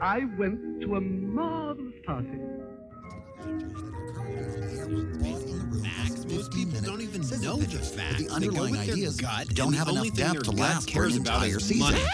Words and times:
I 0.00 0.24
went 0.38 0.80
to 0.82 0.96
a 0.96 1.00
marvelous 1.00 1.94
party. 2.06 2.28
Facts. 5.82 6.24
Most 6.26 6.52
people 6.52 6.80
don't 6.80 7.00
even 7.00 7.22
know 7.40 7.56
the 7.56 7.78
facts. 7.78 8.24
The 8.24 8.30
underlying 8.30 8.40
they 8.40 8.48
go 8.48 8.62
with 8.62 8.90
ideas 8.90 9.16
their 9.16 9.28
gut, 9.28 9.48
don't 9.54 9.72
have 9.72 9.88
enough 9.88 10.12
depth 10.14 10.44
to 10.44 10.50
last 10.52 10.90
for 10.90 11.04
an 11.04 11.12
entire 11.12 11.58
season. 11.58 11.92
money. 11.92 12.04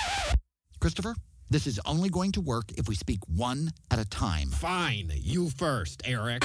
Christopher, 0.81 1.15
this 1.51 1.67
is 1.67 1.81
only 1.85 2.09
going 2.09 2.33
to 2.33 2.41
work 2.41 2.73
if 2.77 2.89
we 2.89 2.95
speak 2.95 3.21
one 3.27 3.71
at 3.91 3.99
a 3.99 4.05
time. 4.09 4.49
Fine, 4.49 5.13
you 5.15 5.51
first, 5.51 6.03
Eric. 6.05 6.45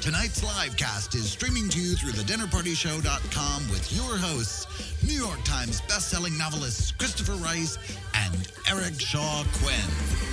Tonight's 0.00 0.42
live 0.42 0.78
cast 0.78 1.14
is 1.14 1.30
streaming 1.30 1.68
to 1.68 1.78
you 1.78 1.94
through 1.94 2.12
thedinnerpartyshow.com 2.12 3.68
with 3.68 3.92
your 3.92 4.16
hosts, 4.16 4.66
New 5.06 5.12
York 5.12 5.44
Times 5.44 5.82
bestselling 5.82 6.38
novelists 6.38 6.90
Christopher 6.92 7.34
Rice 7.34 7.76
and 8.14 8.50
Eric 8.66 8.98
Shaw 8.98 9.44
Quinn. 9.60 10.29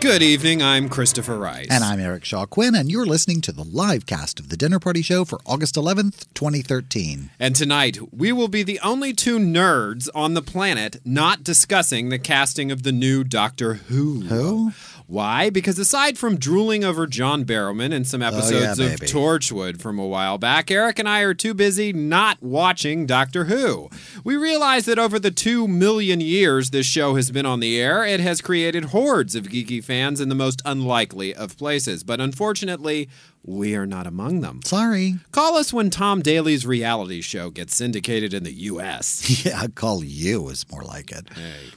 Good 0.00 0.22
evening. 0.22 0.62
I'm 0.62 0.88
Christopher 0.88 1.36
Rice. 1.36 1.66
And 1.68 1.82
I'm 1.82 1.98
Eric 1.98 2.24
Shaw 2.24 2.46
Quinn, 2.46 2.76
and 2.76 2.88
you're 2.88 3.04
listening 3.04 3.40
to 3.40 3.50
the 3.50 3.64
live 3.64 4.06
cast 4.06 4.38
of 4.38 4.48
the 4.48 4.56
Dinner 4.56 4.78
Party 4.78 5.02
Show 5.02 5.24
for 5.24 5.40
August 5.44 5.74
11th, 5.74 6.26
2013. 6.34 7.30
And 7.40 7.56
tonight, 7.56 7.98
we 8.12 8.30
will 8.30 8.46
be 8.46 8.62
the 8.62 8.78
only 8.78 9.12
two 9.12 9.40
nerds 9.40 10.08
on 10.14 10.34
the 10.34 10.42
planet 10.42 11.00
not 11.04 11.42
discussing 11.42 12.10
the 12.10 12.18
casting 12.20 12.70
of 12.70 12.84
the 12.84 12.92
new 12.92 13.24
Doctor 13.24 13.74
Who. 13.74 14.20
Who? 14.20 14.72
Why? 15.08 15.48
Because 15.48 15.78
aside 15.78 16.18
from 16.18 16.36
drooling 16.36 16.84
over 16.84 17.06
John 17.06 17.46
Barrowman 17.46 17.94
and 17.94 18.06
some 18.06 18.22
oh, 18.22 18.26
episodes 18.26 18.78
of 18.78 18.86
Oh, 18.86 18.90
baby. 18.90 19.06
Torchwood 19.06 19.80
from 19.80 19.98
a 19.98 20.06
while 20.06 20.36
back, 20.36 20.70
Eric 20.70 20.98
and 20.98 21.08
I 21.08 21.20
are 21.22 21.32
too 21.32 21.54
busy 21.54 21.94
not 21.94 22.42
watching 22.42 23.06
Doctor 23.06 23.44
Who. 23.44 23.88
We 24.22 24.36
realize 24.36 24.84
that 24.84 24.98
over 24.98 25.18
the 25.18 25.30
two 25.30 25.66
million 25.66 26.20
years 26.20 26.70
this 26.70 26.84
show 26.84 27.14
has 27.14 27.30
been 27.30 27.46
on 27.46 27.60
the 27.60 27.80
air, 27.80 28.04
it 28.04 28.20
has 28.20 28.42
created 28.42 28.86
hordes 28.86 29.34
of 29.34 29.48
geeky 29.48 29.82
fans 29.82 30.20
in 30.20 30.28
the 30.28 30.34
most 30.34 30.60
unlikely 30.66 31.34
of 31.34 31.56
places. 31.56 32.04
But 32.04 32.20
unfortunately, 32.20 33.08
we 33.48 33.74
are 33.74 33.86
not 33.86 34.06
among 34.06 34.40
them. 34.42 34.60
Sorry. 34.64 35.14
Call 35.32 35.56
us 35.56 35.72
when 35.72 35.88
Tom 35.90 36.20
Daley's 36.22 36.66
reality 36.66 37.20
show 37.22 37.50
gets 37.50 37.74
syndicated 37.74 38.34
in 38.34 38.44
the 38.44 38.52
U.S. 38.52 39.44
Yeah, 39.48 39.66
call 39.74 40.04
you 40.04 40.48
is 40.48 40.66
more 40.70 40.82
like 40.82 41.10
it. 41.12 41.26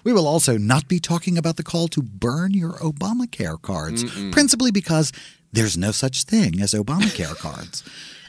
We 0.04 0.12
will 0.14 0.28
also 0.28 0.58
not 0.58 0.88
be 0.88 1.00
talking 1.00 1.38
about 1.38 1.56
the 1.58 1.64
call 1.64 1.88
to 1.90 2.02
burn 2.02 2.54
your 2.54 2.74
Obamacare 2.74 3.62
cards, 3.62 4.04
principally 4.32 4.72
because 4.72 5.12
there's 5.54 5.78
no 5.78 5.92
such 5.92 6.24
thing 6.24 6.60
as 6.62 6.74
Obamacare 6.74 7.36
cards. 7.38 7.84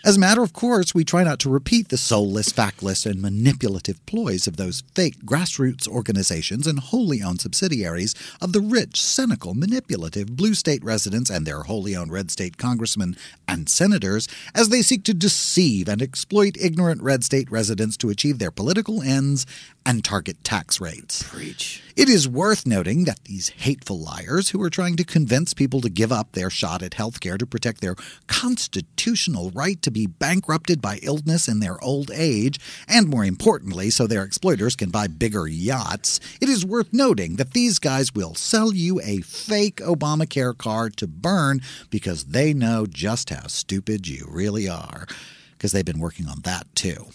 As 0.04 0.16
a 0.16 0.20
matter 0.20 0.42
of 0.42 0.52
course, 0.52 0.96
we 0.96 1.04
try 1.04 1.22
not 1.22 1.38
to 1.40 1.48
repeat 1.48 1.88
the 1.88 1.96
soulless, 1.96 2.48
factless, 2.48 3.06
and 3.06 3.22
manipulative 3.22 4.04
ploys 4.04 4.48
of 4.48 4.56
those 4.56 4.82
fake 4.96 5.18
grassroots 5.24 5.86
organizations 5.86 6.66
and 6.66 6.80
wholly 6.80 7.22
owned 7.22 7.40
subsidiaries 7.40 8.12
of 8.40 8.52
the 8.52 8.60
rich, 8.60 9.00
cynical, 9.00 9.54
manipulative 9.54 10.34
blue 10.34 10.54
state 10.54 10.82
residents 10.82 11.30
and 11.30 11.46
their 11.46 11.62
wholly 11.62 11.94
owned 11.94 12.10
red 12.10 12.32
state 12.32 12.56
congressmen 12.56 13.16
and 13.46 13.68
senators 13.68 14.26
as 14.56 14.70
they 14.70 14.82
seek 14.82 15.04
to 15.04 15.14
deceive 15.14 15.88
and 15.88 16.02
exploit 16.02 16.56
ignorant 16.60 17.00
red 17.00 17.22
state 17.22 17.48
residents 17.48 17.96
to 17.96 18.10
achieve 18.10 18.40
their 18.40 18.50
political 18.50 19.02
ends 19.02 19.46
and 19.84 20.04
target 20.04 20.42
tax 20.44 20.80
rates. 20.80 21.22
Preach. 21.22 21.82
It 21.94 22.08
is 22.08 22.28
worth 22.28 22.66
noting 22.66 23.04
that 23.04 23.24
these 23.24 23.50
hateful 23.50 23.98
liars 23.98 24.50
who 24.50 24.62
are 24.62 24.70
trying 24.70 24.96
to 24.96 25.04
convince 25.04 25.52
people 25.52 25.80
to 25.82 25.90
give 25.90 26.10
up 26.10 26.32
their 26.32 26.48
shot 26.48 26.82
at 26.82 26.94
health 26.94 27.20
care 27.20 27.36
to 27.36 27.46
protect 27.46 27.80
their 27.80 27.96
constitutional 28.26 29.50
right 29.50 29.80
to 29.82 29.90
be 29.90 30.06
bankrupted 30.06 30.80
by 30.80 31.00
illness 31.02 31.48
in 31.48 31.60
their 31.60 31.82
old 31.82 32.10
age, 32.14 32.58
and 32.88 33.08
more 33.08 33.24
importantly, 33.24 33.90
so 33.90 34.06
their 34.06 34.22
exploiters 34.22 34.74
can 34.76 34.90
buy 34.90 35.06
bigger 35.06 35.46
yachts, 35.46 36.18
it 36.40 36.48
is 36.48 36.64
worth 36.64 36.92
noting 36.92 37.36
that 37.36 37.52
these 37.52 37.78
guys 37.78 38.14
will 38.14 38.34
sell 38.34 38.72
you 38.72 39.00
a 39.02 39.20
fake 39.20 39.76
Obamacare 39.76 40.56
card 40.56 40.96
to 40.96 41.06
burn 41.06 41.60
because 41.90 42.24
they 42.24 42.54
know 42.54 42.86
just 42.86 43.30
how 43.30 43.46
stupid 43.46 44.08
you 44.08 44.26
really 44.28 44.68
are. 44.68 45.06
Because 45.52 45.72
they've 45.72 45.84
been 45.84 46.00
working 46.00 46.26
on 46.26 46.40
that 46.42 46.66
too. 46.74 47.06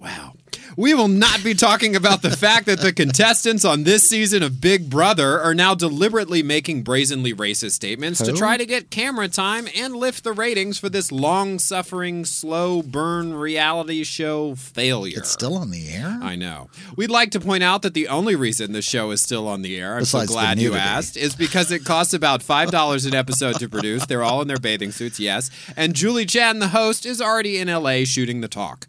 Wow. 0.00 0.32
We 0.76 0.94
will 0.94 1.08
not 1.08 1.42
be 1.42 1.54
talking 1.54 1.96
about 1.96 2.22
the 2.22 2.30
fact 2.30 2.66
that 2.66 2.80
the 2.80 2.92
contestants 2.92 3.64
on 3.64 3.82
this 3.82 4.08
season 4.08 4.42
of 4.42 4.60
Big 4.60 4.88
Brother 4.88 5.40
are 5.40 5.54
now 5.54 5.74
deliberately 5.74 6.42
making 6.42 6.84
brazenly 6.84 7.34
racist 7.34 7.72
statements 7.72 8.20
to 8.22 8.32
try 8.32 8.56
to 8.56 8.64
get 8.64 8.90
camera 8.90 9.28
time 9.28 9.66
and 9.76 9.94
lift 9.96 10.24
the 10.24 10.32
ratings 10.32 10.78
for 10.78 10.88
this 10.88 11.10
long 11.10 11.58
suffering, 11.58 12.24
slow 12.24 12.82
burn 12.82 13.34
reality 13.34 14.04
show 14.04 14.54
failure. 14.54 15.18
It's 15.18 15.30
still 15.30 15.56
on 15.56 15.70
the 15.70 15.88
air? 15.90 16.18
I 16.22 16.36
know. 16.36 16.70
We'd 16.96 17.10
like 17.10 17.32
to 17.32 17.40
point 17.40 17.62
out 17.62 17.82
that 17.82 17.94
the 17.94 18.08
only 18.08 18.36
reason 18.36 18.72
the 18.72 18.80
show 18.80 19.10
is 19.10 19.20
still 19.20 19.48
on 19.48 19.62
the 19.62 19.76
air, 19.76 19.94
I'm 19.94 20.00
Besides 20.00 20.30
so 20.30 20.34
glad 20.34 20.60
you 20.60 20.74
asked, 20.74 21.16
is 21.16 21.34
because 21.34 21.72
it 21.72 21.84
costs 21.84 22.14
about 22.14 22.40
$5 22.40 23.06
an 23.06 23.14
episode 23.14 23.58
to 23.58 23.68
produce. 23.68 24.06
They're 24.06 24.22
all 24.22 24.40
in 24.40 24.48
their 24.48 24.58
bathing 24.58 24.92
suits, 24.92 25.18
yes. 25.20 25.50
And 25.76 25.94
Julie 25.94 26.26
Chen, 26.26 26.60
the 26.60 26.68
host, 26.68 27.04
is 27.04 27.20
already 27.20 27.58
in 27.58 27.68
LA 27.68 28.04
shooting 28.04 28.40
the 28.40 28.48
talk. 28.48 28.86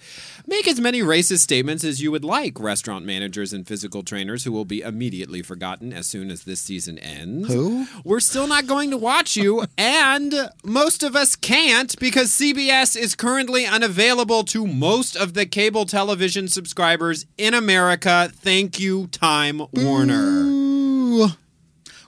Make 0.51 0.67
as 0.67 0.81
many 0.81 1.00
racist 1.00 1.39
statements 1.39 1.85
as 1.85 2.01
you 2.01 2.12
would 2.12 2.25
like, 2.25 2.59
restaurant 2.59 3.06
managers 3.06 3.53
and 3.53 3.66
physical 3.66 4.03
trainers 4.03 4.44
who 4.44 4.51
will 4.51 4.66
be 4.66 4.81
immediately 4.81 5.41
forgotten 5.41 5.94
as 5.94 6.07
soon 6.07 6.29
as 6.29 6.44
this 6.44 6.59
season 6.59 7.00
ends. 7.00 7.47
Who? 7.47 7.88
We're 8.03 8.19
still 8.19 8.47
not 8.47 8.67
going 8.67 8.91
to 8.91 8.97
watch 8.97 9.38
you, 9.38 9.63
and 9.78 10.50
most 10.66 11.03
of 11.03 11.16
us 11.16 11.38
can't 11.38 11.97
because 12.01 12.31
CBS 12.31 12.97
is 12.97 13.16
currently 13.16 13.66
unavailable 13.66 14.44
to 14.44 14.67
most 14.67 15.16
of 15.16 15.35
the 15.35 15.45
cable 15.45 15.85
television 15.85 16.50
subscribers 16.50 17.25
in 17.38 17.53
America. 17.53 18.29
Thank 18.35 18.78
you, 18.78 19.07
Time 19.07 19.62
Warner. 19.72 20.41
Ooh. 20.44 21.29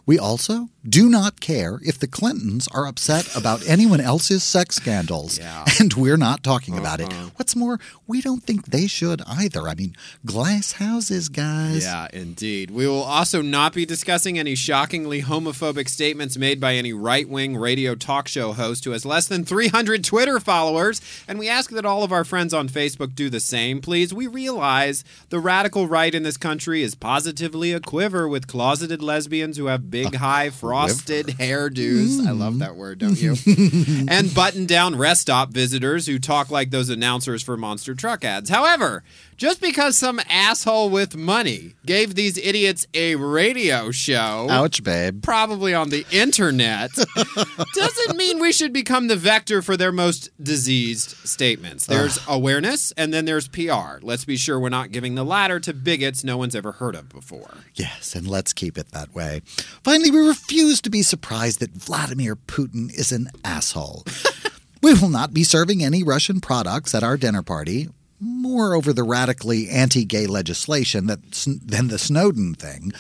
We 0.06 0.20
also 0.20 0.70
do 0.88 1.08
not 1.10 1.40
care 1.40 1.80
if 1.86 1.98
the 1.98 2.08
Clintons 2.08 2.68
are 2.74 2.86
upset 2.86 3.34
about 3.38 3.66
anyone 3.66 4.02
else's 4.02 4.44
sex 4.44 4.76
scandals. 4.76 5.40
Yeah. 5.40 5.66
And 5.80 5.94
we're 5.96 6.18
not 6.18 6.44
talking 6.44 6.78
about 6.78 7.02
it. 7.02 7.12
Uh-huh. 7.12 7.30
What's 7.36 7.56
more, 7.56 7.80
we 8.06 8.22
don't 8.22 8.44
think 8.44 8.68
they 8.68 8.86
should 8.88 9.22
either. 9.28 9.68
I 9.68 9.74
mean, 9.74 9.96
glass 10.26 10.74
houses, 10.74 11.28
guys. 11.30 11.84
Yeah, 11.84 12.08
indeed. 12.14 12.70
We 12.70 12.88
will 12.88 13.02
also 13.02 13.42
not 13.42 13.74
be 13.74 13.86
discussing 13.86 14.38
any 14.38 14.56
shockingly 14.56 15.24
homophobic 15.24 15.90
statements 15.90 16.38
made 16.38 16.60
by 16.62 16.76
any 16.76 16.94
right 16.94 17.28
wing 17.28 17.58
radio 17.58 17.96
talk 17.96 18.28
show 18.28 18.54
host 18.54 18.86
who 18.86 18.92
has 18.92 19.04
less 19.06 19.28
than 19.28 19.44
300 19.46 20.04
Twitter 20.04 20.40
followers. 20.40 21.02
And 21.28 21.40
we 21.40 21.50
ask 21.50 21.72
that 21.72 21.86
all 21.86 22.04
of 22.04 22.12
our 22.12 22.24
friends 22.24 22.54
on 22.54 22.70
Facebook 22.70 23.16
do 23.16 23.30
the 23.30 23.40
same, 23.40 23.82
please. 23.82 24.14
We 24.14 24.28
realize 24.28 25.04
the 25.30 25.40
radical 25.40 25.88
right 25.88 26.14
in 26.14 26.24
this 26.24 26.38
country 26.38 26.82
is 26.84 26.96
positively 26.96 27.74
a 27.74 27.80
quiver 27.80 28.28
with 28.28 28.48
closeted 28.48 29.02
lesbians 29.02 29.58
who 29.58 29.66
have 29.66 29.90
big, 29.94 30.16
high, 30.16 30.50
frosted 30.50 31.28
hairdos. 31.28 32.26
I 32.26 32.32
love 32.32 32.60
that 32.60 32.76
word, 32.76 32.98
don't 32.98 33.22
you? 33.22 33.36
and 34.10 34.34
button 34.34 34.66
down 34.66 34.98
rest 34.98 35.22
stop 35.22 35.52
visitors 35.52 36.08
who 36.08 36.18
talk 36.18 36.50
like 36.50 36.72
those 36.72 36.90
announcers 36.90 37.44
for 37.44 37.56
monster 37.56 37.94
truck 37.94 38.26
ads. 38.26 38.50
However, 38.50 39.04
just 39.38 39.62
because 39.62 39.98
some 39.98 40.20
asshole 40.30 40.90
with 40.90 41.16
money 41.16 41.76
gave 41.86 42.16
these 42.16 42.38
idiots 42.38 42.86
a 42.94 43.16
radio 43.16 43.92
show, 43.92 44.48
Ouch, 44.50 44.84
babe. 44.84 45.24
probably 45.24 45.74
on 45.74 45.90
the 45.90 46.06
internet, 46.12 46.92
doesn't 47.74 48.18
mean 48.18 48.40
we 48.40 48.52
should 48.52 48.74
become 48.74 49.08
the 49.08 49.16
vector 49.16 49.62
for 49.62 49.76
their 49.78 49.92
most 49.92 50.30
diseased 50.42 51.12
statements. 51.28 51.86
There's 51.86 52.20
awareness 52.28 52.92
and 52.94 53.14
then 53.14 53.26
there's 53.26 53.48
PR. 53.48 54.00
Let's 54.02 54.26
be 54.26 54.38
sure 54.38 54.60
we're 54.60 54.70
not 54.70 54.92
giving 54.92 55.16
the 55.16 55.26
latter 55.26 55.60
to 55.62 55.74
bigots 55.74 56.24
no 56.24 56.38
one's 56.38 56.56
ever 56.56 56.74
heard 56.74 56.96
of 56.96 57.10
before. 57.10 57.56
Yes, 57.76 58.16
and 58.16 58.28
let's 58.28 58.54
keep 58.54 58.78
it 58.78 58.90
that 58.92 59.14
way. 59.14 59.42
Finally, 59.84 60.12
we 60.12 60.20
refuse 60.20 60.82
to 60.82 60.90
be 60.90 61.02
surprised 61.02 61.60
that 61.60 61.72
Vladimir 61.72 62.36
Putin 62.36 62.94
is 62.94 63.12
an 63.12 63.30
asshole. 63.44 64.06
we 64.82 64.94
will 64.94 65.10
not 65.10 65.34
be 65.34 65.44
serving 65.44 65.84
any 65.84 66.04
Russian 66.04 66.40
products 66.42 66.94
at 66.94 67.04
our 67.04 67.18
dinner 67.18 67.42
party. 67.42 67.90
More 68.24 68.74
over 68.74 68.94
the 68.94 69.04
radically 69.04 69.70
anti 69.70 70.06
gay 70.06 70.28
legislation 70.28 71.08
that, 71.08 71.20
than 71.46 71.90
the 71.90 72.00
Snowden 72.00 72.56
thing. 72.56 72.94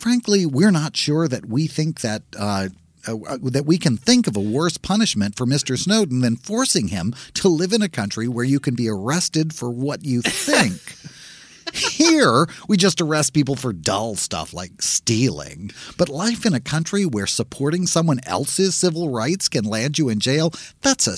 frankly, 0.00 0.44
we're 0.44 0.72
not 0.72 0.96
sure 0.96 1.28
that 1.28 1.46
we 1.46 1.66
think 1.66 2.00
that. 2.00 2.22
Uh, 2.36 2.68
uh, 3.08 3.38
that 3.40 3.66
we 3.66 3.78
can 3.78 3.96
think 3.96 4.26
of 4.26 4.36
a 4.36 4.40
worse 4.40 4.76
punishment 4.78 5.36
for 5.36 5.46
Mr. 5.46 5.78
Snowden 5.78 6.22
than 6.22 6.34
forcing 6.34 6.88
him 6.88 7.14
to 7.34 7.46
live 7.46 7.72
in 7.72 7.80
a 7.80 7.88
country 7.88 8.26
where 8.26 8.44
you 8.44 8.58
can 8.58 8.74
be 8.74 8.88
arrested 8.88 9.54
for 9.54 9.70
what 9.70 10.04
you 10.04 10.22
think. 10.22 10.80
Here, 11.72 12.46
we 12.68 12.76
just 12.76 13.00
arrest 13.00 13.32
people 13.32 13.54
for 13.54 13.72
dull 13.72 14.16
stuff 14.16 14.52
like 14.52 14.82
stealing. 14.82 15.70
But 15.96 16.08
life 16.08 16.46
in 16.46 16.54
a 16.54 16.60
country 16.60 17.04
where 17.04 17.26
supporting 17.26 17.86
someone 17.86 18.20
else's 18.24 18.74
civil 18.74 19.10
rights 19.10 19.48
can 19.48 19.64
land 19.64 19.98
you 19.98 20.08
in 20.08 20.20
jail, 20.20 20.52
that's 20.82 21.06
a 21.06 21.16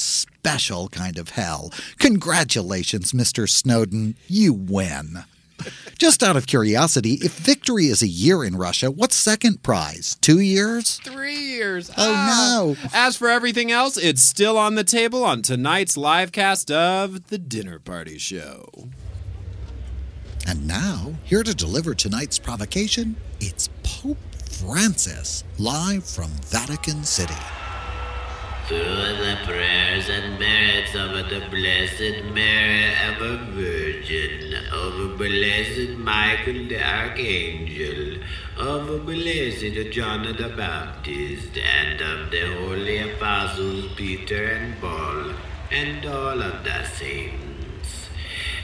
special 0.49 0.89
kind 0.89 1.19
of 1.19 1.29
hell. 1.31 1.71
Congratulations, 1.99 3.13
Mr. 3.13 3.47
Snowden. 3.47 4.17
You 4.29 4.55
win. 4.55 5.25
Just 5.99 6.23
out 6.23 6.37
of 6.37 6.47
curiosity, 6.47 7.15
if 7.21 7.33
victory 7.37 7.87
is 7.89 8.01
a 8.01 8.07
year 8.07 8.43
in 8.45 8.57
Russia, 8.57 8.91
what's 8.91 9.15
second 9.15 9.63
prize? 9.63 10.17
Two 10.23 10.39
years? 10.41 11.01
Three 11.05 11.37
years. 11.37 11.91
Oh, 11.91 12.15
Ah. 12.17 12.51
no. 12.57 12.77
As 12.95 13.15
for 13.17 13.29
everything 13.29 13.71
else, 13.71 13.99
it's 13.99 14.23
still 14.23 14.57
on 14.57 14.75
the 14.75 14.85
table 14.85 15.23
on 15.23 15.43
tonight's 15.43 15.99
live 15.99 16.33
cast 16.33 16.71
of 16.71 17.29
The 17.29 17.37
Dinner 17.39 17.79
Party 17.79 18.17
Show. 18.17 18.89
And 20.47 20.67
now, 20.67 21.13
here 21.25 21.43
to 21.43 21.53
deliver 21.55 21.95
tonight's 21.95 22.39
provocation, 22.39 23.17
it's 23.41 23.69
Pope 23.83 24.17
Francis, 24.51 25.45
live 25.59 26.05
from 26.07 26.31
Vatican 26.47 27.05
City. 27.05 27.35
Through 28.69 28.77
the 28.77 29.39
prayers 29.47 30.11
and 30.11 30.39
merits 30.39 30.95
of 30.95 31.13
the 31.31 31.41
Blessed 31.49 32.23
Mary, 32.35 32.85
ever 33.03 33.39
Virgin, 33.53 34.57
of 34.71 35.17
Blessed 35.17 35.97
Michael 35.97 36.69
the 36.69 36.79
Archangel, 36.79 38.23
of 38.59 39.07
Blessed 39.07 39.91
John 39.91 40.25
the 40.25 40.53
Baptist, 40.55 41.57
and 41.57 41.99
of 42.03 42.31
the 42.31 42.43
holy 42.61 42.99
apostles 43.11 43.87
Peter 43.97 44.45
and 44.45 44.79
Paul, 44.83 45.33
and 45.71 46.05
all 46.05 46.43
of 46.43 46.63
the 46.63 46.85
saints. 46.85 48.11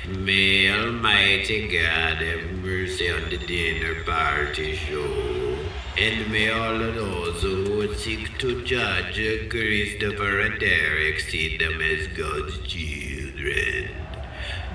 May 0.07 0.71
Almighty 0.71 1.67
God 1.69 2.19
have 2.19 2.51
mercy 2.63 3.11
on 3.11 3.31
the 3.31 3.39
dinner 3.39 4.05
party 4.05 4.77
show. 4.77 5.64
And 5.97 6.29
may 6.29 6.51
all 6.51 6.77
those 6.77 7.41
who 7.43 7.95
seek 7.95 8.37
to 8.39 8.65
judge 8.65 9.15
Christopher 9.49 10.41
and 10.41 10.59
Derek 10.59 11.21
see 11.21 11.57
them 11.57 11.81
as 11.81 12.09
God's 12.09 12.59
children. 12.67 13.91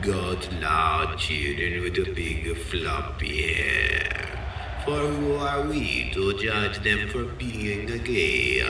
God's 0.02 0.50
loud 0.54 1.20
children 1.20 1.84
with 1.84 1.98
a 1.98 2.10
big 2.14 2.56
floppy 2.56 3.54
hair. 3.54 4.40
For 4.86 4.98
who 4.98 5.36
are 5.36 5.68
we 5.68 6.10
to 6.14 6.40
judge 6.40 6.82
them 6.86 7.10
for 7.10 7.26
being 7.26 7.88
gay, 8.06 8.62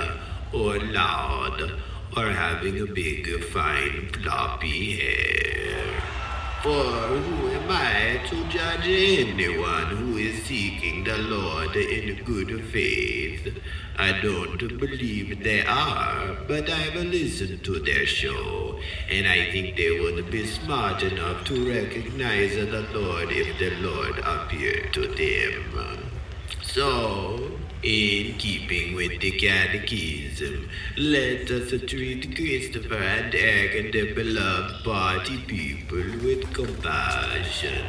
or 0.52 0.80
loud, 0.80 1.80
or 2.18 2.32
having 2.32 2.82
a 2.82 2.88
big 2.88 3.44
fine 3.44 4.10
floppy 4.12 4.96
hair? 4.98 6.19
For 6.62 6.70
who 6.70 7.48
am 7.52 7.70
I 7.70 8.20
to 8.28 8.44
judge 8.50 8.86
anyone 8.86 9.86
who 9.96 10.18
is 10.18 10.44
seeking 10.44 11.06
the 11.06 11.18
Lord 11.18 11.74
in 11.74 12.22
good 12.26 12.66
faith? 12.66 13.58
I 13.98 14.20
don't 14.22 14.58
believe 14.58 15.42
they 15.42 15.66
are, 15.66 16.36
but 16.50 16.70
I've 16.70 16.96
listened 16.96 17.64
to 17.64 17.80
their 17.80 18.06
show, 18.06 18.78
and 19.10 19.26
I 19.26 19.50
think 19.52 19.78
they 19.78 20.02
would 20.02 20.30
be 20.30 20.46
smart 20.46 21.02
enough 21.02 21.46
to 21.46 21.70
recognize 21.70 22.56
the 22.56 22.86
Lord 22.94 23.30
if 23.32 23.58
the 23.58 23.72
Lord 23.80 24.20
appeared 24.20 24.94
to 24.96 25.08
them. 25.08 26.12
So, 26.62 27.59
in 27.84 28.38
keeping 28.38 28.96
with 28.96 29.20
the 29.22 29.32
catechism, 29.32 30.70
let 30.98 31.50
us 31.50 31.70
treat 31.88 32.36
Christopher 32.36 32.96
and 32.96 33.34
Eric 33.34 33.96
and 33.96 34.16
beloved 34.16 34.84
party 34.84 35.38
people 35.48 35.98
with 36.24 36.54
compassion, 36.54 37.86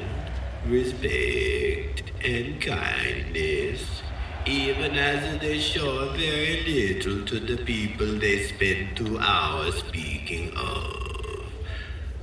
respect, 0.67 2.03
and 2.25 2.61
kindness, 2.61 4.03
even 4.47 4.93
as 4.97 5.41
they 5.41 5.59
show 5.59 6.13
very 6.13 6.63
little 6.67 7.25
to 7.27 7.41
the 7.41 7.63
people 7.65 8.19
they 8.19 8.45
spend 8.45 8.97
two 8.97 9.19
hours 9.19 9.75
speaking 9.77 10.53
of 10.57 11.01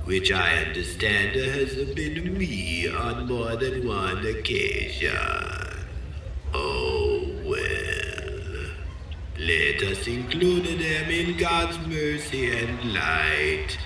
which 0.08 0.32
I 0.32 0.64
understand 0.64 1.36
has 1.36 1.74
been 1.94 2.38
me 2.38 2.88
on 2.88 3.26
more 3.26 3.56
than 3.56 3.86
one 3.86 4.24
occasion. 4.24 5.14
Oh, 6.54 7.30
well. 7.44 8.70
Let 9.48 9.82
us 9.82 10.06
include 10.06 10.66
them 10.66 11.10
in 11.10 11.38
God's 11.38 11.78
mercy 11.86 12.50
and 12.50 12.92
light. 12.92 13.78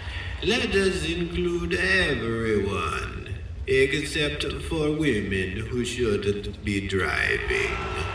Let 0.43 0.75
us 0.75 1.09
include 1.09 1.75
everyone, 1.75 3.37
except 3.69 4.43
for 4.65 4.91
women 4.91 5.59
who 5.59 5.85
shouldn't 5.85 6.65
be 6.65 6.89
driving. 6.89 8.12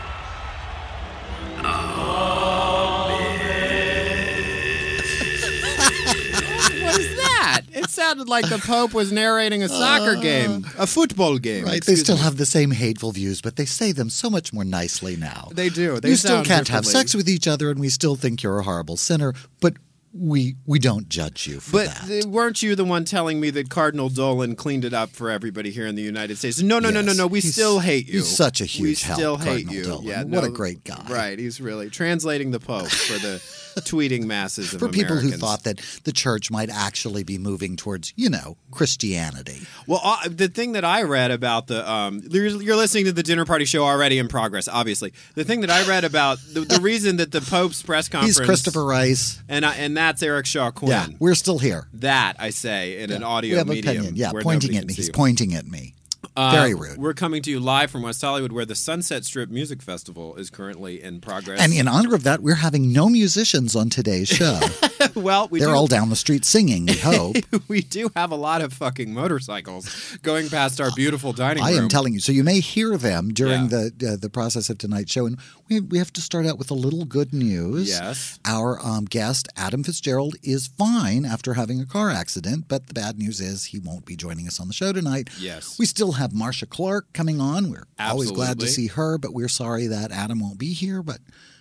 Sounded 8.08 8.28
like 8.28 8.48
the 8.48 8.58
Pope 8.58 8.94
was 8.94 9.12
narrating 9.12 9.62
a 9.62 9.68
soccer 9.68 10.16
uh, 10.16 10.20
game, 10.20 10.66
a 10.78 10.86
football 10.86 11.38
game. 11.38 11.64
Right, 11.64 11.84
they 11.84 11.94
still 11.94 12.16
me. 12.16 12.22
have 12.22 12.36
the 12.36 12.46
same 12.46 12.70
hateful 12.70 13.12
views, 13.12 13.40
but 13.40 13.56
they 13.56 13.64
say 13.66 13.92
them 13.92 14.10
so 14.10 14.30
much 14.30 14.52
more 14.52 14.64
nicely 14.64 15.16
now. 15.16 15.48
They 15.52 15.68
do. 15.68 16.00
They 16.00 16.10
you 16.10 16.16
still 16.16 16.44
can't 16.44 16.68
have 16.68 16.86
sex 16.86 17.14
with 17.14 17.28
each 17.28 17.46
other, 17.46 17.70
and 17.70 17.78
we 17.80 17.88
still 17.88 18.16
think 18.16 18.42
you're 18.42 18.58
a 18.58 18.62
horrible 18.64 18.96
sinner, 18.96 19.34
but 19.60 19.74
we 20.14 20.56
we 20.64 20.78
don't 20.78 21.08
judge 21.10 21.46
you 21.46 21.60
for 21.60 21.72
But 21.72 21.86
that. 21.88 22.06
th- 22.06 22.24
weren't 22.24 22.62
you 22.62 22.74
the 22.74 22.84
one 22.84 23.04
telling 23.04 23.40
me 23.40 23.50
that 23.50 23.68
Cardinal 23.68 24.08
Dolan 24.08 24.56
cleaned 24.56 24.86
it 24.86 24.94
up 24.94 25.10
for 25.10 25.30
everybody 25.30 25.70
here 25.70 25.86
in 25.86 25.96
the 25.96 26.02
United 26.02 26.38
States? 26.38 26.62
No, 26.62 26.78
no, 26.78 26.88
no, 26.88 27.02
no, 27.02 27.12
no. 27.12 27.26
We 27.26 27.40
He's- 27.40 27.52
still 27.52 27.80
hate 27.80 28.06
you. 28.06 28.14
he's 28.20 28.34
such 28.34 28.60
a 28.62 28.64
We 28.64 28.68
huge 28.68 29.02
help, 29.02 29.18
still 29.18 29.36
hate 29.36 29.66
Cardinal 29.66 29.74
you. 29.74 29.82
Dolan. 29.84 30.04
Yeah, 30.06 30.22
What 30.24 30.44
a 30.44 30.48
great 30.48 30.82
guy. 30.82 31.04
Right. 31.10 31.38
He's 31.38 31.60
really 31.60 31.90
translating 31.90 32.52
the 32.52 32.58
Pope 32.58 32.88
for 32.88 33.18
the 33.18 33.38
tweeting 33.80 34.24
masses 34.24 34.72
of 34.72 34.80
for 34.80 34.88
people 34.88 35.16
who 35.16 35.30
thought 35.30 35.64
that 35.64 35.78
the 36.04 36.12
church 36.12 36.50
might 36.50 36.70
actually 36.70 37.24
be 37.24 37.38
moving 37.38 37.76
towards, 37.76 38.12
you 38.16 38.30
know, 38.30 38.56
Christianity. 38.70 39.60
Well, 39.86 40.00
uh, 40.02 40.28
the 40.28 40.48
thing 40.48 40.72
that 40.72 40.84
I 40.84 41.02
read 41.02 41.30
about 41.30 41.66
the 41.66 41.88
um, 41.90 42.22
you're, 42.30 42.46
you're 42.46 42.76
listening 42.76 43.06
to 43.06 43.12
the 43.12 43.22
dinner 43.22 43.44
party 43.44 43.64
show 43.64 43.84
already 43.84 44.18
in 44.18 44.28
progress. 44.28 44.68
Obviously, 44.68 45.12
the 45.34 45.44
thing 45.44 45.60
that 45.60 45.70
I 45.70 45.86
read 45.86 46.04
about 46.04 46.38
the, 46.52 46.60
the 46.60 46.80
reason 46.80 47.16
that 47.16 47.32
the 47.32 47.40
Pope's 47.40 47.82
press 47.82 48.08
conference. 48.10 48.38
He's 48.38 48.46
Christopher 48.46 48.84
Rice. 48.84 49.42
and 49.48 49.64
I, 49.64 49.74
and 49.74 49.96
that's 49.96 50.22
Eric 50.22 50.46
Shaw 50.46 50.70
Quinn. 50.70 50.90
Yeah, 50.90 51.06
we're 51.18 51.34
still 51.34 51.58
here. 51.58 51.88
that 51.94 52.36
I 52.38 52.50
say 52.50 53.00
in 53.00 53.10
an 53.10 53.22
audio 53.22 53.64
medium. 53.64 53.88
opinion. 53.88 54.16
Yeah, 54.16 54.32
pointing 54.40 54.76
at 54.76 54.86
me. 54.86 54.94
He's 54.94 55.08
you. 55.08 55.12
pointing 55.12 55.54
at 55.54 55.66
me. 55.66 55.94
Uh, 56.38 56.52
Very 56.52 56.72
rude. 56.72 56.96
We're 56.98 57.14
coming 57.14 57.42
to 57.42 57.50
you 57.50 57.58
live 57.58 57.90
from 57.90 58.02
West 58.02 58.22
Hollywood, 58.22 58.52
where 58.52 58.64
the 58.64 58.76
Sunset 58.76 59.24
Strip 59.24 59.50
Music 59.50 59.82
Festival 59.82 60.36
is 60.36 60.50
currently 60.50 61.02
in 61.02 61.20
progress. 61.20 61.60
And 61.60 61.72
in 61.72 61.88
honor 61.88 62.14
of 62.14 62.22
that, 62.22 62.42
we're 62.42 62.54
having 62.54 62.92
no 62.92 63.08
musicians 63.08 63.74
on 63.74 63.90
today's 63.90 64.28
show. 64.28 64.60
well, 65.16 65.48
we 65.50 65.58
They're 65.58 65.70
do, 65.70 65.74
all 65.74 65.88
down 65.88 66.10
the 66.10 66.16
street 66.16 66.44
singing, 66.44 66.86
we 66.86 66.92
hope. 66.96 67.34
we 67.68 67.80
do 67.80 68.08
have 68.14 68.30
a 68.30 68.36
lot 68.36 68.60
of 68.60 68.72
fucking 68.72 69.12
motorcycles 69.12 70.16
going 70.22 70.48
past 70.48 70.80
our 70.80 70.92
beautiful 70.94 71.32
dining 71.32 71.60
I 71.64 71.70
room. 71.70 71.78
I 71.80 71.82
am 71.82 71.88
telling 71.88 72.14
you. 72.14 72.20
So 72.20 72.30
you 72.30 72.44
may 72.44 72.60
hear 72.60 72.96
them 72.96 73.30
during 73.34 73.62
Yeah. 73.62 73.88
the 73.98 74.12
uh, 74.12 74.16
the 74.16 74.30
process 74.30 74.70
of 74.70 74.78
tonight's 74.78 75.10
show, 75.10 75.26
and 75.26 75.38
we 75.68 75.80
we 75.80 75.98
have 75.98 76.12
to 76.12 76.20
start 76.20 76.46
out 76.46 76.56
with 76.56 76.70
a 76.70 76.74
little 76.74 77.04
good 77.04 77.32
news. 77.34 77.88
Yes. 77.88 78.38
our 78.44 78.78
um, 78.86 79.06
guest 79.06 79.48
Adam 79.56 79.82
Fitzgerald 79.82 80.36
is 80.44 80.68
fine 80.68 81.24
after 81.24 81.54
having 81.54 81.80
a 81.80 81.86
car 81.86 82.10
accident, 82.10 82.66
but 82.68 82.86
the 82.86 82.94
bad 82.94 83.18
news 83.18 83.40
is 83.40 83.64
he 83.66 83.80
won't 83.80 84.04
be 84.06 84.14
joining 84.14 84.46
us 84.46 84.60
on 84.60 84.68
the 84.68 84.74
show 84.74 84.92
tonight. 84.92 85.30
Yes. 85.40 85.78
we 85.80 85.86
still 85.86 86.12
have 86.12 86.27
Marcia 86.32 86.66
Clark 86.66 87.12
coming 87.12 87.40
on. 87.40 87.70
We're 87.70 87.86
always 87.98 88.30
glad 88.30 88.60
to 88.60 88.66
see 88.66 88.88
her, 88.88 89.18
but 89.18 89.32
we're 89.32 89.48
sorry 89.48 89.86
that 89.86 90.10
Adam 90.10 90.40
won't 90.40 90.58
be 90.58 90.72
here. 90.72 91.02
But 91.02 91.18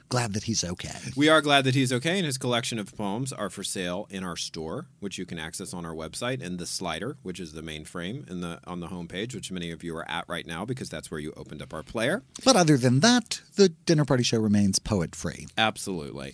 glad 0.09 0.33
that 0.33 0.43
he's 0.43 0.63
okay. 0.63 0.95
We 1.15 1.29
are 1.29 1.41
glad 1.41 1.63
that 1.65 1.75
he's 1.75 1.91
okay, 1.91 2.17
and 2.17 2.25
his 2.25 2.37
collection 2.37 2.79
of 2.79 2.95
poems 2.95 3.33
are 3.33 3.49
for 3.49 3.63
sale 3.63 4.07
in 4.09 4.23
our 4.23 4.35
store, 4.35 4.87
which 4.99 5.17
you 5.17 5.25
can 5.25 5.39
access 5.39 5.73
on 5.73 5.85
our 5.85 5.93
website, 5.93 6.41
and 6.41 6.59
the 6.59 6.65
slider, 6.65 7.17
which 7.23 7.39
is 7.39 7.53
the 7.53 7.61
main 7.61 7.85
frame 7.85 8.25
in 8.29 8.41
the 8.41 8.59
on 8.65 8.79
the 8.79 8.87
homepage, 8.87 9.33
which 9.35 9.51
many 9.51 9.71
of 9.71 9.83
you 9.83 9.95
are 9.95 10.09
at 10.09 10.25
right 10.27 10.45
now 10.45 10.65
because 10.65 10.89
that's 10.89 11.11
where 11.11 11.19
you 11.19 11.33
opened 11.35 11.61
up 11.61 11.73
our 11.73 11.83
player. 11.83 12.23
But 12.43 12.55
other 12.55 12.77
than 12.77 13.01
that, 13.01 13.41
the 13.55 13.69
dinner 13.69 14.05
party 14.05 14.23
show 14.23 14.39
remains 14.39 14.79
poet 14.79 15.15
free. 15.15 15.47
Absolutely. 15.57 16.33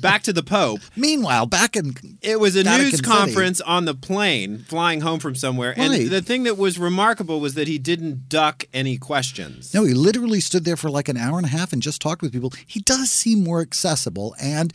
Back 0.00 0.22
to 0.24 0.32
the 0.32 0.42
Pope. 0.42 0.80
Meanwhile, 0.96 1.46
back 1.46 1.76
in 1.76 1.94
It 2.22 2.40
was 2.40 2.56
a 2.56 2.62
Vatican 2.62 2.82
news 2.84 2.90
City. 2.96 3.02
conference 3.08 3.60
on 3.60 3.84
the 3.84 3.94
plane 3.94 4.64
flying 4.68 5.00
home 5.00 5.20
from 5.20 5.34
somewhere, 5.34 5.74
and 5.76 5.92
the 6.10 6.22
thing 6.22 6.44
that 6.44 6.56
was 6.56 6.78
remarkable 6.78 7.40
was 7.40 7.54
that 7.54 7.68
he 7.68 7.78
didn't 7.78 8.28
duck 8.28 8.64
any 8.72 8.96
questions. 8.98 9.72
No, 9.74 9.84
he 9.84 9.94
literally 9.94 10.40
stood 10.40 10.64
there 10.64 10.76
for 10.76 10.90
like 10.90 11.08
an 11.08 11.16
hour 11.16 11.36
and 11.38 11.46
a 11.46 11.50
half 11.50 11.72
and 11.72 11.82
just 11.82 12.00
talked 12.00 12.22
with 12.22 12.32
people. 12.32 12.52
He 12.66 12.80
does 12.80 13.10
seem 13.10 13.42
more 13.44 13.60
accessible, 13.60 14.34
and 14.40 14.72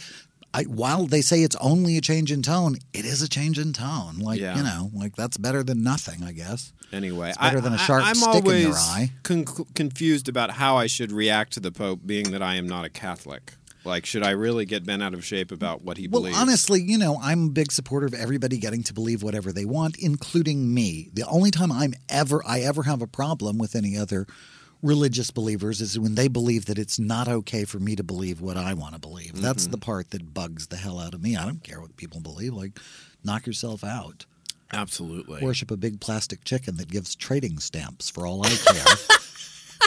I, 0.56 0.64
while 0.64 1.08
they 1.08 1.22
say 1.22 1.42
it's 1.42 1.56
only 1.62 1.98
a 1.98 2.02
change 2.02 2.32
in 2.32 2.44
tone, 2.44 2.76
it 2.94 3.06
is 3.06 3.24
a 3.24 3.28
change 3.30 3.58
in 3.58 3.74
tone. 3.74 4.20
Like 4.20 4.40
Yeah. 4.40 4.56
you 4.56 4.62
know, 4.64 4.92
like 4.94 5.16
that's 5.16 5.38
better 5.38 5.64
than 5.64 5.82
nothing, 5.84 6.24
I 6.24 6.32
guess. 6.32 6.74
Anyway, 6.92 7.30
It's 7.30 7.40
better 7.40 7.58
I, 7.58 7.62
than 7.62 7.74
a 7.74 7.78
sharp 7.80 8.04
I'm 8.06 8.14
stick 8.14 8.46
in 8.46 8.62
your 8.62 8.76
eye. 8.76 9.14
con- 9.24 9.46
confused 9.74 10.30
about 10.30 10.52
how 10.52 10.78
I 10.78 10.86
should 10.86 11.12
react 11.12 11.54
to 11.54 11.60
the 11.60 11.72
Pope, 11.72 12.02
being 12.06 12.30
that 12.30 12.44
I 12.44 12.54
am 12.56 12.68
not 12.68 12.86
a 12.86 12.90
Catholic. 12.90 13.54
Like, 13.86 14.06
should 14.06 14.24
I 14.24 14.32
really 14.32 14.66
get 14.66 14.86
bent 14.86 15.04
out 15.04 15.14
of 15.14 15.26
shape 15.26 15.52
about 15.52 15.84
what 15.84 15.98
he 15.98 16.08
Well, 16.08 16.22
believes? 16.22 16.38
honestly, 16.38 16.82
you 16.82 16.98
know, 16.98 17.20
I'm 17.22 17.48
a 17.48 17.50
big 17.50 17.72
supporter 17.72 18.06
of 18.06 18.14
everybody 18.14 18.58
getting 18.58 18.84
to 18.84 18.94
believe 18.94 19.24
whatever 19.24 19.52
they 19.52 19.66
want, 19.66 19.98
including 20.00 20.74
me. 20.74 21.10
The 21.14 21.28
only 21.28 21.52
time 21.52 21.72
I'm 21.72 21.94
ever 22.10 22.42
I 22.48 22.62
ever 22.62 22.84
have 22.84 23.02
a 23.02 23.08
problem 23.08 23.58
with 23.58 23.76
any 23.76 23.98
other 23.98 24.26
religious 24.82 25.32
believers 25.32 25.80
is 25.82 25.98
when 26.00 26.16
they 26.16 26.28
believe 26.28 26.66
that 26.66 26.78
it's 26.78 27.00
not 27.00 27.28
okay 27.28 27.64
for 27.66 27.80
me 27.80 27.96
to 27.96 28.04
believe 28.04 28.42
what 28.42 28.58
I 28.58 28.74
want 28.74 28.94
to 28.96 29.00
believe. 29.00 29.42
That's 29.42 29.64
Mm-hmm. 29.64 29.72
the 29.72 29.78
part 29.78 30.10
that 30.12 30.34
bugs 30.34 30.68
the 30.68 30.76
hell 30.78 31.00
out 31.00 31.14
of 31.14 31.22
me. 31.22 31.36
I 31.38 31.46
don't 31.46 31.64
care 31.64 31.80
what 31.82 31.96
people 31.98 32.20
believe. 32.20 32.54
Like, 32.54 32.78
knock 33.24 33.46
yourself 33.48 33.84
out. 33.84 34.26
absolutely. 34.74 35.42
Worship 35.42 35.72
a 35.72 35.78
big 35.78 36.00
plastic 36.02 36.44
chicken 36.44 36.78
that 36.78 36.90
gives 36.90 37.16
trading 37.16 37.60
stamps 37.60 38.10
for 38.10 38.26
all 38.28 38.46
I 38.46 38.50
care. 38.50 38.96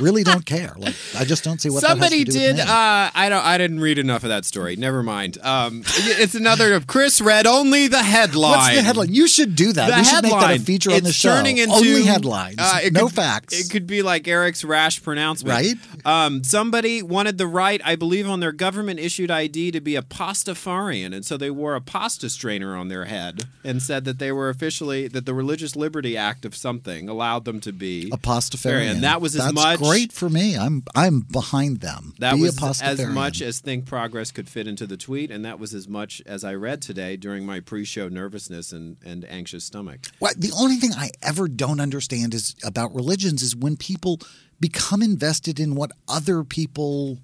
really 0.01 0.23
don't 0.25 0.45
care. 0.47 0.75
Like, 0.77 0.95
I 1.19 1.25
just 1.25 1.45
don't 1.45 1.61
see 1.61 1.71
what 1.71 1.83
Somebody 1.83 2.25
did. 2.25 2.59
Uh, 2.61 3.11
I 3.15 3.29
don't. 3.29 3.45
I 3.45 3.59
didn't 3.59 3.81
read 3.81 3.99
enough 3.99 4.23
of 4.23 4.29
that 4.31 4.45
story. 4.45 4.77
Never 4.77 5.03
mind. 5.03 5.39
Um, 5.43 5.83
it's 5.87 6.35
another 6.35 6.75
of 6.75 6.87
Chris 6.87 7.21
read 7.21 7.47
only 7.47 7.89
the 7.89 8.03
headline. 8.03 8.51
What's 8.59 8.75
the 8.75 8.83
headline? 8.83 9.13
You 9.13 9.27
should 9.29 9.55
do 9.57 9.73
that. 9.73 9.91
The 9.91 9.97
we 9.97 10.05
should 10.05 10.25
headline. 10.25 10.41
make 10.41 10.41
that 10.49 10.61
a 10.61 10.65
feature 10.65 10.91
on 10.93 11.03
the 11.03 11.13
show. 11.13 11.35
Turning 11.35 11.59
into, 11.59 11.75
Only 11.75 12.03
headlines, 12.05 12.57
uh, 12.59 12.81
no 12.93 13.07
could- 13.07 13.15
facts. 13.15 13.59
It 13.61 13.71
could 13.71 13.87
be 13.87 14.03
like 14.03 14.27
Eric's 14.29 14.65
rash 14.65 15.03
pronouncement, 15.03 15.55
Right? 15.55 15.77
Um, 16.05 16.45
somebody 16.45 17.03
wanted 17.03 17.39
the 17.39 17.47
right, 17.47 17.81
I 17.85 17.97
believe, 17.97 18.29
on 18.29 18.41
their 18.41 18.53
government 18.53 19.01
issued 19.01 19.31
ID 19.31 19.71
to 19.73 19.81
be 19.81 19.97
a 19.97 20.03
pastafarian, 20.03 21.15
and 21.15 21.25
so 21.25 21.37
they 21.37 21.51
wore 21.51 21.75
a 21.75 21.81
pasta 21.81 22.29
strainer 22.31 22.77
on 22.77 22.89
their 22.89 23.07
head 23.07 23.45
and 23.65 23.83
said 23.83 24.05
that 24.05 24.19
they 24.19 24.31
were 24.33 24.49
officially 24.49 25.09
that 25.09 25.27
the 25.27 25.35
Religious 25.35 25.75
Liberty 25.77 26.17
Act 26.17 26.45
of 26.45 26.55
something 26.55 27.09
allowed 27.09 27.45
them 27.45 27.61
to 27.61 27.73
be 27.73 28.11
a 28.13 28.17
pastafarian. 28.19 28.91
And 28.93 29.03
that 29.03 29.21
was 29.21 29.35
as 29.35 29.43
That's 29.43 29.55
much 29.55 29.79
great 29.89 30.13
for 30.13 30.29
me. 30.29 30.57
I'm 30.57 30.83
I'm 30.95 31.21
behind 31.21 31.81
them. 31.81 32.15
That 32.19 32.35
Be 32.35 32.43
was 32.43 32.83
as 32.83 33.07
much 33.07 33.41
as 33.43 33.61
Think 33.61 33.87
Progress 33.87 34.31
could 34.31 34.49
fit 34.49 34.67
into 34.67 34.87
the 34.87 34.97
tweet, 34.97 35.31
and 35.31 35.45
that 35.45 35.59
was 35.59 35.75
as 35.75 35.89
much 35.89 36.23
as 36.27 36.45
I 36.45 36.55
read 36.55 36.83
today 36.83 37.17
during 37.17 37.45
my 37.47 37.61
pre-show 37.61 38.09
nervousness 38.09 38.73
and, 38.73 38.97
and 39.05 39.25
anxious 39.25 39.65
stomach. 39.65 40.07
Well, 40.21 40.33
the 40.37 40.53
only 40.59 40.77
thing 40.77 40.93
I 40.95 41.11
ever 41.23 41.49
don't 41.49 41.81
understand 41.81 42.35
is 42.35 42.55
about 42.65 42.95
religions 42.95 43.43
is 43.43 43.55
when 43.55 43.77
people 43.77 44.21
become 44.61 45.03
invested 45.03 45.61
in 45.61 45.75
what 45.75 45.93
other 46.09 46.45
people 46.45 47.19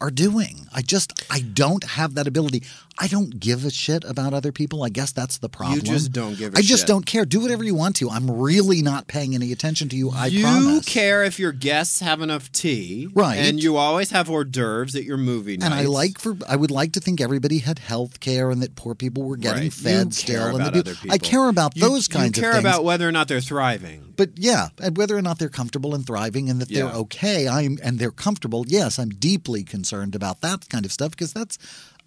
are 0.00 0.10
doing. 0.10 0.66
I 0.74 0.82
just 0.82 1.12
I 1.30 1.40
don't 1.40 1.84
have 1.84 2.14
that 2.14 2.26
ability. 2.26 2.64
I 2.98 3.08
don't 3.08 3.40
give 3.40 3.64
a 3.64 3.70
shit 3.70 4.04
about 4.04 4.34
other 4.34 4.52
people. 4.52 4.82
I 4.84 4.90
guess 4.90 5.12
that's 5.12 5.38
the 5.38 5.48
problem. 5.48 5.76
You 5.78 5.82
just 5.82 6.12
don't 6.12 6.36
give 6.36 6.54
a 6.54 6.58
I 6.58 6.60
shit. 6.60 6.66
I 6.66 6.68
just 6.68 6.86
don't 6.86 7.06
care. 7.06 7.24
Do 7.24 7.40
whatever 7.40 7.64
you 7.64 7.74
want 7.74 7.96
to. 7.96 8.10
I'm 8.10 8.30
really 8.30 8.82
not 8.82 9.06
paying 9.06 9.34
any 9.34 9.50
attention 9.50 9.88
to 9.90 9.96
you. 9.96 10.10
I 10.10 10.28
promise. 10.28 10.32
you 10.32 10.42
promise. 10.42 10.84
care 10.86 11.24
if 11.24 11.38
your 11.38 11.52
guests 11.52 12.00
have 12.00 12.20
enough 12.20 12.52
tea, 12.52 13.08
Right. 13.14 13.36
And 13.36 13.62
you 13.62 13.76
always 13.76 14.10
have 14.10 14.28
hors 14.28 14.44
d'oeuvres 14.44 14.94
at 14.94 15.04
your 15.04 15.16
movie 15.16 15.56
nights. 15.56 15.64
And 15.64 15.74
I 15.74 15.84
like 15.86 16.18
for 16.18 16.36
I 16.48 16.56
would 16.56 16.70
like 16.70 16.92
to 16.92 17.00
think 17.00 17.20
everybody 17.20 17.58
had 17.58 17.78
health 17.78 18.20
care 18.20 18.50
and 18.50 18.62
that 18.62 18.76
poor 18.76 18.94
people 18.94 19.22
were 19.24 19.36
getting 19.38 19.62
Right. 19.64 19.72
fed 19.72 20.06
you 20.08 20.12
still. 20.12 20.36
Care 20.42 20.50
and 20.50 20.62
other 20.62 20.82
peop- 20.94 21.12
I 21.12 21.18
care 21.18 21.48
about 21.48 21.74
You- 21.76 21.82
those 21.82 22.08
kinds 22.08 22.28
of 22.30 22.34
things. 22.34 22.36
You 22.36 22.42
care 22.42 22.50
of 22.50 22.56
things. 22.56 22.64
about 22.74 22.84
whether 22.84 23.08
or 23.08 23.12
not 23.12 23.26
they're 23.28 23.40
thriving. 23.40 24.12
but 24.16 24.30
yeah, 24.36 24.68
and 24.80 24.96
whether 24.96 25.16
or 25.16 25.22
not 25.22 25.38
they're 25.38 25.48
comfortable 25.48 25.94
and 25.94 26.06
thriving 26.06 26.50
and 26.50 26.60
that 26.60 26.68
they're 26.68 26.84
okay, 26.92 27.48
I'm 27.48 27.78
and 27.82 27.98
they're 27.98 28.10
comfortable. 28.10 28.64
Yes, 28.68 28.98
I'm 28.98 29.08
deeply 29.08 29.64
concerned 29.64 30.14
about 30.14 30.42
that 30.42 30.68
kind 30.68 30.84
of 30.84 30.92
stuff 30.92 31.12
because 31.12 31.32
that's 31.32 31.56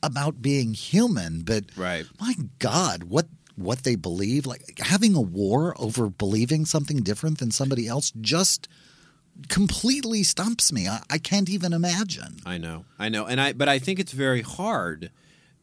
about 0.06 0.42
being 0.42 0.74
human. 0.74 1.42
But 1.42 1.66
Right. 1.76 2.06
my 2.20 2.36
God, 2.60 3.04
what 3.06 3.28
what 3.56 3.84
they 3.84 3.96
believe, 3.96 4.46
like 4.46 4.80
having 4.80 5.16
a 5.16 5.22
war 5.22 5.74
over 5.80 6.10
believing 6.10 6.66
something 6.66 6.98
different 6.98 7.38
than 7.40 7.52
somebody 7.52 7.88
else, 7.88 8.12
just 8.20 8.68
completely 9.48 10.24
stumps 10.24 10.72
me. 10.72 10.88
I, 10.88 11.02
I 11.10 11.18
can't 11.18 11.50
even 11.50 11.74
imagine. 11.74 12.38
I 12.46 12.58
know, 12.58 12.86
I 13.00 13.10
know, 13.10 13.26
and 13.26 13.40
I. 13.40 13.54
But 13.54 13.70
I 13.70 13.80
think 13.80 14.00
it's 14.00 14.12
very 14.12 14.42
hard 14.42 15.10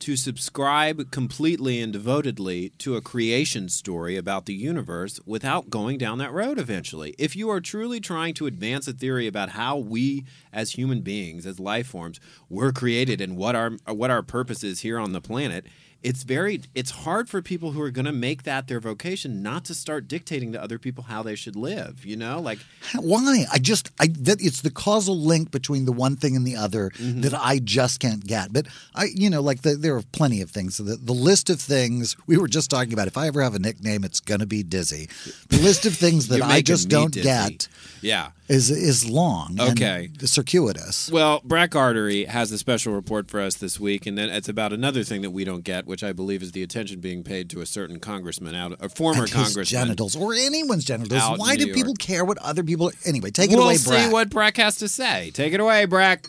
to 0.02 0.16
subscribe 0.16 1.12
completely 1.12 1.80
and 1.80 1.92
devotedly 1.92 2.70
to 2.78 2.96
a 2.96 3.00
creation 3.00 3.68
story 3.68 4.16
about 4.16 4.46
the 4.46 4.54
universe 4.54 5.20
without 5.24 5.70
going 5.70 5.96
down 5.96 6.18
that 6.18 6.32
road 6.32 6.58
eventually. 6.58 7.14
If 7.18 7.36
you 7.36 7.48
are 7.50 7.60
truly 7.60 8.00
trying 8.00 8.34
to 8.34 8.46
advance 8.46 8.88
a 8.88 8.92
theory 8.92 9.28
about 9.28 9.50
how 9.50 9.76
we 9.76 10.24
as 10.52 10.72
human 10.72 11.02
beings, 11.02 11.46
as 11.46 11.60
life 11.60 11.86
forms, 11.86 12.18
were 12.50 12.72
created 12.72 13.20
and 13.20 13.36
what 13.36 13.54
our 13.54 13.72
what 13.86 14.10
our 14.10 14.22
purpose 14.22 14.64
is 14.64 14.80
here 14.80 14.98
on 14.98 15.12
the 15.12 15.20
planet, 15.20 15.66
it's 16.02 16.24
very 16.24 16.62
it's 16.74 16.90
hard 16.90 17.28
for 17.28 17.40
people 17.42 17.72
who 17.72 17.80
are 17.80 17.90
going 17.90 18.04
to 18.06 18.12
make 18.12 18.42
that 18.42 18.66
their 18.68 18.80
vocation 18.80 19.42
not 19.42 19.64
to 19.66 19.74
start 19.74 20.08
dictating 20.08 20.52
to 20.52 20.62
other 20.62 20.78
people 20.78 21.04
how 21.04 21.22
they 21.22 21.34
should 21.36 21.54
live, 21.56 22.04
you 22.04 22.16
know? 22.16 22.40
Like 22.40 22.58
Why? 22.98 23.44
I 23.52 23.58
just 23.58 23.90
I 24.00 24.08
that 24.20 24.40
it's 24.42 24.62
the 24.62 24.70
causal 24.70 25.16
link 25.18 25.50
between 25.50 25.84
the 25.84 25.92
one 25.92 26.16
thing 26.16 26.36
and 26.36 26.46
the 26.46 26.56
other 26.56 26.90
Mm-hmm. 26.92 27.20
that 27.22 27.34
I 27.34 27.58
just 27.58 28.00
can't 28.00 28.26
get. 28.26 28.52
But 28.52 28.66
I, 28.94 29.06
you 29.14 29.30
know, 29.30 29.40
like 29.40 29.62
the, 29.62 29.76
there 29.76 29.96
are 29.96 30.02
plenty 30.12 30.40
of 30.40 30.50
things. 30.50 30.76
The, 30.78 30.96
the 30.96 31.12
list 31.12 31.48
of 31.50 31.60
things 31.60 32.16
we 32.26 32.36
were 32.36 32.48
just 32.48 32.70
talking 32.70 32.92
about. 32.92 33.06
If 33.08 33.16
I 33.16 33.28
ever 33.28 33.40
have 33.42 33.54
a 33.54 33.58
nickname, 33.58 34.04
it's 34.04 34.20
gonna 34.20 34.46
be 34.46 34.62
Dizzy. 34.62 35.08
The 35.48 35.58
list 35.58 35.86
of 35.86 35.94
things 35.94 36.28
that 36.32 36.42
I 36.42 36.60
just 36.62 36.88
don't 36.88 37.12
dizzy. 37.12 37.28
get 37.28 37.68
yeah. 38.02 38.30
is 38.48 38.70
is 38.70 39.08
long. 39.08 39.56
and 39.58 39.70
Okay. 39.72 40.10
circuitous. 40.24 41.10
Well, 41.10 41.40
Breck 41.44 41.74
Artery 41.74 42.24
has 42.26 42.52
a 42.52 42.58
special 42.58 42.92
report 42.92 43.30
for 43.30 43.40
us 43.40 43.54
this 43.54 43.80
week, 43.80 44.06
and 44.06 44.18
then 44.18 44.28
it's 44.28 44.48
about 44.48 44.72
another 44.72 45.04
thing 45.04 45.22
that 45.22 45.30
we 45.30 45.44
don't 45.44 45.64
get, 45.64 45.86
which 45.86 46.02
I 46.04 46.12
believe 46.12 46.42
is 46.42 46.52
the 46.52 46.62
attention 46.62 47.00
being 47.00 47.22
paid 47.22 47.48
to 47.50 47.60
a 47.60 47.66
certain 47.66 47.98
congressman 48.00 48.54
out, 48.54 48.76
a 48.80 48.88
former 48.88 49.20
and 49.22 49.30
his 49.30 49.32
congressman. 49.32 49.64
genitals 49.64 50.16
or 50.16 50.34
anyone's 50.34 50.84
genitals. 50.84 51.20
Out 51.20 51.38
Why 51.38 51.56
do 51.56 51.72
people 51.72 51.94
care 51.94 52.24
what 52.24 52.38
other 52.38 52.62
people? 52.62 52.88
Are? 52.88 52.92
Anyway, 53.04 53.30
take 53.30 53.50
it 53.50 53.56
we'll 53.56 53.64
away, 53.64 53.76
see 53.76 53.90
Brad. 53.90 54.12
what 54.12 54.30
Breck 54.30 54.56
has 54.58 54.76
to 54.78 54.88
say. 54.88 55.30
Take 55.32 55.52
it 55.52 55.60
away, 55.60 55.84
Breck. 55.86 56.26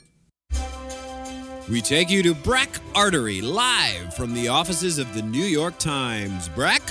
We 1.70 1.82
take 1.82 2.10
you 2.10 2.22
to 2.24 2.36
Breck 2.36 2.70
Artery 2.94 3.40
live 3.42 4.14
from 4.14 4.34
the 4.34 4.50
offices 4.50 4.98
of 5.00 5.14
the 5.14 5.22
New 5.22 5.46
York 5.46 5.78
Times. 5.80 6.50
Breck. 6.50 6.82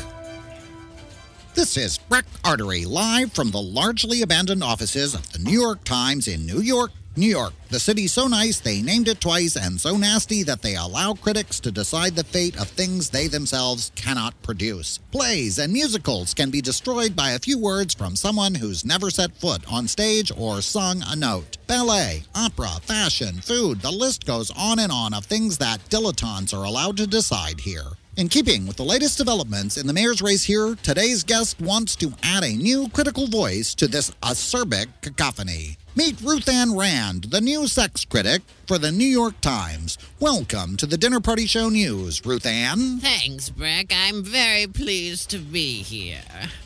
This 1.55 1.77
is 1.77 1.99
Breck 1.99 2.25
Artery 2.47 2.87
live 2.87 3.35
from 3.35 3.51
the 3.51 3.61
largely 3.61 4.23
abandoned 4.23 4.65
offices 4.65 5.15
of 5.15 5.31
the 5.33 5.39
New 5.39 5.61
York 5.61 5.85
Times 5.85 6.27
in 6.27 6.47
New 6.47 6.63
York, 6.63 6.93
New 7.15 7.29
York. 7.29 7.53
The 7.69 7.79
city 7.79 8.07
so 8.07 8.27
nice 8.27 8.59
they 8.59 8.81
named 8.81 9.07
it 9.07 9.21
twice 9.21 9.55
and 9.55 9.79
so 9.79 9.99
nasty 9.99 10.43
that 10.45 10.63
they 10.63 10.77
allow 10.77 11.13
critics 11.13 11.61
to 11.61 11.71
decide 11.71 12.17
the 12.17 12.25
fate 12.25 12.59
of 12.59 12.69
things 12.69 13.11
they 13.11 13.27
themselves 13.27 13.93
cannot 13.95 14.41
produce. 14.43 14.97
Plays 15.11 15.59
and 15.59 15.75
musicals 15.75 16.33
can 16.33 16.49
be 16.49 16.63
destroyed 16.63 17.15
by 17.15 17.33
a 17.33 17.39
few 17.39 17.59
words 17.59 17.93
from 17.93 18.17
someone 18.17 18.55
who's 18.55 18.83
never 18.83 19.11
set 19.11 19.37
foot 19.37 19.71
on 19.71 19.87
stage 19.87 20.33
or 20.35 20.63
sung 20.63 21.03
a 21.07 21.15
note. 21.15 21.59
Ballet, 21.67 22.23
opera, 22.35 22.81
fashion, 22.81 23.43
food, 23.43 23.83
the 23.83 23.91
list 23.91 24.25
goes 24.25 24.51
on 24.57 24.79
and 24.79 24.91
on 24.91 25.13
of 25.13 25.27
things 25.27 25.59
that 25.59 25.85
dilettantes 25.91 26.59
are 26.59 26.65
allowed 26.65 26.97
to 26.97 27.07
decide 27.07 27.61
here. 27.61 27.93
In 28.15 28.29
keeping 28.29 28.67
with 28.67 28.77
the 28.77 28.85
latest 28.85 29.17
developments 29.17 29.79
in 29.79 29.87
the 29.87 29.93
mayor's 29.95 30.21
race 30.21 30.45
here, 30.45 30.75
today's 30.83 31.25
guest 31.25 31.59
wants 31.59 31.97
to 31.97 32.13
add 32.23 32.45
a 32.45 32.55
new 32.55 32.91
critical 32.91 33.27
voice 33.27 33.75
to 33.77 33.89
this 33.89 34.11
acerbic 34.23 34.89
cacophony. 35.01 35.79
Meet 35.95 36.21
Ruth 36.21 36.47
Ann 36.47 36.77
Rand, 36.77 37.25
the 37.25 37.41
new 37.41 37.67
sex 37.67 38.05
critic 38.05 38.43
for 38.67 38.77
the 38.77 38.93
New 38.93 39.07
York 39.07 39.41
Times. 39.41 39.97
Welcome 40.21 40.77
to 40.77 40.87
the 40.87 40.99
Dinner 40.99 41.21
Party 41.21 41.47
Show 41.47 41.71
News, 41.71 42.25
Ruth 42.27 42.45
Ann. 42.45 42.99
Thanks, 42.99 43.49
Breck. 43.49 43.87
I'm 43.95 44.23
very 44.23 44.67
pleased 44.67 45.31
to 45.31 45.39
be 45.39 45.83
here. 45.83 46.21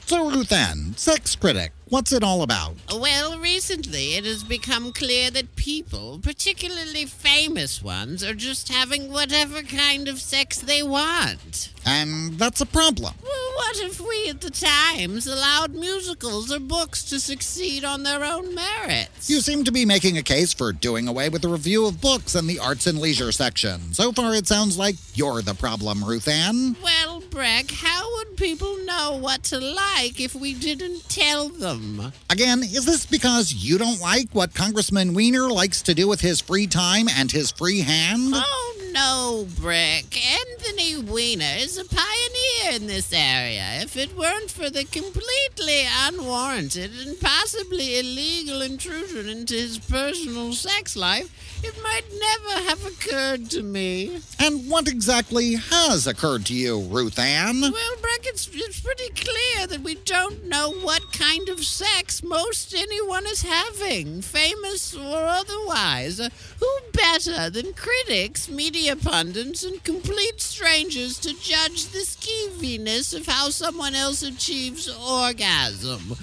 So, 0.07 0.31
Ruth 0.31 0.53
Ann, 0.53 0.95
sex 0.97 1.35
critic, 1.35 1.73
what's 1.89 2.13
it 2.13 2.23
all 2.23 2.43
about? 2.43 2.77
Well, 2.95 3.41
recently 3.41 4.15
it 4.15 4.25
has 4.25 4.45
become 4.45 4.93
clear 4.93 5.33
that 5.33 5.57
people, 5.57 6.21
particularly 6.23 7.07
famous 7.07 7.83
ones, 7.83 8.23
are 8.23 8.33
just 8.33 8.69
having 8.69 9.11
whatever 9.11 9.63
kind 9.63 10.07
of 10.07 10.21
sex 10.21 10.61
they 10.61 10.81
want. 10.85 11.73
And 11.85 12.39
that's 12.39 12.61
a 12.61 12.67
problem. 12.67 13.15
Well, 13.21 13.53
what 13.57 13.81
if 13.81 14.01
we 14.01 14.29
at 14.29 14.41
the 14.41 14.51
Times 14.51 15.27
allowed 15.27 15.75
musicals 15.75 16.53
or 16.53 16.61
books 16.61 17.03
to 17.05 17.19
succeed 17.19 17.85
on 17.85 18.05
their 18.05 18.25
own 18.25 18.55
merits? 18.55 19.29
You 19.29 19.41
seem 19.41 19.65
to 19.65 19.73
be 19.73 19.85
making 19.85 20.19
a 20.19 20.23
case 20.23 20.53
for 20.53 20.73
doing 20.73 21.09
away 21.09 21.31
with 21.31 21.43
the 21.43 21.49
review 21.49 21.85
of 21.87 22.01
books 22.01 22.37
in 22.37 22.47
the 22.47 22.61
arts 22.61 22.87
and 22.87 23.01
leisure 23.01 23.33
section. 23.33 23.93
So 23.93 24.13
far, 24.13 24.35
it 24.35 24.47
sounds 24.47 24.79
like 24.79 24.95
you're 25.15 25.43
the 25.43 25.55
problem, 25.55 26.05
Ruth 26.05 26.29
Ann. 26.29 26.77
Well, 26.81 27.23
Breck, 27.31 27.71
how 27.73 28.09
would 28.17 28.37
people 28.37 28.77
know 28.85 29.19
what 29.21 29.43
to 29.45 29.59
like 29.59 29.96
if 30.05 30.35
we 30.35 30.53
didn't 30.53 31.09
tell 31.09 31.49
them? 31.49 32.13
Again, 32.29 32.63
is 32.63 32.85
this 32.85 33.07
because 33.07 33.55
you 33.55 33.79
don't 33.79 34.01
like 34.01 34.29
what 34.33 34.55
Congressman 34.55 35.15
Weiner 35.15 35.49
likes 35.49 35.81
to 35.83 35.95
do 35.95 36.07
with 36.07 36.21
his 36.21 36.41
free 36.41 36.67
time 36.67 37.07
and 37.09 37.33
his 37.33 37.51
free 37.51 37.81
hand? 37.81 38.33
Oh, 38.35 38.91
no, 38.93 39.47
Brick, 39.59 40.19
Anthony 40.41 40.97
Weiner 40.97 41.57
is 41.57 41.79
a 41.79 41.85
pioneer 41.85 42.77
in 42.77 42.87
this 42.87 43.13
area. 43.13 43.81
If 43.81 43.97
it 43.97 44.17
weren't 44.17 44.51
for 44.51 44.69
the 44.69 44.85
completely 44.85 45.85
unwarranted 46.07 46.91
and 47.07 47.19
possibly 47.19 47.99
illegal 47.99 48.61
intrusion 48.61 49.29
into 49.29 49.55
his 49.55 49.79
personal 49.79 50.53
sex 50.53 50.95
life, 50.95 51.56
it 51.67 51.83
might 51.83 52.05
never 52.13 52.69
have 52.69 52.87
occurred 52.87 53.51
to 53.51 53.63
me. 53.63 54.21
And 54.39 54.71
what 54.71 54.89
exactly 54.89 55.55
has 55.55 56.07
occurred 56.07 56.47
to 56.47 56.55
you, 56.55 56.81
Ruth 56.81 57.19
Ann? 57.19 57.61
Well, 57.61 57.97
Breck, 58.01 58.25
it's, 58.25 58.49
it's 58.53 58.81
pretty 58.81 59.09
clear 59.11 59.67
that 59.67 59.81
we 59.83 59.97
don't 59.97 60.45
know 60.47 60.71
what 60.71 61.13
kind 61.13 61.49
of 61.49 61.65
sex 61.65 62.23
most 62.23 62.75
anyone 62.75 63.27
is 63.27 63.43
having, 63.43 64.23
famous 64.23 64.95
or 64.95 65.27
otherwise. 65.27 66.21
Uh, 66.21 66.29
who 66.61 66.69
better 66.93 67.51
than 67.51 67.73
critics, 67.75 68.49
media 68.49 68.95
pundits, 68.97 69.65
and 69.65 69.83
complete 69.83 70.41
strangers 70.41 71.19
to 71.19 71.35
judge 71.41 71.87
the 71.87 72.01
skeeviness 72.01 73.15
of 73.15 73.27
how 73.27 73.51
someone 73.51 73.95
else 73.95 74.23
achieves 74.23 74.89
orgasm? 74.89 76.17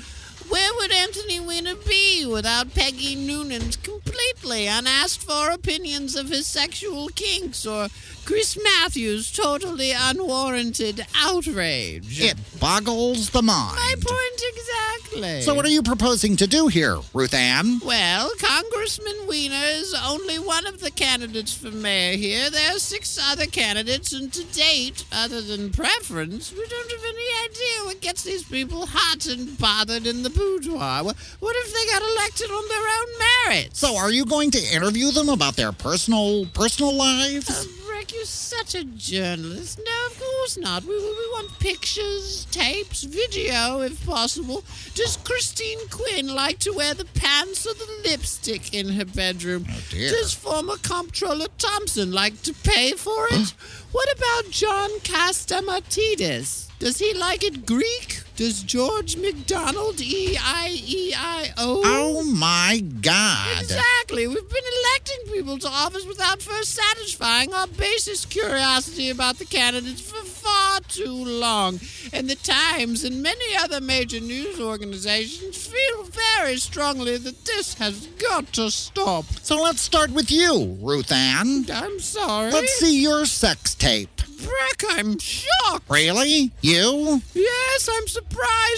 Where 0.50 0.73
would 0.75 0.91
Anthony 0.91 1.39
Weiner 1.39 1.75
be 1.75 2.25
without 2.25 2.73
Peggy 2.73 3.15
Noonan's 3.15 3.75
completely 3.77 4.67
unasked 4.67 5.23
for 5.23 5.50
opinions 5.50 6.15
of 6.15 6.29
his 6.29 6.45
sexual 6.47 7.07
kinks 7.09 7.65
or 7.65 7.88
Chris 8.25 8.57
Matthews' 8.62 9.31
totally 9.31 9.91
unwarranted 9.91 11.05
outrage? 11.15 12.21
It 12.21 12.38
boggles 12.59 13.29
the 13.31 13.41
mind. 13.41 13.75
My 13.75 13.95
point 14.00 14.41
exactly. 14.55 15.41
So, 15.41 15.53
what 15.53 15.65
are 15.65 15.69
you 15.69 15.83
proposing 15.83 16.35
to 16.38 16.47
do 16.47 16.67
here, 16.67 17.00
Ruth 17.13 17.33
Ann? 17.33 17.79
Well, 17.85 18.31
Congressman 18.39 19.27
Weiner 19.27 19.65
is 19.65 19.95
only 20.05 20.39
one 20.39 20.65
of 20.65 20.79
the 20.79 20.91
candidates 20.91 21.53
for 21.53 21.71
mayor 21.71 22.17
here. 22.17 22.50
There 22.50 22.75
are 22.75 22.79
six 22.79 23.19
other 23.31 23.45
candidates, 23.45 24.12
and 24.13 24.31
to 24.33 24.43
date, 24.45 25.05
other 25.12 25.41
than 25.41 25.71
preference, 25.71 26.51
we 26.51 26.65
don't 26.67 26.91
have 26.91 27.03
any 27.03 27.50
idea 27.50 27.85
what 27.85 28.01
gets 28.01 28.23
these 28.23 28.43
people 28.43 28.85
hot 28.88 29.25
and 29.27 29.57
bothered 29.57 30.07
in 30.07 30.23
the 30.23 30.29
boudoir. 30.33 31.03
What, 31.03 31.15
what 31.39 31.55
if 31.55 31.73
they 31.73 31.91
got 31.91 32.01
elected 32.01 32.49
on 32.51 32.67
their 32.67 32.87
own 32.87 33.53
merits? 33.55 33.79
So, 33.79 33.95
are 33.97 34.11
you 34.11 34.25
going 34.25 34.51
to 34.51 34.59
interview 34.73 35.11
them 35.11 35.29
about 35.29 35.55
their 35.55 35.71
personal 35.71 36.45
personal 36.47 36.93
lives? 36.93 37.49
Uh, 37.49 37.63
Rick, 38.03 38.13
you're 38.13 38.25
such 38.25 38.75
a 38.75 38.83
journalist. 38.83 39.79
No, 39.79 40.07
of 40.07 40.19
course 40.19 40.57
not. 40.57 40.83
We, 40.83 40.95
we, 40.95 41.03
we 41.03 41.27
want 41.31 41.57
pictures, 41.59 42.45
tapes, 42.51 43.03
video, 43.03 43.81
if 43.81 44.05
possible. 44.05 44.63
Does 44.95 45.17
Christine 45.17 45.87
Quinn 45.89 46.27
like 46.27 46.59
to 46.59 46.71
wear 46.71 46.93
the 46.93 47.05
pants 47.05 47.65
or 47.65 47.73
the 47.73 48.09
lipstick 48.09 48.73
in 48.73 48.89
her 48.89 49.05
bedroom? 49.05 49.65
Oh, 49.69 49.81
dear. 49.89 50.09
Does 50.09 50.33
former 50.33 50.77
Comptroller 50.77 51.47
Thompson 51.57 52.11
like 52.11 52.41
to 52.43 52.53
pay 52.53 52.91
for 52.93 53.27
it? 53.31 53.53
what 53.91 54.11
about 54.17 54.51
John 54.51 54.89
Catsimatidis? 54.99 56.69
Does 56.79 56.99
he 56.99 57.13
like 57.13 57.43
it 57.43 57.65
Greek? 57.65 58.23
Does 58.35 58.63
George 58.63 59.15
McDonald 59.15 60.01
E 60.01 60.35
I 60.41 60.75
E 60.83 61.13
I 61.15 61.51
O? 61.55 61.83
Oh 61.85 62.23
my 62.23 62.83
God! 63.01 63.61
Exactly. 63.61 64.25
We've 64.25 64.49
been 64.49 64.63
electing 64.85 65.33
people 65.33 65.59
to 65.59 65.67
office 65.67 66.03
without 66.07 66.41
first 66.41 66.71
satisfying 66.71 67.53
our 67.53 67.67
basest 67.67 68.31
curiosity 68.31 69.11
about 69.11 69.37
the 69.37 69.45
candidates 69.45 70.01
for 70.01 70.23
far 70.25 70.79
too 70.87 71.13
long. 71.13 71.79
And 72.11 72.27
the 72.27 72.35
Times 72.35 73.03
and 73.03 73.21
many 73.21 73.55
other 73.55 73.79
major 73.79 74.19
news 74.19 74.59
organizations 74.59 75.67
feel 75.67 76.03
very 76.03 76.57
strongly 76.57 77.17
that 77.17 77.45
this 77.45 77.75
has 77.75 78.07
got 78.17 78.51
to 78.53 78.71
stop. 78.71 79.25
So 79.43 79.61
let's 79.61 79.81
start 79.81 80.09
with 80.09 80.31
you, 80.31 80.75
Ruth 80.81 81.11
Ann. 81.11 81.65
I'm 81.71 81.99
sorry. 81.99 82.51
Let's 82.51 82.73
see 82.73 82.99
your 82.99 83.25
sex 83.25 83.75
tape. 83.75 84.09
Breck, 84.43 84.83
I'm 84.97 85.19
shocked. 85.19 85.89
Really? 85.89 86.51
You? 86.59 87.21
Yes, 87.33 87.89
I'm 87.89 88.07
surprised 88.07 88.23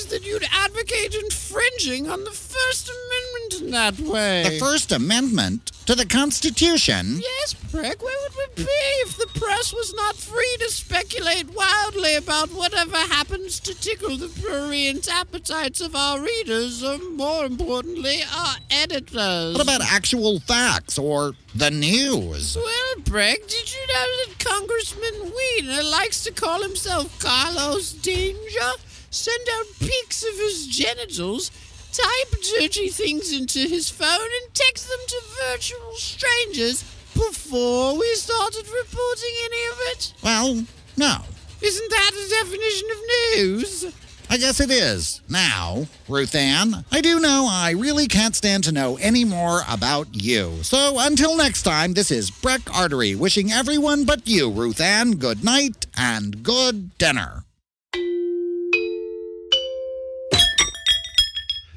that 0.10 0.26
you'd 0.26 0.46
advocate 0.52 1.16
infringing 1.16 2.10
on 2.10 2.24
the 2.24 2.32
First 2.32 2.90
Amendment 2.90 3.62
in 3.62 3.72
that 3.72 4.00
way. 4.00 4.44
The 4.44 4.60
First 4.60 4.92
Amendment 4.92 5.72
to 5.86 5.96
the 5.96 6.06
Constitution? 6.06 7.20
Yes, 7.22 7.54
Breck, 7.54 8.02
where 8.02 8.16
would 8.24 8.58
we 8.58 8.64
be 8.64 8.72
if 9.04 9.18
the 9.18 9.28
press 9.40 9.74
was 9.74 9.94
not 9.94 10.16
free 10.16 10.56
to 10.60 10.70
speculate 10.70 11.54
wildly 11.54 12.16
about 12.16 12.50
whatever 12.50 12.98
happens 12.98 13.60
to 13.62 13.74
tickle 13.74 14.18
the 14.18 14.30
prurient 14.42 15.10
appetites 15.12 15.82
of 15.82 15.96
our 15.96 16.22
readers, 16.22 16.84
or 16.84 16.98
more 17.12 17.46
importantly, 17.46 18.20
our 18.36 18.56
editors? 18.72 19.54
What 19.54 19.64
about 19.64 19.82
actual 19.82 20.40
facts 20.40 20.98
or 20.98 21.34
the 21.56 21.72
news? 21.72 22.56
Well, 22.56 23.04
Breck, 23.04 23.40
did 23.48 23.74
you 23.74 23.88
know 23.88 24.06
that 24.28 24.40
Congressman 24.40 25.34
Weiner 25.34 25.84
likes 25.84 26.24
to 26.24 26.32
call 26.32 26.62
himself 26.62 27.20
Carlos 27.20 27.94
Danger? 27.94 28.72
Send 29.16 29.48
out 29.54 29.66
pics 29.80 30.24
of 30.24 30.36
his 30.36 30.68
genitals, 30.68 31.50
type 31.94 32.42
dirty 32.60 32.90
things 32.90 33.32
into 33.32 33.60
his 33.60 33.90
phone, 33.90 34.10
and 34.10 34.54
text 34.54 34.90
them 34.90 35.00
to 35.08 35.22
virtual 35.50 35.94
strangers 35.94 36.84
before 37.14 37.98
we 37.98 38.14
started 38.16 38.68
reporting 38.68 39.36
any 39.46 39.66
of 39.72 39.78
it? 39.94 40.14
Well, 40.22 40.66
no. 40.98 41.20
Isn't 41.62 41.90
that 41.90 42.12
a 42.12 42.44
definition 42.44 42.90
of 42.92 42.98
news? 43.38 43.96
I 44.30 44.36
guess 44.36 44.60
it 44.60 44.70
is. 44.70 45.22
Now, 45.30 45.88
Ruth 46.10 46.36
Ann, 46.36 46.84
I 46.92 47.00
do 47.00 47.22
know 47.22 47.48
I 47.50 47.72
really 47.72 48.10
can't 48.10 48.36
stand 48.36 48.66
to 48.66 48.74
know 48.74 48.98
any 48.98 49.24
more 49.24 49.62
about 49.70 50.10
you. 50.12 50.62
So 50.64 50.98
until 51.00 51.38
next 51.38 51.64
time, 51.64 51.94
this 51.94 52.12
is 52.12 52.32
Breck 52.32 52.70
Artery 52.76 53.16
wishing 53.16 53.50
everyone 53.54 54.04
but 54.04 54.28
you, 54.28 54.52
Ruth 54.52 54.82
Ann, 54.82 55.14
good 55.14 55.42
night 55.42 55.86
and 55.96 56.44
good 56.44 56.98
dinner. 56.98 57.45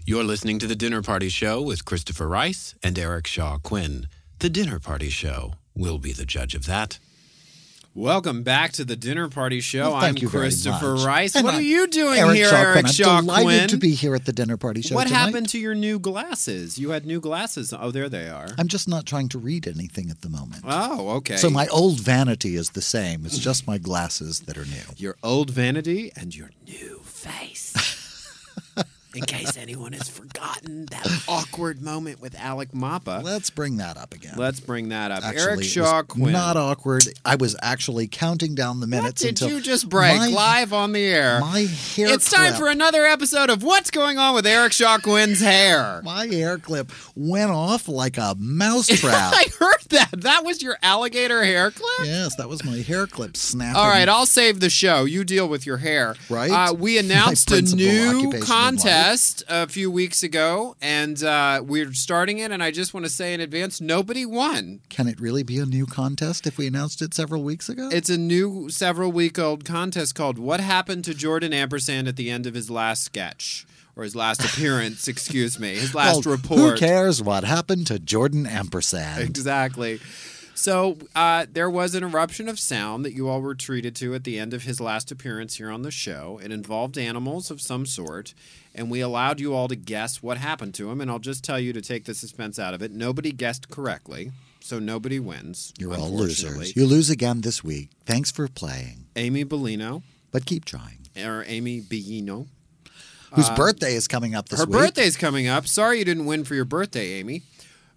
You're 0.08 0.24
listening 0.24 0.58
to 0.60 0.66
The 0.66 0.74
Dinner 0.74 1.02
Party 1.02 1.28
Show 1.28 1.60
with 1.60 1.84
Christopher 1.84 2.26
Rice 2.26 2.74
and 2.82 2.98
Eric 2.98 3.26
Shaw 3.26 3.58
Quinn. 3.58 4.08
The 4.38 4.48
Dinner 4.48 4.78
Party 4.78 5.10
Show. 5.10 5.56
We'll 5.76 5.98
be 5.98 6.14
the 6.14 6.24
judge 6.24 6.54
of 6.54 6.64
that. 6.64 6.98
Welcome 7.94 8.42
back 8.42 8.72
to 8.72 8.86
the 8.86 8.96
Dinner 8.96 9.28
Party 9.28 9.60
Show. 9.60 9.90
Well, 9.90 9.96
I'm 9.96 10.14
Christopher. 10.14 10.94
Rice. 10.94 11.36
And 11.36 11.44
what 11.44 11.52
I'm 11.52 11.60
are 11.60 11.62
you 11.62 11.86
doing 11.88 12.14
here, 12.14 12.24
Eric 12.24 12.36
here, 12.36 12.48
Shaw 12.48 12.56
Eric 12.56 12.72
Quinn. 12.72 12.86
I'm 12.86 12.92
Shaw 12.92 13.20
delighted 13.20 13.44
Quinn? 13.44 13.68
to 13.68 13.76
be 13.76 13.90
here 13.90 14.14
at 14.14 14.24
the 14.24 14.32
dinner 14.32 14.56
party 14.56 14.80
show 14.80 14.94
what 14.94 15.08
tonight. 15.08 15.18
happened 15.18 15.48
to 15.50 15.58
your 15.58 15.74
new 15.74 15.98
glasses? 15.98 16.78
You 16.78 16.88
had 16.88 17.04
new 17.04 17.20
glasses. 17.20 17.74
Oh, 17.78 17.90
there 17.90 18.08
they 18.08 18.30
are. 18.30 18.48
I'm 18.56 18.68
just 18.68 18.88
not 18.88 19.04
trying 19.04 19.28
to 19.28 19.38
read 19.38 19.68
anything 19.68 20.08
at 20.08 20.22
the 20.22 20.30
moment. 20.30 20.64
Oh, 20.66 21.16
okay. 21.16 21.36
So 21.36 21.50
my 21.50 21.66
old 21.66 22.00
vanity 22.00 22.56
is 22.56 22.70
the 22.70 22.80
same. 22.80 23.26
It's 23.26 23.36
just 23.36 23.66
my 23.66 23.76
glasses 23.76 24.40
that 24.40 24.56
are 24.56 24.64
new. 24.64 24.94
your 24.96 25.16
old 25.22 25.50
vanity 25.50 26.12
and 26.16 26.34
your 26.34 26.48
new 26.66 27.00
face. 27.04 27.96
In 29.14 29.22
case 29.22 29.56
anyone 29.56 29.94
has 29.94 30.06
forgotten 30.08 30.84
that 30.86 31.24
awkward 31.26 31.80
moment 31.80 32.20
with 32.20 32.38
Alec 32.38 32.72
Mapa, 32.74 33.22
Let's 33.24 33.48
bring 33.48 33.78
that 33.78 33.96
up 33.96 34.12
again. 34.12 34.34
let's 34.36 34.60
bring 34.60 34.90
that 34.90 35.10
up. 35.10 35.24
Actually, 35.24 35.42
Eric 35.42 35.64
Shaw 35.64 36.02
Quinn. 36.02 36.32
Not 36.32 36.58
awkward. 36.58 37.04
I 37.24 37.36
was 37.36 37.56
actually 37.62 38.06
counting 38.06 38.54
down 38.54 38.80
the 38.80 38.84
what 38.84 38.90
minutes 38.90 39.22
did 39.22 39.30
until 39.30 39.48
you 39.50 39.62
just 39.62 39.88
break 39.88 40.18
my, 40.18 40.28
live 40.28 40.72
on 40.74 40.92
the 40.92 41.04
air? 41.04 41.40
My 41.40 41.60
hair. 41.60 42.08
it's 42.12 42.30
time 42.30 42.52
for 42.54 42.68
another 42.68 43.06
episode 43.06 43.48
of 43.48 43.62
What's 43.62 43.90
Going 43.90 44.18
On 44.18 44.34
with 44.34 44.46
Eric 44.46 44.72
Shaw 44.72 44.98
Quinn's 44.98 45.40
hair. 45.40 46.02
My 46.04 46.26
hair 46.26 46.58
clip 46.58 46.92
went 47.16 47.50
off 47.50 47.88
like 47.88 48.18
a 48.18 48.36
mousetrap. 48.38 49.32
I 49.34 49.46
heard 49.58 49.82
that. 49.90 50.10
That 50.18 50.44
was 50.44 50.62
your 50.62 50.76
alligator 50.82 51.44
hair 51.44 51.70
clip? 51.70 52.06
yes, 52.06 52.36
that 52.36 52.48
was 52.48 52.64
my 52.64 52.78
hair 52.78 53.06
clip 53.06 53.36
snapping. 53.36 53.76
All 53.76 53.88
right, 53.88 54.08
I'll 54.08 54.26
save 54.26 54.60
the 54.60 54.70
show. 54.70 55.04
You 55.04 55.24
deal 55.24 55.48
with 55.48 55.64
your 55.66 55.78
hair. 55.78 56.14
Right? 56.28 56.50
Uh, 56.50 56.74
we 56.74 56.98
announced 56.98 57.50
a 57.50 57.62
new 57.62 58.08
occupation 58.08 58.46
a 59.48 59.66
few 59.68 59.90
weeks 59.90 60.22
ago, 60.22 60.76
and 60.80 61.22
uh, 61.22 61.62
we're 61.64 61.92
starting 61.92 62.38
it. 62.38 62.50
And 62.50 62.62
I 62.62 62.70
just 62.70 62.94
want 62.94 63.06
to 63.06 63.10
say 63.10 63.34
in 63.34 63.40
advance, 63.40 63.80
nobody 63.80 64.24
won. 64.26 64.80
Can 64.88 65.08
it 65.08 65.20
really 65.20 65.42
be 65.42 65.58
a 65.58 65.66
new 65.66 65.86
contest 65.86 66.46
if 66.46 66.58
we 66.58 66.66
announced 66.66 67.02
it 67.02 67.14
several 67.14 67.42
weeks 67.42 67.68
ago? 67.68 67.88
It's 67.92 68.10
a 68.10 68.18
new, 68.18 68.68
several 68.70 69.12
week 69.12 69.38
old 69.38 69.64
contest 69.64 70.14
called 70.14 70.38
"What 70.38 70.60
Happened 70.60 71.04
to 71.04 71.14
Jordan 71.14 71.52
Ampersand 71.52 72.08
at 72.08 72.16
the 72.16 72.30
End 72.30 72.46
of 72.46 72.54
His 72.54 72.70
Last 72.70 73.04
Sketch." 73.04 73.66
Or 73.96 74.04
his 74.04 74.14
last 74.14 74.44
appearance, 74.44 75.08
excuse 75.14 75.58
me, 75.58 75.74
his 75.74 75.92
last 75.92 76.24
Well, 76.24 76.36
report. 76.36 76.60
Who 76.60 76.76
cares 76.76 77.20
what 77.20 77.42
happened 77.42 77.88
to 77.88 77.98
Jordan 77.98 78.46
Ampersand? 78.46 79.24
Exactly. 79.24 79.98
So 80.54 80.98
uh, 81.16 81.46
there 81.52 81.70
was 81.70 81.94
an 81.94 82.02
eruption 82.04 82.48
of 82.48 82.58
sound 82.60 83.04
that 83.04 83.12
you 83.12 83.28
all 83.28 83.40
were 83.40 83.54
treated 83.54 83.94
to 83.96 84.14
at 84.14 84.24
the 84.24 84.38
end 84.40 84.54
of 84.54 84.64
his 84.64 84.80
last 84.80 85.10
appearance 85.12 85.56
here 85.56 85.70
on 85.70 85.82
the 85.82 85.90
show. 85.92 86.40
It 86.42 86.50
involved 86.52 86.98
animals 86.98 87.50
of 87.50 87.60
some 87.60 87.86
sort, 87.86 88.34
and 88.78 88.90
we 88.90 89.00
allowed 89.00 89.40
you 89.40 89.52
all 89.54 89.68
to 89.68 89.76
guess 89.76 90.22
what 90.22 90.38
happened 90.38 90.72
to 90.76 90.90
him. 90.90 91.00
And 91.02 91.10
I'll 91.10 91.18
just 91.18 91.44
tell 91.44 91.58
you 91.60 91.72
to 91.74 91.82
take 91.82 92.04
the 92.06 92.14
suspense 92.14 92.58
out 92.58 92.72
of 92.72 92.80
it. 92.82 92.92
Nobody 92.92 93.32
guessed 93.32 93.68
correctly, 93.68 94.30
so 94.60 94.78
nobody 94.78 95.18
wins. 95.20 95.74
You're 95.78 95.94
all 95.94 96.10
losers. 96.10 96.74
You 96.76 96.86
lose 96.86 97.10
again 97.10 97.42
this 97.42 97.62
week. 97.62 97.90
Thanks 98.06 98.30
for 98.30 98.48
playing, 98.48 99.06
Amy 99.16 99.44
Bellino 99.44 100.02
but 100.30 100.46
keep 100.46 100.64
trying. 100.64 101.00
or 101.16 101.44
Amy 101.46 101.80
Bellino. 101.82 102.46
Whose 103.34 103.50
birthday 103.50 103.94
is 103.94 104.08
coming 104.08 104.34
up 104.34 104.48
this 104.48 104.60
Uh, 104.60 104.64
Her 104.64 104.70
week? 104.70 104.78
birthday's 104.80 105.16
coming 105.18 105.48
up. 105.48 105.66
Sorry 105.68 105.98
you 105.98 106.04
didn't 106.06 106.24
win 106.24 106.44
for 106.44 106.54
your 106.54 106.64
birthday, 106.64 107.14
Amy. 107.20 107.42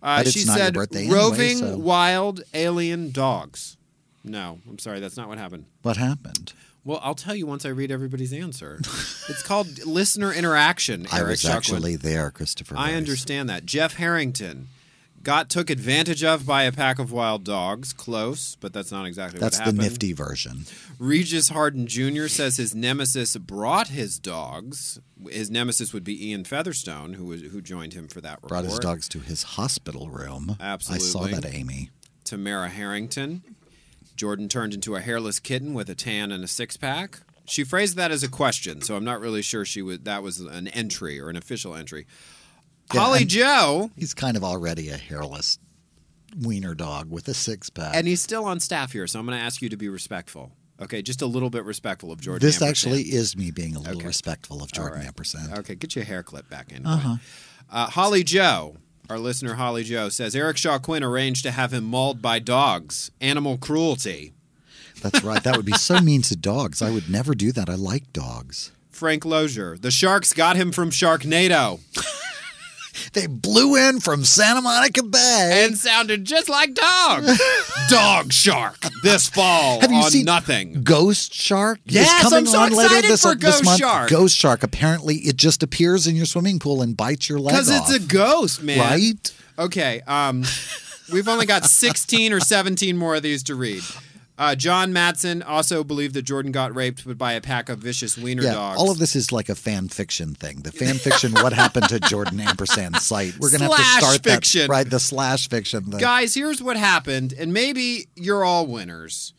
Uh, 0.04 0.18
But 0.20 0.28
it's 0.28 0.36
she 0.38 0.46
not 0.46 0.58
your 0.58 0.66
said 0.66 0.74
birthday 0.74 1.00
anyway, 1.06 1.16
roving 1.16 1.58
so- 1.60 1.78
wild 1.78 2.42
alien 2.54 3.12
dogs. 3.12 3.78
No, 4.24 4.60
I'm 4.68 4.78
sorry, 4.80 5.00
that's 5.00 5.16
not 5.18 5.28
what 5.30 5.38
happened. 5.38 5.66
What 5.84 5.96
happened? 5.98 6.52
Well, 6.84 7.00
I'll 7.04 7.16
tell 7.16 7.36
you 7.36 7.46
once 7.46 7.66
I 7.66 7.70
read 7.70 7.92
everybody's 7.92 8.34
answer. 8.34 8.78
it's 8.80 9.44
called 9.44 9.86
listener 9.86 10.34
interaction. 10.34 11.06
I 11.12 11.24
was 11.24 11.46
actually 11.46 11.96
there, 11.96 12.32
Christopher. 12.32 12.76
I 12.76 12.88
Rice. 12.90 12.98
understand 12.98 13.50
that. 13.50 13.66
Jeff 13.66 13.96
Harrington 13.96 14.68
got 15.24 15.50
took 15.50 15.70
advantage 15.70 16.24
of 16.24 16.46
by 16.46 16.64
a 16.64 16.72
pack 16.72 16.98
of 16.98 17.12
wild 17.12 17.44
dogs. 17.44 17.94
Close, 17.94 18.56
but 18.56 18.74
that's 18.74 18.92
not 18.92 19.06
exactly 19.06 19.40
That's 19.40 19.60
what 19.60 19.66
the 19.68 19.74
nifty 19.74 20.14
version. 20.14 20.66
Regis 20.98 21.50
Harden 21.50 21.86
Jr. 21.86 22.28
says 22.28 22.58
his 22.58 22.74
nemesis 22.74 23.38
brought 23.38 23.90
his 23.90 24.18
dogs. 24.20 25.00
His 25.30 25.52
nemesis 25.52 25.94
would 25.94 26.04
be 26.04 26.30
Ian 26.30 26.46
Featherstone, 26.46 27.14
who 27.14 27.26
was 27.26 27.42
who 27.44 27.62
joined 27.62 27.94
him 27.94 28.08
for 28.08 28.22
that 28.22 28.38
report. 28.38 28.50
Brought 28.50 28.66
his 28.66 28.80
dogs 28.80 29.08
to 29.10 29.20
his 29.20 29.44
hospital 29.44 30.10
room. 30.10 30.58
Absolutely. 30.60 31.06
I 31.06 31.10
saw 31.10 31.28
that, 31.28 31.54
Amy. 31.54 31.92
Tamara 32.24 32.70
Harrington. 32.70 33.44
Jordan 34.22 34.48
turned 34.50 34.76
into 34.76 34.96
a 34.96 35.00
hairless 35.02 35.40
kitten 35.40 35.74
with 35.74 35.90
a 35.90 35.96
tan 35.96 36.32
and 36.32 36.44
a 36.44 36.48
six 36.48 36.78
pack. 36.78 37.22
She 37.46 37.64
phrased 37.64 37.98
that 37.98 38.12
as 38.12 38.22
a 38.22 38.30
question, 38.30 38.84
so 38.84 38.96
I'm 38.96 39.04
not 39.04 39.20
really 39.20 39.42
sure 39.42 39.66
she 39.66 39.82
would. 39.82 40.06
That 40.06 40.22
was 40.22 40.40
an 40.40 40.68
entry 40.68 41.20
or 41.20 41.28
an 41.32 41.36
official 41.36 41.74
entry. 41.76 42.06
Yeah, 42.94 43.00
Holly 43.02 43.26
Joe, 43.26 43.90
He's 43.98 44.14
kind 44.14 44.38
of 44.38 44.44
already 44.44 44.90
a 44.90 44.98
hairless 44.98 45.58
wiener 46.40 46.76
dog 46.76 47.10
with 47.10 47.28
a 47.30 47.34
six 47.34 47.72
pack. 47.72 47.96
and 47.96 48.06
he's 48.08 48.22
still 48.22 48.46
on 48.46 48.60
staff 48.60 48.92
here, 48.92 49.08
so 49.08 49.20
I'm 49.20 49.26
going 49.26 49.40
to 49.40 49.44
ask 49.44 49.60
you 49.60 49.70
to 49.70 49.76
be 49.78 49.90
respectful. 49.90 50.52
Okay, 50.80 51.02
just 51.02 51.24
a 51.24 51.26
little 51.26 51.50
bit 51.50 51.66
respectful 51.66 52.12
of 52.12 52.22
Jordan. 52.22 52.46
this 52.48 52.62
Ampersand. 52.62 52.70
actually 52.94 53.02
is 53.16 53.36
me 53.36 53.50
being 53.50 53.76
a 53.76 53.80
little 53.80 53.98
Okay. 53.98 54.06
respectful 54.06 54.62
of 54.62 54.72
Jordan 54.72 55.00
right. 55.00 55.08
Ampersand. 55.08 55.52
Okay, 55.58 55.74
get 55.74 55.96
your 55.96 56.06
hair 56.06 56.22
clip 56.22 56.48
back 56.48 56.72
in. 56.72 56.86
Uh-huh. 56.86 57.16
Uh, 57.72 57.88
Holly 57.90 58.24
Joe, 58.24 58.78
our 59.12 59.20
listener 59.20 59.56
Holly 59.56 59.84
Joe, 59.84 60.08
says 60.08 60.36
Eric 60.36 60.56
Shaw 60.56 60.80
Quinn 60.80 61.04
arranged 61.04 61.44
to 61.44 61.52
have 61.52 61.74
him 61.74 61.84
mauled 61.84 62.22
by 62.22 62.40
dogs. 62.40 63.12
Animal 63.20 63.58
cruelty. 63.58 64.32
That's 65.02 65.22
right. 65.22 65.44
That 65.44 65.58
would 65.58 65.66
be 65.66 65.74
so 65.74 66.00
mean 66.00 66.22
to 66.24 66.36
dogs. 66.38 66.82
I 66.82 66.92
would 66.92 67.10
never 67.10 67.36
do 67.36 67.52
that. 67.52 67.70
I 67.70 67.76
like 67.76 68.14
dogs. 68.14 68.72
Frank 68.90 69.26
Lozier. 69.26 69.78
The 69.78 69.92
Sharks 69.92 70.32
got 70.32 70.56
him 70.56 70.72
from 70.72 70.92
Sharknado 70.92 71.80
They 73.14 73.28
blew 73.28 73.76
in 73.76 74.00
from 74.00 74.24
Santa 74.24 74.62
Monica 74.62 75.04
Bay. 75.04 75.64
and 75.66 75.78
sounded 75.78 76.26
just 76.26 76.50
like 76.50 76.74
dogs. 76.74 77.42
Dog 77.90 78.32
Shark 78.34 78.78
this 79.04 79.30
fall 79.30 79.82
Have 79.82 79.92
you 79.92 79.98
on 79.98 80.12
seen 80.12 80.26
Nothing. 80.26 80.84
Ghost 80.84 81.34
Shark 81.34 81.80
Yes, 81.86 82.08
is 82.24 82.30
coming 82.30 82.40
I'm 82.40 82.46
so 82.48 82.60
on 82.60 82.72
later 82.72 82.86
excited 82.86 83.12
this, 83.12 83.22
for 83.24 83.36
this 83.36 83.44
Ghost 83.56 83.66
month. 83.66 83.80
Shark. 83.80 84.10
Ghost 84.10 84.38
Shark. 84.38 84.64
Apparently, 84.64 85.16
it 85.18 85.38
just 85.38 85.64
appears 85.64 86.08
in 86.08 86.16
your 86.16 86.26
swimming 86.26 86.60
pool 86.60 86.82
and 86.82 86.96
bites 86.96 87.28
your 87.30 87.40
leg 87.40 87.54
Because 87.54 87.70
it's 87.70 87.92
a 87.92 88.00
ghost, 88.08 88.62
man. 88.64 88.80
right. 88.80 89.34
Okay. 89.60 90.02
Um, 90.08 90.44
we've 91.12 91.28
only 91.28 91.46
got 91.46 91.66
16 91.66 92.34
or 92.34 92.40
17 92.40 92.98
more 92.98 93.16
of 93.16 93.24
these 93.24 93.44
to 93.44 93.56
read. 93.56 93.84
Uh, 94.42 94.56
John 94.56 94.92
Matson 94.92 95.44
also 95.44 95.84
believed 95.84 96.16
that 96.16 96.24
Jordan 96.24 96.52
got 96.52 96.74
raped 96.76 97.06
but 97.06 97.16
by 97.16 97.34
a 97.34 97.42
pack 97.42 97.70
of 97.70 97.78
vicious 97.78 98.18
wiener 98.18 98.42
Yeah, 98.42 98.54
dogs. 98.54 98.80
all 98.82 98.90
of 98.90 98.98
this 98.98 99.16
is 99.16 99.32
like 99.32 99.50
a 99.50 99.56
fan 99.56 99.88
fiction 99.88 100.34
thing. 100.34 100.62
The 100.64 100.72
fan 100.72 100.96
fiction, 100.96 101.32
what 101.34 101.54
happened 101.54 101.90
to 101.90 102.00
Jordan 102.00 102.40
Ampersand 102.40 102.96
site? 102.98 103.36
We're 103.40 103.52
gonna 103.52 103.66
have 103.66 103.76
to 103.78 103.84
Slash 103.84 104.00
start 104.02 104.24
fiction. 104.24 104.62
that 104.62 104.70
right. 104.70 104.90
The 104.90 105.00
slash 105.00 105.48
fiction 105.48 105.84
thing. 105.84 106.00
Guys, 106.00 106.34
here's 106.34 106.60
what 106.60 106.76
happened, 106.76 107.34
and 107.38 107.54
maybe 107.54 108.08
you're 108.16 108.44
all 108.44 108.66
winners. 108.66 109.34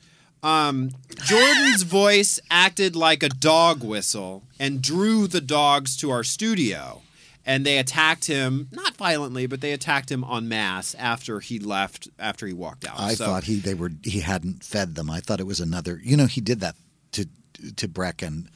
Um, 0.45 0.91
Jordan's 1.25 1.83
voice 1.83 2.39
acted 2.51 2.95
like 2.95 3.25
a 3.25 3.29
dog 3.29 3.83
whistle 3.83 4.45
and 4.61 4.81
drew 4.83 5.27
the 5.27 5.41
dogs 5.41 5.97
to 5.97 6.11
our 6.13 6.23
studio. 6.23 7.03
And 7.45 7.67
they 7.67 7.79
attacked 7.79 8.27
him, 8.27 8.69
not 8.71 8.97
violently, 8.97 9.47
but 9.47 9.61
they 9.61 9.73
attacked 9.73 10.11
him 10.13 10.25
en 10.25 10.49
masse 10.49 10.95
after 10.97 11.41
he 11.41 11.59
left, 11.59 12.07
after 12.19 12.47
he 12.47 12.53
walked 12.53 12.87
out. 12.87 13.01
I 13.01 13.15
So- 13.15 13.27
thought 13.27 13.45
he 13.45 13.57
they 13.57 13.75
were 13.75 13.91
he 14.05 14.21
hadn't 14.21 14.63
fed 14.65 14.95
them. 14.95 15.11
I 15.11 15.21
thought 15.21 15.41
it 15.41 15.47
was 15.47 15.59
another. 15.61 16.01
You 16.05 16.17
know, 16.17 16.27
he 16.27 16.41
did 16.41 16.61
that 16.61 16.77
to 17.13 17.27
to 17.77 17.89
Breck 17.89 18.23
and 18.23 18.49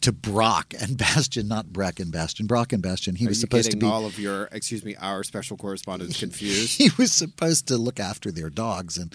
to 0.00 0.12
Brock 0.12 0.74
and 0.80 0.96
Bastion, 1.04 1.48
not 1.48 1.72
Breck 1.72 2.00
and 2.00 2.10
Bastion. 2.12 2.46
Brock 2.46 2.72
and 2.72 2.82
Bastion. 2.82 3.14
He 3.16 3.26
Are 3.26 3.28
was 3.28 3.40
supposed 3.40 3.70
to 3.70 3.76
be. 3.76 3.86
all 3.86 4.04
of 4.06 4.18
your, 4.18 4.48
excuse 4.52 4.84
me, 4.84 4.96
our 4.96 5.22
special 5.24 5.56
correspondents 5.56 6.18
confused? 6.20 6.76
he 6.78 6.90
was 6.98 7.10
supposed 7.12 7.66
to 7.68 7.76
look 7.76 8.00
after 8.00 8.30
their 8.32 8.50
dogs 8.50 8.96
and. 8.98 9.12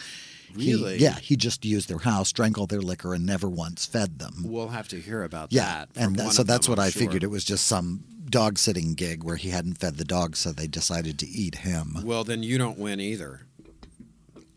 He- 0.57 0.73
Really? 0.75 0.97
yeah, 0.97 1.17
he 1.19 1.35
just 1.35 1.63
used 1.65 1.89
their 1.89 1.99
house, 1.99 2.31
drank 2.31 2.57
all 2.57 2.67
their 2.67 2.81
liquor, 2.81 3.13
and 3.13 3.25
never 3.25 3.49
once 3.49 3.85
fed 3.85 4.19
them. 4.19 4.43
we'll 4.45 4.69
have 4.69 4.87
to 4.89 4.99
hear 4.99 5.23
about 5.23 5.51
Yeah, 5.51 5.63
that. 5.63 5.89
Yeah, 5.95 6.03
and 6.05 6.15
that, 6.17 6.33
so 6.33 6.43
that's 6.43 6.65
them, 6.67 6.71
what 6.73 6.79
I'm 6.79 6.87
I 6.87 6.89
sure. 6.89 7.01
figured. 7.01 7.23
It 7.23 7.27
was 7.31 7.43
just 7.43 7.67
some 7.67 8.03
dog 8.29 8.57
sitting 8.57 8.93
gig 8.93 9.23
where 9.23 9.37
he 9.37 9.49
hadn't 9.49 9.75
fed 9.79 9.97
the 9.97 10.05
dogs, 10.05 10.39
so 10.39 10.51
they 10.51 10.67
decided 10.67 11.17
to 11.19 11.27
eat 11.27 11.55
him. 11.55 11.97
Well, 12.03 12.23
then 12.23 12.43
you 12.43 12.57
don't 12.57 12.77
win 12.77 12.99
either. 12.99 13.41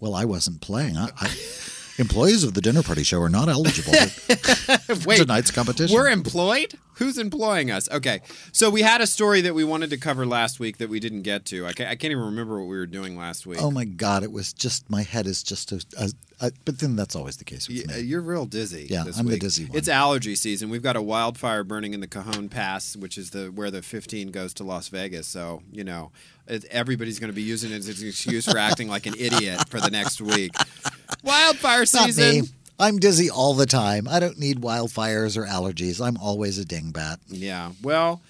Well, 0.00 0.14
I 0.14 0.24
wasn't 0.24 0.60
playing. 0.60 0.96
I, 0.96 1.10
I, 1.20 1.30
employees 1.98 2.42
of 2.44 2.54
the 2.54 2.60
dinner 2.60 2.82
party 2.82 3.02
show 3.04 3.20
are 3.22 3.28
not 3.28 3.48
eligible 3.48 3.92
Wait, 5.06 5.18
tonight's 5.18 5.50
competition. 5.50 5.94
We're 5.94 6.08
employed? 6.08 6.74
Who's 6.96 7.18
employing 7.18 7.70
us? 7.70 7.90
Okay. 7.90 8.20
So 8.52 8.70
we 8.70 8.82
had 8.82 9.00
a 9.00 9.06
story 9.06 9.40
that 9.40 9.54
we 9.54 9.64
wanted 9.64 9.90
to 9.90 9.96
cover 9.96 10.24
last 10.26 10.60
week 10.60 10.76
that 10.78 10.88
we 10.88 11.00
didn't 11.00 11.22
get 11.22 11.44
to. 11.46 11.66
I 11.66 11.72
can't, 11.72 11.88
I 11.90 11.96
can't 11.96 12.10
even 12.12 12.22
remember 12.24 12.58
what 12.60 12.68
we 12.68 12.76
were 12.76 12.86
doing 12.86 13.16
last 13.16 13.46
week. 13.46 13.58
oh 13.60 13.70
my 13.70 13.84
god! 13.84 14.22
It 14.22 14.30
was 14.30 14.52
just 14.52 14.88
my 14.90 15.02
head 15.02 15.26
is 15.26 15.42
just 15.42 15.72
a. 15.72 15.84
a, 15.98 16.10
a 16.40 16.52
but 16.64 16.78
then 16.80 16.94
that's 16.94 17.16
always 17.16 17.38
the 17.38 17.44
case 17.44 17.66
with 17.66 17.78
Yeah, 17.78 17.96
me. 17.96 18.02
you're 18.02 18.20
real 18.20 18.44
dizzy. 18.44 18.86
Yeah, 18.90 19.04
I'm 19.16 19.26
the 19.26 19.38
dizzy 19.38 19.64
one. 19.64 19.76
It's 19.76 19.88
allergy 19.88 20.34
season. 20.36 20.68
We've 20.68 20.82
got 20.82 20.94
a 20.96 21.02
wildfire 21.02 21.64
burning 21.64 21.94
in 21.94 22.00
the 22.00 22.06
Cajon 22.06 22.48
Pass, 22.50 22.94
which 22.94 23.16
is 23.18 23.30
the 23.30 23.46
where 23.46 23.70
the 23.70 23.82
15 23.82 24.30
goes 24.30 24.52
to 24.54 24.64
Las 24.64 24.88
Vegas. 24.88 25.26
So 25.26 25.62
you 25.72 25.82
know, 25.84 26.12
it, 26.46 26.66
everybody's 26.66 27.18
going 27.18 27.30
to 27.32 27.36
be 27.36 27.42
using 27.42 27.72
it 27.72 27.76
as 27.78 27.88
an 28.02 28.06
excuse 28.08 28.44
for 28.44 28.58
acting 28.58 28.88
like 28.88 29.06
an 29.06 29.14
idiot 29.18 29.68
for 29.68 29.80
the 29.80 29.90
next 29.90 30.20
week. 30.20 30.52
Wildfire 31.24 31.86
season. 31.86 32.48
I'm 32.78 32.98
dizzy 32.98 33.30
all 33.30 33.54
the 33.54 33.66
time. 33.66 34.08
I 34.08 34.18
don't 34.18 34.38
need 34.38 34.60
wildfires 34.60 35.36
or 35.36 35.46
allergies. 35.46 36.04
I'm 36.04 36.16
always 36.16 36.58
a 36.58 36.64
dingbat. 36.64 37.18
Yeah. 37.28 37.72
Well, 37.82 38.20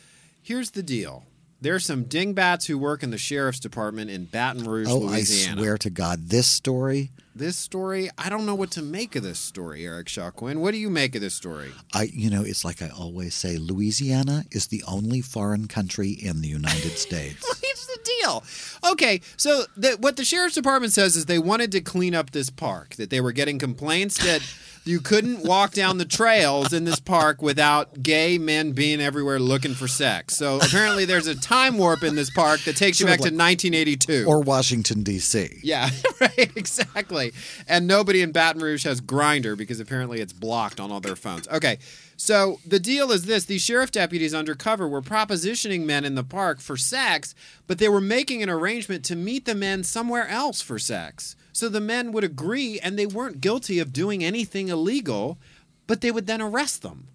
here's 0.42 0.70
the 0.72 0.82
deal. 0.82 1.24
There's 1.62 1.86
some 1.86 2.04
dingbats 2.04 2.66
who 2.66 2.76
work 2.76 3.04
in 3.04 3.10
the 3.10 3.18
sheriff's 3.18 3.60
department 3.60 4.10
in 4.10 4.24
Baton 4.24 4.64
Rouge, 4.64 4.88
Oh, 4.90 4.98
Louisiana. 4.98 5.60
I 5.60 5.64
swear 5.64 5.78
to 5.78 5.90
God, 5.90 6.28
this 6.28 6.48
story. 6.48 7.12
This 7.36 7.56
story, 7.56 8.10
I 8.18 8.28
don't 8.28 8.44
know 8.46 8.54
what 8.56 8.72
to 8.72 8.82
make 8.82 9.14
of 9.14 9.22
this 9.22 9.38
story, 9.38 9.86
Eric 9.86 10.08
Shaw 10.08 10.30
What 10.32 10.72
do 10.72 10.76
you 10.76 10.90
make 10.90 11.14
of 11.14 11.20
this 11.22 11.34
story? 11.34 11.70
I, 11.94 12.10
you 12.12 12.28
know, 12.30 12.42
it's 12.42 12.64
like 12.64 12.82
I 12.82 12.88
always 12.88 13.34
say. 13.34 13.56
Louisiana 13.58 14.42
is 14.50 14.66
the 14.66 14.82
only 14.88 15.20
foreign 15.20 15.68
country 15.68 16.10
in 16.10 16.42
the 16.42 16.48
United 16.48 16.90
States. 16.98 17.60
Here's 17.62 17.86
the 17.86 18.00
deal. 18.20 18.44
Okay, 18.92 19.20
so 19.36 19.62
the, 19.76 19.92
what 20.00 20.16
the 20.16 20.24
sheriff's 20.24 20.56
department 20.56 20.92
says 20.92 21.16
is 21.16 21.26
they 21.26 21.38
wanted 21.38 21.70
to 21.72 21.80
clean 21.80 22.14
up 22.14 22.32
this 22.32 22.50
park, 22.50 22.96
that 22.96 23.08
they 23.10 23.20
were 23.20 23.32
getting 23.32 23.58
complaints 23.60 24.22
that 24.24 24.42
you 24.84 25.00
couldn't 25.00 25.44
walk 25.44 25.72
down 25.72 25.98
the 25.98 26.04
trails 26.04 26.72
in 26.72 26.84
this 26.84 26.98
park 26.98 27.40
without 27.40 28.02
gay 28.02 28.36
men 28.36 28.72
being 28.72 29.00
everywhere 29.00 29.38
looking 29.38 29.74
for 29.74 29.86
sex. 29.86 30.36
So 30.36 30.56
apparently 30.56 31.04
there's 31.04 31.28
a 31.28 31.34
time 31.34 31.78
warp 31.78 32.02
in 32.02 32.16
this 32.16 32.30
park 32.30 32.60
that 32.62 32.76
takes 32.76 32.98
you 32.98 33.06
back 33.06 33.20
of 33.20 33.26
to 33.26 33.34
1982. 33.34 34.24
or 34.26 34.40
Washington 34.40 35.02
D.C. 35.02 35.60
Yeah, 35.62 35.88
right, 36.20 36.50
exactly. 36.56 37.32
And 37.68 37.86
nobody 37.86 38.22
in 38.22 38.32
Baton 38.32 38.60
Rouge 38.60 38.84
has 38.84 39.00
Grindr 39.00 39.56
because 39.56 39.78
apparently 39.78 40.20
it's 40.20 40.32
blocked 40.32 40.80
on 40.80 40.90
all 40.90 41.00
their 41.00 41.16
phones. 41.16 41.46
Okay, 41.48 41.78
so 42.16 42.58
the 42.66 42.80
deal 42.80 43.12
is 43.12 43.26
this 43.26 43.44
these 43.44 43.62
sheriff 43.62 43.92
deputies 43.92 44.34
undercover 44.34 44.88
were 44.88 45.02
propositioning 45.02 45.84
men 45.84 46.04
in 46.04 46.16
the 46.16 46.24
park 46.24 46.60
for 46.60 46.76
sex, 46.76 47.34
but 47.66 47.78
they 47.78 47.88
were 47.88 48.00
making 48.00 48.42
an 48.42 48.50
arrangement 48.50 49.04
to 49.04 49.16
meet 49.16 49.44
the 49.44 49.54
men 49.54 49.84
somewhere 49.84 50.26
else 50.26 50.60
for 50.60 50.78
sex. 50.78 51.36
So 51.52 51.68
the 51.68 51.80
men 51.80 52.12
would 52.12 52.24
agree 52.24 52.80
and 52.80 52.98
they 52.98 53.06
weren't 53.06 53.40
guilty 53.40 53.78
of 53.78 53.92
doing 53.92 54.24
anything 54.24 54.68
illegal, 54.68 55.38
but 55.86 56.00
they 56.00 56.10
would 56.10 56.26
then 56.26 56.40
arrest 56.42 56.82
them 56.82 57.08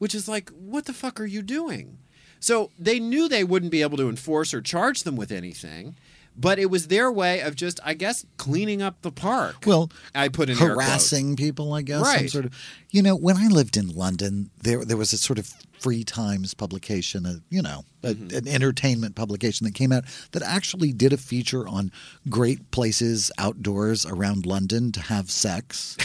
which 0.00 0.14
is 0.14 0.26
like, 0.26 0.48
what 0.58 0.86
the 0.86 0.94
fuck 0.94 1.20
are 1.20 1.26
you 1.26 1.42
doing? 1.42 1.98
So 2.40 2.70
they 2.78 2.98
knew 2.98 3.28
they 3.28 3.44
wouldn't 3.44 3.70
be 3.70 3.82
able 3.82 3.98
to 3.98 4.08
enforce 4.08 4.54
or 4.54 4.62
charge 4.62 5.02
them 5.02 5.14
with 5.14 5.30
anything, 5.30 5.94
but 6.34 6.58
it 6.58 6.70
was 6.70 6.86
their 6.86 7.12
way 7.12 7.40
of 7.40 7.54
just, 7.54 7.78
I 7.84 7.92
guess, 7.92 8.24
cleaning 8.38 8.80
up 8.80 9.02
the 9.02 9.12
park. 9.12 9.56
Well, 9.66 9.92
I 10.14 10.28
put 10.30 10.48
in 10.48 10.56
harassing 10.56 11.36
people, 11.36 11.74
I 11.74 11.82
guess. 11.82 11.98
Some 11.98 12.06
Right. 12.16 12.30
sort 12.30 12.46
of, 12.46 12.54
you 12.90 13.02
know, 13.02 13.14
when 13.14 13.36
I 13.36 13.48
lived 13.48 13.76
in 13.76 13.88
London, 13.88 14.48
there 14.62 14.86
there 14.86 14.96
was 14.96 15.12
a 15.12 15.18
sort 15.18 15.38
of 15.38 15.52
Free 15.80 16.04
Times 16.04 16.54
publication, 16.54 17.26
a, 17.26 17.40
you 17.50 17.62
know, 17.62 17.84
a, 18.02 18.08
Mm-hmm. 18.14 18.36
an 18.36 18.48
entertainment 18.48 19.14
publication 19.16 19.64
that 19.66 19.74
came 19.74 19.92
out 19.92 20.04
that 20.32 20.42
actually 20.42 20.92
did 20.92 21.12
a 21.12 21.16
feature 21.16 21.66
on 21.66 21.90
great 22.28 22.70
places 22.70 23.30
outdoors 23.38 24.04
around 24.06 24.46
London 24.46 24.92
to 24.92 25.00
have 25.00 25.30
sex, 25.30 25.96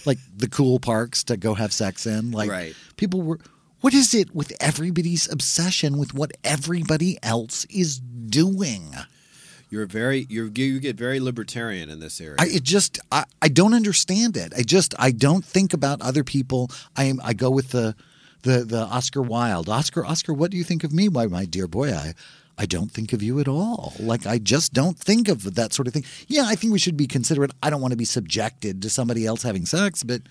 like 0.06 0.18
the 0.36 0.48
cool 0.48 0.78
parks 0.78 1.24
to 1.24 1.36
go 1.36 1.54
have 1.54 1.72
sex 1.72 2.06
in. 2.06 2.32
Like 2.32 2.50
Right. 2.50 2.74
people 2.96 3.22
were. 3.22 3.38
What 3.82 3.92
is 3.94 4.14
it 4.14 4.34
with 4.34 4.52
everybody's 4.60 5.30
obsession 5.30 5.98
with 5.98 6.12
what 6.14 6.32
everybody 6.42 7.18
else 7.22 7.64
is 7.66 7.98
doing? 8.00 8.94
You're 9.68 9.86
very, 9.86 10.26
you 10.30 10.50
you 10.54 10.80
get 10.80 10.96
very 10.96 11.20
libertarian 11.20 11.90
in 11.90 12.00
this 12.00 12.20
area. 12.20 12.36
I 12.38 12.46
it 12.46 12.62
just 12.62 12.98
I, 13.12 13.24
I 13.42 13.48
don't 13.48 13.74
understand 13.74 14.36
it. 14.36 14.52
I 14.56 14.62
just 14.62 14.94
I 14.98 15.10
don't 15.10 15.44
think 15.44 15.74
about 15.74 16.00
other 16.02 16.24
people. 16.24 16.70
I 16.96 17.04
am 17.04 17.20
I 17.22 17.32
go 17.34 17.50
with 17.50 17.70
the 17.70 17.94
the 18.46 18.64
the 18.64 18.82
Oscar 18.84 19.22
Wilde. 19.22 19.68
Oscar 19.68 20.04
Oscar, 20.04 20.32
what 20.32 20.50
do 20.50 20.56
you 20.56 20.64
think 20.64 20.84
of 20.84 20.92
me? 20.92 21.08
Why 21.08 21.26
my 21.26 21.44
dear 21.44 21.66
boy, 21.66 21.92
I 21.92 22.14
I 22.58 22.64
don't 22.64 22.90
think 22.90 23.12
of 23.12 23.22
you 23.22 23.38
at 23.40 23.48
all. 23.48 23.92
Like, 24.00 24.26
I 24.26 24.38
just 24.38 24.72
don't 24.72 24.98
think 24.98 25.28
of 25.28 25.56
that 25.56 25.74
sort 25.74 25.88
of 25.88 25.92
thing. 25.92 26.04
Yeah, 26.26 26.44
I 26.46 26.54
think 26.54 26.72
we 26.72 26.78
should 26.78 26.96
be 26.96 27.06
considerate. 27.06 27.50
I 27.62 27.68
don't 27.68 27.82
want 27.82 27.92
to 27.92 27.98
be 27.98 28.06
subjected 28.06 28.80
to 28.82 28.88
somebody 28.88 29.26
else 29.26 29.42
having 29.42 29.66
sex, 29.66 30.02
but 30.02 30.22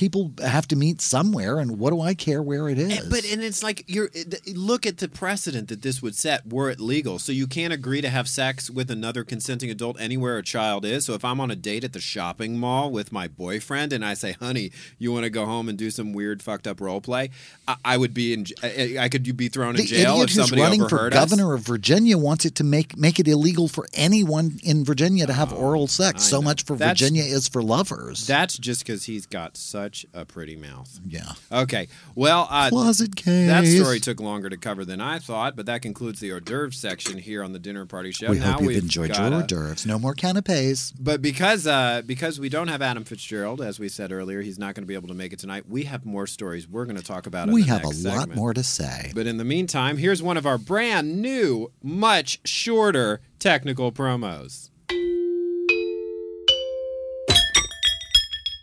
people 0.00 0.32
have 0.42 0.66
to 0.66 0.76
meet 0.76 1.02
somewhere, 1.02 1.58
and 1.58 1.78
what 1.78 1.90
do 1.90 2.00
I 2.00 2.14
care 2.14 2.40
where 2.42 2.70
it 2.70 2.78
is? 2.78 3.00
But 3.10 3.22
and 3.30 3.42
it's 3.42 3.62
like 3.62 3.84
you're 3.86 4.08
eh, 4.14 4.24
look 4.54 4.86
at 4.86 4.96
the 4.96 5.08
precedent 5.08 5.68
that 5.68 5.82
this 5.82 6.00
would 6.00 6.14
set 6.14 6.46
were 6.50 6.70
it 6.70 6.80
legal. 6.80 7.18
So 7.18 7.32
you 7.32 7.46
can't 7.46 7.74
agree 7.74 8.00
to 8.00 8.08
have 8.08 8.26
sex 8.26 8.70
with 8.70 8.90
another 8.90 9.24
consenting 9.24 9.70
adult 9.70 10.00
anywhere 10.00 10.38
a 10.38 10.42
child 10.42 10.86
is. 10.86 11.04
So 11.04 11.12
if 11.12 11.22
I'm 11.22 11.38
on 11.38 11.50
a 11.50 11.56
date 11.56 11.84
at 11.84 11.92
the 11.92 12.00
shopping 12.00 12.58
mall 12.58 12.90
with 12.90 13.12
my 13.12 13.28
boyfriend 13.28 13.92
and 13.92 14.02
I 14.02 14.14
say, 14.14 14.32
"Honey, 14.32 14.72
you 14.98 15.12
want 15.12 15.24
to 15.24 15.30
go 15.30 15.44
home 15.44 15.68
and 15.68 15.76
do 15.76 15.90
some 15.90 16.14
weird 16.14 16.42
fucked 16.42 16.66
up 16.66 16.80
role 16.80 17.02
play?" 17.02 17.28
I, 17.68 17.76
I 17.84 17.96
would 17.98 18.14
be 18.14 18.32
in. 18.32 18.46
I 18.62 18.66
eh, 18.68 18.94
eh, 18.96 19.02
I 19.02 19.10
could 19.10 19.36
be 19.36 19.48
thrown 19.48 19.76
in 19.76 19.82
the 19.82 19.84
jail 19.84 20.14
idiot 20.14 20.30
if 20.30 20.36
who's 20.36 20.48
somebody 20.48 20.62
running 20.62 20.80
for 20.80 20.94
overheard 20.94 21.12
us. 21.12 21.30
governor 21.30 21.52
of 21.52 21.60
Virginia 21.60 22.16
wants 22.16 22.46
it 22.46 22.54
to 22.54 22.64
make 22.64 22.96
make 22.96 23.20
it 23.20 23.28
illegal 23.28 23.68
for 23.68 23.86
anyone 23.92 24.58
in 24.62 24.82
Virginia 24.82 25.26
to 25.26 25.34
have 25.34 25.52
oh, 25.52 25.56
oral 25.56 25.86
sex. 25.86 26.22
Oh, 26.22 26.24
I 26.24 26.30
So 26.30 26.36
know. 26.36 26.42
much 26.42 26.64
for 26.64 26.74
That's- 26.74 26.98
Virginia 26.98 27.24
is 27.24 27.48
for 27.48 27.62
lovers. 27.62 28.26
That's 28.26 28.56
just 28.56 28.86
because 28.86 29.04
he's 29.04 29.26
got 29.26 29.58
such 29.58 29.89
a 30.14 30.24
pretty 30.24 30.56
mouth. 30.56 31.00
yeah. 31.06 31.32
Okay. 31.50 31.88
Well, 32.14 32.46
uh, 32.50 32.68
Closet 32.70 33.16
case. 33.16 33.48
That 33.48 33.66
story 33.66 34.00
took 34.00 34.20
longer 34.20 34.48
to 34.48 34.56
cover 34.56 34.84
than 34.84 35.00
I 35.00 35.18
thought, 35.18 35.56
but 35.56 35.66
that 35.66 35.82
concludes 35.82 36.20
the 36.20 36.30
hors 36.32 36.40
d'oeuvres 36.40 36.76
section 36.76 37.18
here 37.18 37.42
on 37.42 37.52
the 37.52 37.58
dinner 37.58 37.86
party 37.86 38.10
show. 38.12 38.30
We 38.30 38.38
now 38.38 38.52
hope 38.52 38.62
you've 38.62 38.82
enjoyed 38.82 39.16
your 39.16 39.32
hors 39.32 39.46
d'oeuvres. 39.46 39.86
No 39.86 39.98
more 39.98 40.14
canapes. 40.14 40.92
But 40.92 41.22
because 41.22 41.66
uh, 41.66 42.02
because 42.06 42.38
we 42.40 42.48
don't 42.48 42.68
have 42.68 42.82
Adam 42.82 43.04
Fitzgerald, 43.04 43.60
as 43.60 43.78
we 43.78 43.88
said 43.88 44.12
earlier, 44.12 44.40
he's 44.42 44.58
not 44.58 44.74
going 44.74 44.82
to 44.84 44.88
be 44.88 44.94
able 44.94 45.08
to 45.08 45.14
make 45.14 45.32
it 45.32 45.38
tonight. 45.38 45.68
We 45.68 45.84
have 45.84 46.04
more 46.04 46.26
stories 46.26 46.68
we're 46.68 46.84
going 46.84 46.96
to 46.96 47.04
talk 47.04 47.26
about. 47.26 47.48
in 47.48 47.54
We 47.54 47.62
have 47.64 47.84
a 47.84 47.88
lot 47.88 47.94
segment. 47.94 48.34
more 48.36 48.54
to 48.54 48.62
say. 48.62 49.12
But 49.14 49.26
in 49.26 49.36
the 49.36 49.44
meantime, 49.44 49.96
here's 49.96 50.22
one 50.22 50.36
of 50.36 50.46
our 50.46 50.58
brand 50.58 51.20
new, 51.20 51.70
much 51.82 52.40
shorter 52.44 53.20
technical 53.38 53.92
promos. 53.92 54.70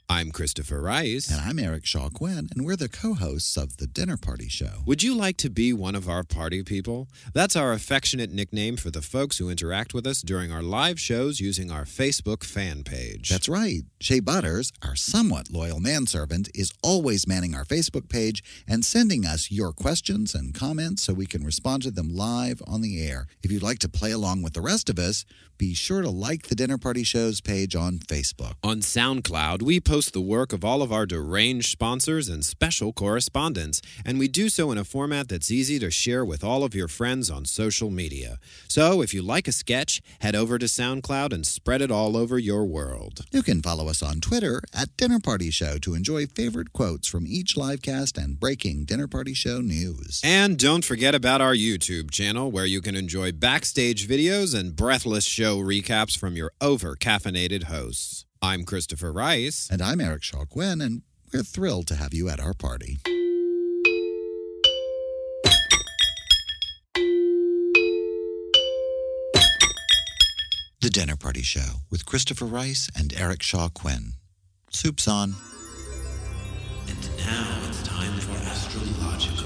I'm 0.09 0.31
Christopher 0.31 0.79
Rice. 0.79 1.29
And 1.29 1.41
I'm 1.41 1.59
Eric 1.59 1.85
Shaw 1.85 2.07
Quinn, 2.07 2.47
and 2.55 2.65
we're 2.65 2.77
the 2.77 2.87
co 2.87 3.13
hosts 3.13 3.57
of 3.57 3.75
The 3.75 3.87
Dinner 3.87 4.15
Party 4.15 4.47
Show. 4.47 4.83
Would 4.85 5.03
you 5.03 5.13
like 5.13 5.35
to 5.37 5.49
be 5.49 5.73
one 5.73 5.95
of 5.95 6.07
our 6.07 6.23
party 6.23 6.63
people? 6.63 7.09
That's 7.33 7.57
our 7.57 7.73
affectionate 7.73 8.31
nickname 8.31 8.77
for 8.77 8.89
the 8.89 9.01
folks 9.01 9.37
who 9.37 9.49
interact 9.49 9.93
with 9.93 10.07
us 10.07 10.21
during 10.21 10.49
our 10.49 10.63
live 10.63 10.97
shows 10.97 11.41
using 11.41 11.69
our 11.69 11.83
Facebook 11.83 12.45
fan 12.45 12.83
page. 12.85 13.27
That's 13.27 13.49
right. 13.49 13.81
Shea 13.99 14.21
Butters, 14.21 14.71
our 14.81 14.95
somewhat 14.95 15.51
loyal 15.51 15.81
manservant, 15.81 16.47
is 16.55 16.71
always 16.81 17.27
manning 17.27 17.53
our 17.53 17.65
Facebook 17.65 18.07
page 18.07 18.41
and 18.65 18.85
sending 18.85 19.25
us 19.25 19.51
your 19.51 19.73
questions 19.73 20.33
and 20.33 20.53
comments 20.53 21.03
so 21.03 21.13
we 21.13 21.25
can 21.25 21.43
respond 21.43 21.83
to 21.83 21.91
them 21.91 22.15
live 22.15 22.61
on 22.65 22.79
the 22.79 23.05
air. 23.05 23.27
If 23.43 23.51
you'd 23.51 23.61
like 23.61 23.79
to 23.79 23.89
play 23.89 24.11
along 24.11 24.41
with 24.41 24.53
the 24.53 24.61
rest 24.61 24.89
of 24.89 24.99
us, 24.99 25.25
be 25.57 25.73
sure 25.73 26.03
to 26.03 26.09
like 26.09 26.43
the 26.43 26.55
Dinner 26.55 26.77
Party 26.77 27.03
Show's 27.03 27.41
page 27.41 27.75
on 27.75 27.97
Facebook. 27.97 28.53
On 28.63 28.77
SoundCloud, 28.77 29.63
we 29.63 29.79
post 29.79 29.96
the 30.05 30.21
work 30.21 30.53
of 30.53 30.63
all 30.63 30.83
of 30.83 30.91
our 30.91 31.07
deranged 31.07 31.71
sponsors 31.71 32.29
and 32.29 32.45
special 32.45 32.93
correspondents, 32.93 33.81
and 34.05 34.19
we 34.19 34.27
do 34.27 34.47
so 34.47 34.71
in 34.71 34.77
a 34.77 34.83
format 34.83 35.27
that's 35.27 35.49
easy 35.49 35.79
to 35.79 35.89
share 35.89 36.23
with 36.23 36.43
all 36.43 36.63
of 36.63 36.75
your 36.75 36.87
friends 36.87 37.31
on 37.31 37.45
social 37.45 37.89
media. 37.89 38.37
So 38.67 39.01
if 39.01 39.13
you 39.13 39.23
like 39.23 39.47
a 39.47 39.51
sketch, 39.51 40.01
head 40.21 40.35
over 40.35 40.59
to 40.59 40.67
SoundCloud 40.67 41.33
and 41.33 41.47
spread 41.47 41.81
it 41.81 41.89
all 41.89 42.15
over 42.15 42.37
your 42.37 42.65
world. 42.65 43.25
You 43.31 43.41
can 43.41 43.63
follow 43.63 43.89
us 43.89 44.03
on 44.03 44.21
Twitter 44.21 44.61
at 44.71 44.95
Dinner 44.95 45.19
Party 45.19 45.49
Show 45.49 45.79
to 45.79 45.95
enjoy 45.95 46.27
favorite 46.27 46.71
quotes 46.71 47.07
from 47.07 47.25
each 47.25 47.55
livecast 47.55 48.23
and 48.23 48.39
breaking 48.39 48.85
Dinner 48.85 49.07
Party 49.07 49.33
Show 49.33 49.61
news. 49.61 50.21
And 50.23 50.59
don't 50.59 50.85
forget 50.85 51.15
about 51.15 51.41
our 51.41 51.55
YouTube 51.55 52.11
channel, 52.11 52.51
where 52.51 52.67
you 52.67 52.81
can 52.81 52.95
enjoy 52.95 53.31
backstage 53.31 54.07
videos 54.07 54.53
and 54.53 54.75
breathless 54.75 55.25
show 55.25 55.57
recaps 55.57 56.15
from 56.15 56.35
your 56.35 56.51
over 56.61 56.95
caffeinated 56.95 57.63
hosts. 57.63 58.26
I'm 58.41 58.65
Christopher 58.65 59.11
Rice. 59.11 59.67
And 59.71 59.81
I'm 59.81 59.99
Eric 59.99 60.23
Shaw 60.23 60.45
Quinn, 60.45 60.81
and 60.81 61.01
we're 61.33 61.43
thrilled 61.43 61.87
to 61.87 61.95
have 61.95 62.13
you 62.13 62.29
at 62.29 62.39
our 62.39 62.53
party. 62.53 62.99
The 70.79 70.89
Dinner 70.91 71.15
Party 71.15 71.41
Show 71.41 71.81
with 71.89 72.05
Christopher 72.05 72.45
Rice 72.45 72.89
and 72.95 73.13
Eric 73.17 73.41
Shaw 73.41 73.69
Quinn. 73.69 74.13
Soup's 74.71 75.07
on. 75.07 75.33
And 76.87 77.09
now 77.17 77.59
it's 77.67 77.83
time 77.83 78.13
for 78.19 78.37
astrological 78.37 79.36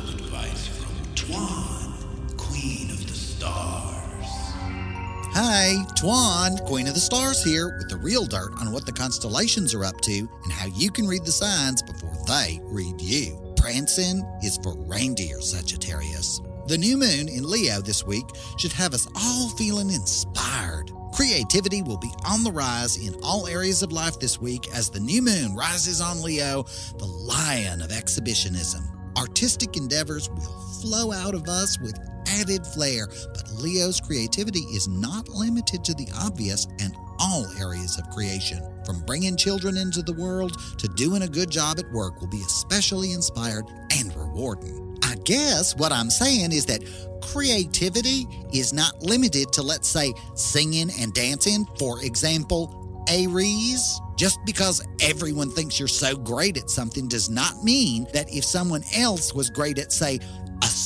Hi, 5.33 5.77
Twan, 5.95 6.61
Queen 6.65 6.87
of 6.87 6.93
the 6.93 6.99
Stars 6.99 7.41
here, 7.41 7.77
with 7.77 7.87
the 7.87 7.95
real 7.95 8.25
dirt 8.25 8.51
on 8.59 8.73
what 8.73 8.85
the 8.85 8.91
constellations 8.91 9.73
are 9.73 9.85
up 9.85 10.01
to 10.01 10.29
and 10.43 10.51
how 10.51 10.65
you 10.65 10.91
can 10.91 11.07
read 11.07 11.23
the 11.23 11.31
signs 11.31 11.81
before 11.81 12.13
they 12.27 12.59
read 12.65 12.99
you. 12.99 13.53
Prancing 13.55 14.25
is 14.43 14.57
for 14.57 14.75
reindeer, 14.77 15.39
Sagittarius. 15.39 16.41
The 16.67 16.77
new 16.77 16.97
moon 16.97 17.29
in 17.29 17.49
Leo 17.49 17.79
this 17.79 18.05
week 18.05 18.25
should 18.57 18.73
have 18.73 18.93
us 18.93 19.07
all 19.15 19.47
feeling 19.51 19.89
inspired. 19.89 20.91
Creativity 21.13 21.81
will 21.81 21.97
be 21.97 22.11
on 22.25 22.43
the 22.43 22.51
rise 22.51 22.97
in 22.97 23.15
all 23.23 23.47
areas 23.47 23.83
of 23.83 23.93
life 23.93 24.19
this 24.19 24.41
week 24.41 24.67
as 24.75 24.89
the 24.89 24.99
new 24.99 25.21
moon 25.21 25.55
rises 25.55 26.01
on 26.01 26.21
Leo, 26.21 26.65
the 26.97 27.05
lion 27.05 27.81
of 27.81 27.93
exhibitionism. 27.93 28.83
Artistic 29.17 29.77
endeavors 29.77 30.29
will 30.29 30.59
flow 30.81 31.13
out 31.13 31.35
of 31.35 31.47
us 31.47 31.79
with 31.79 31.97
added 32.39 32.65
flair, 32.65 33.07
but 33.33 33.51
Leo's 33.55 33.99
creativity 33.99 34.61
is 34.71 34.87
not 34.87 35.27
limited 35.29 35.83
to 35.83 35.93
the 35.93 36.07
obvious 36.19 36.67
and 36.79 36.95
all 37.19 37.45
areas 37.59 37.97
of 37.99 38.09
creation. 38.09 38.61
From 38.85 39.05
bringing 39.05 39.37
children 39.37 39.77
into 39.77 40.01
the 40.01 40.13
world 40.13 40.57
to 40.79 40.87
doing 40.87 41.21
a 41.21 41.27
good 41.27 41.49
job 41.49 41.79
at 41.79 41.91
work 41.91 42.19
will 42.19 42.29
be 42.29 42.41
especially 42.41 43.13
inspired 43.13 43.65
and 43.97 44.15
rewarding. 44.15 44.97
I 45.03 45.15
guess 45.23 45.75
what 45.75 45.91
I'm 45.91 46.09
saying 46.09 46.51
is 46.51 46.65
that 46.65 46.83
creativity 47.21 48.27
is 48.53 48.73
not 48.73 49.01
limited 49.01 49.51
to, 49.53 49.61
let's 49.61 49.87
say, 49.87 50.13
singing 50.35 50.89
and 50.99 51.13
dancing. 51.13 51.65
For 51.77 52.03
example, 52.03 53.03
Aries. 53.07 53.99
Just 54.17 54.39
because 54.45 54.85
everyone 55.01 55.49
thinks 55.49 55.79
you're 55.79 55.87
so 55.87 56.15
great 56.15 56.55
at 56.55 56.69
something 56.69 57.07
does 57.07 57.29
not 57.29 57.63
mean 57.63 58.05
that 58.13 58.31
if 58.31 58.45
someone 58.45 58.83
else 58.95 59.33
was 59.33 59.49
great 59.49 59.79
at, 59.79 59.91
say, 59.91 60.19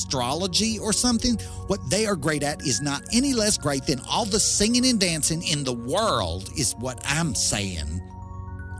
astrology 0.06 0.78
or 0.78 0.92
something, 0.92 1.36
what 1.66 1.80
they 1.90 2.06
are 2.06 2.16
great 2.16 2.42
at 2.42 2.62
is 2.62 2.80
not 2.80 3.02
any 3.12 3.34
less 3.34 3.58
great 3.58 3.84
than 3.86 4.00
all 4.08 4.24
the 4.24 4.38
singing 4.38 4.86
and 4.86 5.00
dancing 5.00 5.42
in 5.42 5.64
the 5.64 5.72
world, 5.72 6.48
is 6.56 6.74
what 6.78 7.00
I'm 7.04 7.34
saying. 7.34 8.00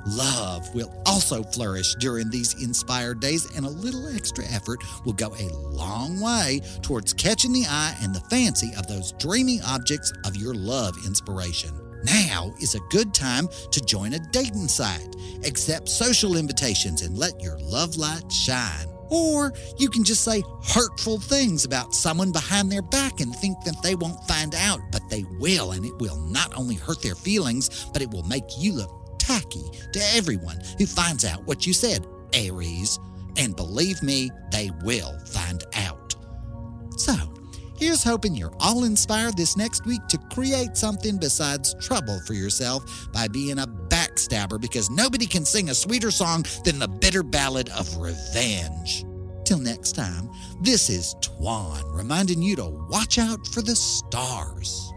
Love 0.06 0.72
will 0.72 0.94
also 1.04 1.42
flourish 1.42 1.96
during 1.96 2.30
these 2.30 2.62
inspired 2.62 3.18
days, 3.18 3.44
and 3.56 3.66
a 3.66 3.70
little 3.70 4.06
extra 4.14 4.44
effort 4.46 4.78
will 5.04 5.14
go 5.14 5.34
a 5.34 5.52
long 5.74 6.20
way 6.20 6.60
towards 6.80 7.12
catching 7.12 7.52
the 7.52 7.66
eye 7.68 7.96
and 8.02 8.14
the 8.14 8.20
fancy 8.30 8.70
of 8.78 8.86
those 8.86 9.12
dreamy 9.12 9.60
objects 9.66 10.12
of 10.24 10.36
your 10.36 10.54
love 10.54 10.96
inspiration. 11.06 11.70
Now 12.04 12.52
is 12.60 12.76
a 12.76 12.80
good 12.90 13.12
time 13.12 13.48
to 13.72 13.80
join 13.80 14.14
a 14.14 14.20
dating 14.30 14.68
site, 14.68 15.16
accept 15.44 15.88
social 15.88 16.36
invitations, 16.36 17.02
and 17.02 17.18
let 17.18 17.40
your 17.40 17.58
love 17.58 17.96
light 17.96 18.30
shine. 18.30 18.95
Or 19.10 19.52
you 19.78 19.88
can 19.88 20.04
just 20.04 20.24
say 20.24 20.42
hurtful 20.64 21.18
things 21.20 21.64
about 21.64 21.94
someone 21.94 22.32
behind 22.32 22.70
their 22.70 22.82
back 22.82 23.20
and 23.20 23.34
think 23.34 23.62
that 23.64 23.82
they 23.82 23.94
won't 23.94 24.22
find 24.24 24.54
out, 24.54 24.80
but 24.92 25.02
they 25.08 25.24
will, 25.38 25.72
and 25.72 25.84
it 25.84 25.96
will 25.98 26.18
not 26.18 26.56
only 26.56 26.74
hurt 26.74 27.02
their 27.02 27.14
feelings, 27.14 27.86
but 27.92 28.02
it 28.02 28.10
will 28.10 28.24
make 28.24 28.44
you 28.58 28.72
look 28.72 29.18
tacky 29.18 29.70
to 29.92 30.00
everyone 30.14 30.60
who 30.78 30.86
finds 30.86 31.24
out 31.24 31.44
what 31.46 31.66
you 31.66 31.72
said, 31.72 32.06
Aries. 32.32 32.98
And 33.36 33.54
believe 33.54 34.02
me, 34.02 34.30
they 34.50 34.70
will 34.82 35.18
find 35.26 35.62
out. 35.74 36.14
So, 36.96 37.14
here's 37.78 38.02
hoping 38.02 38.34
you're 38.34 38.54
all 38.60 38.84
inspired 38.84 39.36
this 39.36 39.56
next 39.56 39.86
week 39.86 40.06
to 40.08 40.18
create 40.32 40.76
something 40.76 41.18
besides 41.18 41.74
trouble 41.80 42.20
for 42.26 42.34
yourself 42.34 43.08
by 43.12 43.28
being 43.28 43.58
a 43.58 43.66
backstabber 43.66 44.60
because 44.60 44.90
nobody 44.90 45.26
can 45.26 45.44
sing 45.44 45.70
a 45.70 45.74
sweeter 45.74 46.10
song 46.10 46.44
than 46.64 46.78
the 46.78 46.88
bitter 46.88 47.22
ballad 47.22 47.68
of 47.70 47.96
revenge. 47.96 49.04
Till 49.44 49.58
next 49.58 49.92
time, 49.92 50.28
this 50.60 50.90
is 50.90 51.14
Twan 51.20 51.82
reminding 51.94 52.42
you 52.42 52.56
to 52.56 52.66
watch 52.90 53.18
out 53.18 53.46
for 53.46 53.62
the 53.62 53.76
stars. 53.76 54.92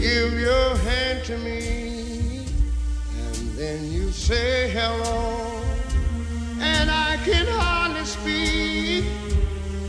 Give 0.00 0.32
your 0.40 0.76
hand 0.78 1.24
to 1.24 1.38
me, 1.38 2.46
and 3.16 3.58
then 3.58 3.92
you 3.92 4.10
say 4.10 4.70
hello, 4.70 5.62
and 6.58 6.90
I 6.90 7.16
can 7.24 7.46
hardly 7.46 8.04
speak. 8.04 9.04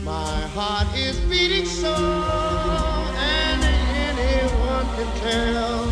My 0.04 0.40
heart 0.54 0.88
is 0.96 1.18
beating 1.30 1.66
so, 1.66 1.94
and 1.94 3.62
well. 5.52 5.86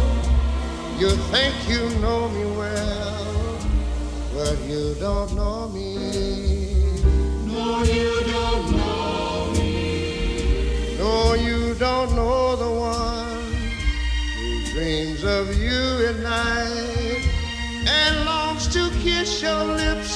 You 0.98 1.11
think 1.33 1.54
you 1.68 1.88
know 2.00 2.28
me 2.28 2.44
well, 2.56 3.59
but 4.35 4.59
you 4.68 4.94
don't 5.00 5.35
know 5.35 5.68
me. 5.68 5.96
No, 7.46 7.83
you 7.83 8.20
don't 8.30 8.70
know 8.76 9.52
me. 9.56 10.96
No, 10.98 11.35
you 11.35 11.74
don't 11.74 12.14
know 12.14 12.56
the 12.56 12.70
one 12.70 13.19
dreams 14.81 15.25
of 15.25 15.55
you 15.59 16.07
at 16.09 16.16
night 16.21 17.29
and 17.87 18.25
longs 18.25 18.66
to 18.66 18.88
kiss 19.03 19.43
your 19.43 19.62
lips 19.62 20.14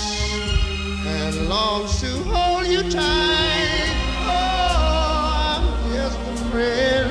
and 1.07 1.51
longs 1.51 2.01
to 2.01 2.09
hold 2.33 2.67
you 2.67 2.81
tight. 2.91 3.93
Oh, 4.25 5.59
I'm 5.59 5.93
just 5.93 6.19
a 6.19 6.37
friend. 6.51 7.11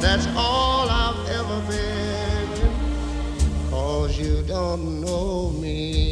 That's 0.00 0.26
all 0.36 0.88
I've 0.90 1.28
ever 1.38 1.60
been. 1.70 2.48
Cause 3.70 4.18
you 4.18 4.42
don't 4.42 5.00
know 5.00 5.50
me. 5.50 6.07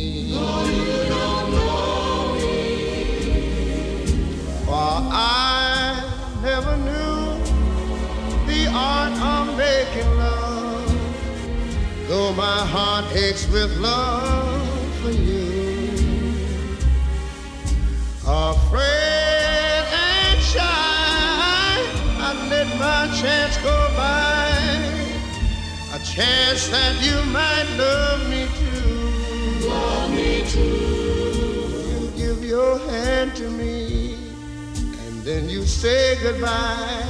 My 12.37 12.67
heart 12.67 13.07
aches 13.17 13.49
with 13.49 13.75
love 13.79 14.95
for 15.01 15.11
you. 15.11 16.37
Afraid 18.27 19.85
and 20.05 20.41
shy, 20.43 20.61
I 20.61 22.47
let 22.51 22.69
my 22.79 23.09
chance 23.17 23.57
go 23.59 23.77
by. 23.97 24.51
A 25.95 25.99
chance 26.05 26.69
that 26.69 26.95
you 27.01 27.17
might 27.33 27.69
love 27.79 28.29
me 28.29 28.47
too. 28.61 29.67
Love 29.67 30.11
me 30.11 30.45
too. 30.47 31.81
You 31.89 32.11
give 32.17 32.45
your 32.45 32.79
hand 32.91 33.35
to 33.37 33.49
me, 33.49 34.19
and 35.07 35.23
then 35.23 35.49
you 35.49 35.63
say 35.63 36.19
goodbye. 36.23 37.03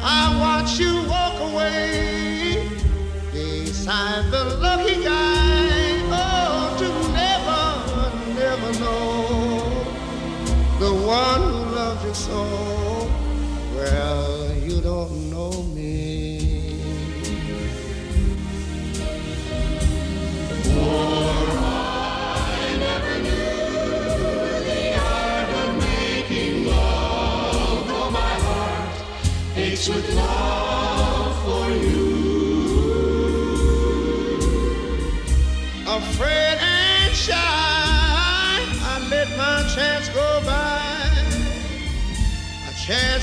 I 0.00 0.34
watch 0.40 0.78
you 0.78 1.06
walk 1.10 1.38
away 1.52 2.39
beside 3.80 4.30
the 4.30 4.44
lucky 4.60 5.02
guy. 5.02 5.09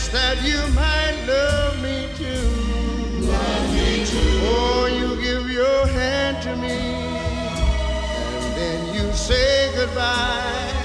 That 0.09 0.41
you 0.43 0.59
might 0.73 1.17
love 1.27 1.81
me 1.81 2.07
too. 2.15 3.27
Love 3.27 3.73
me 3.73 4.05
too. 4.05 4.39
Oh, 4.43 4.85
you 4.85 5.21
give 5.21 5.49
your 5.49 5.87
hand 5.87 6.41
to 6.43 6.55
me, 6.55 6.79
and 8.39 8.55
then 8.55 8.93
you 8.95 9.11
say 9.13 9.71
goodbye. 9.75 10.76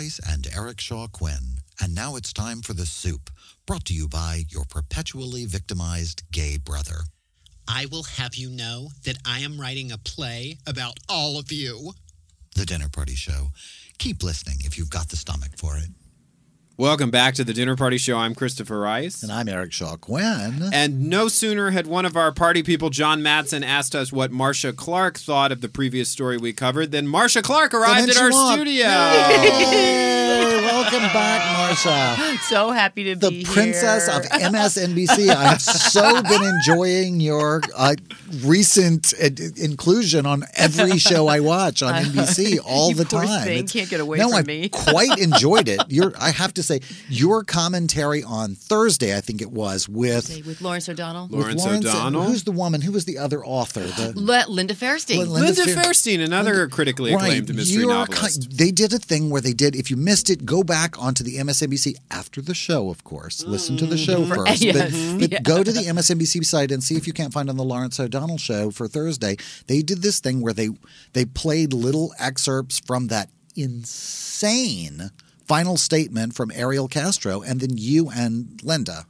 Christopher 0.00 0.26
Rice 0.26 0.34
and 0.34 0.48
Eric 0.56 0.80
Shaw 0.80 1.08
Quinn. 1.08 1.60
And 1.82 1.94
now 1.94 2.16
it's 2.16 2.32
time 2.32 2.62
for 2.62 2.72
The 2.72 2.86
Soup, 2.86 3.30
brought 3.66 3.84
to 3.86 3.94
you 3.94 4.08
by 4.08 4.44
your 4.48 4.64
perpetually 4.64 5.44
victimized 5.44 6.22
gay 6.32 6.56
brother. 6.56 7.00
I 7.68 7.86
will 7.90 8.04
have 8.04 8.34
you 8.34 8.50
know 8.50 8.88
that 9.04 9.18
I 9.26 9.40
am 9.40 9.60
writing 9.60 9.92
a 9.92 9.98
play 9.98 10.58
about 10.66 10.98
all 11.08 11.38
of 11.38 11.52
you. 11.52 11.92
The 12.56 12.64
Dinner 12.64 12.88
Party 12.88 13.14
Show. 13.14 13.48
Keep 13.98 14.22
listening 14.22 14.56
if 14.64 14.78
you've 14.78 14.90
got 14.90 15.10
the 15.10 15.16
stomach 15.16 15.52
for 15.56 15.76
it. 15.76 15.90
Welcome 16.80 17.10
back 17.10 17.34
to 17.34 17.44
the 17.44 17.52
Dinner 17.52 17.76
Party 17.76 17.98
Show. 17.98 18.16
I'm 18.16 18.34
Christopher 18.34 18.80
Rice. 18.80 19.22
And 19.22 19.30
I'm 19.30 19.50
Eric 19.50 19.70
Shaw 19.70 19.96
Quinn. 19.96 20.70
And 20.72 21.10
no 21.10 21.28
sooner 21.28 21.72
had 21.72 21.86
one 21.86 22.06
of 22.06 22.16
our 22.16 22.32
party 22.32 22.62
people, 22.62 22.88
John 22.88 23.22
Matson, 23.22 23.62
asked 23.62 23.94
us 23.94 24.14
what 24.14 24.32
Marcia 24.32 24.72
Clark 24.72 25.18
thought 25.18 25.52
of 25.52 25.60
the 25.60 25.68
previous 25.68 26.08
story 26.08 26.38
we 26.38 26.54
covered 26.54 26.90
than 26.90 27.06
Marcia 27.06 27.42
Clark 27.42 27.74
arrived 27.74 28.08
at 28.08 28.16
our 28.16 28.32
studio. 28.32 28.86
Yay! 30.92 30.98
Welcome 30.98 31.12
back, 31.12 31.56
Marcia. 31.56 32.36
So 32.50 32.70
happy 32.70 33.04
to 33.04 33.14
The 33.16 33.30
be 33.30 33.44
The 33.44 33.52
princess 33.52 34.06
here. 34.08 34.16
of 34.16 34.24
MSNBC. 34.52 35.28
I 35.28 35.44
have 35.50 35.60
so 35.62 36.22
been 36.22 36.42
enjoying 36.42 37.20
your 37.20 37.60
uh, 37.76 37.94
recent 38.42 39.12
uh, 39.22 39.28
inclusion 39.56 40.26
on 40.26 40.44
every 40.54 40.98
show 40.98 41.28
I 41.28 41.40
watch 41.40 41.82
on 41.82 41.94
NBC 42.04 42.58
all 42.66 42.88
You 42.90 42.96
the 42.96 43.04
poor 43.04 43.24
time. 43.24 43.44
thing, 43.44 43.58
It's- 43.58 43.72
can't 43.72 43.88
get 43.90 44.00
away 44.00 44.18
no, 44.18 44.28
from 44.30 44.38
I 44.38 44.42
me. 44.42 44.68
quite 44.68 45.18
enjoyed 45.18 45.68
it. 45.68 45.80
Your, 45.88 46.12
I 46.18 46.30
have 46.30 46.54
to 46.54 46.62
say, 46.62 46.80
your 47.08 47.44
commentary 47.44 48.22
on 48.24 48.54
Thursday, 48.54 49.16
I 49.16 49.20
think 49.20 49.40
it 49.42 49.50
was, 49.52 49.88
with, 49.88 50.24
Say, 50.24 50.42
with 50.42 50.60
Lawrence 50.60 50.88
O'Donnell. 50.88 51.28
with 51.28 51.32
Lawrence 51.40 51.64
Lawrence 51.64 51.84
and- 51.86 51.94
O'Donnell. 51.94 52.22
who's 52.24 52.44
the 52.44 52.52
woman? 52.52 52.80
Who 52.80 52.92
was 52.92 53.04
the 53.04 53.18
other 53.18 53.44
author? 53.44 53.80
The, 53.80 54.12
Le- 54.16 54.46
Linda 54.48 54.74
Fairstein. 54.74 55.18
Linda 55.18 55.32
Linda 55.32 55.62
Fairstein, 55.66 56.24
another 56.24 56.66
critically 56.68 57.12
acclaimed 57.12 57.54
mystery 57.54 57.82
You're 57.82 57.90
novelist. 57.92 58.50
ki- 58.50 58.56
they 58.56 58.70
did 58.72 58.92
a 58.92 58.98
thing 58.98 59.30
where 59.30 59.40
they 59.40 59.52
did, 59.52 59.76
if 59.76 59.90
you 59.90 59.96
missed 59.96 60.30
it, 60.30 60.44
go 60.44 60.62
back 60.64 60.79
onto 60.98 61.22
the 61.24 61.36
MSNBC 61.36 61.94
after 62.10 62.40
the 62.40 62.54
show, 62.54 62.90
of 62.90 63.04
course. 63.04 63.44
Listen 63.44 63.76
to 63.76 63.86
the 63.86 63.96
show 63.98 64.20
Mm-hmm. 64.20 64.34
first. 64.34 64.62
Yes. 64.62 65.18
But, 65.18 65.30
but 65.30 65.42
go 65.42 65.62
to 65.62 65.70
the 65.72 65.80
MSNBC 65.80 66.44
site 66.44 66.70
and 66.70 66.82
see 66.82 66.96
if 66.96 67.06
you 67.06 67.12
can't 67.12 67.32
find 67.32 67.48
on 67.48 67.56
the 67.56 67.64
Lawrence 67.64 67.98
O'Donnell 68.00 68.38
show 68.38 68.70
for 68.70 68.88
Thursday. 68.88 69.36
They 69.66 69.82
did 69.82 70.02
this 70.02 70.20
thing 70.20 70.40
where 70.40 70.52
they 70.52 70.70
they 71.12 71.24
played 71.24 71.72
little 71.72 72.12
excerpts 72.18 72.78
from 72.80 73.08
that 73.08 73.28
insane 73.56 75.10
final 75.46 75.76
statement 75.76 76.34
from 76.34 76.50
Ariel 76.54 76.88
Castro, 76.88 77.42
and 77.42 77.60
then 77.60 77.76
you 77.76 78.08
and 78.10 78.60
Linda 78.62 79.06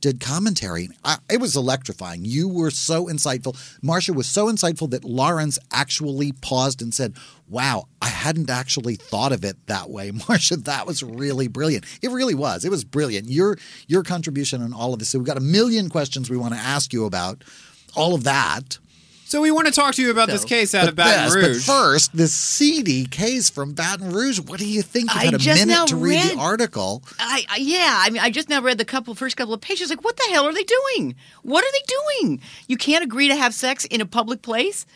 did 0.00 0.20
commentary. 0.20 0.88
I, 1.04 1.18
it 1.30 1.40
was 1.40 1.56
electrifying. 1.56 2.24
You 2.24 2.48
were 2.48 2.70
so 2.70 3.06
insightful. 3.06 3.56
Marcia 3.82 4.12
was 4.12 4.26
so 4.28 4.46
insightful 4.46 4.90
that 4.90 5.04
Lawrence 5.04 5.58
actually 5.72 6.32
paused 6.32 6.82
and 6.82 6.94
said, 6.94 7.14
Wow, 7.48 7.88
I 8.02 8.08
hadn't 8.08 8.50
actually 8.50 8.96
thought 8.96 9.32
of 9.32 9.44
it 9.44 9.56
that 9.66 9.88
way. 9.90 10.10
Marcia, 10.28 10.56
that 10.56 10.86
was 10.86 11.02
really 11.02 11.48
brilliant. 11.48 11.84
It 12.02 12.10
really 12.10 12.34
was. 12.34 12.64
It 12.64 12.70
was 12.70 12.84
brilliant. 12.84 13.28
Your 13.28 13.56
your 13.86 14.02
contribution 14.02 14.62
on 14.62 14.72
all 14.72 14.92
of 14.92 14.98
this. 14.98 15.10
So 15.10 15.18
we've 15.18 15.26
got 15.26 15.36
a 15.36 15.40
million 15.40 15.88
questions 15.88 16.30
we 16.30 16.36
want 16.36 16.54
to 16.54 16.60
ask 16.60 16.92
you 16.92 17.04
about 17.04 17.44
all 17.96 18.14
of 18.14 18.24
that. 18.24 18.78
So 19.28 19.42
we 19.42 19.50
want 19.50 19.66
to 19.66 19.72
talk 19.74 19.94
to 19.96 20.02
you 20.02 20.10
about 20.10 20.28
this 20.28 20.42
case 20.42 20.74
out 20.74 20.88
of 20.88 20.96
Baton 20.96 21.26
this- 21.26 21.34
Rouge. 21.34 21.66
But 21.66 21.72
first, 21.72 22.16
this 22.16 22.32
seedy 22.32 23.04
case 23.04 23.50
from 23.50 23.74
Baton 23.74 24.10
Rouge. 24.10 24.40
What 24.40 24.58
do 24.58 24.66
you 24.66 24.80
think? 24.80 25.10
You've 25.12 25.20
I 25.20 25.24
had 25.26 25.34
a 25.34 25.38
just 25.38 25.60
minute 25.60 25.70
now 25.70 25.84
to 25.84 25.96
read, 25.96 26.24
read- 26.24 26.38
the 26.38 26.40
article. 26.40 27.02
I, 27.18 27.44
I 27.50 27.56
yeah, 27.58 27.96
I 27.98 28.08
mean, 28.08 28.22
I 28.22 28.30
just 28.30 28.48
now 28.48 28.62
read 28.62 28.78
the 28.78 28.86
couple 28.86 29.14
first 29.14 29.36
couple 29.36 29.52
of 29.52 29.60
pages. 29.60 29.90
Like, 29.90 30.02
what 30.02 30.16
the 30.16 30.26
hell 30.30 30.46
are 30.46 30.54
they 30.54 30.64
doing? 30.64 31.14
What 31.42 31.62
are 31.62 31.70
they 31.70 32.22
doing? 32.22 32.40
You 32.68 32.78
can't 32.78 33.04
agree 33.04 33.28
to 33.28 33.36
have 33.36 33.52
sex 33.52 33.84
in 33.84 34.00
a 34.00 34.06
public 34.06 34.40
place. 34.40 34.86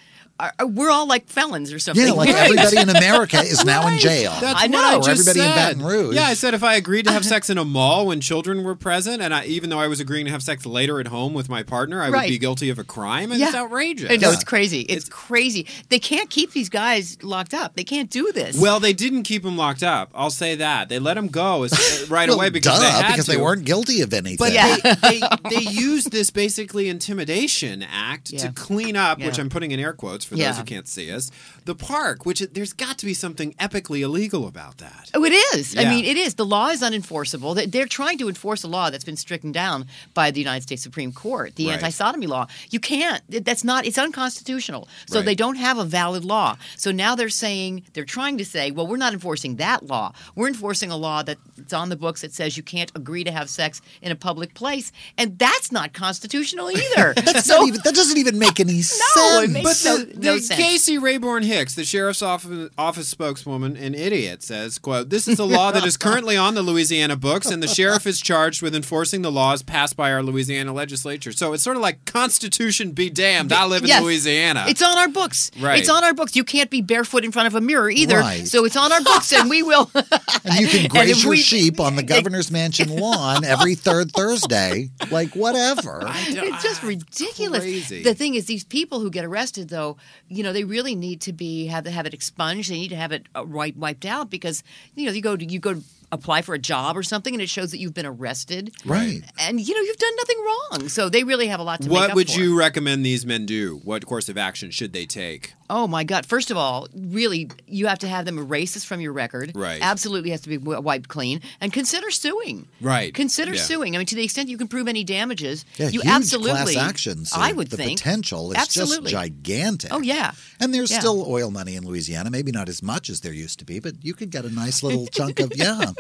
Are, 0.43 0.53
are- 0.59 0.67
we're 0.67 0.91
all 0.91 1.07
like 1.07 1.27
felons 1.29 1.73
or 1.73 1.79
something. 1.79 2.05
Yeah, 2.07 2.13
like 2.13 2.29
everybody 2.35 2.79
in 2.79 2.89
America 2.89 3.39
is 3.41 3.65
now 3.65 3.87
in 3.89 3.99
jail. 3.99 4.33
That's 4.41 4.59
I 4.59 4.63
what 4.67 4.71
know. 4.71 4.99
I 4.99 5.01
just 5.01 5.29
everybody 5.29 5.41
in. 5.49 5.55
Baton 5.57 5.85
Rouge. 5.85 6.15
Yeah, 6.17 6.25
I 6.27 6.35
said 6.35 6.55
if 6.55 6.63
I 6.65 6.75
agreed 6.75 7.07
to 7.07 7.13
have 7.13 7.25
sex 7.35 7.49
in 7.51 7.59
a 7.59 7.65
mall 7.65 8.07
when 8.07 8.21
children 8.21 8.65
were 8.65 8.75
present, 8.75 9.23
and 9.23 9.33
I, 9.35 9.45
even 9.47 9.71
though 9.71 9.79
I 9.79 9.87
was 9.87 10.01
agreeing 10.01 10.27
to 10.27 10.33
have 10.33 10.43
sex 10.43 10.67
later 10.67 11.01
at 11.01 11.07
home 11.09 11.33
with 11.35 11.49
my 11.49 11.63
partner, 11.63 12.03
I 12.03 12.11
would 12.11 12.23
be 12.29 12.39
guilty 12.39 12.69
of 12.71 12.79
a 12.79 12.85
crime, 12.85 13.31
and 13.31 13.41
Yeah. 13.41 13.47
it's 13.49 13.57
outrageous. 13.57 14.11
No, 14.11 14.17
know 14.17 14.33
it's 14.33 14.45
crazy. 14.45 14.81
It's, 14.83 15.07
It's- 15.07 15.09
crazy. 15.09 15.67
They 15.89 15.99
can't 15.99 16.29
keep 16.31 16.53
these 16.53 16.69
guys 16.69 17.23
locked 17.23 17.55
up. 17.55 17.75
They 17.77 17.85
can't 17.85 18.11
do 18.11 18.33
this. 18.33 18.59
Well, 18.61 18.81
they 18.81 18.93
didn't 18.93 19.23
keep 19.25 19.43
them 19.43 19.57
locked 19.57 19.83
up. 19.83 20.11
I'll 20.15 20.31
say 20.31 20.57
that 20.57 20.89
they 20.89 20.99
let 20.99 21.15
them 21.15 21.29
go 21.29 21.63
as, 21.65 21.73
uh, 21.73 22.07
right 22.11 22.29
Well, 22.29 22.39
away 22.39 22.51
because 22.51 22.79
duh, 22.79 22.85
they 22.85 22.91
had 22.91 23.13
because 23.13 23.27
to. 23.27 23.33
they 23.33 23.37
weren't 23.37 23.65
guilty 23.65 24.01
of 24.03 24.13
anything. 24.13 24.37
But 24.39 24.53
Yeah. 24.53 24.77
they, 24.77 25.21
they 25.21 25.23
they 25.51 25.63
used 25.71 26.11
this 26.11 26.31
basically 26.31 26.89
intimidation 26.89 27.83
act 27.83 28.31
Yeah. 28.31 28.41
to 28.47 28.53
clean 28.53 28.97
up, 28.97 29.19
which 29.21 29.39
I'm 29.39 29.49
putting 29.49 29.71
in 29.71 29.79
air 29.81 29.93
quotes 29.93 30.25
for 30.33 30.39
Yeah. 30.39 30.49
those 30.51 30.59
who 30.59 30.65
can't 30.65 30.89
see 30.89 31.11
us, 31.11 31.31
the 31.65 31.75
park. 31.75 32.27
Which 32.27 32.41
there's 32.53 32.73
got 32.73 32.99
to 32.99 33.07
be 33.07 33.15
something 33.15 33.53
epically 33.55 34.01
illegal 34.01 34.47
about 34.47 34.79
that. 34.79 35.11
Oh, 35.15 35.25
it 35.25 35.33
is. 35.55 35.77
I 35.77 35.85
mean, 35.85 36.05
it 36.05 36.17
is. 36.17 36.35
The 36.35 36.45
law 36.47 36.69
is 36.69 36.83
unenforceable. 36.83 37.55
They- 37.55 37.67
They're 37.67 37.87
trying 37.87 38.19
to 38.19 38.29
enforce 38.29 38.63
a 38.65 38.69
law 38.69 38.91
that's 38.91 39.05
been 39.05 39.17
stricken 39.17 39.53
down 39.53 39.87
by 40.15 40.31
the 40.31 40.41
United 40.41 40.63
States 40.63 40.83
Supreme 40.83 41.13
Court, 41.13 41.57
the 41.57 41.67
Right. 41.69 41.75
anti-sodomy 41.75 42.27
law. 42.27 42.47
You 42.71 42.81
can't. 42.81 43.23
That's 43.29 43.65
not. 43.65 43.87
It's 43.87 43.99
unconstitutional. 43.99 44.89
So 45.07 45.17
Right. 45.19 45.25
they 45.27 45.35
don't 45.35 45.57
have 45.57 45.79
a 45.79 45.85
valid 45.85 46.25
law. 46.25 46.57
So 46.77 46.91
now 46.93 47.15
they're 47.15 47.29
saying 47.29 47.85
they're 47.95 48.05
trying 48.05 48.39
to 48.39 48.45
say, 48.45 48.71
well, 48.71 48.87
we're 48.87 48.97
not 48.97 49.13
enforcing 49.13 49.57
that 49.57 49.87
law. 49.87 50.13
We're 50.35 50.49
enforcing 50.49 50.91
a 50.91 50.97
law 50.97 51.23
that's 51.23 51.73
on 51.73 51.89
the 51.89 51.97
books 51.97 52.21
that 52.23 52.33
says 52.35 52.57
you 52.57 52.63
can't 52.63 52.91
agree 52.95 53.25
to 53.25 53.31
have 53.33 53.49
sex 53.51 53.81
in 54.01 54.11
a 54.13 54.17
public 54.17 54.55
place, 54.55 54.93
and 55.19 55.39
that's 55.39 55.71
not 55.73 55.93
constitutional 55.93 56.71
either. 56.71 57.15
That's 57.23 57.47
so 57.47 57.59
not 57.59 57.69
even, 57.69 57.81
that 57.85 57.95
doesn't 57.95 58.19
even 58.19 58.39
make 58.39 58.59
any 58.61 58.75
No, 58.77 58.83
sense. 58.83 59.45
it 59.45 59.51
makes 59.51 59.83
But 59.85 59.89
no, 59.91 60.05
the, 60.05 60.21
no 60.25 60.35
the 60.37 60.41
sense. 60.43 60.61
Casey 60.61 60.99
Rayborn 60.99 61.45
Hicks, 61.45 61.75
the 61.75 61.85
sheriff's 61.85 62.23
office, 62.23 62.71
office 62.79 63.09
spokeswoman 63.09 63.77
and 63.77 63.95
idiot, 63.95 64.43
says, 64.43 64.79
"quote 64.79 65.11
This 65.11 65.29
is 65.29 65.39
a 65.39 65.45
law 65.45 65.71
that 65.73 65.85
is 65.85 65.97
currently 65.97 66.37
on 66.37 66.55
the 66.55 66.63
Louisiana 66.63 67.17
books, 67.17 67.47
and 67.47 67.63
the 67.63 67.69
sheriff 67.69 68.07
is 68.07 68.21
charged 68.21 68.63
with 68.63 68.75
enforcing 68.75 69.23
the 69.23 69.33
laws 69.33 69.63
passed 69.63 69.97
by 69.97 70.13
our 70.13 70.23
Louisiana 70.23 70.73
legislature. 70.73 71.33
So 71.33 71.53
it's 71.53 71.63
sort 71.63 71.77
of 71.77 71.83
like 71.83 72.05
Constitution 72.05 72.93
be 72.93 73.11
damned. 73.11 73.53
I 73.53 73.65
live 73.67 73.83
in 73.83 73.89
Yes. 73.89 74.03
Louisiana. 74.03 74.65
It's 74.69 74.83
on 74.83 74.97
our 74.99 75.09
books. 75.09 75.51
Right. 75.61 75.79
It's 75.81 75.89
on 75.91 76.05
our 76.05 76.15
books. 76.15 76.35
You 76.37 76.45
can't 76.45 76.71
be 76.71 76.83
barefoot 76.83 77.25
in 77.25 77.33
front 77.33 77.47
of 77.49 77.55
a 77.55 77.61
mirror 77.61 77.91
either. 77.91 78.19
Right. 78.19 78.47
So 78.47 78.65
it's 78.65 78.77
on 78.77 78.93
our 78.93 79.03
books, 79.03 79.33
and 79.33 79.51
we 79.51 79.63
will. 79.63 79.91
and 80.45 80.61
you 80.61 80.69
can 80.69 80.89
graze 80.89 81.23
your 81.23 81.31
we- 81.31 81.37
sheep 81.37 81.81
on 81.81 81.97
the 81.97 82.03
governor's 82.13 82.51
mansion 82.51 82.89
lawn 82.89 83.45
every 83.45 83.75
third 83.75 84.13
Thursday. 84.13 84.91
Like, 85.11 85.35
whatever. 85.35 86.01
it's 86.07 86.63
just 86.63 86.83
ridiculous. 86.83 87.61
crazy. 87.61 88.03
The 88.03 88.15
thing 88.15 88.35
is, 88.35 88.47
these 88.47 88.65
people 88.65 89.01
who 89.01 89.11
get 89.11 89.25
arrested, 89.25 89.69
though, 89.69 89.97
you 90.29 90.43
know, 90.43 90.53
they 90.53 90.65
really 90.65 90.95
need 90.95 91.21
to 91.23 91.33
be 91.33 91.67
have 91.67 91.87
have 91.87 92.07
it 92.07 92.15
expunged. 92.15 92.71
They 92.71 92.79
need 92.79 92.89
to 92.89 92.97
have 92.97 93.13
it 93.13 93.27
uh, 93.35 93.45
wipe, 93.47 93.77
wiped 93.77 94.05
out 94.05 94.31
because 94.31 94.63
you 94.95 95.07
know 95.07 95.13
you 95.13 95.23
go 95.23 95.37
to 95.37 95.45
you 95.45 95.59
go 95.59 95.75
to 95.75 95.83
apply 96.13 96.43
for 96.43 96.55
a 96.55 96.59
job 96.59 96.97
or 96.97 97.03
something, 97.03 97.35
and 97.35 97.43
it 97.43 97.49
shows 97.49 97.71
that 97.73 97.79
you've 97.81 97.95
been 97.95 98.07
arrested, 98.07 98.73
Right. 98.85 99.23
and 99.41 99.59
you 99.67 99.75
know 99.75 99.81
you've 99.81 99.97
done 99.97 100.17
nothing 100.17 100.37
wrong. 100.45 100.89
So 100.89 101.09
they 101.09 101.25
really 101.25 101.47
have 101.49 101.59
a 101.59 101.63
lot 101.63 101.81
to 101.83 101.89
make 101.89 101.99
what 101.99 102.15
would 102.15 102.31
for. 102.31 102.39
you 102.39 102.57
recommend 102.59 103.05
these 103.05 103.25
men 103.27 103.47
do? 103.47 103.81
What 103.83 104.07
course 104.07 104.29
of 104.29 104.37
action 104.39 104.71
should 104.71 104.93
they 104.93 105.07
take? 105.07 105.55
Oh 105.71 105.87
my 105.87 106.05
God! 106.05 106.27
First 106.27 106.51
of 106.51 106.57
all, 106.59 106.87
really, 106.95 107.51
you 107.67 107.87
have 107.87 107.99
to 108.01 108.09
have 108.09 108.27
them 108.27 108.39
erase 108.39 108.75
this 108.75 108.85
from 108.85 109.01
your 109.01 109.13
record. 109.15 109.53
Right. 109.55 109.81
Absolutely 109.81 110.31
has 110.31 110.43
to 110.43 110.51
be 110.51 110.59
wiped 110.59 111.09
clean, 111.09 111.41
and 111.63 111.73
consider 111.73 112.11
suing. 112.11 112.69
Right. 112.81 113.15
Consider 113.15 113.55
Yeah. 113.55 113.63
suing. 113.63 113.95
I 113.95 113.99
mean, 113.99 114.07
to 114.07 114.15
the 114.15 114.23
extent 114.25 114.51
you 114.51 114.59
can 114.59 114.69
prove 114.69 114.87
any 114.89 115.03
damages, 115.05 115.65
Yeah, 115.79 115.87
you 115.89 116.03
huge 116.03 116.07
absolutely. 116.13 116.75
class 116.75 116.77
actions. 116.77 117.31
so 117.31 117.41
I 117.41 117.53
would 117.53 117.71
the 117.71 117.79
think 117.79 117.99
potential 117.99 118.53
is 118.53 118.59
absolutely. 118.59 119.13
just 119.13 119.23
gigantic. 119.23 119.91
Oh 119.95 120.03
yeah. 120.03 120.33
And 120.61 120.75
there's 120.75 120.91
Yeah. 120.91 120.99
still 120.99 121.25
oil 121.27 121.51
money 121.51 121.75
in 121.75 121.87
Louisiana. 121.87 122.31
Maybe 122.31 122.53
not 122.53 122.69
as 122.69 122.83
much 122.83 123.09
as 123.09 123.21
there 123.21 123.33
used 123.33 123.59
to 123.61 123.65
be, 123.65 123.79
but 123.81 123.95
you 124.05 124.13
could 124.13 124.31
get 124.31 124.45
a 124.45 124.51
nice 124.51 124.83
little 124.83 125.07
chunk 125.07 125.41
of 125.41 125.53
yeah. 125.57 125.93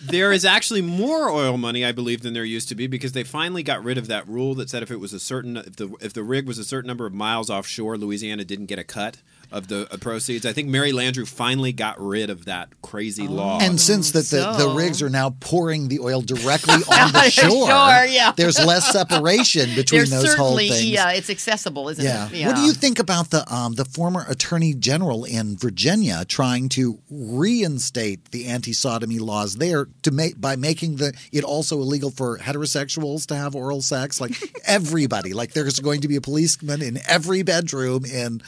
There 0.00 0.32
is 0.32 0.44
actually 0.44 0.80
more 0.80 1.28
oil 1.28 1.58
money, 1.58 1.84
I 1.84 1.92
believe, 1.92 2.22
than 2.22 2.32
there 2.32 2.44
used 2.44 2.68
to 2.70 2.74
be 2.74 2.86
because 2.86 3.12
they 3.12 3.24
finally 3.24 3.62
got 3.62 3.84
rid 3.84 3.98
of 3.98 4.06
that 4.06 4.26
rule 4.26 4.54
that 4.54 4.70
said 4.70 4.82
if 4.82 4.90
it 4.90 5.00
was 5.00 5.12
a 5.12 5.20
certain 5.20 5.58
if 5.58 5.76
the 5.76 5.94
if 6.00 6.14
the 6.14 6.22
rig 6.22 6.46
was 6.46 6.58
a 6.58 6.64
certain 6.64 6.88
number 6.88 7.04
of 7.04 7.12
miles 7.12 7.50
offshore, 7.50 7.98
Louisiana 7.98 8.44
didn't 8.44 8.66
get 8.66 8.78
a 8.78 8.84
cut 8.84 9.18
of 9.50 9.68
the 9.68 9.88
uh, 9.92 9.96
proceeds. 9.96 10.44
I 10.44 10.52
think 10.52 10.68
Mary 10.68 10.92
Landrieu 10.92 11.26
finally 11.26 11.72
got 11.72 12.00
rid 12.00 12.28
of 12.30 12.44
that 12.44 12.68
crazy 12.82 13.26
law. 13.26 13.58
And 13.60 13.80
since 13.80 14.10
that 14.12 14.26
the, 14.26 14.52
the 14.52 14.70
rigs 14.74 15.00
are 15.02 15.08
now 15.08 15.30
pouring 15.40 15.88
the 15.88 16.00
oil 16.00 16.20
directly 16.20 16.74
on 16.92 17.12
the 17.12 17.30
shore, 17.30 17.48
Sure, 17.68 18.04
yeah. 18.06 18.32
there's 18.36 18.58
less 18.64 18.92
separation 18.92 19.74
between 19.74 20.00
There's 20.00 20.10
those 20.10 20.34
whole 20.34 20.56
things. 20.58 20.84
yeah, 20.84 21.12
it's 21.12 21.30
accessible, 21.30 21.88
isn't 21.88 22.04
Yeah. 22.04 22.28
it? 22.30 22.46
What 22.46 22.56
do 22.56 22.62
you 22.62 22.72
think 22.72 22.98
about 22.98 23.30
the 23.30 23.50
um, 23.52 23.74
the 23.74 23.84
former 23.84 24.24
attorney 24.28 24.74
general 24.74 25.24
in 25.24 25.56
Virginia 25.56 26.24
trying 26.26 26.68
to 26.70 26.98
reinstate 27.10 28.30
the 28.32 28.46
anti-sodomy 28.46 29.18
laws 29.18 29.56
there 29.56 29.88
to 30.02 30.10
make 30.10 30.40
by 30.40 30.56
making 30.56 30.96
the 30.96 31.12
it 31.32 31.44
also 31.44 31.78
illegal 31.80 32.10
for 32.10 32.38
heterosexuals 32.38 33.26
to 33.26 33.34
have 33.36 33.54
oral 33.54 33.80
sex? 33.82 34.20
Like 34.20 34.32
everybody, 34.66 35.32
like 35.32 35.52
there's 35.52 35.80
going 35.80 36.02
to 36.02 36.08
be 36.08 36.16
a 36.16 36.20
policeman 36.20 36.82
in 36.82 36.98
every 37.08 37.42
bedroom 37.42 38.04
in 38.04 38.42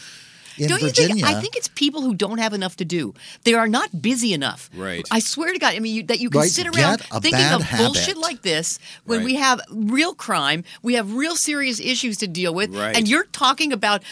in 0.59 0.69
Don't 0.69 0.81
Virginia. 0.81 1.17
you 1.17 1.25
think? 1.25 1.37
I 1.37 1.41
think 1.41 1.57
it's 1.57 1.69
people 1.69 2.03
who 2.03 2.15
don't 2.15 2.39
have 2.39 2.53
enough 2.53 2.77
to 2.77 2.85
do. 2.85 3.15
They 3.45 3.55
are 3.55 3.69
not 3.69 4.03
busy 4.03 4.33
enough. 4.33 4.71
Right. 4.75 5.07
I 5.11 5.21
swear 5.21 5.53
to 5.53 5.59
God. 5.59 5.75
I 5.75 5.81
mean, 5.81 5.95
you, 5.95 6.03
that 6.05 6.21
you 6.21 6.31
can 6.31 6.41
Right, 6.41 6.51
sit 6.51 6.67
around 6.67 7.01
thinking 7.01 7.33
bad 7.33 7.61
of 7.61 7.79
bullshit 7.79 8.17
like 8.17 8.43
this 8.43 8.79
when 9.05 9.19
Right. 9.21 9.27
we 9.27 9.35
have 9.37 9.61
real 9.71 10.15
crime, 10.15 10.65
we 10.83 10.95
have 10.95 11.15
real 11.15 11.37
serious 11.37 11.81
issues 11.81 12.19
to 12.19 12.27
deal 12.29 12.55
with, 12.55 12.75
Right. 12.75 12.97
and 12.97 13.09
you're 13.09 13.25
talking 13.25 13.73
about 13.73 14.03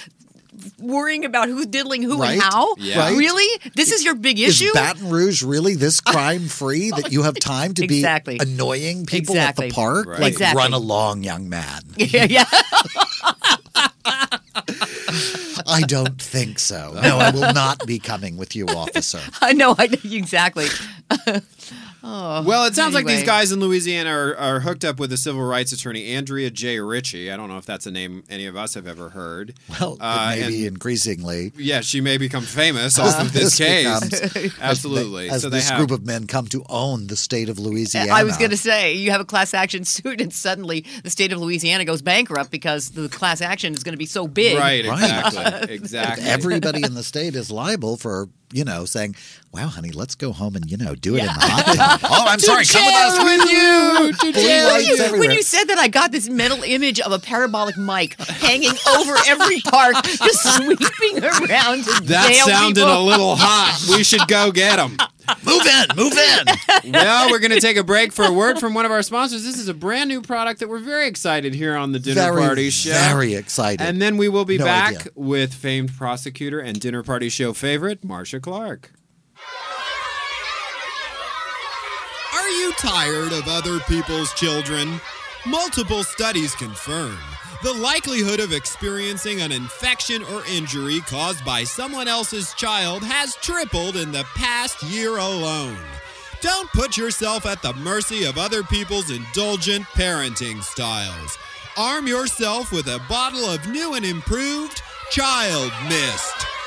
worrying 0.80 1.24
about 1.24 1.48
who's 1.48 1.66
diddling 1.66 2.02
who 2.02 2.20
Right. 2.20 2.32
and 2.32 2.42
how. 2.42 2.74
Yeah. 2.78 2.98
Right. 2.98 3.16
Really? 3.16 3.46
This 3.76 3.92
is 3.92 4.04
your 4.04 4.16
big 4.16 4.40
issue? 4.40 4.48
Is 4.48 4.62
issue? 4.62 4.72
Baton 4.74 5.08
Rouge 5.08 5.42
really 5.44 5.76
this 5.76 6.00
crime 6.00 6.48
free 6.48 6.90
that 6.90 7.12
you 7.12 7.22
have 7.22 7.38
time 7.38 7.74
to 7.74 7.84
Exactly. 7.84 8.38
be 8.38 8.44
annoying 8.44 9.06
people 9.06 9.36
Exactly. 9.36 9.66
at 9.66 9.70
the 9.70 9.74
park? 9.74 10.06
Right. 10.08 10.20
Like 10.20 10.32
Exactly. 10.32 10.60
run 10.60 10.72
along, 10.72 11.22
young 11.22 11.48
man. 11.48 11.82
yeah, 11.96 12.26
yeah. 12.28 12.44
I 15.68 15.82
don't 15.82 16.20
think 16.20 16.58
so. 16.58 16.98
No, 17.00 17.18
I 17.18 17.30
will 17.30 17.52
not 17.52 17.86
be 17.86 17.98
coming 17.98 18.36
with 18.36 18.56
you, 18.56 18.66
officer. 18.66 19.20
I 19.40 19.52
know. 19.52 19.74
I 19.78 19.86
know 19.86 19.98
exactly. 20.04 20.66
well, 22.02 22.64
it 22.66 22.74
sounds 22.74 22.94
like 22.94 23.06
these 23.06 23.24
guys 23.24 23.52
in 23.52 23.60
Louisiana 23.60 24.10
are, 24.10 24.36
are 24.36 24.60
hooked 24.60 24.84
up 24.84 24.98
with 25.00 25.12
a 25.12 25.16
civil 25.16 25.42
rights 25.42 25.72
attorney, 25.72 26.12
Andrea 26.14 26.50
J. 26.50 26.78
Ritchie. 26.80 27.30
I 27.30 27.36
don't 27.36 27.48
know 27.48 27.58
if 27.58 27.66
that's 27.66 27.86
a 27.86 27.90
name 27.90 28.22
any 28.28 28.46
of 28.46 28.56
us 28.56 28.74
have 28.74 28.86
ever 28.86 29.10
heard. 29.10 29.54
Well, 29.80 29.96
Uh, 30.00 30.34
maybe 30.38 30.58
and- 30.66 30.74
increasingly. 30.74 31.52
Yeah, 31.56 31.80
she 31.80 32.00
may 32.00 32.18
become 32.18 32.42
famous 32.44 32.98
off 32.98 33.20
of 33.20 33.32
this 33.32 33.58
This 33.58 33.58
case. 33.58 34.20
becomes- 34.30 34.58
Absolutely. 34.60 35.28
As 35.30 35.42
so 35.42 35.48
they 35.48 35.58
this 35.58 35.68
have 35.70 35.78
group 35.78 35.90
of 35.90 36.06
men 36.06 36.26
come 36.26 36.46
to 36.48 36.64
own 36.68 37.06
the 37.08 37.16
state 37.16 37.48
of 37.48 37.58
Louisiana. 37.58 38.12
I 38.12 38.24
was 38.24 38.36
going 38.36 38.50
to 38.50 38.56
say, 38.56 38.94
you 38.94 39.10
have 39.10 39.20
a 39.20 39.24
class 39.24 39.52
action 39.54 39.84
suit, 39.84 40.20
and 40.20 40.32
suddenly 40.32 40.84
the 41.02 41.10
state 41.10 41.32
of 41.32 41.40
Louisiana 41.40 41.84
goes 41.84 42.02
bankrupt 42.02 42.50
because 42.50 42.90
the 42.90 43.08
class 43.08 43.40
action 43.40 43.74
is 43.74 43.82
going 43.82 43.92
to 43.94 43.98
be 43.98 44.06
so 44.06 44.26
big. 44.28 44.56
right, 44.58 44.86
Right. 44.86 45.26
exactly, 45.26 45.74
exactly. 45.74 46.24
Everybody 46.26 46.82
in 46.84 46.94
the 46.94 47.02
state 47.02 47.34
is 47.34 47.50
liable 47.50 47.96
for, 47.96 48.28
you 48.52 48.64
know, 48.64 48.84
saying, 48.84 49.14
wow, 49.52 49.66
honey, 49.66 49.90
let's 49.90 50.14
go 50.14 50.32
home 50.32 50.56
and, 50.56 50.70
you 50.70 50.76
know, 50.76 50.94
do 50.94 51.16
it 51.16 51.20
in 51.20 51.26
the 51.26 51.32
hot 51.32 52.00
tub. 52.00 52.00
Oh, 52.10 52.24
I'm 52.26 52.38
sorry. 52.38 52.64
Come 52.64 52.84
with 52.84 52.94
us. 52.94 53.18
with 53.24 53.50
you. 53.50 54.12
To 54.28 54.32
Blue 54.32 54.42
When 54.42 54.84
you, 54.84 55.20
when 55.20 55.30
you 55.30 55.42
said 55.42 55.64
that, 55.64 55.78
I 55.78 55.88
got 55.88 56.12
this 56.12 56.28
mental 56.28 56.62
image 56.62 57.00
of 57.00 57.12
a 57.12 57.18
parabolic 57.18 57.76
mic 57.76 58.18
hanging 58.20 58.72
over 58.96 59.14
every 59.26 59.60
park, 59.60 59.94
just 60.04 60.42
sweeping 60.56 61.22
around. 61.24 61.84
That 62.04 62.42
sounded 62.46 62.80
people. 62.80 62.98
a 62.98 63.02
little 63.02 63.36
hot. 63.36 63.78
We 63.90 64.02
should 64.02 64.26
go 64.28 64.50
get 64.50 64.76
them. 64.76 64.96
Move 65.44 65.66
in, 65.66 65.86
move 65.96 66.12
in. 66.14 66.92
well, 66.92 67.30
we're 67.30 67.38
going 67.38 67.50
to 67.52 67.60
take 67.60 67.76
a 67.76 67.84
break 67.84 68.12
for 68.12 68.24
a 68.24 68.32
word 68.32 68.58
from 68.58 68.74
one 68.74 68.84
of 68.84 68.90
our 68.90 69.02
sponsors. 69.02 69.44
This 69.44 69.58
is 69.58 69.68
a 69.68 69.74
brand 69.74 70.08
new 70.08 70.20
product 70.22 70.60
that 70.60 70.68
we're 70.68 70.78
very 70.78 71.06
excited 71.06 71.54
here 71.54 71.76
on 71.76 71.92
the 71.92 71.98
Dinner 71.98 72.22
very, 72.32 72.42
Party 72.42 72.70
Show. 72.70 72.90
very 72.92 73.34
excited. 73.34 73.80
And 73.80 74.00
then 74.00 74.16
we 74.16 74.28
will 74.28 74.44
be 74.44 74.58
No 74.58 74.64
back 74.64 74.94
idea. 75.00 75.12
with 75.14 75.54
famed 75.54 75.92
prosecutor 75.94 76.60
and 76.60 76.78
Dinner 76.80 77.02
Party 77.02 77.28
Show 77.28 77.52
favorite, 77.52 78.04
Marcia 78.04 78.40
Clark. 78.40 78.92
Are 82.34 82.48
you 82.50 82.72
tired 82.78 83.32
of 83.32 83.44
other 83.48 83.80
people's 83.80 84.32
children? 84.34 85.00
Multiple 85.46 86.04
studies 86.04 86.54
confirm 86.54 87.16
the 87.62 87.72
likelihood 87.72 88.38
of 88.38 88.52
experiencing 88.52 89.40
an 89.40 89.50
infection 89.50 90.22
or 90.22 90.44
injury 90.46 91.00
caused 91.00 91.44
by 91.44 91.64
someone 91.64 92.06
else's 92.06 92.54
child 92.54 93.02
has 93.02 93.34
tripled 93.36 93.96
in 93.96 94.12
the 94.12 94.24
past 94.36 94.82
year 94.84 95.16
alone. 95.16 95.78
Don't 96.40 96.70
put 96.70 96.96
yourself 96.96 97.46
at 97.46 97.60
the 97.62 97.74
mercy 97.74 98.24
of 98.24 98.38
other 98.38 98.62
people's 98.62 99.10
indulgent 99.10 99.84
parenting 99.86 100.62
styles. 100.62 101.36
Arm 101.76 102.06
yourself 102.06 102.70
with 102.70 102.86
a 102.86 103.02
bottle 103.08 103.44
of 103.44 103.66
new 103.68 103.94
and 103.94 104.04
improved 104.04 104.80
Child 105.10 105.72
Mist. 105.88 106.57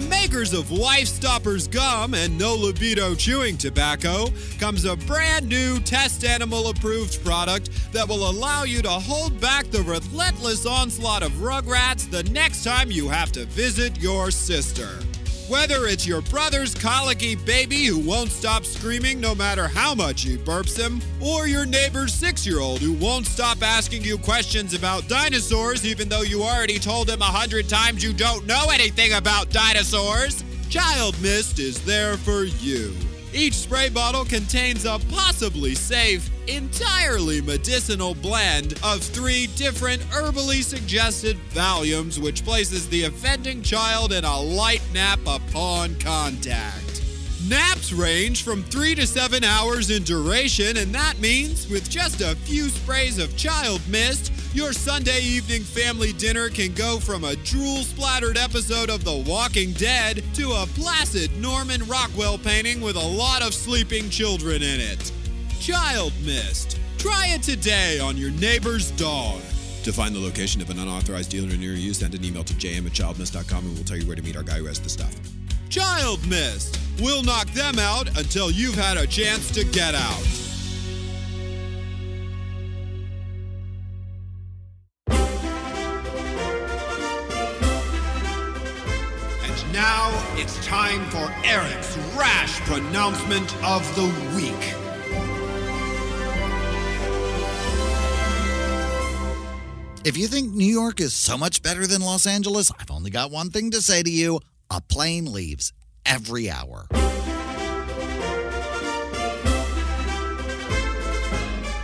The 0.00 0.08
makers 0.10 0.52
of 0.52 0.70
Wife 0.70 1.08
Stoppers 1.08 1.66
Gum 1.66 2.12
and 2.12 2.36
No 2.38 2.54
Libido 2.54 3.14
Chewing 3.14 3.56
Tobacco 3.56 4.26
comes 4.58 4.84
a 4.84 4.94
brand 4.94 5.48
new 5.48 5.80
test 5.80 6.22
animal 6.22 6.68
approved 6.68 7.24
product 7.24 7.70
that 7.92 8.06
will 8.06 8.28
allow 8.28 8.64
you 8.64 8.82
to 8.82 8.90
hold 8.90 9.40
back 9.40 9.70
the 9.70 9.80
relentless 9.82 10.66
onslaught 10.66 11.22
of 11.22 11.30
rugrats 11.32 12.10
the 12.10 12.24
next 12.24 12.62
time 12.62 12.90
you 12.90 13.08
have 13.08 13.32
to 13.32 13.46
visit 13.46 13.98
your 13.98 14.30
sister. 14.30 14.98
Whether 15.48 15.86
it's 15.86 16.04
your 16.04 16.22
brother's 16.22 16.74
colicky 16.74 17.36
baby 17.36 17.84
who 17.84 18.00
won't 18.00 18.32
stop 18.32 18.64
screaming 18.64 19.20
no 19.20 19.32
matter 19.32 19.68
how 19.68 19.94
much 19.94 20.22
he 20.22 20.36
burps 20.36 20.76
him, 20.76 21.00
or 21.20 21.46
your 21.46 21.64
neighbor's 21.64 22.12
six 22.12 22.44
year 22.44 22.58
old 22.58 22.80
who 22.80 22.94
won't 22.94 23.26
stop 23.26 23.62
asking 23.62 24.02
you 24.02 24.18
questions 24.18 24.74
about 24.74 25.06
dinosaurs 25.06 25.86
even 25.86 26.08
though 26.08 26.22
you 26.22 26.42
already 26.42 26.80
told 26.80 27.08
him 27.08 27.22
a 27.22 27.26
hundred 27.26 27.68
times 27.68 28.02
you 28.02 28.12
don't 28.12 28.44
know 28.44 28.70
anything 28.72 29.12
about 29.12 29.50
dinosaurs, 29.50 30.42
Child 30.68 31.14
Mist 31.22 31.60
is 31.60 31.80
there 31.84 32.16
for 32.16 32.42
you. 32.42 32.92
Each 33.34 33.54
spray 33.54 33.88
bottle 33.88 34.24
contains 34.24 34.84
a 34.84 34.98
possibly 35.10 35.74
safe, 35.74 36.30
entirely 36.46 37.40
medicinal 37.40 38.14
blend 38.14 38.74
of 38.82 39.02
three 39.02 39.48
different 39.56 40.00
herbally 40.10 40.62
suggested 40.62 41.36
Valiums, 41.50 42.18
which 42.18 42.44
places 42.44 42.88
the 42.88 43.04
offending 43.04 43.62
child 43.62 44.12
in 44.12 44.24
a 44.24 44.40
light 44.40 44.82
nap 44.94 45.20
upon 45.26 45.94
contact. 45.96 47.02
Naps 47.48 47.92
range 47.92 48.42
from 48.42 48.64
three 48.64 48.94
to 48.94 49.06
seven 49.06 49.44
hours 49.44 49.90
in 49.90 50.02
duration, 50.02 50.78
and 50.78 50.94
that 50.94 51.18
means 51.20 51.68
with 51.68 51.88
just 51.88 52.20
a 52.20 52.34
few 52.36 52.68
sprays 52.68 53.18
of 53.18 53.36
child 53.36 53.80
mist, 53.88 54.32
your 54.56 54.72
Sunday 54.72 55.20
evening 55.20 55.60
family 55.60 56.14
dinner 56.14 56.48
can 56.48 56.72
go 56.72 56.98
from 56.98 57.24
a 57.24 57.36
drool 57.36 57.82
splattered 57.82 58.38
episode 58.38 58.88
of 58.88 59.04
The 59.04 59.24
Walking 59.28 59.72
Dead 59.72 60.24
to 60.32 60.50
a 60.52 60.66
placid 60.74 61.30
Norman 61.42 61.86
Rockwell 61.86 62.38
painting 62.38 62.80
with 62.80 62.96
a 62.96 63.06
lot 63.06 63.42
of 63.42 63.52
sleeping 63.52 64.08
children 64.08 64.62
in 64.62 64.80
it. 64.80 65.12
Child 65.60 66.14
Mist. 66.24 66.78
Try 66.96 67.26
it 67.34 67.42
today 67.42 68.00
on 68.00 68.16
your 68.16 68.30
neighbor's 68.30 68.92
dog. 68.92 69.42
To 69.82 69.92
find 69.92 70.14
the 70.14 70.20
location 70.20 70.62
of 70.62 70.70
an 70.70 70.78
unauthorized 70.78 71.30
dealer 71.30 71.54
near 71.54 71.72
you, 71.72 71.92
send 71.92 72.14
an 72.14 72.24
email 72.24 72.44
to 72.44 72.54
jm 72.54 72.86
at 72.86 72.92
childmist.com 72.92 73.64
and 73.66 73.74
we'll 73.74 73.84
tell 73.84 73.98
you 73.98 74.06
where 74.06 74.16
to 74.16 74.22
meet 74.22 74.36
our 74.36 74.42
guy 74.42 74.56
who 74.56 74.64
has 74.64 74.80
the 74.80 74.88
stuff. 74.88 75.14
Child 75.68 76.26
Mist. 76.28 76.80
We'll 76.98 77.22
knock 77.22 77.48
them 77.48 77.78
out 77.78 78.08
until 78.18 78.50
you've 78.50 78.74
had 78.74 78.96
a 78.96 79.06
chance 79.06 79.50
to 79.50 79.64
get 79.64 79.94
out. 79.94 80.45
It's 90.38 90.64
time 90.66 91.02
for 91.06 91.32
Eric's 91.44 91.96
rash 92.14 92.60
pronouncement 92.60 93.56
of 93.64 93.82
the 93.96 94.04
week. 94.36 94.74
If 100.04 100.18
you 100.18 100.28
think 100.28 100.52
New 100.52 100.66
York 100.66 101.00
is 101.00 101.14
so 101.14 101.38
much 101.38 101.62
better 101.62 101.86
than 101.86 102.02
Los 102.02 102.26
Angeles, 102.26 102.70
I've 102.78 102.90
only 102.90 103.10
got 103.10 103.30
one 103.30 103.50
thing 103.50 103.70
to 103.70 103.80
say 103.80 104.02
to 104.02 104.10
you 104.10 104.40
a 104.70 104.82
plane 104.82 105.32
leaves 105.32 105.72
every 106.04 106.50
hour. 106.50 106.86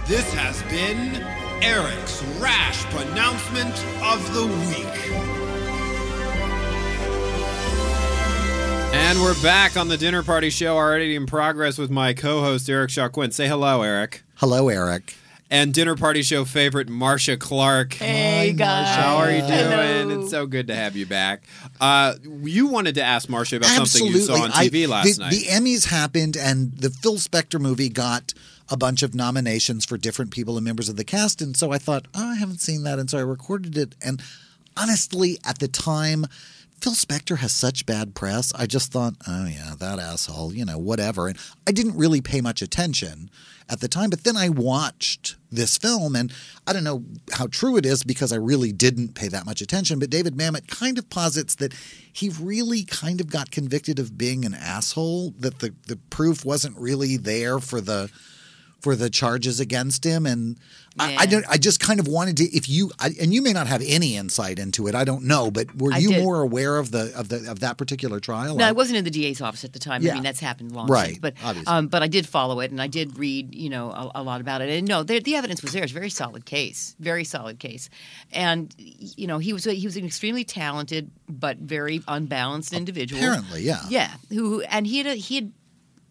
This 0.07 0.31
has 0.35 0.63
been 0.65 1.17
Eric's 1.63 2.23
rash 2.39 2.85
pronouncement 2.95 3.75
of 4.03 4.35
the 4.35 4.47
week. 4.47 5.42
And 9.13 9.21
we're 9.21 9.43
back 9.43 9.77
on 9.77 9.89
the 9.89 9.99
dinner 9.99 10.23
party 10.23 10.49
show, 10.49 10.75
already 10.75 11.15
in 11.15 11.27
progress 11.27 11.77
with 11.77 11.91
my 11.91 12.15
co-host 12.15 12.67
Eric 12.71 12.89
Shaw 12.89 13.11
Quinn. 13.11 13.31
Say 13.31 13.47
hello, 13.47 13.83
Eric. 13.83 14.23
Hello, 14.37 14.71
Eric. 14.71 15.15
And 15.51 15.75
dinner 15.75 15.97
party 15.97 16.23
show 16.23 16.47
favorite 16.47 16.89
Marcia 16.89 17.37
Clark. 17.37 17.93
Hey 17.93 18.55
guys, 18.55 18.97
How 18.97 19.17
are 19.19 19.31
you 19.31 19.41
doing? 19.41 19.51
Hello. 19.51 20.21
It's 20.23 20.31
so 20.31 20.47
good 20.47 20.69
to 20.69 20.75
have 20.75 20.97
you 20.97 21.05
back. 21.05 21.43
Uh, 21.79 22.15
you 22.25 22.69
wanted 22.69 22.95
to 22.95 23.03
ask 23.03 23.29
Marcia 23.29 23.57
about 23.57 23.79
Absolutely. 23.79 24.19
something 24.21 24.35
you 24.39 24.39
saw 24.39 24.45
on 24.45 24.51
I- 24.53 24.69
TV 24.69 24.89
last 24.89 25.19
the, 25.19 25.25
night. 25.25 25.31
The 25.33 25.45
Emmys 25.45 25.89
happened, 25.89 26.39
and 26.39 26.73
the 26.73 26.89
Phil 26.89 27.17
Spector 27.17 27.61
movie 27.61 27.91
got 27.91 28.33
a 28.71 28.79
bunch 28.79 29.03
of 29.03 29.15
nominations 29.15 29.85
for 29.85 29.99
different 29.99 30.31
people 30.31 30.57
and 30.57 30.65
members 30.65 30.89
of 30.89 30.97
the 30.97 31.05
cast. 31.05 31.43
And 31.43 31.55
so 31.55 31.71
I 31.71 31.77
thought, 31.77 32.07
oh, 32.15 32.31
I 32.31 32.37
haven't 32.37 32.63
seen 32.63 32.85
that. 32.85 32.99
And 32.99 33.11
so 33.11 33.19
I 33.19 33.23
recorded 33.23 33.77
it. 33.77 33.95
And 34.01 34.23
honestly, 34.75 35.37
at 35.45 35.59
the 35.59 35.69
time, 35.69 36.25
Phil 36.83 36.95
Spector 36.95 37.39
has 37.39 37.53
such 37.53 37.87
bad 37.87 38.13
press. 38.17 38.53
I 38.55 38.67
just 38.67 38.91
thought, 38.91 39.15
oh, 39.29 39.47
yeah, 39.47 39.75
that 39.79 40.01
asshole, 40.01 40.53
you 40.53 40.65
know, 40.65 40.79
whatever. 40.79 41.29
And 41.29 41.39
I 41.65 41.71
didn't 41.71 41.97
really 41.97 42.21
pay 42.21 42.41
much 42.41 42.61
attention 42.61 43.31
at 43.69 43.79
the 43.79 43.87
time. 43.87 44.11
But 44.11 44.25
then 44.25 44.37
I 44.37 44.49
watched 44.49 45.37
this 45.49 45.79
film, 45.79 46.17
and 46.17 46.33
I 46.67 46.73
don't 46.73 46.83
know 46.83 47.05
how 47.35 47.47
true 47.47 47.77
it 47.77 47.87
is 47.87 48.03
because 48.03 48.33
I 48.33 48.37
really 48.37 48.73
didn't 48.73 49.15
pay 49.15 49.29
that 49.29 49.47
much 49.47 49.61
attention. 49.61 50.01
But 50.01 50.11
David 50.11 50.35
Mamet 50.35 50.67
kind 50.67 50.99
of 50.99 51.09
posits 51.09 51.55
that 51.57 51.73
he 52.13 52.31
really 52.31 52.83
kind 52.83 53.21
of 53.21 53.31
got 53.31 53.53
convicted 53.53 54.01
of 54.01 54.19
being 54.19 54.45
an 54.45 54.53
asshole, 54.53 55.35
that 55.39 55.61
the, 55.61 55.73
the 55.87 56.01
proof 56.11 56.45
wasn't 56.45 56.77
really 56.77 57.17
there 57.17 57.61
for 57.61 57.81
the 57.81 58.11
for 58.83 58.97
the 58.97 59.09
charges 59.09 59.61
against 59.61 60.05
him 60.05 60.27
and 60.27 60.59
I, 60.99 61.17
I 61.21 61.27
don't 61.27 61.45
I 61.49 61.57
just 61.57 61.79
kind 61.81 62.01
of 62.01 62.07
wanted 62.09 62.37
to 62.39 62.45
if 62.55 62.69
you 62.69 62.91
I, 62.99 63.11
and 63.21 63.33
you 63.33 63.41
may 63.41 63.53
not 63.55 63.67
have 63.69 63.81
any 63.87 64.17
insight 64.17 64.59
into 64.59 64.89
it 64.89 64.95
I 64.95 65.05
don't 65.05 65.25
know 65.25 65.51
but 65.51 65.75
were 65.77 65.93
I 65.95 65.99
you 65.99 66.11
did. 66.11 66.23
more 66.23 66.41
aware 66.43 66.77
of 66.79 66.91
the 66.91 67.13
of 67.17 67.29
the 67.29 67.49
of 67.51 67.61
that 67.61 67.79
particular 67.79 68.19
trial 68.21 68.57
No, 68.57 68.67
I- 68.67 68.73
wasn't 68.73 68.99
in 68.99 69.05
the 69.05 69.11
DA's 69.11 69.41
office 69.41 69.65
at 69.65 69.73
the 69.73 69.79
time. 69.79 70.03
Yeah. 70.03 70.11
I 70.11 70.15
mean, 70.15 70.23
that's 70.25 70.41
happened 70.41 70.73
long 70.73 70.89
Right, 70.89 71.07
since. 71.11 71.19
But 71.21 71.35
obviously. 71.45 71.73
um, 71.73 71.87
but 71.87 72.03
I 72.03 72.09
did 72.09 72.27
follow 72.27 72.59
it, 72.61 72.71
and 72.73 72.83
I 72.83 72.89
did 72.89 73.17
read, 73.19 73.55
you 73.55 73.71
know, 73.71 73.91
a, 73.91 74.11
a 74.17 74.23
lot 74.23 74.41
about 74.41 74.61
it. 74.63 74.69
And 74.71 74.87
no, 74.89 75.03
the, 75.05 75.21
the 75.21 75.37
evidence 75.37 75.63
was 75.63 75.73
there. 75.73 75.83
It's 75.85 75.93
a 75.93 75.95
very 75.95 76.11
solid 76.11 76.45
case, 76.45 76.97
very 76.99 77.25
solid 77.25 77.59
case. 77.61 77.89
And 78.33 78.75
you 78.77 79.27
know, 79.29 79.39
he 79.39 79.53
was 79.53 79.65
he 79.65 79.87
was 79.87 79.97
an 79.97 80.05
extremely 80.05 80.45
talented 80.45 81.11
but 81.29 81.57
very 81.59 82.03
unbalanced 82.09 82.73
individual. 82.75 83.21
apparently 83.23 83.63
yeah 83.63 83.81
Yeah, 83.89 84.11
who 84.31 84.61
and 84.63 84.87
he 84.87 84.99
had 84.99 85.07
a, 85.07 85.15
he 85.15 85.37
had 85.37 85.53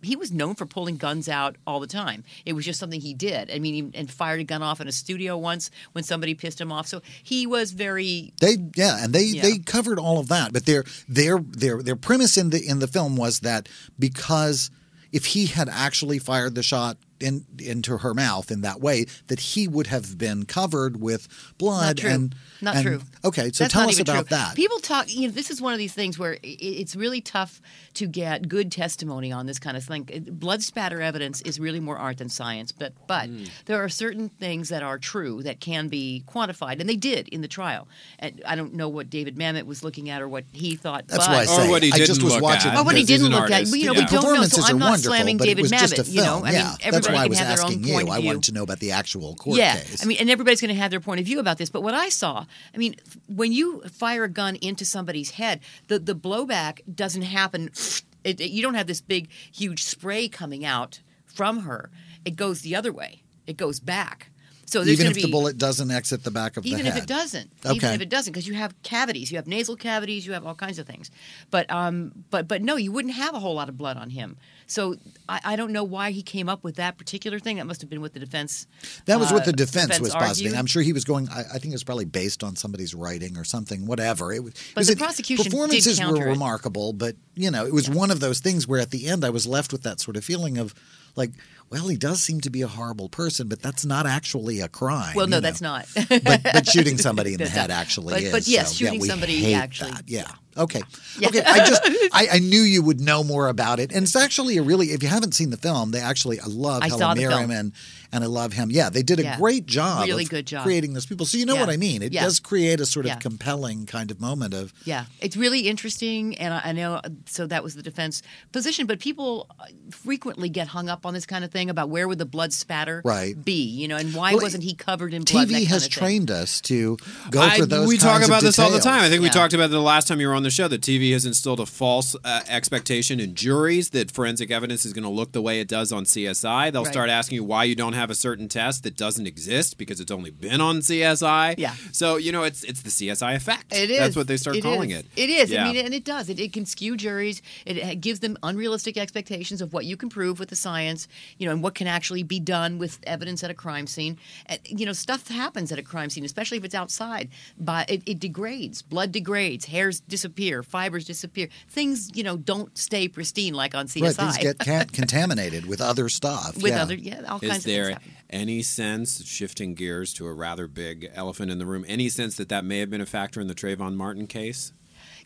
he 0.02 0.16
was 0.16 0.32
known 0.32 0.56
for 0.56 0.66
pulling 0.66 0.98
guns 0.98 1.30
out 1.30 1.56
all 1.68 1.80
the 1.80 1.88
time. 1.88 2.24
It 2.46 2.54
was 2.54 2.66
just 2.66 2.80
something 2.80 3.02
he 3.02 3.14
did. 3.14 3.52
I 3.52 3.60
mean, 3.60 3.74
he, 3.92 3.98
and 4.00 4.10
fired 4.10 4.40
a 4.40 4.44
gun 4.44 4.62
off 4.64 4.82
in 4.82 4.88
a 4.88 4.92
studio 4.92 5.38
once 5.38 5.70
when 5.92 6.04
somebody 6.04 6.34
pissed 6.36 6.60
him 6.60 6.72
off. 6.72 6.88
So 6.88 7.02
he 7.24 7.46
was 7.48 7.72
very 7.72 8.34
They 8.40 8.58
yeah, 8.76 9.04
and 9.04 9.14
they 9.14 9.24
Yeah. 9.26 9.42
they 9.44 9.58
covered 9.60 10.00
all 10.00 10.20
of 10.20 10.28
that, 10.30 10.54
but 10.54 10.66
their 10.66 10.84
their 11.08 11.40
their 11.40 11.82
their 11.82 11.96
premise 11.96 12.38
in 12.38 12.50
the 12.50 12.66
in 12.66 12.80
the 12.80 12.88
film 12.88 13.16
was 13.16 13.42
that 13.42 13.68
because 14.00 14.72
if 15.12 15.26
he 15.28 15.48
had 15.48 15.70
actually 15.70 16.20
fired 16.20 16.56
the 16.56 16.64
shot 16.64 16.98
in 17.22 17.46
into 17.60 17.98
her 18.00 18.14
mouth 18.14 18.52
in 18.52 18.62
that 18.62 18.80
way, 18.82 19.06
that 19.28 19.40
he 19.40 19.68
would 19.68 19.88
have 19.88 20.18
been 20.18 20.46
covered 20.46 21.00
with 21.02 21.28
blood 21.58 21.98
Not 21.98 21.98
true. 21.98 22.10
and 22.10 22.36
Not 22.62 22.76
and- 22.78 22.86
true. 22.86 23.02
Okay, 23.24 23.52
so 23.52 23.64
That's 23.64 23.74
tell 23.74 23.84
not 23.84 23.92
us 23.92 24.00
about 24.00 24.28
true. 24.28 24.38
that. 24.38 24.56
People 24.56 24.80
talk. 24.80 25.14
You 25.14 25.28
know, 25.28 25.34
this 25.34 25.50
is 25.52 25.62
one 25.62 25.74
of 25.74 25.80
these 25.80 25.94
things 25.94 26.18
where 26.18 26.38
it's 26.44 26.96
really 26.96 27.22
tough 27.22 27.62
to 27.96 28.08
get 28.08 28.48
good 28.50 28.72
testimony 28.72 29.32
on 29.32 29.46
this 29.46 29.60
kind 29.60 29.78
of 29.78 29.84
thing. 29.84 30.08
Blood 30.32 30.64
spatter 30.64 31.02
evidence 31.02 31.42
is 31.42 31.60
really 31.60 31.80
more 31.80 31.98
art 31.98 32.18
than 32.18 32.30
science, 32.30 32.72
but 32.72 32.94
but 33.08 33.28
Hmm. 33.30 33.44
there 33.66 33.84
are 33.84 33.90
certain 33.90 34.30
things 34.30 34.70
that 34.70 34.84
are 34.84 34.98
true 34.98 35.44
that 35.44 35.60
can 35.60 35.88
be 35.88 36.24
quantified, 36.28 36.80
and 36.80 36.90
they 36.90 36.96
did 36.96 37.28
in 37.30 37.42
the 37.42 37.48
trial. 37.48 37.88
And 38.20 38.42
I 38.46 38.56
don't 38.56 38.74
know 38.74 38.90
what 38.90 39.10
David 39.10 39.36
Mamet 39.36 39.66
was 39.66 39.84
looking 39.84 40.10
at 40.10 40.22
or 40.22 40.28
what 40.28 40.46
he 40.52 40.76
thought. 40.76 41.08
That's 41.08 41.28
but, 41.28 41.34
why 41.34 41.42
I 41.42 41.46
say 41.46 41.68
Or 41.68 41.70
what 41.70 41.84
he 41.84 41.92
I 41.92 41.98
just 41.98 42.14
didn't 42.14 42.24
was 42.24 42.34
look 42.36 42.44
watching. 42.44 42.72
at. 42.72 42.78
Oh, 42.78 42.84
what 42.84 42.96
he 42.96 43.04
didn't 43.04 43.28
an 43.28 43.32
look 43.34 43.52
at. 43.52 43.68
You 43.68 43.86
know, 43.88 43.94
Yeah. 43.94 44.00
we 44.00 44.06
don't 44.06 44.34
know, 44.34 44.44
so 44.46 44.64
I'm 44.64 44.80
not 44.80 45.00
slamming 45.00 45.38
David 45.38 45.66
it 45.66 45.72
Mamet. 45.72 46.10
You 46.12 46.22
know, 46.22 46.44
I 46.44 46.52
yeah, 46.52 46.64
mean, 46.70 46.78
everybody 46.82 47.11
why 47.14 47.24
I 47.24 47.28
was 47.28 47.40
have 47.40 47.48
their 47.48 47.66
own 47.66 47.72
asking 47.74 47.84
you. 47.86 47.96
I 48.10 48.20
wanted 48.20 48.44
to 48.44 48.54
know 48.54 48.64
about 48.64 48.80
the 48.80 48.92
actual 48.92 49.36
court 49.36 49.58
yeah, 49.58 49.76
case. 49.80 50.04
I 50.04 50.06
mean, 50.06 50.18
and 50.20 50.30
everybody's 50.30 50.62
going 50.62 50.74
to 50.74 50.80
have 50.80 50.92
their 50.92 51.00
point 51.00 51.20
of 51.20 51.26
view 51.26 51.40
about 51.40 51.58
this. 51.58 51.70
But 51.70 51.84
what 51.84 51.94
I 51.94 52.10
saw, 52.10 52.46
I 52.74 52.78
mean, 52.78 52.96
when 53.28 53.52
you 53.52 53.82
fire 53.82 54.24
a 54.24 54.30
gun 54.30 54.56
into 54.58 54.86
somebody's 54.86 55.32
head, 55.32 55.60
the 55.88 56.00
the 56.00 56.16
blowback 56.16 56.82
doesn't 56.94 57.24
happen. 57.24 57.72
It, 58.24 58.40
it- 58.40 58.52
you 58.52 58.62
don't 58.62 58.76
have 58.76 58.86
this 58.86 59.02
big, 59.02 59.30
huge 59.52 59.82
spray 59.84 60.28
coming 60.28 60.64
out 60.64 61.00
from 61.26 61.62
her. 61.62 61.90
It 62.24 62.36
goes 62.36 62.62
the 62.62 62.76
other 62.76 62.94
way. 62.94 63.24
It 63.48 63.58
goes 63.58 63.80
back. 63.80 64.30
So 64.72 64.84
even 64.84 65.08
if 65.08 65.14
to 65.16 65.24
the 65.24 65.32
bullet 65.32 65.58
doesn't 65.58 65.92
exit 65.92 66.24
the 66.24 66.32
back 66.32 66.56
of 66.56 66.66
even 66.66 66.84
the 66.84 66.88
if 66.88 66.94
head. 66.94 67.04
it 67.04 67.08
doesn't 67.08 67.52
even 67.66 67.94
if 67.94 68.00
it 68.00 68.08
doesn't 68.10 68.32
because 68.32 68.48
you 68.48 68.54
have 68.54 68.74
cavities 68.84 69.30
you 69.30 69.38
have 69.38 69.46
nasal 69.46 69.76
cavities 69.76 70.26
you 70.26 70.32
have 70.32 70.46
all 70.46 70.56
kinds 70.56 70.80
of 70.80 70.88
things 70.88 71.12
but 71.50 71.70
um 71.70 72.14
but 72.30 72.48
but 72.48 72.62
no 72.62 72.78
you 72.78 72.90
wouldn't 72.90 73.16
have 73.16 73.36
a 73.36 73.40
whole 73.40 73.54
lot 73.54 73.68
of 73.68 73.78
blood 73.78 73.98
on 73.98 74.12
him 74.12 74.38
so 74.72 74.96
I, 75.28 75.40
I 75.44 75.56
don't 75.58 75.74
know 75.74 75.84
why 75.84 76.12
he 76.12 76.22
came 76.24 76.48
up 76.48 76.64
with 76.64 76.76
that 76.78 76.98
particular 76.98 77.40
thing 77.40 77.58
that 77.58 77.66
must 77.68 77.82
have 77.82 77.90
been 77.90 78.00
what 78.00 78.14
the 78.14 78.20
defense 78.22 78.68
That 79.06 79.20
was 79.20 79.32
what 79.32 79.44
uh, 79.44 79.46
the 79.48 79.54
defense, 79.54 80.00
was 80.00 80.12
argued. 80.14 80.28
positing. 80.30 80.56
I'm 80.58 80.66
sure 80.66 80.82
he 80.82 80.94
was 80.94 81.04
going. 81.04 81.28
I, 81.30 81.42
I 81.42 81.58
think 81.60 81.66
it 81.66 81.72
was 81.74 81.84
probably 81.84 82.06
based 82.06 82.44
on 82.44 82.56
somebody's 82.56 82.96
writing 82.96 83.38
or 83.38 83.44
something. 83.44 83.86
Whatever. 83.86 84.32
It 84.32 84.44
was. 84.44 84.54
it 84.54 84.72
But 84.74 84.82
was 84.82 84.88
the 84.88 84.96
prosecution 84.96 85.46
performances 85.46 86.00
were 86.00 86.16
it. 86.28 86.30
remarkable, 86.30 86.94
but 86.94 87.16
you 87.36 87.52
know, 87.52 87.66
it 87.66 87.74
was 87.74 87.90
one 87.90 88.12
of 88.12 88.20
those 88.22 88.40
things 88.40 88.68
where 88.68 88.80
at 88.80 88.92
the 88.92 89.08
end 89.08 89.26
I 89.26 89.30
was 89.30 89.46
left 89.46 89.72
with 89.74 89.84
that 89.84 90.00
sort 90.00 90.16
of 90.16 90.24
feeling 90.24 90.58
of, 90.58 90.74
like, 91.16 91.32
well, 91.70 91.88
he 91.88 91.96
does 91.96 92.22
seem 92.22 92.42
to 92.42 92.50
be 92.50 92.62
a 92.64 92.68
horrible 92.68 93.08
person, 93.08 93.48
but 93.48 93.62
that's 93.62 93.86
not 93.86 94.06
actually 94.06 94.60
a 94.60 94.68
crime. 94.68 95.14
well 95.16 95.28
no 95.28 95.38
know. 95.38 95.40
that's 95.42 95.62
not 95.62 95.88
but 96.10 96.44
but 96.44 96.68
shooting 96.72 96.98
somebody 96.98 97.34
in 97.34 97.38
the 97.40 97.48
head 97.48 97.72
actually 97.72 98.14
But- 98.16 98.24
is. 98.24 98.32
but 98.32 98.48
yes, 98.48 98.70
so, 98.70 98.86
shooting 98.86 99.00
we 99.00 99.08
somebody 99.08 99.54
actually- 99.54 99.92
that. 99.92 100.04
Yeah. 100.10 100.26
Okay. 100.58 100.82
Yeah. 101.18 101.30
Okay. 101.30 101.42
I 101.46 101.66
just 101.66 101.82
I, 102.14 102.28
I 102.34 102.40
knew 102.40 102.60
you 102.62 102.84
would 102.84 103.00
know 103.00 103.24
more 103.24 103.48
about 103.48 103.80
it, 103.80 103.94
and 103.94 104.04
it's 104.04 104.18
actually 104.18 104.58
a 104.58 104.62
really. 104.62 104.88
If 104.88 105.02
you 105.02 105.08
haven't 105.08 105.34
seen 105.34 105.50
the 105.50 105.56
film, 105.56 105.92
they 105.92 106.02
actually 106.02 106.42
I 106.42 106.46
love 106.48 106.84
I 106.84 106.88
Helen 106.88 107.00
saw 107.00 107.14
the 107.14 107.22
Mirren 107.22 107.38
film. 107.38 107.52
and 107.52 107.72
and 108.12 108.24
I 108.24 108.28
love 108.28 108.54
him. 108.54 108.72
Yeah, 108.72 108.90
they 108.90 109.04
did 109.04 109.20
a 109.20 109.24
Yeah. 109.24 109.38
great 109.38 109.66
job. 109.66 110.06
Really 110.08 110.24
of 110.24 110.30
good 110.30 110.48
job. 110.48 110.64
creating 110.64 110.94
those 110.94 111.06
people. 111.06 111.26
So 111.26 111.38
you 111.38 111.46
know 111.46 111.54
Yeah. 111.56 111.62
what 111.62 111.70
I 111.70 111.78
mean. 111.78 112.02
It 112.02 112.14
Yeah. 112.14 112.24
does 112.24 112.40
create 112.40 112.80
a 112.80 112.86
sort 112.86 113.06
of 113.06 113.12
Yeah. 113.12 113.16
compelling 113.20 113.86
kind 113.86 114.12
of 114.12 114.20
moment 114.20 114.54
of 114.54 114.74
Yeah, 114.86 115.06
it's 115.20 115.38
really 115.38 115.62
interesting, 115.68 116.38
and 116.38 116.54
I, 116.54 116.62
I 116.66 116.72
know. 116.74 117.02
So 117.28 117.48
that 117.48 117.64
was 117.64 117.76
the 117.76 117.84
defense 117.84 118.22
position, 118.52 118.86
but 118.88 119.00
people 119.00 119.48
uh, 119.60 119.66
frequently 119.92 120.50
get 120.50 120.68
hung 120.70 120.90
up 120.90 121.06
on 121.06 121.14
this 121.14 121.26
kind 121.26 121.44
of 121.44 121.52
thing 121.52 121.70
about 121.70 121.90
where 121.90 122.08
would 122.08 122.18
the 122.18 122.26
blood 122.26 122.54
spatter 122.54 123.02
Right. 123.06 123.42
be, 123.44 123.64
you 123.64 123.88
know, 123.88 123.98
and 123.98 124.14
why 124.14 124.34
Well, 124.34 124.44
wasn't 124.44 124.64
he 124.64 124.74
covered 124.74 125.14
in 125.14 125.24
blood? 125.24 125.48
and 125.48 125.50
TV 125.52 125.60
that 125.66 125.68
has 125.70 125.84
kind 125.84 125.88
of 125.88 125.94
thing. 125.94 126.00
trained 126.02 126.32
us 126.32 126.62
to 126.62 126.98
go 127.30 127.42
I- 127.42 127.58
for 127.58 127.66
those. 127.66 127.88
we 127.88 127.98
talk 127.98 128.12
kinds 128.14 128.24
of 128.24 128.30
about 128.30 128.42
this 128.44 128.60
all 128.60 128.72
the 128.72 128.80
time. 128.80 129.02
I 129.04 129.10
think 129.10 129.22
we 129.22 129.30
talked 129.30 129.54
about 129.54 129.66
it 129.66 129.72
the 129.72 129.80
last 129.82 130.08
time 130.08 130.20
you 130.20 130.28
were 130.28 130.34
on 130.36 130.44
the 130.44 130.50
show 130.50 130.68
that 130.68 130.82
TV 130.82 131.12
has 131.12 131.26
instilled 131.26 131.60
a 131.60 131.66
false 131.66 132.16
uh, 132.24 132.42
expectation 132.48 133.20
in 133.20 133.36
juries 133.36 133.90
that 133.90 134.12
forensic 134.12 134.52
evidence 134.52 134.86
is 134.86 134.94
going 134.94 135.04
to 135.04 135.10
look 135.10 135.32
the 135.34 135.42
way 135.42 135.60
it 135.60 135.68
does 135.68 135.92
on 135.92 136.06
CSI. 136.06 136.70
They'll 136.72 136.84
Right. 136.84 136.92
start 136.94 137.10
asking 137.10 137.36
you 137.36 137.44
why 137.44 137.66
you 137.66 137.76
don't 137.76 137.94
have 137.94 138.01
a 138.10 138.16
certain 138.16 138.48
test 138.48 138.84
that 138.84 138.96
doesn't 138.98 139.28
exist 139.28 139.78
because 139.78 140.00
it's 140.00 140.12
only 140.12 140.32
been 140.32 140.62
on 140.62 140.80
CSI. 140.80 141.56
Yeah. 141.58 141.76
So 141.92 142.18
you 142.18 142.32
know 142.32 142.44
it's 142.44 142.64
it's 142.64 142.82
the 142.82 142.90
CSI 142.90 143.36
effect. 143.36 143.74
It 143.76 143.90
is. 143.92 144.00
That's 144.00 144.16
what 144.16 144.28
they 144.28 144.38
start 144.38 144.56
It 144.58 144.64
calling 144.64 144.92
is. 144.92 145.00
it. 145.00 145.06
It 145.16 145.30
is. 145.30 145.52
Yeah. 145.52 145.66
I 145.66 145.74
mean, 145.74 145.86
and 145.86 145.94
it 145.94 146.04
does. 146.04 146.30
It, 146.30 146.40
it 146.40 146.54
can 146.54 146.66
skew 146.66 146.98
juries. 146.98 147.42
It, 147.66 147.78
it 147.78 148.02
gives 148.02 148.20
them 148.22 148.38
unrealistic 148.44 148.98
expectations 148.98 149.62
of 149.62 149.74
what 149.74 149.86
you 149.86 149.98
can 149.98 150.10
prove 150.10 150.40
with 150.40 150.50
the 150.50 150.56
science, 150.56 151.08
you 151.38 151.46
know, 151.46 151.52
and 151.54 151.62
what 151.64 151.76
can 151.76 151.88
actually 151.88 152.24
be 152.24 152.40
done 152.40 152.78
with 152.78 153.00
evidence 153.04 153.44
at 153.44 153.52
a 153.52 153.54
crime 153.54 153.88
scene. 153.88 154.18
And, 154.46 154.60
you 154.66 154.86
know, 154.86 154.94
stuff 154.94 155.28
happens 155.28 155.72
at 155.72 155.80
a 155.80 155.84
crime 155.84 156.10
scene, 156.10 156.26
especially 156.26 156.58
if 156.58 156.64
it's 156.64 156.76
outside. 156.76 157.30
But 157.60 157.90
it, 157.90 158.04
it 158.06 158.20
degrades. 158.20 158.82
Blood 158.82 159.12
degrades. 159.12 159.66
Hairs 159.66 160.00
disappear. 160.00 160.64
Fibers 160.64 161.06
disappear. 161.06 161.48
Things, 161.70 162.10
you 162.14 162.24
know, 162.24 162.38
don't 162.38 162.76
stay 162.78 163.08
pristine 163.08 163.54
like 163.54 163.76
on 163.76 163.88
CSI. 163.88 164.02
Right, 164.02 164.16
things 164.16 164.38
get 164.38 164.60
ca- 164.60 164.86
contaminated 164.94 165.66
with 165.66 165.82
other 165.82 166.10
stuff. 166.10 166.56
with 166.56 166.68
yeah. 166.68 166.82
other, 166.82 166.96
yeah, 166.96 167.22
all 167.30 167.40
Is 167.42 167.50
kinds 167.50 167.66
of 167.66 167.72
there 167.72 167.91
any 168.30 168.62
sense, 168.62 169.24
shifting 169.26 169.74
gears 169.76 170.14
to 170.14 170.26
a 170.28 170.34
rather 170.34 170.68
big 170.68 171.10
elephant 171.14 171.52
in 171.52 171.58
the 171.60 171.66
room, 171.66 171.86
any 171.88 172.10
sense 172.10 172.36
that 172.38 172.50
that 172.50 172.64
may 172.66 172.80
have 172.80 172.90
been 172.90 173.02
a 173.02 173.06
factor 173.06 173.40
in 173.42 173.48
the 173.48 173.56
Trayvon 173.56 173.96
Martin 173.96 174.28
case? 174.28 174.74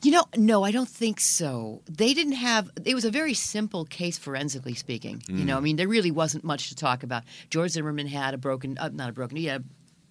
You 0.02 0.12
know, 0.12 0.26
no, 0.36 0.64
I 0.64 0.72
don't 0.72 0.90
think 0.90 1.20
so. 1.20 1.82
They 1.90 2.14
didn't 2.14 2.34
have. 2.34 2.70
It 2.84 2.94
was 2.96 3.06
a 3.06 3.12
very 3.12 3.34
simple 3.34 3.86
case, 3.86 4.18
forensically 4.18 4.74
speaking. 4.76 5.24
You 5.28 5.36
Mm. 5.36 5.46
know, 5.46 5.58
I 5.58 5.62
mean, 5.62 5.78
there 5.78 5.88
really 5.88 6.12
wasn't 6.12 6.44
much 6.44 6.70
to 6.70 6.76
talk 6.76 7.02
about. 7.04 7.24
George 7.50 7.72
Zimmerman 7.72 8.08
had 8.08 8.34
a 8.34 8.38
broken, 8.38 8.78
uh, 8.78 8.90
not 8.94 9.10
a 9.10 9.14
broken, 9.14 9.38
he 9.38 9.46
had 9.46 9.64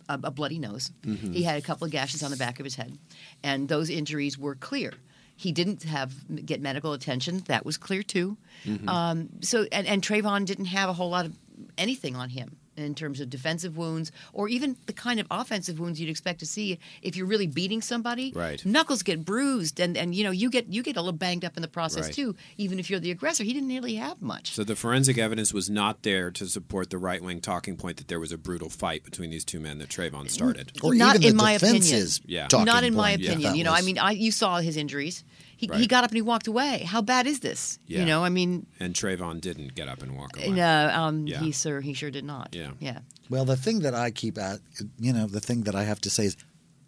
a, 0.08 0.18
a 0.24 0.30
bloody 0.30 0.58
nose. 0.58 0.90
Mm-hmm. 1.02 1.32
He 1.32 1.42
had 1.42 1.58
a 1.58 1.62
couple 1.62 1.84
of 1.84 1.90
gashes 1.92 2.22
on 2.22 2.30
the 2.30 2.36
back 2.36 2.58
of 2.60 2.64
his 2.64 2.76
head, 2.76 2.96
and 3.42 3.68
those 3.68 3.90
injuries 3.90 4.38
were 4.38 4.54
clear. 4.54 4.94
He 5.36 5.50
didn't 5.52 5.82
have 5.82 6.12
get 6.46 6.60
medical 6.60 6.92
attention. 6.92 7.38
That 7.46 7.66
was 7.66 7.76
clear 7.76 8.02
too. 8.02 8.36
Mm-hmm. 8.64 8.88
Um, 8.88 9.28
so, 9.40 9.66
and, 9.72 9.86
and 9.86 10.00
Trayvon 10.02 10.44
didn't 10.46 10.66
have 10.66 10.88
a 10.88 10.92
whole 10.92 11.10
lot 11.10 11.26
of 11.26 11.36
anything 11.78 12.16
on 12.16 12.30
him 12.30 12.56
in 12.76 12.92
terms 12.92 13.20
of 13.20 13.30
defensive 13.30 13.76
wounds 13.76 14.10
or 14.32 14.48
even 14.48 14.76
the 14.86 14.92
kind 14.92 15.20
of 15.20 15.26
offensive 15.30 15.78
wounds 15.78 16.00
you'd 16.00 16.10
expect 16.10 16.40
to 16.40 16.46
see 16.46 16.76
if 17.02 17.14
you're 17.14 17.26
really 17.26 17.46
beating 17.46 17.80
somebody. 17.80 18.32
Right. 18.34 18.64
Knuckles 18.66 19.04
get 19.04 19.24
bruised, 19.24 19.78
and, 19.78 19.96
and 19.96 20.12
you 20.12 20.24
know 20.24 20.32
you 20.32 20.50
get 20.50 20.66
you 20.72 20.82
get 20.82 20.96
a 20.96 21.00
little 21.00 21.16
banged 21.16 21.44
up 21.44 21.56
in 21.56 21.62
the 21.62 21.68
process 21.68 22.06
Right. 22.06 22.14
too. 22.14 22.34
Even 22.58 22.80
if 22.80 22.90
you're 22.90 22.98
the 22.98 23.12
aggressor, 23.12 23.44
he 23.44 23.52
didn't 23.52 23.68
really 23.68 23.94
have 23.94 24.20
much. 24.20 24.52
So 24.52 24.64
the 24.64 24.74
forensic 24.74 25.18
evidence 25.18 25.54
was 25.54 25.70
not 25.70 26.02
there 26.02 26.32
to 26.32 26.46
support 26.46 26.90
the 26.90 26.98
right 26.98 27.22
wing 27.22 27.40
talking 27.40 27.76
point 27.76 27.98
that 27.98 28.08
there 28.08 28.18
was 28.18 28.32
a 28.32 28.38
brutal 28.38 28.68
fight 28.70 29.04
between 29.04 29.30
these 29.30 29.44
two 29.44 29.60
men 29.60 29.78
that 29.78 29.88
Trayvon 29.88 30.28
started. 30.28 30.72
or 30.82 30.94
Not 30.94 31.14
even 31.16 31.28
in 31.28 31.36
the 31.36 31.42
my 31.42 31.52
opinion. 31.52 32.08
Yeah. 32.26 32.48
Not 32.52 32.82
in 32.82 32.94
my 32.94 33.10
point, 33.10 33.20
yeah, 33.20 33.30
opinion. 33.30 33.52
that 33.52 33.58
you 33.58 33.62
know, 33.64 33.72
I 33.72 33.82
mean, 33.82 33.98
I, 33.98 34.10
you 34.12 34.32
saw 34.32 34.58
his 34.58 34.76
injuries. 34.76 35.22
He, 35.56 35.68
he 35.74 35.86
got 35.86 36.04
up 36.04 36.10
and 36.10 36.16
he 36.16 36.22
walked 36.22 36.46
away. 36.46 36.78
How 36.80 37.00
bad 37.02 37.26
is 37.26 37.40
this? 37.40 37.78
Yeah. 37.86 38.00
You 38.00 38.06
know, 38.06 38.24
I 38.24 38.28
mean, 38.28 38.66
And 38.80 38.94
Trayvon 38.94 39.40
didn't 39.40 39.74
get 39.74 39.88
up 39.88 40.02
and 40.02 40.16
walk 40.16 40.36
away. 40.36 40.50
no, 40.50 40.90
um, 40.92 41.26
Yeah. 41.26 41.40
he 41.40 41.52
sir, 41.52 41.80
he 41.80 41.94
sure 41.94 42.10
did 42.10 42.24
not. 42.24 42.50
Yeah. 42.54 42.72
yeah. 42.80 43.00
Well, 43.30 43.44
the 43.44 43.56
thing 43.56 43.80
that 43.80 43.94
I 43.94 44.10
keep 44.10 44.36
at, 44.38 44.60
you 44.98 45.12
know, 45.12 45.26
the 45.26 45.40
thing 45.40 45.62
that 45.62 45.74
I 45.74 45.84
have 45.84 46.00
to 46.02 46.10
say 46.10 46.26
is, 46.26 46.36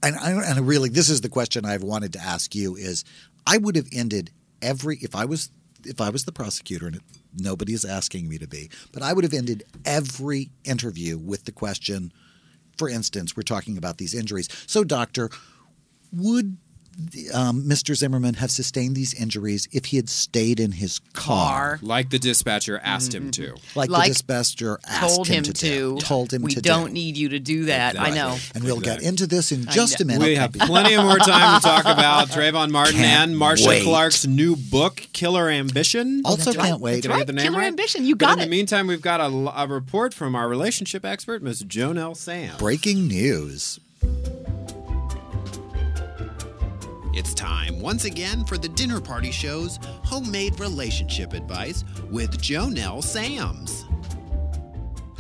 and 0.02 0.16
I, 0.16 0.30
and 0.32 0.44
I 0.44 0.58
really, 0.60 0.88
this 0.90 1.08
is 1.08 1.20
the 1.22 1.28
question 1.28 1.64
I've 1.64 1.82
wanted 1.82 2.12
to 2.14 2.20
ask 2.20 2.54
you 2.54 2.76
is, 2.76 3.04
I 3.46 3.56
would 3.58 3.76
have 3.76 3.88
ended 3.92 4.30
every 4.62 4.96
if 5.00 5.14
I 5.14 5.24
was 5.24 5.50
if 5.84 6.00
I 6.00 6.10
was 6.10 6.24
the 6.24 6.32
prosecutor 6.32 6.86
and 6.86 6.96
it, 6.96 7.02
nobody 7.38 7.72
is 7.72 7.84
asking 7.84 8.28
me 8.28 8.38
to 8.38 8.48
be, 8.48 8.70
but 8.92 9.02
I 9.02 9.12
would 9.12 9.22
have 9.24 9.32
ended 9.32 9.62
every 9.84 10.50
interview 10.64 11.16
with 11.16 11.44
the 11.44 11.52
question. 11.52 12.12
For 12.76 12.88
instance, 12.88 13.36
we're 13.36 13.42
talking 13.42 13.78
about 13.78 13.98
these 13.98 14.14
injuries. 14.14 14.48
So, 14.66 14.84
doctor, 14.84 15.30
would 16.12 16.56
um, 17.34 17.62
Mr. 17.64 17.94
Zimmerman 17.94 18.34
have 18.34 18.50
sustained 18.50 18.96
these 18.96 19.12
injuries 19.14 19.68
if 19.72 19.86
he 19.86 19.96
had 19.96 20.08
stayed 20.08 20.58
in 20.60 20.72
his 20.72 20.98
car, 21.12 21.26
Car. 21.26 21.78
Like 21.82 22.10
the 22.10 22.18
dispatcher 22.18 22.80
asked 22.82 23.14
him 23.14 23.30
to. 23.32 23.54
like, 23.74 23.90
Like 23.90 24.04
the 24.04 24.08
dispatcher 24.14 24.78
asked 24.88 25.14
Told 25.16 25.28
him 25.28 25.42
to, 25.44 25.52
to. 25.52 25.66
do, 25.66 25.98
told 25.98 26.32
him 26.32 26.42
we 26.42 26.52
to 26.54 26.60
don't 26.62 26.88
do. 26.88 26.92
need 26.94 27.16
you 27.16 27.28
to 27.30 27.38
do 27.38 27.64
that. 27.66 27.98
I 28.00 28.10
know. 28.10 28.36
And 28.54 28.64
we'll 28.64 28.80
get 28.80 29.02
into 29.02 29.26
this 29.26 29.52
in 29.52 29.66
just 29.66 30.00
a 30.00 30.04
minute. 30.04 30.24
We 30.26 30.36
have 30.36 30.52
plenty 30.52 30.94
of 30.94 31.04
more 31.04 31.18
time 31.18 31.60
to 31.60 31.66
talk 31.66 31.84
about 31.86 32.28
Trayvon 32.28 32.70
Martin 32.70 32.94
Can't 32.94 33.30
and 33.30 33.38
Marcia 33.38 33.68
wait. 33.68 33.84
Clark's 33.84 34.26
new 34.26 34.56
book, 34.56 35.06
Killer 35.12 35.48
Ambition. 35.50 36.22
Also, 36.24 36.52
That's 36.52 36.64
can't 36.66 36.80
wait. 36.80 37.02
Did 37.02 37.10
I 37.10 37.18
get 37.18 37.26
the 37.26 37.32
Right, 37.32 37.36
name 37.42 37.46
Killer 37.52 37.58
right? 37.58 37.66
Ambition. 37.68 38.04
You 38.04 38.16
But 38.16 38.26
got 38.26 38.32
in 38.38 38.38
the 38.40 38.46
meantime, 38.50 38.86
we've 38.86 39.02
got 39.02 39.20
a, 39.20 39.24
a 39.62 39.66
report 39.66 40.14
from 40.14 40.34
our 40.34 40.48
relationship 40.48 41.04
expert, 41.04 41.42
Ms. 41.42 41.62
JoNell 41.64 42.16
Sam. 42.16 42.56
Breaking 42.58 43.06
news. 43.08 43.80
It's 47.16 47.32
time 47.32 47.80
once 47.80 48.04
again 48.04 48.44
for 48.44 48.58
the 48.58 48.68
Dinner 48.68 49.00
Party 49.00 49.30
Show's 49.30 49.78
homemade 50.04 50.60
relationship 50.60 51.32
advice 51.32 51.82
with 52.10 52.38
JoNell 52.42 52.98
Samms. 52.98 53.84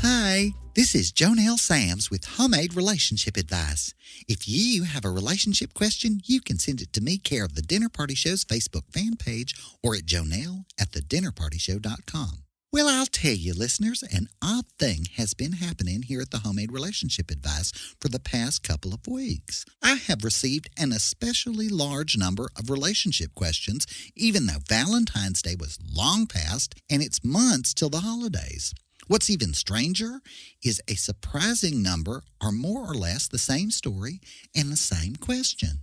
Hi, 0.00 0.52
this 0.74 0.94
is 0.94 1.10
JoNell 1.10 1.56
Samms 1.56 2.10
with 2.10 2.26
Homemade 2.26 2.76
Relationship 2.76 3.38
Advice. 3.38 3.94
If 4.28 4.46
you 4.46 4.82
have 4.82 5.06
a 5.06 5.10
relationship 5.10 5.72
question, 5.72 6.20
you 6.26 6.42
can 6.42 6.58
send 6.58 6.82
it 6.82 6.92
to 6.92 7.00
me, 7.00 7.16
care 7.16 7.46
of 7.46 7.54
the 7.54 7.62
Dinner 7.62 7.88
Party 7.88 8.14
Show's 8.14 8.44
Facebook 8.44 8.92
fan 8.92 9.16
page, 9.16 9.54
or 9.82 9.94
at 9.94 10.04
jonelle 10.04 10.66
at 10.78 10.90
thedinnerpartyshow.com. 10.90 12.45
Well, 12.72 12.88
I'll 12.88 13.06
tell 13.06 13.32
you, 13.32 13.54
listeners, 13.54 14.02
an 14.02 14.28
odd 14.42 14.66
thing 14.78 15.06
has 15.16 15.34
been 15.34 15.52
happening 15.52 16.02
here 16.02 16.20
at 16.20 16.30
the 16.30 16.40
Homemade 16.40 16.72
Relationship 16.72 17.30
Advice 17.30 17.70
for 18.00 18.08
the 18.08 18.18
past 18.18 18.64
couple 18.64 18.92
of 18.92 19.06
weeks. 19.06 19.64
I 19.82 19.94
have 19.94 20.24
received 20.24 20.68
an 20.76 20.92
especially 20.92 21.68
large 21.68 22.18
number 22.18 22.48
of 22.58 22.68
relationship 22.68 23.34
questions, 23.34 23.86
even 24.16 24.46
though 24.46 24.58
Valentine's 24.68 25.42
Day 25.42 25.54
was 25.58 25.78
long 25.88 26.26
past 26.26 26.74
and 26.90 27.02
it's 27.02 27.24
months 27.24 27.72
till 27.72 27.88
the 27.88 28.00
holidays. 28.00 28.74
What's 29.06 29.30
even 29.30 29.54
stranger 29.54 30.20
is 30.62 30.82
a 30.88 30.96
surprising 30.96 31.82
number 31.82 32.24
are 32.40 32.52
more 32.52 32.90
or 32.90 32.94
less 32.94 33.28
the 33.28 33.38
same 33.38 33.70
story 33.70 34.20
and 34.56 34.72
the 34.72 34.76
same 34.76 35.14
question. 35.14 35.82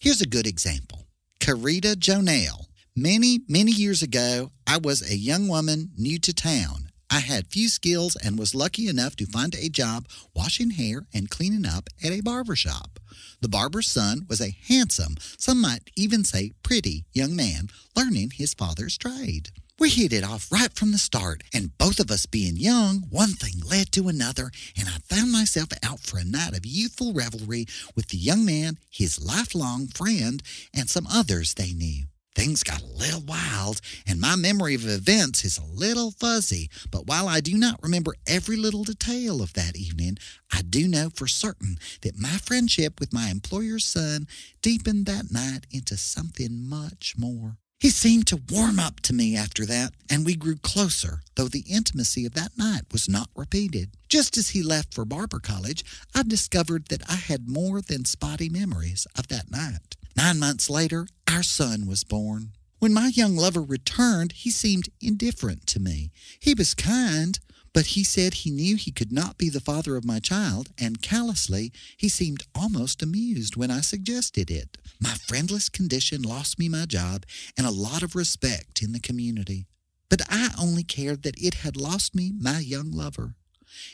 Here's 0.00 0.22
a 0.22 0.26
good 0.26 0.46
example 0.46 1.06
Carita 1.40 1.94
Jonelle. 1.94 2.66
Many, 2.96 3.40
many 3.48 3.72
years 3.72 4.02
ago, 4.02 4.50
I 4.66 4.76
was 4.76 5.00
a 5.00 5.16
young 5.16 5.48
woman 5.48 5.92
new 5.96 6.18
to 6.18 6.34
town. 6.34 6.90
I 7.08 7.20
had 7.20 7.46
few 7.46 7.70
skills 7.70 8.16
and 8.16 8.38
was 8.38 8.54
lucky 8.54 8.86
enough 8.86 9.16
to 9.16 9.24
find 9.24 9.54
a 9.54 9.70
job 9.70 10.06
washing 10.34 10.72
hair 10.72 11.06
and 11.14 11.30
cleaning 11.30 11.64
up 11.64 11.88
at 12.04 12.12
a 12.12 12.20
barber 12.20 12.54
shop. 12.54 13.00
The 13.40 13.48
barber's 13.48 13.86
son 13.86 14.26
was 14.28 14.42
a 14.42 14.54
handsome, 14.68 15.16
some 15.38 15.58
might 15.58 15.90
even 15.96 16.22
say 16.22 16.52
pretty, 16.62 17.06
young 17.14 17.34
man 17.34 17.68
learning 17.96 18.32
his 18.34 18.52
father's 18.52 18.98
trade. 18.98 19.52
We 19.78 19.88
hit 19.88 20.12
it 20.12 20.22
off 20.22 20.52
right 20.52 20.74
from 20.74 20.92
the 20.92 20.98
start, 20.98 21.44
and 21.54 21.76
both 21.78 21.98
of 21.98 22.10
us 22.10 22.26
being 22.26 22.58
young, 22.58 23.06
one 23.08 23.32
thing 23.32 23.58
led 23.66 23.90
to 23.92 24.08
another, 24.08 24.50
and 24.78 24.86
I 24.86 24.98
found 25.08 25.32
myself 25.32 25.68
out 25.82 26.00
for 26.00 26.18
a 26.18 26.24
night 26.24 26.54
of 26.54 26.66
youthful 26.66 27.14
revelry 27.14 27.64
with 27.96 28.08
the 28.08 28.18
young 28.18 28.44
man, 28.44 28.76
his 28.90 29.18
lifelong 29.18 29.86
friend, 29.86 30.42
and 30.74 30.90
some 30.90 31.06
others 31.10 31.54
they 31.54 31.72
knew. 31.72 32.04
Things 32.34 32.62
got 32.62 32.82
a 32.82 32.86
little 32.86 33.20
wild, 33.20 33.80
and 34.06 34.20
my 34.20 34.36
memory 34.36 34.74
of 34.74 34.88
events 34.88 35.44
is 35.44 35.58
a 35.58 35.64
little 35.64 36.12
fuzzy, 36.12 36.70
but 36.90 37.06
while 37.06 37.28
I 37.28 37.40
do 37.40 37.56
not 37.58 37.82
remember 37.82 38.14
every 38.26 38.56
little 38.56 38.84
detail 38.84 39.42
of 39.42 39.52
that 39.52 39.76
evening, 39.76 40.16
I 40.50 40.62
do 40.62 40.88
know 40.88 41.10
for 41.10 41.28
certain 41.28 41.78
that 42.00 42.18
my 42.18 42.38
friendship 42.38 42.98
with 42.98 43.12
my 43.12 43.28
employer's 43.28 43.84
son 43.84 44.26
deepened 44.62 45.04
that 45.06 45.30
night 45.30 45.66
into 45.70 45.96
something 45.96 46.68
much 46.68 47.14
more. 47.18 47.58
He 47.82 47.90
seemed 47.90 48.28
to 48.28 48.40
warm 48.48 48.78
up 48.78 49.00
to 49.00 49.12
me 49.12 49.36
after 49.36 49.66
that, 49.66 49.92
and 50.08 50.24
we 50.24 50.36
grew 50.36 50.54
closer, 50.54 51.22
though 51.34 51.48
the 51.48 51.64
intimacy 51.68 52.24
of 52.24 52.34
that 52.34 52.56
night 52.56 52.82
was 52.92 53.08
not 53.08 53.28
repeated. 53.34 53.90
Just 54.08 54.38
as 54.38 54.50
he 54.50 54.62
left 54.62 54.94
for 54.94 55.04
barber 55.04 55.40
college, 55.40 55.84
I 56.14 56.22
discovered 56.22 56.86
that 56.90 57.02
I 57.10 57.16
had 57.16 57.48
more 57.48 57.80
than 57.82 58.04
spotty 58.04 58.48
memories 58.48 59.08
of 59.18 59.26
that 59.28 59.50
night. 59.50 59.96
Nine 60.16 60.38
months 60.38 60.70
later, 60.70 61.08
our 61.28 61.42
son 61.42 61.86
was 61.88 62.04
born. 62.04 62.52
When 62.78 62.94
my 62.94 63.08
young 63.08 63.34
lover 63.34 63.62
returned, 63.62 64.30
he 64.30 64.52
seemed 64.52 64.88
indifferent 65.00 65.66
to 65.66 65.80
me. 65.80 66.12
He 66.38 66.54
was 66.54 66.74
kind, 66.74 67.36
but 67.72 67.86
he 67.86 68.04
said 68.04 68.34
he 68.34 68.50
knew 68.50 68.76
he 68.76 68.90
could 68.90 69.12
not 69.12 69.38
be 69.38 69.48
the 69.48 69.60
father 69.60 69.96
of 69.96 70.04
my 70.04 70.18
child, 70.18 70.70
and 70.78 71.02
callously, 71.02 71.72
he 71.96 72.08
seemed 72.08 72.42
almost 72.54 73.02
amused 73.02 73.56
when 73.56 73.70
I 73.70 73.80
suggested 73.80 74.50
it. 74.50 74.76
My 75.00 75.14
friendless 75.14 75.68
condition 75.68 76.22
lost 76.22 76.58
me 76.58 76.68
my 76.68 76.84
job 76.84 77.24
and 77.56 77.66
a 77.66 77.70
lot 77.70 78.02
of 78.02 78.14
respect 78.14 78.82
in 78.82 78.92
the 78.92 79.00
community. 79.00 79.66
But 80.10 80.20
I 80.28 80.50
only 80.60 80.82
cared 80.82 81.22
that 81.22 81.42
it 81.42 81.54
had 81.54 81.76
lost 81.76 82.14
me 82.14 82.32
my 82.38 82.58
young 82.58 82.90
lover. 82.90 83.34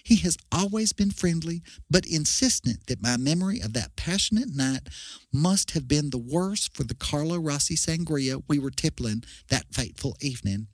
He 0.03 0.17
has 0.17 0.37
always 0.51 0.93
been 0.93 1.13
friendly, 1.13 1.63
but 1.89 2.05
insistent 2.05 2.89
that 2.89 3.01
my 3.03 3.17
memory 3.17 3.61
of 3.61 3.75
that 3.75 3.95
passionate 3.95 4.55
night 4.55 4.89
must 5.33 5.71
have 5.73 5.87
been 5.87 6.11
the 6.11 6.19
worse 6.19 6.69
for 6.69 6.83
the 6.83 6.97
Carlo 6.97 7.39
Rossi 7.39 7.77
sangria 7.77 8.43
we 8.49 8.59
were 8.59 8.73
tippling 8.73 9.23
that 9.49 9.73
fateful 9.73 10.17
evening. 10.21 10.67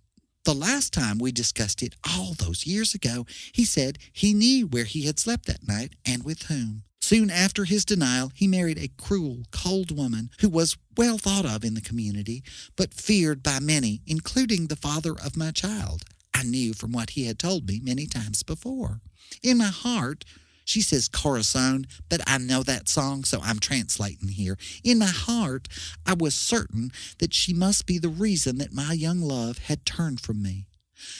The 0.44 0.54
last 0.54 0.92
time 0.92 1.18
we 1.18 1.32
discussed 1.32 1.82
it 1.82 1.94
all 2.06 2.34
those 2.34 2.66
years 2.66 2.94
ago, 2.94 3.24
he 3.52 3.64
said 3.64 3.98
he 4.12 4.34
knew 4.34 4.66
where 4.66 4.84
he 4.84 5.06
had 5.06 5.18
slept 5.18 5.46
that 5.46 5.66
night 5.66 5.94
and 6.04 6.22
with 6.22 6.42
whom. 6.44 6.82
Soon 7.00 7.30
after 7.30 7.64
his 7.64 7.86
denial, 7.86 8.30
he 8.34 8.46
married 8.46 8.78
a 8.78 8.90
cruel, 8.98 9.44
cold 9.50 9.90
woman 9.90 10.30
who 10.40 10.50
was 10.50 10.76
well 10.98 11.16
thought 11.16 11.46
of 11.46 11.64
in 11.64 11.72
the 11.72 11.80
community, 11.80 12.42
but 12.76 12.92
feared 12.92 13.42
by 13.42 13.58
many, 13.58 14.02
including 14.06 14.66
the 14.66 14.76
father 14.76 15.12
of 15.12 15.36
my 15.36 15.50
child. 15.50 16.04
I 16.34 16.42
knew 16.42 16.74
from 16.74 16.92
what 16.92 17.10
he 17.10 17.24
had 17.24 17.38
told 17.38 17.66
me 17.66 17.80
many 17.82 18.06
times 18.06 18.42
before. 18.42 19.00
In 19.42 19.56
my 19.58 19.68
heart, 19.68 20.26
she 20.64 20.80
says 20.80 21.08
corazon, 21.08 21.86
but 22.08 22.20
I 22.26 22.38
know 22.38 22.62
that 22.62 22.88
song, 22.88 23.24
so 23.24 23.40
I'm 23.42 23.58
translating 23.58 24.28
here. 24.28 24.56
In 24.82 24.98
my 24.98 25.06
heart, 25.06 25.68
I 26.06 26.14
was 26.14 26.34
certain 26.34 26.90
that 27.18 27.34
she 27.34 27.52
must 27.52 27.86
be 27.86 27.98
the 27.98 28.08
reason 28.08 28.58
that 28.58 28.72
my 28.72 28.92
young 28.92 29.20
love 29.20 29.58
had 29.58 29.84
turned 29.84 30.20
from 30.20 30.42
me. 30.42 30.66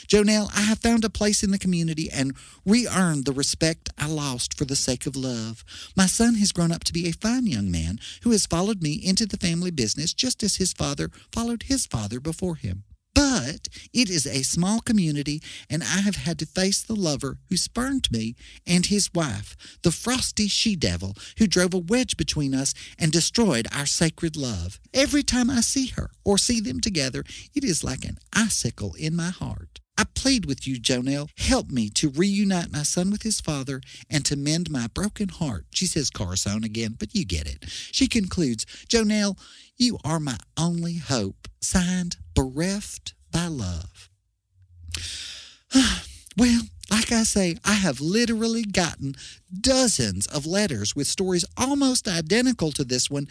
JoNell, 0.07 0.51
I 0.57 0.63
have 0.63 0.79
found 0.79 1.05
a 1.05 1.11
place 1.11 1.43
in 1.43 1.51
the 1.51 1.59
community 1.59 2.11
and 2.11 2.35
re 2.65 2.87
earned 2.87 3.25
the 3.25 3.33
respect 3.33 3.91
I 3.99 4.07
lost 4.07 4.57
for 4.57 4.65
the 4.65 4.77
sake 4.77 5.07
of 5.07 5.17
love. 5.17 5.65
My 5.97 6.07
son 6.07 6.37
has 6.37 6.53
grown 6.53 6.73
up 6.73 6.85
to 6.85 6.93
be 6.93 7.09
a 7.09 7.13
fine 7.13 7.47
young 7.47 7.71
man 7.71 7.99
who 8.23 8.31
has 8.31 8.47
followed 8.47 8.83
me 8.83 8.95
into 8.95 9.27
the 9.27 9.37
family 9.37 9.71
business 9.71 10.15
just 10.15 10.43
as 10.43 10.57
his 10.57 10.73
father 10.73 11.11
followed 11.33 11.65
his 11.65 11.87
father 11.87 12.21
before 12.21 12.57
him. 12.57 12.85
But 13.15 13.69
it 13.93 14.11
is 14.11 14.27
a 14.27 14.43
small 14.43 14.81
community, 14.81 15.41
and 15.71 15.83
I 15.83 16.01
have 16.01 16.17
had 16.17 16.39
to 16.41 16.47
face 16.47 16.83
the 16.83 16.97
lover 16.97 17.39
who 17.49 17.57
spurned 17.57 18.11
me 18.11 18.35
and 18.67 18.87
his 18.87 19.13
wife, 19.15 19.57
the 19.83 19.93
frosty 19.93 20.49
she 20.49 20.75
devil 20.75 21.15
who 21.39 21.47
drove 21.47 21.75
a 21.75 21.79
wedge 21.79 22.17
between 22.17 22.55
us 22.55 22.75
and 22.99 23.13
destroyed 23.13 23.69
our 23.73 23.87
sacred 23.87 24.37
love. 24.37 24.81
Every 24.93 25.23
time 25.23 25.49
I 25.49 25.61
see 25.61 25.87
her 25.89 26.11
or 26.25 26.39
see 26.39 26.61
them 26.61 26.81
together, 26.81 27.25
it 27.55 27.63
is 27.65 27.85
like 27.85 28.05
an 28.05 28.19
icicle 28.33 28.95
in 28.95 29.15
my 29.15 29.31
heart. 29.31 29.81
I 29.97 30.05
plead 30.15 30.45
with 30.45 30.67
you, 30.67 30.81
JoNell, 30.81 31.29
help 31.39 31.71
me 31.71 31.89
to 31.91 32.09
reunite 32.09 32.73
my 32.73 32.83
son 32.83 33.13
with 33.13 33.23
his 33.23 33.41
father 33.41 33.81
and 34.11 34.25
to 34.25 34.35
mend 34.35 34.69
my 34.69 34.89
broken 34.89 35.29
heart. 35.29 35.67
She 35.71 35.87
says 35.87 36.11
Corazon 36.11 36.65
again, 36.65 36.97
but 36.99 37.15
you 37.15 37.25
get 37.25 37.47
it. 37.47 37.65
She 37.69 38.09
concludes, 38.09 38.65
JoNell, 38.89 39.39
you 39.77 39.99
are 40.05 40.19
my 40.19 40.37
only 40.57 40.97
hope. 40.97 41.44
Signed, 41.65 42.17
Bereft 42.35 43.15
by 43.33 43.47
Love. 43.47 44.11
well, 46.37 46.63
like 46.91 47.11
I 47.11 47.23
say, 47.23 47.57
I 47.65 47.73
have 47.73 48.03
literally 48.03 48.65
gotten 48.65 49.15
dozens 49.61 50.27
of 50.27 50.45
letters 50.45 50.95
with 50.95 51.07
stories 51.07 51.47
almost 51.57 52.07
identical 52.07 52.71
to 52.73 52.85
this 52.85 53.09
one 53.09 53.29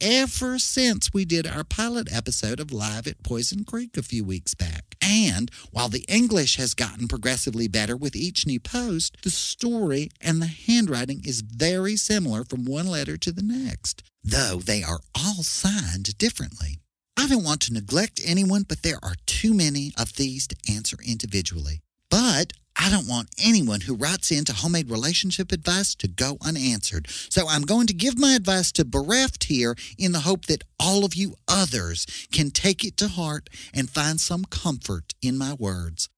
ever 0.00 0.58
since 0.58 1.14
we 1.14 1.24
did 1.24 1.46
our 1.46 1.62
pilot 1.62 2.12
episode 2.12 2.58
of 2.58 2.72
Live 2.72 3.06
at 3.06 3.22
Poison 3.22 3.64
Creek 3.64 3.96
a 3.96 4.02
few 4.02 4.24
weeks 4.24 4.52
back. 4.52 4.96
And 5.00 5.48
while 5.70 5.88
the 5.88 6.04
English 6.08 6.56
has 6.56 6.74
gotten 6.74 7.06
progressively 7.06 7.68
better 7.68 7.96
with 7.96 8.16
each 8.16 8.48
new 8.48 8.58
post, 8.58 9.16
the 9.22 9.30
story 9.30 10.10
and 10.20 10.42
the 10.42 10.46
handwriting 10.46 11.22
is 11.24 11.40
very 11.40 11.94
similar 11.94 12.44
from 12.44 12.64
one 12.64 12.88
letter 12.88 13.16
to 13.16 13.30
the 13.30 13.42
next, 13.42 14.02
though 14.24 14.56
they 14.56 14.82
are 14.82 15.00
all 15.14 15.44
signed 15.44 16.18
differently. 16.18 16.80
I 17.16 17.26
don't 17.28 17.44
want 17.44 17.62
to 17.62 17.72
neglect 17.72 18.20
anyone, 18.24 18.62
but 18.62 18.82
there 18.82 18.98
are 19.02 19.16
too 19.26 19.54
many 19.54 19.92
of 19.98 20.14
these 20.14 20.46
to 20.48 20.56
answer 20.72 20.96
individually. 21.06 21.80
But 22.10 22.52
I 22.78 22.90
don't 22.90 23.08
want 23.08 23.30
anyone 23.42 23.80
who 23.80 23.94
writes 23.94 24.30
into 24.30 24.52
homemade 24.52 24.90
relationship 24.90 25.50
advice 25.50 25.94
to 25.96 26.08
go 26.08 26.36
unanswered. 26.44 27.08
So 27.30 27.48
I'm 27.48 27.62
going 27.62 27.86
to 27.86 27.94
give 27.94 28.18
my 28.18 28.34
advice 28.34 28.70
to 28.72 28.84
Bereft 28.84 29.44
here 29.44 29.74
in 29.98 30.12
the 30.12 30.20
hope 30.20 30.44
that 30.46 30.64
all 30.78 31.04
of 31.04 31.14
you 31.14 31.34
others 31.48 32.06
can 32.30 32.50
take 32.50 32.84
it 32.84 32.96
to 32.98 33.08
heart 33.08 33.48
and 33.72 33.88
find 33.88 34.20
some 34.20 34.44
comfort 34.44 35.14
in 35.22 35.38
my 35.38 35.54
words. 35.54 36.10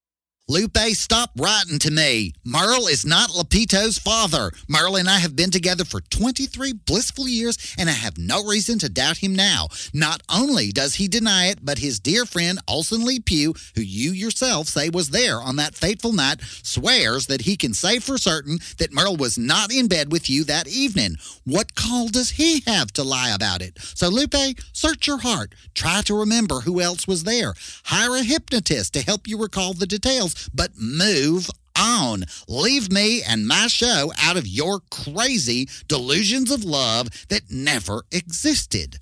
Lupe, 0.51 0.79
stop 0.93 1.29
writing 1.37 1.77
to 1.77 1.91
me. 1.91 2.33
Merle 2.43 2.87
is 2.87 3.05
not 3.05 3.29
Lapito's 3.29 3.99
father. 3.99 4.49
Merle 4.67 4.95
and 4.95 5.07
I 5.07 5.19
have 5.19 5.35
been 5.35 5.51
together 5.51 5.85
for 5.85 6.01
23 6.01 6.73
blissful 6.73 7.27
years, 7.27 7.75
and 7.77 7.87
I 7.87 7.93
have 7.93 8.17
no 8.17 8.43
reason 8.43 8.79
to 8.79 8.89
doubt 8.89 9.17
him 9.17 9.35
now. 9.35 9.67
Not 9.93 10.23
only 10.27 10.71
does 10.71 10.95
he 10.95 11.07
deny 11.07 11.49
it, 11.49 11.63
but 11.63 11.77
his 11.77 11.99
dear 11.99 12.25
friend 12.25 12.57
Olson 12.67 13.05
Lee 13.05 13.19
Pugh, 13.19 13.53
who 13.75 13.81
you 13.81 14.09
yourself 14.09 14.65
say 14.65 14.89
was 14.89 15.11
there 15.11 15.39
on 15.39 15.57
that 15.57 15.75
fateful 15.75 16.13
night, 16.13 16.41
swears 16.63 17.27
that 17.27 17.41
he 17.41 17.55
can 17.55 17.75
say 17.75 17.99
for 17.99 18.17
certain 18.17 18.57
that 18.79 18.91
Merle 18.91 19.17
was 19.17 19.37
not 19.37 19.71
in 19.71 19.87
bed 19.87 20.11
with 20.11 20.31
you 20.31 20.43
that 20.45 20.67
evening. 20.67 21.17
What 21.45 21.75
call 21.75 22.07
does 22.07 22.31
he 22.31 22.63
have 22.65 22.91
to 22.93 23.03
lie 23.03 23.29
about 23.29 23.61
it? 23.61 23.77
So, 23.79 24.09
Lupe, 24.09 24.33
search 24.73 25.05
your 25.05 25.19
heart. 25.19 25.53
Try 25.75 26.01
to 26.05 26.19
remember 26.19 26.61
who 26.61 26.81
else 26.81 27.07
was 27.07 27.23
there. 27.23 27.53
Hire 27.83 28.15
a 28.15 28.23
hypnotist 28.23 28.93
to 28.93 29.03
help 29.03 29.27
you 29.27 29.37
recall 29.39 29.75
the 29.75 29.85
details 29.85 30.38
but 30.53 30.71
move 30.77 31.49
on. 31.75 32.25
Leave 32.47 32.91
me 32.91 33.23
and 33.23 33.47
my 33.47 33.67
show 33.67 34.11
out 34.21 34.37
of 34.37 34.47
your 34.47 34.81
crazy 34.91 35.67
delusions 35.87 36.51
of 36.51 36.63
love 36.63 37.09
that 37.29 37.49
never 37.49 38.03
existed. 38.11 38.97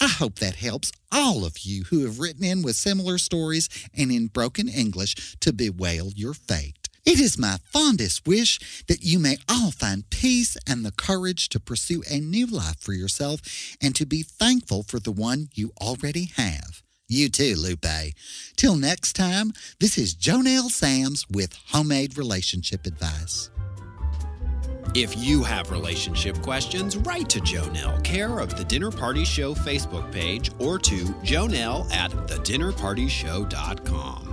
I 0.00 0.08
hope 0.08 0.38
that 0.40 0.56
helps 0.56 0.90
all 1.12 1.44
of 1.44 1.58
you 1.60 1.84
who 1.84 2.04
have 2.04 2.18
written 2.18 2.44
in 2.44 2.62
with 2.62 2.76
similar 2.76 3.18
stories 3.18 3.68
and 3.96 4.10
in 4.10 4.26
broken 4.26 4.68
English 4.68 5.36
to 5.40 5.52
bewail 5.52 6.10
your 6.14 6.34
fate. 6.34 6.88
It 7.04 7.20
is 7.20 7.38
my 7.38 7.58
fondest 7.70 8.26
wish 8.26 8.84
that 8.88 9.04
you 9.04 9.18
may 9.18 9.36
all 9.48 9.70
find 9.70 10.08
peace 10.08 10.56
and 10.66 10.84
the 10.84 10.92
courage 10.92 11.50
to 11.50 11.60
pursue 11.60 12.02
a 12.10 12.18
new 12.18 12.46
life 12.46 12.80
for 12.80 12.94
yourself 12.94 13.42
and 13.80 13.94
to 13.94 14.06
be 14.06 14.22
thankful 14.22 14.82
for 14.82 14.98
the 14.98 15.12
one 15.12 15.48
you 15.54 15.72
already 15.80 16.30
have. 16.36 16.83
You 17.08 17.28
too, 17.28 17.56
Lupe. 17.56 17.84
Till 18.56 18.76
next 18.76 19.14
time, 19.14 19.52
this 19.78 19.98
is 19.98 20.14
JoNell 20.14 20.70
Samms 20.70 21.26
with 21.30 21.52
Homemade 21.68 22.16
Relationship 22.16 22.86
Advice. 22.86 23.50
If 24.94 25.18
you 25.18 25.42
have 25.42 25.70
relationship 25.70 26.40
questions, 26.40 26.96
write 26.96 27.28
to 27.30 27.40
JoNell, 27.40 28.02
care 28.04 28.38
of 28.38 28.56
the 28.56 28.64
Dinner 28.64 28.92
Party 28.92 29.24
Show 29.24 29.54
Facebook 29.54 30.10
page, 30.12 30.50
or 30.58 30.78
to 30.78 31.04
jonelle 31.24 31.92
at 31.92 32.12
thedinnerpartyshow.com. 32.12 34.30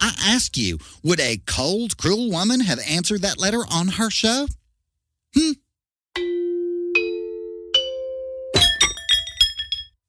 I 0.00 0.14
ask 0.24 0.56
you, 0.56 0.78
would 1.02 1.20
a 1.20 1.42
cold, 1.46 1.98
cruel 1.98 2.30
woman 2.30 2.60
have 2.60 2.78
answered 2.88 3.22
that 3.22 3.38
letter 3.38 3.64
on 3.70 3.88
her 3.88 4.10
show? 4.10 4.46
Hmm. 5.36 5.50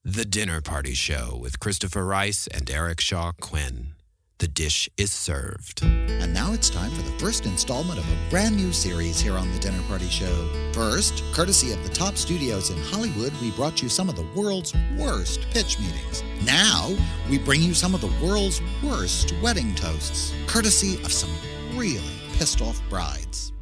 The 0.03 0.25
Dinner 0.25 0.61
Party 0.61 0.95
Show 0.95 1.37
with 1.39 1.59
Christopher 1.59 2.03
Rice 2.03 2.47
and 2.47 2.67
Eric 2.71 2.99
Shaw 2.99 3.33
Quinn. 3.39 3.93
The 4.39 4.47
dish 4.47 4.89
is 4.97 5.11
served. 5.11 5.83
And 5.83 6.33
now 6.33 6.53
it's 6.53 6.71
time 6.71 6.89
for 6.89 7.03
the 7.03 7.19
first 7.19 7.45
installment 7.45 7.99
of 7.99 8.05
a 8.11 8.29
brand 8.31 8.57
new 8.57 8.73
series 8.73 9.21
here 9.21 9.37
on 9.37 9.51
The 9.51 9.59
Dinner 9.59 9.83
Party 9.87 10.09
Show. 10.09 10.49
First, 10.73 11.23
courtesy 11.33 11.71
of 11.71 11.83
the 11.83 11.93
top 11.93 12.17
studios 12.17 12.71
in 12.71 12.77
Hollywood, 12.85 13.31
we 13.43 13.51
brought 13.51 13.83
you 13.83 13.89
some 13.89 14.09
of 14.09 14.15
the 14.15 14.25
world's 14.35 14.73
worst 14.97 15.45
pitch 15.51 15.77
meetings. 15.77 16.23
Now, 16.43 16.89
we 17.29 17.37
bring 17.37 17.61
you 17.61 17.75
some 17.75 17.93
of 17.93 18.01
the 18.01 18.11
world's 18.25 18.59
worst 18.83 19.35
wedding 19.43 19.75
toasts, 19.75 20.33
courtesy 20.47 20.95
of 21.03 21.11
some 21.11 21.29
really 21.75 22.01
pissed 22.39 22.59
off 22.63 22.81
brides. 22.89 23.53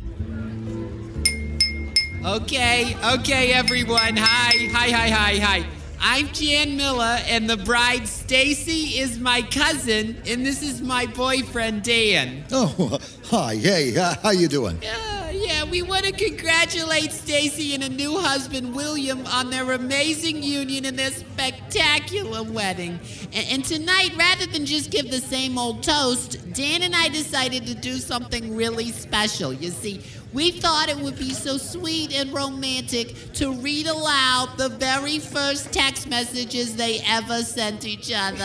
Okay, 2.24 2.96
okay, 3.14 3.52
everyone. 3.52 4.16
Hi, 4.16 4.70
hi, 4.72 4.90
hi, 4.90 5.10
hi, 5.10 5.38
hi. 5.38 5.79
I'm 6.02 6.28
Jan 6.28 6.78
Miller, 6.78 7.20
and 7.26 7.50
the 7.50 7.58
bride 7.58 8.08
Stacy 8.08 9.00
is 9.00 9.20
my 9.20 9.42
cousin, 9.42 10.18
and 10.28 10.46
this 10.46 10.64
is 10.64 10.82
my 10.82 11.06
boyfriend 11.08 11.84
Dan. 11.84 12.46
Oh, 12.52 13.00
hi, 13.26 13.56
hey, 13.56 13.98
uh, 13.98 14.16
how 14.24 14.32
you 14.32 14.48
doing? 14.48 14.78
Uh, 14.78 15.32
yeah, 15.34 15.64
we 15.66 15.82
want 15.82 16.06
to 16.06 16.12
congratulate 16.12 17.12
Stacy 17.12 17.76
and 17.76 17.84
a 17.84 17.90
new 17.90 18.18
husband, 18.18 18.74
William, 18.74 19.28
on 19.28 19.50
their 19.50 19.74
amazing 19.74 20.42
union 20.42 20.86
and 20.86 20.98
their 20.98 21.12
spectacular 21.12 22.44
wedding. 22.44 23.00
And, 23.34 23.48
and 23.50 23.66
tonight, 23.66 24.12
rather 24.18 24.46
than 24.46 24.66
just 24.66 24.92
give 24.92 25.12
the 25.12 25.20
same 25.20 25.58
old 25.58 25.84
toast, 25.84 26.54
Dan 26.54 26.82
and 26.82 26.96
I 26.96 27.10
decided 27.10 27.68
to 27.68 27.76
do 27.76 27.98
something 27.98 28.56
really 28.56 28.92
special. 28.92 29.52
You 29.52 29.70
see, 29.70 30.02
we 30.34 30.52
thought 30.52 30.90
it 30.90 30.98
would 30.98 31.18
be 31.18 31.32
so 31.32 31.58
sweet 31.58 32.14
and 32.14 32.32
romantic 32.32 33.16
to 33.34 33.54
read 33.54 33.88
aloud 33.88 34.58
the 34.58 34.70
very 34.70 35.20
first 35.20 35.72
text 35.74 36.08
messages 36.08 36.76
they 36.76 37.00
ever 37.06 37.42
sent 37.42 37.86
each 37.86 38.12
other. 38.14 38.38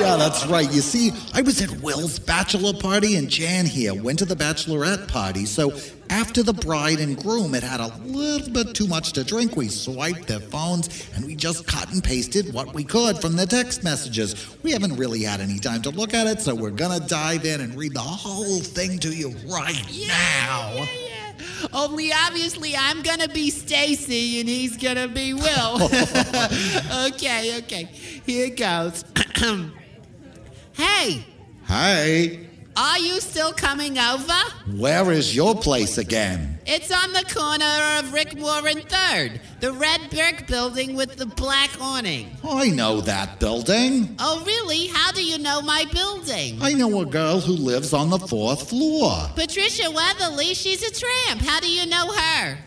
yeah, 0.00 0.16
that's 0.18 0.46
right. 0.46 0.70
You 0.72 0.80
see, 0.80 1.12
I 1.34 1.42
was 1.42 1.62
at 1.62 1.70
Will's 1.80 2.18
bachelor 2.18 2.72
party 2.72 3.16
and 3.16 3.28
Jan 3.28 3.66
here 3.66 3.94
went 3.94 4.18
to 4.18 4.24
the 4.24 4.34
bachelorette 4.34 5.06
party, 5.08 5.46
so 5.46 5.72
After 6.10 6.42
the 6.42 6.52
bride 6.52 7.00
and 7.00 7.16
groom 7.16 7.52
had 7.52 7.62
had 7.62 7.80
a 7.80 7.94
little 8.04 8.52
bit 8.52 8.74
too 8.74 8.86
much 8.86 9.12
to 9.12 9.24
drink, 9.24 9.56
we 9.56 9.68
swiped 9.68 10.26
their 10.26 10.40
phones 10.40 11.08
and 11.14 11.24
we 11.24 11.34
just 11.34 11.66
cut 11.66 11.92
and 11.92 12.02
pasted 12.02 12.52
what 12.52 12.74
we 12.74 12.84
could 12.84 13.18
from 13.18 13.36
the 13.36 13.46
text 13.46 13.84
messages. 13.84 14.56
We 14.62 14.72
haven't 14.72 14.96
really 14.96 15.22
had 15.22 15.40
any 15.40 15.58
time 15.58 15.82
to 15.82 15.90
look 15.90 16.14
at 16.14 16.26
it, 16.26 16.40
so 16.40 16.54
we're 16.54 16.70
gonna 16.70 17.00
dive 17.00 17.44
in 17.44 17.60
and 17.60 17.74
read 17.74 17.94
the 17.94 18.00
whole 18.00 18.60
thing 18.60 18.98
to 19.00 19.14
you 19.14 19.30
right 19.46 19.82
now. 20.06 20.72
Yeah, 20.74 20.84
yeah. 20.84 21.68
Only 21.72 22.12
obviously 22.12 22.74
I'm 22.76 23.02
gonna 23.02 23.28
be 23.28 23.50
Stacy 23.50 24.40
and 24.40 24.48
he's 24.48 24.76
gonna 24.76 25.08
be 25.08 25.34
Will. 25.34 25.84
okay, 27.06 27.58
okay. 27.58 27.84
Here 28.24 28.50
goes. 28.50 29.04
hey, 30.72 31.24
Hey, 31.68 32.47
are 32.78 32.98
you 33.00 33.20
still 33.20 33.52
coming 33.52 33.98
over? 33.98 34.32
where 34.76 35.10
is 35.10 35.34
your 35.34 35.54
place 35.56 35.98
again? 35.98 36.58
It's 36.64 36.92
on 36.92 37.12
the 37.12 37.24
corner 37.34 37.98
of 37.98 38.12
Rickmore 38.14 38.70
and 38.70 38.84
Third, 38.88 39.40
the 39.60 39.72
red 39.72 40.00
brick 40.10 40.46
building 40.46 40.94
with 40.94 41.16
the 41.16 41.26
black 41.26 41.70
awning. 41.80 42.36
I 42.44 42.70
know 42.70 43.00
that 43.00 43.40
building. 43.40 44.14
Oh, 44.20 44.44
really? 44.46 44.86
How 44.86 45.10
do 45.10 45.24
you 45.24 45.38
know 45.38 45.60
my 45.60 45.86
building? 45.92 46.58
I 46.62 46.74
know 46.74 47.00
a 47.00 47.06
girl 47.06 47.40
who 47.40 47.54
lives 47.54 47.92
on 47.92 48.10
the 48.10 48.18
fourth 48.18 48.68
floor. 48.68 49.28
Patricia 49.34 49.90
Weatherly, 49.90 50.54
she's 50.54 50.82
a 50.82 50.92
tramp. 50.92 51.40
How 51.40 51.58
do 51.58 51.68
you 51.70 51.86
know 51.86 52.12
her? 52.12 52.58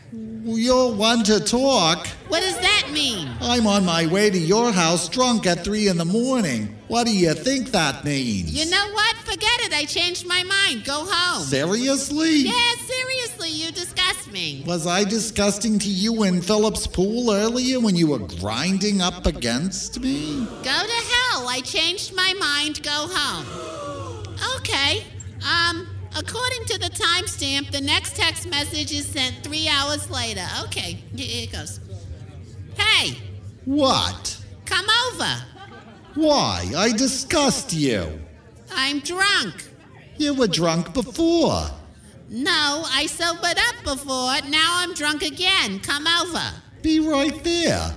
You're 0.43 0.91
one 0.93 1.23
to 1.25 1.39
talk. 1.39 2.07
What 2.27 2.41
does 2.41 2.59
that 2.59 2.89
mean? 2.91 3.29
I'm 3.39 3.65
on 3.67 3.85
my 3.85 4.07
way 4.07 4.29
to 4.29 4.37
your 4.37 4.71
house 4.73 5.07
drunk 5.07 5.45
at 5.45 5.63
three 5.63 5.87
in 5.87 5.97
the 5.97 6.05
morning. 6.05 6.75
What 6.91 7.07
do 7.07 7.15
you 7.17 7.33
think 7.33 7.71
that 7.71 8.03
means? 8.03 8.51
You 8.53 8.69
know 8.69 8.91
what? 8.91 9.15
Forget 9.19 9.61
it. 9.61 9.71
I 9.73 9.85
changed 9.85 10.27
my 10.27 10.43
mind. 10.43 10.83
Go 10.83 11.05
home. 11.09 11.41
Seriously? 11.45 12.39
Yeah, 12.39 12.73
seriously, 12.85 13.49
you 13.49 13.71
disgust 13.71 14.29
me. 14.29 14.61
Was 14.67 14.85
I 14.85 15.05
disgusting 15.05 15.79
to 15.79 15.89
you 15.89 16.23
in 16.23 16.41
Philip's 16.41 16.87
pool 16.87 17.31
earlier 17.31 17.79
when 17.79 17.95
you 17.95 18.07
were 18.07 18.19
grinding 18.19 18.99
up 18.99 19.25
against 19.25 20.01
me? 20.01 20.45
Go 20.45 20.63
to 20.63 21.01
hell. 21.13 21.47
I 21.47 21.61
changed 21.63 22.13
my 22.13 22.33
mind. 22.37 22.83
Go 22.83 23.07
home. 23.09 24.35
Okay. 24.57 25.05
Um, 25.49 25.87
according 26.17 26.65
to 26.65 26.77
the 26.77 26.89
timestamp, 26.89 27.71
the 27.71 27.79
next 27.79 28.17
text 28.17 28.49
message 28.49 28.91
is 28.91 29.05
sent 29.05 29.33
three 29.45 29.69
hours 29.69 30.09
later. 30.11 30.45
Okay, 30.65 30.99
here 31.15 31.43
it 31.45 31.53
goes. 31.53 31.79
Hey, 32.75 33.17
What? 33.63 34.37
come 34.65 34.85
over. 35.13 35.45
Why? 36.15 36.71
I 36.75 36.91
disgust 36.91 37.73
you. 37.73 38.21
I'm 38.73 38.99
drunk. 38.99 39.69
You 40.17 40.33
were 40.33 40.47
drunk 40.47 40.93
before. 40.93 41.69
No, 42.29 42.83
I 42.87 43.07
sobered 43.07 43.57
up 43.57 43.83
before. 43.83 44.49
Now 44.49 44.75
I'm 44.77 44.93
drunk 44.93 45.21
again. 45.21 45.79
Come 45.79 46.07
over. 46.07 46.43
Be 46.81 46.99
right 46.99 47.43
there. 47.43 47.93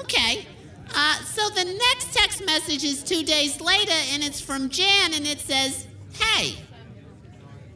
Okay. 0.00 0.46
Uh, 0.94 1.16
so 1.24 1.48
the 1.50 1.64
next 1.64 2.12
text 2.12 2.44
message 2.44 2.84
is 2.84 3.02
two 3.02 3.22
days 3.22 3.60
later, 3.60 3.94
and 4.12 4.22
it's 4.22 4.40
from 4.40 4.68
Jan, 4.68 5.14
and 5.14 5.26
it 5.26 5.40
says, 5.40 5.86
"Hey." 6.12 6.58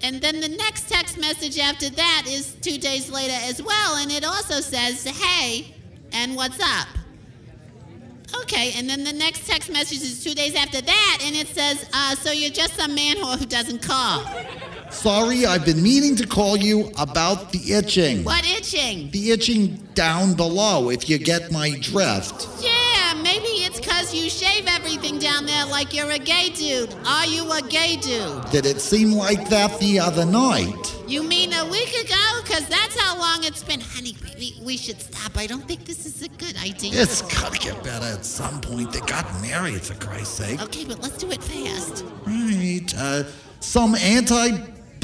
And 0.02 0.20
then 0.20 0.40
the 0.40 0.48
next 0.48 0.88
text 0.88 1.16
message 1.16 1.58
after 1.58 1.88
that 1.90 2.24
is 2.26 2.56
two 2.60 2.76
days 2.76 3.08
later 3.10 3.38
as 3.44 3.62
well, 3.62 3.96
and 3.96 4.10
it 4.10 4.24
also 4.24 4.60
says, 4.60 5.04
"Hey," 5.04 5.74
and 6.12 6.34
"What's 6.34 6.60
up." 6.60 6.88
Okay, 8.42 8.72
and 8.76 8.88
then 8.88 9.04
the 9.04 9.12
next 9.12 9.46
text 9.46 9.70
message 9.70 10.02
is 10.02 10.22
two 10.22 10.34
days 10.34 10.54
after 10.54 10.80
that, 10.80 11.18
and 11.22 11.36
it 11.36 11.48
says, 11.48 11.86
uh, 11.92 12.14
"So 12.16 12.30
you're 12.32 12.50
just 12.50 12.76
some 12.76 12.94
man 12.94 13.16
whore 13.16 13.38
who 13.38 13.46
doesn't 13.46 13.82
call." 13.82 14.24
Sorry, 14.90 15.44
I've 15.44 15.64
been 15.64 15.82
meaning 15.82 16.14
to 16.16 16.26
call 16.26 16.56
you 16.56 16.90
about 16.96 17.50
the 17.52 17.72
itching. 17.72 18.22
What 18.24 18.46
itching? 18.46 19.10
The 19.10 19.32
itching 19.32 19.80
down 19.94 20.34
below, 20.34 20.88
if 20.90 21.08
you 21.08 21.18
get 21.18 21.50
my 21.50 21.70
drift. 21.80 22.48
Yeah, 22.60 23.14
maybe 23.22 23.48
it's 23.66 23.80
because 23.80 24.14
you 24.14 24.30
shave 24.30 24.66
everything 24.68 25.18
down 25.18 25.46
there 25.46 25.66
like 25.66 25.92
you're 25.92 26.10
a 26.10 26.18
gay 26.18 26.50
dude. 26.50 26.94
Are 27.06 27.26
you 27.26 27.50
a 27.52 27.60
gay 27.62 27.96
dude? 27.96 28.50
Did 28.50 28.66
it 28.66 28.80
seem 28.80 29.12
like 29.12 29.48
that 29.48 29.78
the 29.80 29.98
other 29.98 30.24
night? 30.24 30.93
You 31.06 31.22
mean 31.22 31.52
a 31.52 31.66
week 31.66 31.90
ago? 32.04 32.40
Because 32.42 32.66
that's 32.68 32.98
how 32.98 33.18
long 33.18 33.44
it's 33.44 33.62
been. 33.62 33.80
Honey, 33.80 34.16
baby, 34.22 34.58
we 34.62 34.76
should 34.76 35.00
stop. 35.00 35.36
I 35.36 35.46
don't 35.46 35.66
think 35.66 35.84
this 35.84 36.06
is 36.06 36.22
a 36.22 36.28
good 36.28 36.56
idea. 36.56 36.92
It's 37.02 37.20
gotta 37.22 37.58
get 37.58 37.82
better 37.84 38.06
at 38.06 38.24
some 38.24 38.60
point. 38.60 38.92
They 38.92 39.00
got 39.00 39.26
married, 39.42 39.82
for 39.82 39.94
Christ's 39.94 40.38
sake. 40.38 40.62
Okay, 40.62 40.84
but 40.84 41.00
let's 41.00 41.18
do 41.18 41.30
it 41.30 41.42
fast. 41.42 42.04
Right. 42.26 42.94
Uh, 42.96 43.24
some 43.60 43.94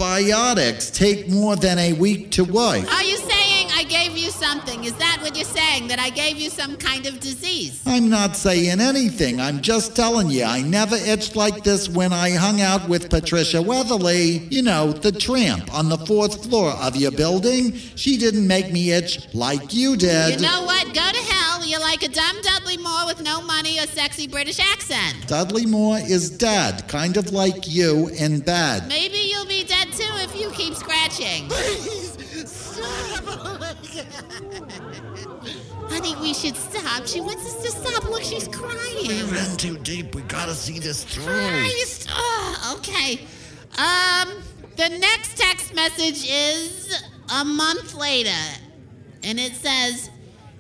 antibiotics 0.01 0.91
take 0.91 1.29
more 1.29 1.57
than 1.57 1.79
a 1.79 1.93
week 1.95 2.31
to 2.31 2.45
work. 2.45 2.91
Are 2.93 3.05
you 3.05 3.17
saying 3.17 3.69
I 3.75 3.85
gave 3.85 4.17
you 4.17 4.31
something? 4.31 4.85
Is 4.85 4.95
that 4.95 5.19
what 5.21 5.37
you're 5.37 5.45
saying? 5.45 5.89
That 5.89 5.99
I 5.99 6.11
gave 6.11 6.39
you 6.39 6.49
some 6.49 6.77
kind 6.77 7.07
of 7.07 7.21
disease? 7.21 7.83
I'm 7.87 8.09
not 8.09 8.37
saying 8.37 8.81
anything. 8.81 9.41
I'm 9.41 9.61
just 9.61 9.95
telling 9.95 10.31
you, 10.31 10.45
I 10.45 10.63
never 10.63 10.97
itched 10.97 11.37
like 11.37 11.65
this 11.65 11.89
when 11.89 12.13
I 12.13 12.31
hung 12.31 12.61
out 12.61 12.89
with 12.89 13.11
Patricia 13.11 13.61
Weatherly. 13.61 14.39
You 14.51 14.63
know, 14.63 14.93
the 14.93 15.13
tramp 15.13 15.73
on 15.75 15.89
the 15.89 15.99
fourth 15.99 16.45
floor 16.45 16.71
of 16.71 16.97
your 16.97 17.13
building. 17.13 17.75
She 17.97 18.17
didn't 18.17 18.47
make 18.47 18.73
me 18.73 18.93
itch 18.93 19.33
like 19.35 19.75
you 19.75 19.97
did. 19.97 20.41
You 20.41 20.47
know 20.47 20.65
what? 20.65 20.87
Go 20.87 20.93
to 20.95 21.33
hell. 21.33 21.65
You're 21.65 21.81
like 21.81 22.03
a 22.03 22.09
dumb 22.09 22.37
Dudley 22.43 22.79
Moore 22.79 23.07
with 23.07 23.23
no 23.23 23.43
money 23.43 23.79
or 23.79 23.87
sexy 23.87 24.27
British 24.27 24.59
accent. 24.59 25.29
Dudley 25.29 25.67
Moore 25.67 25.99
is 25.99 26.31
dead, 26.31 26.89
kind 26.89 27.17
of 27.17 27.33
like 27.33 27.69
you 27.69 28.09
in 28.09 28.41
bed. 28.41 28.89
Maybe 28.89 29.19
you'll 29.19 29.47
be 29.47 29.63
dead 29.63 29.90
too 29.91 30.13
if 30.17 30.39
you 30.39 30.51
keep 30.51 30.75
scratching. 30.75 31.49
Please 31.49 32.17
stop, 32.51 33.63
honey, 35.91 36.15
we 36.21 36.33
should 36.33 36.57
stop. 36.57 37.07
She 37.07 37.21
wants 37.21 37.45
us 37.47 37.63
to 37.63 37.71
stop. 37.71 38.05
Look, 38.05 38.23
she's 38.23 38.49
crying. 38.49 39.07
We're 39.07 39.51
in 39.51 39.57
too 39.57 39.79
deep. 39.79 40.15
We 40.15 40.23
gotta 40.23 40.55
see 40.55 40.79
this 40.79 41.05
through. 41.05 41.25
Christ. 41.25 42.09
Oh, 42.13 42.77
okay. 42.79 43.27
Um, 43.79 44.43
the 44.77 44.89
next 44.99 45.37
text 45.37 45.75
message 45.75 46.27
is 46.29 47.03
a 47.41 47.45
month 47.45 47.95
later, 47.95 48.31
and 49.23 49.39
it 49.39 49.55
says, 49.55 50.11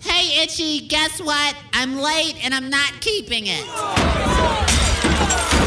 "Hey, 0.00 0.42
Itchy, 0.42 0.86
guess 0.88 1.20
what? 1.20 1.56
I'm 1.72 1.96
late 1.96 2.36
and 2.44 2.54
I'm 2.54 2.68
not 2.70 3.00
keeping 3.00 3.44
it." 3.46 3.64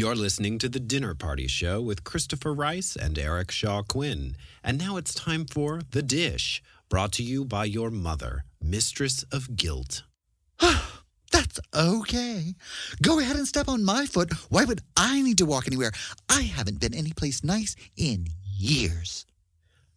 You're 0.00 0.16
listening 0.16 0.58
to 0.60 0.70
The 0.70 0.80
Dinner 0.80 1.14
Party 1.14 1.46
Show 1.46 1.82
with 1.82 2.04
Christopher 2.04 2.54
Rice 2.54 2.96
and 2.96 3.18
Eric 3.18 3.50
Shaw 3.50 3.82
Quinn. 3.82 4.34
And 4.64 4.78
now 4.78 4.96
it's 4.96 5.12
time 5.12 5.44
for 5.44 5.82
The 5.90 6.00
Dish, 6.00 6.62
brought 6.88 7.12
to 7.12 7.22
you 7.22 7.44
by 7.44 7.66
your 7.66 7.90
mother, 7.90 8.46
Mistress 8.62 9.24
of 9.24 9.56
Guilt. 9.56 10.04
That's 11.30 11.60
okay. 11.76 12.54
Go 13.02 13.18
ahead 13.18 13.36
and 13.36 13.46
step 13.46 13.68
on 13.68 13.84
my 13.84 14.06
foot. 14.06 14.32
Why 14.48 14.64
would 14.64 14.80
I 14.96 15.20
need 15.20 15.36
to 15.36 15.44
walk 15.44 15.66
anywhere? 15.66 15.92
I 16.30 16.44
haven't 16.44 16.80
been 16.80 16.94
anyplace 16.94 17.44
nice 17.44 17.76
in 17.98 18.28
years. 18.56 19.26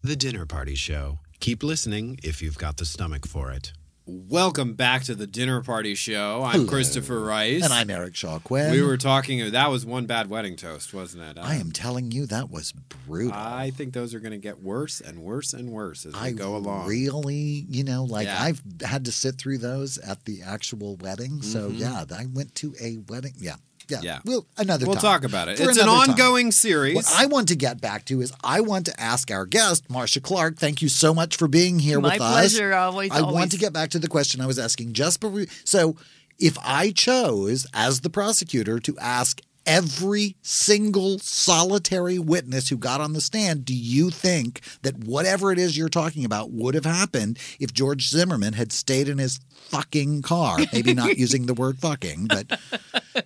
The 0.02 0.18
Dinner 0.18 0.46
Party 0.46 0.76
Show. 0.76 1.20
Keep 1.40 1.64
listening 1.64 2.20
if 2.24 2.42
you've 2.42 2.58
got 2.58 2.76
the 2.76 2.84
stomach 2.84 3.26
for 3.26 3.52
it. 3.52 3.72
Welcome 4.06 4.74
back 4.74 5.04
to 5.04 5.16
the 5.16 5.26
dinner 5.26 5.62
party 5.64 5.96
show. 5.96 6.44
I'm 6.44 6.52
Hello. 6.52 6.68
Christopher 6.68 7.22
Rice. 7.22 7.64
And 7.64 7.72
I'm 7.72 7.90
Eric 7.90 8.18
Shaw 8.18 8.38
Quinn. 8.40 8.72
We 8.72 8.82
were 8.82 8.98
talking. 8.98 9.52
That 9.52 9.70
was 9.72 9.86
one 9.86 10.08
bad 10.08 10.30
wedding 10.30 10.58
toast, 10.58 10.94
wasn't 10.94 11.24
it? 11.24 11.38
I 11.42 11.56
am 11.56 11.72
telling 11.72 12.12
you, 12.12 12.26
that 12.26 12.50
was 12.52 12.74
brutal. 13.08 13.32
I 13.34 13.72
think 13.72 13.94
those 13.94 14.14
are 14.14 14.20
going 14.20 14.34
to 14.34 14.38
get 14.38 14.62
worse 14.62 15.00
and 15.00 15.20
worse 15.20 15.54
and 15.54 15.70
worse 15.70 16.06
as 16.06 16.14
we 16.16 16.20
I 16.20 16.32
go 16.32 16.58
along. 16.58 16.86
really, 16.88 17.66
you 17.70 17.86
know, 17.86 18.04
like 18.04 18.26
Yeah. 18.28 18.44
I've 18.44 18.62
had 18.86 19.06
to 19.06 19.12
sit 19.14 19.38
through 19.38 19.60
those 19.60 19.98
at 20.00 20.26
the 20.26 20.42
actual 20.42 20.98
wedding. 20.98 21.42
So 21.42 21.70
Mhm. 21.72 21.80
yeah, 21.80 22.04
I 22.14 22.26
went 22.26 22.56
to 22.56 22.76
a 22.82 22.98
wedding. 23.08 23.36
Yeah, 23.40 23.56
yeah. 23.90 24.00
Yeah. 24.02 24.20
Well, 24.26 24.46
another. 24.58 24.86
We'll 24.86 24.96
time. 24.96 25.02
talk 25.02 25.24
about 25.24 25.48
it. 25.48 25.58
For 25.58 25.70
It's 25.70 25.78
an 25.78 25.84
another 25.84 26.02
time. 26.06 26.10
ongoing 26.12 26.52
series. 26.52 26.96
What 26.96 27.12
I 27.16 27.26
want 27.28 27.48
to 27.50 27.56
get 27.56 27.80
back 27.82 28.06
to 28.06 28.22
is 28.22 28.32
I 28.44 28.62
want 28.62 28.86
to 28.88 29.00
ask 29.00 29.30
our 29.32 29.46
guest, 29.46 29.90
Marcia 29.90 30.22
Clark. 30.22 30.58
Thank 30.58 30.82
you 30.82 30.90
so 30.90 31.14
much 31.14 31.36
for 31.38 31.48
being 31.48 31.80
here 31.80 32.00
My 32.00 32.14
with 32.14 32.22
us. 32.22 32.32
pleasure, 32.32 32.74
always, 32.74 33.12
I 33.12 33.20
always. 33.20 33.34
want 33.34 33.52
to 33.52 33.58
get 33.58 33.74
back 33.74 33.90
to 33.92 34.00
the 34.00 34.08
question 34.08 34.42
I 34.42 34.46
was 34.48 34.60
asking 34.60 34.94
just 34.94 35.20
before. 35.20 35.46
So, 35.66 35.96
if 36.40 36.58
I 36.64 36.92
chose 36.92 37.68
as 37.74 38.02
the 38.02 38.10
prosecutor 38.10 38.80
to 38.80 38.98
ask 39.00 39.40
every 39.66 40.36
single 40.42 41.20
solitary 41.20 42.20
witness 42.20 42.70
who 42.70 42.78
got 42.78 43.02
on 43.02 43.14
the 43.14 43.22
stand, 43.22 43.66
do 43.66 43.74
you 43.74 44.10
think 44.10 44.62
that 44.82 44.98
whatever 45.04 45.52
it 45.52 45.60
is 45.60 45.78
you're 45.78 45.90
talking 45.90 46.26
about 46.26 46.52
would 46.52 46.76
have 46.76 46.86
happened 46.86 47.40
if 47.60 47.74
George 47.74 48.08
Zimmerman 48.10 48.54
had 48.54 48.72
stayed 48.72 49.08
in 49.08 49.18
his 49.18 49.40
fucking 49.52 50.22
car? 50.22 50.60
Maybe 50.72 50.94
not 50.94 51.18
using 51.18 51.46
the 51.46 51.54
word 51.54 51.80
fucking, 51.80 52.28
but 52.28 52.60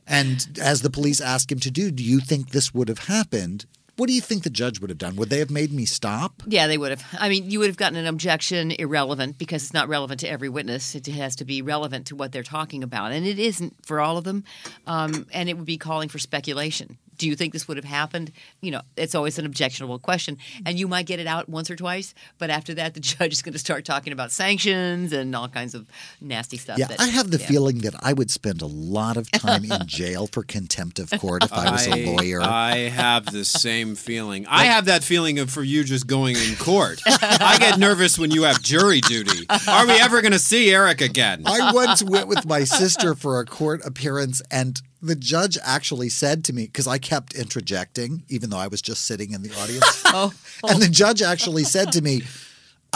and 0.05 0.59
as 0.61 0.81
the 0.81 0.89
police 0.89 1.21
asked 1.21 1.51
him 1.51 1.59
to 1.59 1.71
do, 1.71 1.91
do 1.91 2.03
you 2.03 2.19
think 2.19 2.49
this 2.49 2.73
would 2.73 2.89
have 2.89 3.07
happened? 3.07 3.65
What 3.97 4.07
do 4.07 4.13
you 4.13 4.21
think 4.21 4.43
the 4.43 4.49
judge 4.49 4.79
would 4.79 4.89
have 4.89 4.99
done? 4.99 5.15
Would 5.15 5.29
they 5.29 5.39
have 5.39 5.49
made 5.49 5.73
me 5.73 5.85
stop? 5.85 6.43
Yeah, 6.47 6.67
they 6.67 6.77
would 6.77 6.91
have. 6.91 7.03
I 7.19 7.29
mean, 7.29 7.49
you 7.49 7.59
would 7.59 7.67
have 7.67 7.77
gotten 7.77 7.97
an 7.97 8.05
objection 8.05 8.71
irrelevant 8.71 9.37
because 9.37 9.63
it's 9.63 9.73
not 9.73 9.89
relevant 9.89 10.19
to 10.21 10.29
every 10.29 10.49
witness. 10.49 10.93
It 10.93 11.07
has 11.07 11.35
to 11.37 11.45
be 11.45 11.61
relevant 11.63 12.07
to 12.07 12.15
what 12.15 12.31
they're 12.31 12.43
talking 12.43 12.83
about, 12.83 13.11
and 13.11 13.25
it 13.25 13.39
isn't 13.39 13.85
for 13.85 13.99
all 13.99 14.17
of 14.17 14.23
them. 14.23 14.43
Um, 14.85 15.25
and 15.33 15.49
it 15.49 15.57
would 15.57 15.65
be 15.65 15.77
calling 15.77 16.09
for 16.09 16.19
speculation. 16.19 16.97
Do 17.18 17.28
you 17.28 17.36
think 17.36 17.53
this 17.53 17.68
would 17.68 17.78
have 17.78 17.86
happened? 17.86 18.32
You 18.61 18.72
know, 18.72 18.82
it's 18.95 19.15
always 19.15 19.39
an 19.39 19.45
objectionable 19.45 19.99
question, 19.99 20.38
and 20.65 20.80
you 20.80 20.88
might 20.88 21.05
get 21.05 21.20
it 21.20 21.28
out 21.28 21.49
once 21.49 21.70
or 21.70 21.76
twice, 21.76 22.13
but 22.38 22.49
after 22.49 22.74
that, 22.76 22.93
the 22.93 22.99
judge 23.01 23.34
is 23.34 23.41
going 23.41 23.53
to 23.53 23.59
start 23.59 23.86
talking 23.86 24.13
about 24.13 24.32
sanctions 24.32 25.13
and 25.13 25.36
all 25.36 25.47
kinds 25.47 25.74
of 25.74 25.88
nasty 26.22 26.57
stuff. 26.57 26.78
Yeah, 26.78 26.88
that- 26.88 26.99
I 26.99 27.07
have 27.07 27.32
the 27.32 27.38
yeah. 27.39 27.47
feeling 27.47 27.80
that 27.80 27.95
I 28.01 28.13
would 28.13 28.32
spend 28.32 28.61
a 28.61 28.68
lot 28.68 29.18
of 29.18 29.32
time 29.32 29.65
in 29.72 29.72
jail 29.88 30.28
for 30.28 30.43
contempt 30.43 30.99
of 30.99 31.11
court 31.20 31.43
if 31.43 31.53
I 31.53 31.72
was 31.72 31.88
a 31.88 32.05
lawyer. 32.05 32.41
I 32.41 32.89
have 32.89 33.26
the 33.26 33.45
same 33.63 33.95
feeling. 33.95 34.45
I 34.47 34.65
have 34.65 34.86
that 34.86 35.03
feeling 35.03 35.39
of 35.39 35.49
for 35.49 35.63
you 35.63 35.84
just 35.84 36.07
going 36.07 36.36
in 36.36 36.55
court. 36.55 37.01
I 37.05 37.57
get 37.59 37.80
nervous 37.80 38.18
when 38.20 38.32
you 38.32 38.43
have 38.43 38.61
jury 38.61 39.01
duty. 39.01 39.45
Are 39.68 39.86
we 39.88 39.93
ever 39.93 40.22
going 40.22 40.32
to 40.34 40.39
see 40.39 40.72
Eric 40.72 41.01
again? 41.01 41.43
I 41.45 41.72
once 41.74 42.03
went 42.03 42.28
with 42.28 42.45
my 42.45 42.63
sister 42.63 43.15
for 43.15 43.39
a 43.39 43.45
court 43.45 43.82
appearance, 43.86 44.41
and 44.51 44.82
the 45.01 45.15
judge 45.15 45.57
actually 45.63 46.09
said 46.09 46.43
to 46.45 46.53
me, 46.53 46.65
because 46.65 46.87
I 46.87 46.97
kept 46.97 47.33
interjecting, 47.35 48.23
even 48.29 48.49
though 48.49 48.57
I 48.57 48.67
was 48.67 48.81
just 48.81 49.05
sitting 49.05 49.31
in 49.31 49.41
the 49.41 49.53
audience. 49.59 50.03
Oh. 50.19 50.33
And 50.67 50.81
the 50.81 50.87
judge 50.89 51.21
actually 51.21 51.63
said 51.63 51.91
to 51.91 52.01
me, 52.01 52.21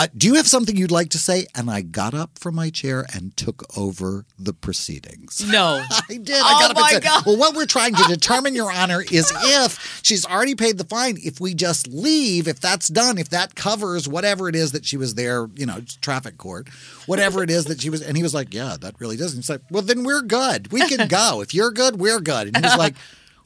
uh, 0.02 0.08
Do 0.16 0.28
you 0.28 0.36
have 0.36 0.48
something 0.48 0.76
you'd 0.76 0.92
like 0.92 1.10
to 1.10 1.18
say? 1.18 1.46
And 1.56 1.70
I 1.70 1.82
got 1.82 2.14
up 2.14 2.40
from 2.40 2.56
my 2.56 2.70
chair 2.70 3.06
and 3.14 3.36
took 3.38 3.64
over 3.78 4.26
the 4.40 4.54
proceedings. 4.54 5.44
No. 5.50 5.84
I 6.10 6.18
did. 6.18 6.32
Oh, 6.32 6.44
I 6.44 6.62
got 6.62 6.72
up 6.72 6.78
my 6.78 6.82
and 6.82 6.90
said, 6.92 7.04
God. 7.04 7.26
Well, 7.26 7.38
what 7.38 7.56
we're 7.56 7.66
trying 7.66 7.94
to 7.96 8.04
determine, 8.04 8.56
Your 8.56 8.72
Honor, 8.72 9.02
is 9.02 9.32
if 9.36 10.02
she's 10.04 10.26
already 10.26 10.56
paid 10.56 10.78
the 10.78 10.84
fine, 10.84 11.18
if 11.24 11.40
we 11.40 11.54
just 11.54 11.88
leave, 11.88 12.48
if 12.48 12.60
that's 12.60 12.88
done, 12.88 13.18
if 13.18 13.30
that 13.30 13.56
covers 13.56 14.08
whatever 14.08 14.50
it 14.50 14.56
is 14.56 14.72
that 14.72 14.86
she 14.86 14.98
was 14.98 15.16
there, 15.16 15.48
you 15.56 15.66
know, 15.66 15.82
traffic 16.02 16.38
court, 16.38 16.68
whatever 17.06 17.44
it 17.44 17.50
is 17.50 17.66
that 17.66 17.82
she 17.82 17.90
was. 17.90 18.02
And 18.02 18.18
he 18.18 18.24
was 18.24 18.34
like, 18.34 18.54
Yeah, 18.54 18.78
that 18.82 19.00
really 19.00 19.18
doesn't. 19.18 19.38
he's 19.40 19.50
like, 19.50 19.62
Well, 19.70 19.84
then 19.84 20.04
we're 20.04 20.22
good. 20.22 20.72
We 20.72 20.88
can 20.88 21.08
go. 21.08 21.42
If 21.42 21.54
you're 21.54 21.72
good, 21.72 22.00
we're 22.00 22.20
good. 22.20 22.48
And 22.48 22.58
he 22.58 22.64
was 22.64 22.78
like, 22.78 22.96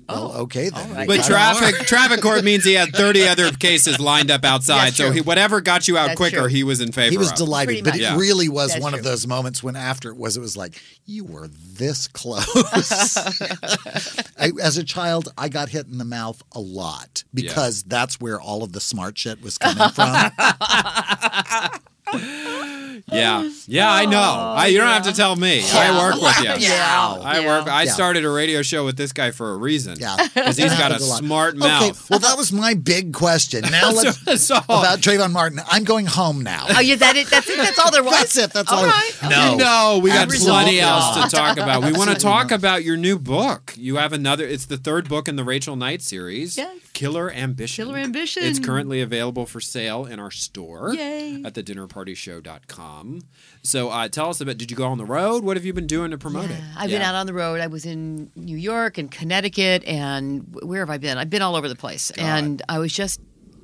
Oh, 0.08 0.28
well, 0.30 0.38
okay 0.44 0.70
then. 0.70 0.94
right. 0.94 1.08
But 1.08 1.24
traffic 1.24 1.76
traffic 1.88 2.22
court 2.22 2.44
means 2.44 2.64
he 2.64 2.74
had 2.74 2.90
30 2.94 3.28
other 3.28 3.52
cases 3.52 4.00
lined 4.00 4.30
up 4.30 4.44
outside. 4.46 4.86
That's 4.88 4.98
So 4.98 5.06
true. 5.06 5.14
he, 5.14 5.22
whatever 5.22 5.62
got 5.62 5.88
you 5.88 5.98
out 5.98 6.08
That's 6.10 6.18
quicker, 6.18 6.42
true. 6.42 6.48
he 6.48 6.64
was 6.64 6.80
in 6.80 6.92
favor 6.92 7.10
He 7.10 7.18
was 7.18 7.32
of. 7.32 7.38
delighted, 7.38 7.68
Pretty 7.68 7.82
but 7.82 7.94
much. 7.94 8.00
it 8.00 8.04
Yeah. 8.04 8.18
really 8.18 8.48
was 8.48 8.72
That's 8.74 8.84
one 8.84 8.94
of 8.94 9.04
those 9.04 9.26
moments 9.26 9.64
when 9.64 9.76
after 9.76 10.10
it 10.12 10.18
was, 10.18 10.38
it 10.38 10.42
was 10.42 10.56
like, 10.56 10.80
you 11.06 11.24
were 11.26 11.48
this 11.48 12.08
close. 12.14 12.46
I, 14.38 14.52
as 14.62 14.78
a 14.78 14.84
child, 14.84 15.30
I 15.38 15.50
got 15.50 15.70
hit 15.70 15.88
in 15.88 15.98
the 15.98 16.06
mouth 16.06 16.42
a 16.52 16.60
lot 16.60 17.24
because 17.34 17.82
that's 17.84 18.20
where 18.22 18.40
all 18.40 18.64
of 18.64 18.74
the 18.74 18.82
smart 18.82 19.18
shit 19.18 19.42
was 19.42 19.58
coming 19.58 19.90
from. 19.90 20.14
Yeah. 23.12 23.42
Oh, 23.46 23.52
yeah, 23.68 23.92
I 23.92 24.06
know. 24.06 24.20
I, 24.20 24.68
you 24.68 24.78
don't 24.78 24.88
have 24.88 25.04
to 25.06 25.14
tell 25.14 25.36
me. 25.36 25.64
I 25.72 25.98
work 25.98 26.22
with 26.22 26.40
you. 26.60 26.68
Yeah. 26.68 27.20
I 27.22 27.40
Yeah. 27.40 27.48
work. 27.48 27.68
I 27.68 27.84
Yeah. 27.84 27.92
started 27.94 28.26
a 28.26 28.30
radio 28.30 28.62
show 28.62 28.86
with 28.86 28.98
this 28.98 29.12
guy 29.14 29.32
for 29.32 29.54
a 29.54 29.58
reason. 29.58 29.98
Yeah. 30.00 30.16
Because 30.34 30.58
he's 30.58 30.68
got 30.72 30.80
a 30.92 30.94
Happens 30.96 31.04
a 31.04 31.06
lot. 31.10 31.20
smart 31.20 31.56
Okay, 31.56 31.60
mouth. 31.68 32.10
well, 32.10 32.20
that 32.20 32.38
was 32.38 32.52
my 32.54 32.74
big 32.74 33.14
question. 33.14 33.64
Now 33.72 33.92
let's 33.92 34.46
So- 34.46 34.58
about 34.58 35.00
Trayvon 35.00 35.32
Martin. 35.32 35.60
I'm 35.70 35.84
going 35.84 36.06
home 36.06 36.42
now. 36.42 36.66
Oh, 36.70 36.80
yeah, 36.80 36.96
that 36.96 37.16
it, 37.16 37.30
that's 37.30 37.50
it. 37.50 37.58
That's 37.58 37.78
all 37.80 37.92
there 37.92 38.04
was. 38.04 38.14
That's 38.14 38.38
it. 38.38 38.54
That's 38.54 38.72
all. 38.72 38.80
All 38.80 38.86
right. 38.86 39.12
No, 39.24 39.56
No, 39.56 40.00
we 40.02 40.10
got 40.10 40.24
Absolutely 40.24 40.52
plenty 40.52 40.80
else 40.80 41.24
to 41.30 41.36
talk 41.36 41.58
about. 41.58 41.84
We 41.84 41.92
want 41.94 42.10
to 42.12 42.16
talk 42.16 42.52
about 42.52 42.84
your 42.84 42.98
new 42.98 43.18
book. 43.20 43.74
You 43.78 43.96
have 43.98 44.14
another. 44.14 44.46
It's 44.48 44.66
the 44.66 44.78
third 44.78 45.10
book 45.10 45.28
in 45.28 45.36
the 45.36 45.44
Rachel 45.44 45.76
Knight 45.76 46.02
series. 46.02 46.58
Yes. 46.58 46.76
Killer 46.94 47.30
Ambition. 47.32 47.86
Killer 47.86 47.98
Ambition. 47.98 48.44
It's 48.44 48.60
currently 48.60 49.02
available 49.02 49.46
for 49.46 49.60
sale 49.60 50.06
in 50.06 50.20
our 50.20 50.32
store 50.32 50.94
Yay. 50.94 51.42
at 51.44 51.54
thedinnerpartyshow.com. 51.54 52.85
So 53.64 53.90
uh, 53.90 54.08
tell 54.08 54.30
us 54.30 54.42
about. 54.42 54.58
Did 54.58 54.72
you 54.72 54.78
go 54.78 54.86
on 54.86 54.98
the 54.98 55.06
road? 55.06 55.44
What 55.44 55.58
have 55.58 55.66
you 55.66 55.74
been 55.74 55.88
doing 55.88 56.12
to 56.12 56.18
promote 56.18 56.50
it? 56.50 56.60
I've 56.78 56.90
been 56.90 57.02
out 57.02 57.16
on 57.16 57.26
the 57.26 57.34
road. 57.34 57.60
I 57.62 57.68
was 57.68 57.86
in 57.86 58.32
New 58.36 58.58
York 58.58 58.98
and 58.98 59.10
Connecticut, 59.12 59.84
and 59.86 60.56
where 60.64 60.82
have 60.82 60.90
I 60.90 60.98
been? 60.98 61.18
I've 61.18 61.30
been 61.30 61.42
all 61.42 61.56
over 61.56 61.68
the 61.68 61.76
place. 61.76 62.12
And 62.12 62.62
I 62.70 62.80
was 62.80 62.94
just 62.94 63.20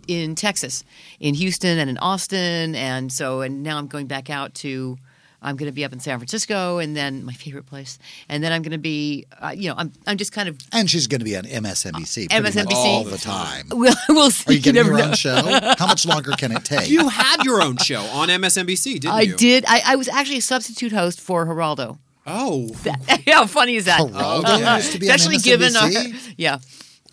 in 0.07 0.35
Texas, 0.35 0.83
in 1.19 1.33
Houston, 1.35 1.77
and 1.77 1.89
in 1.89 1.97
Austin, 1.99 2.75
and 2.75 3.11
so 3.11 3.41
and 3.41 3.63
now 3.63 3.77
I'm 3.77 3.87
going 3.87 4.07
back 4.07 4.29
out 4.29 4.53
to. 4.55 4.97
I'm 5.41 5.55
going 5.55 5.69
to 5.71 5.73
be 5.73 5.83
up 5.83 5.91
in 5.91 5.99
San 5.99 6.19
Francisco, 6.19 6.77
and 6.77 6.95
then 6.95 7.23
my 7.25 7.33
favorite 7.33 7.65
place, 7.65 7.97
and 8.29 8.43
then 8.43 8.51
I'm 8.51 8.61
going 8.61 8.73
to 8.73 8.77
be, 8.77 9.25
uh, 9.41 9.53
you 9.55 9.69
know, 9.69 9.75
I'm 9.77 9.91
I'm 10.05 10.17
just 10.17 10.31
kind 10.31 10.47
of. 10.47 10.57
And 10.71 10.89
she's 10.89 11.07
going 11.07 11.19
to 11.19 11.25
be 11.25 11.35
on 11.35 11.43
MSNBC 11.45 12.29
pretty 12.29 12.43
much 12.43 12.53
MSNBC. 12.53 12.73
all 12.75 13.03
the 13.03 13.17
time. 13.17 13.65
We'll, 13.71 13.93
we'll 14.09 14.29
see. 14.31 14.51
Are 14.51 14.53
you 14.53 14.61
getting 14.61 14.75
never 14.83 14.89
your 14.89 14.99
know. 14.99 15.05
own 15.07 15.13
show? 15.15 15.59
How 15.79 15.87
much 15.87 16.05
longer 16.05 16.31
can 16.37 16.51
it 16.51 16.63
take? 16.63 16.89
You 16.89 17.09
had 17.09 17.43
your 17.43 17.61
own 17.61 17.77
show 17.77 18.01
on 18.01 18.27
MSNBC, 18.29 18.99
didn't 18.99 19.07
I 19.11 19.21
you? 19.21 19.33
I 19.33 19.37
did. 19.37 19.65
I, 19.67 19.81
I 19.87 19.95
was 19.95 20.07
actually 20.07 20.37
a 20.37 20.41
substitute 20.41 20.91
host 20.91 21.19
for 21.19 21.45
Geraldo. 21.47 21.97
Oh, 22.27 22.69
How 23.27 23.47
funny 23.47 23.75
is 23.77 23.85
that? 23.85 23.99
Geraldo 23.99 24.75
used 24.77 24.91
to 24.91 24.99
be 24.99 25.09
on 25.09 25.15
Especially 25.15 25.37
given 25.39 25.75
our, 25.75 25.87
MSNBC? 25.89 26.33
yeah. 26.37 26.59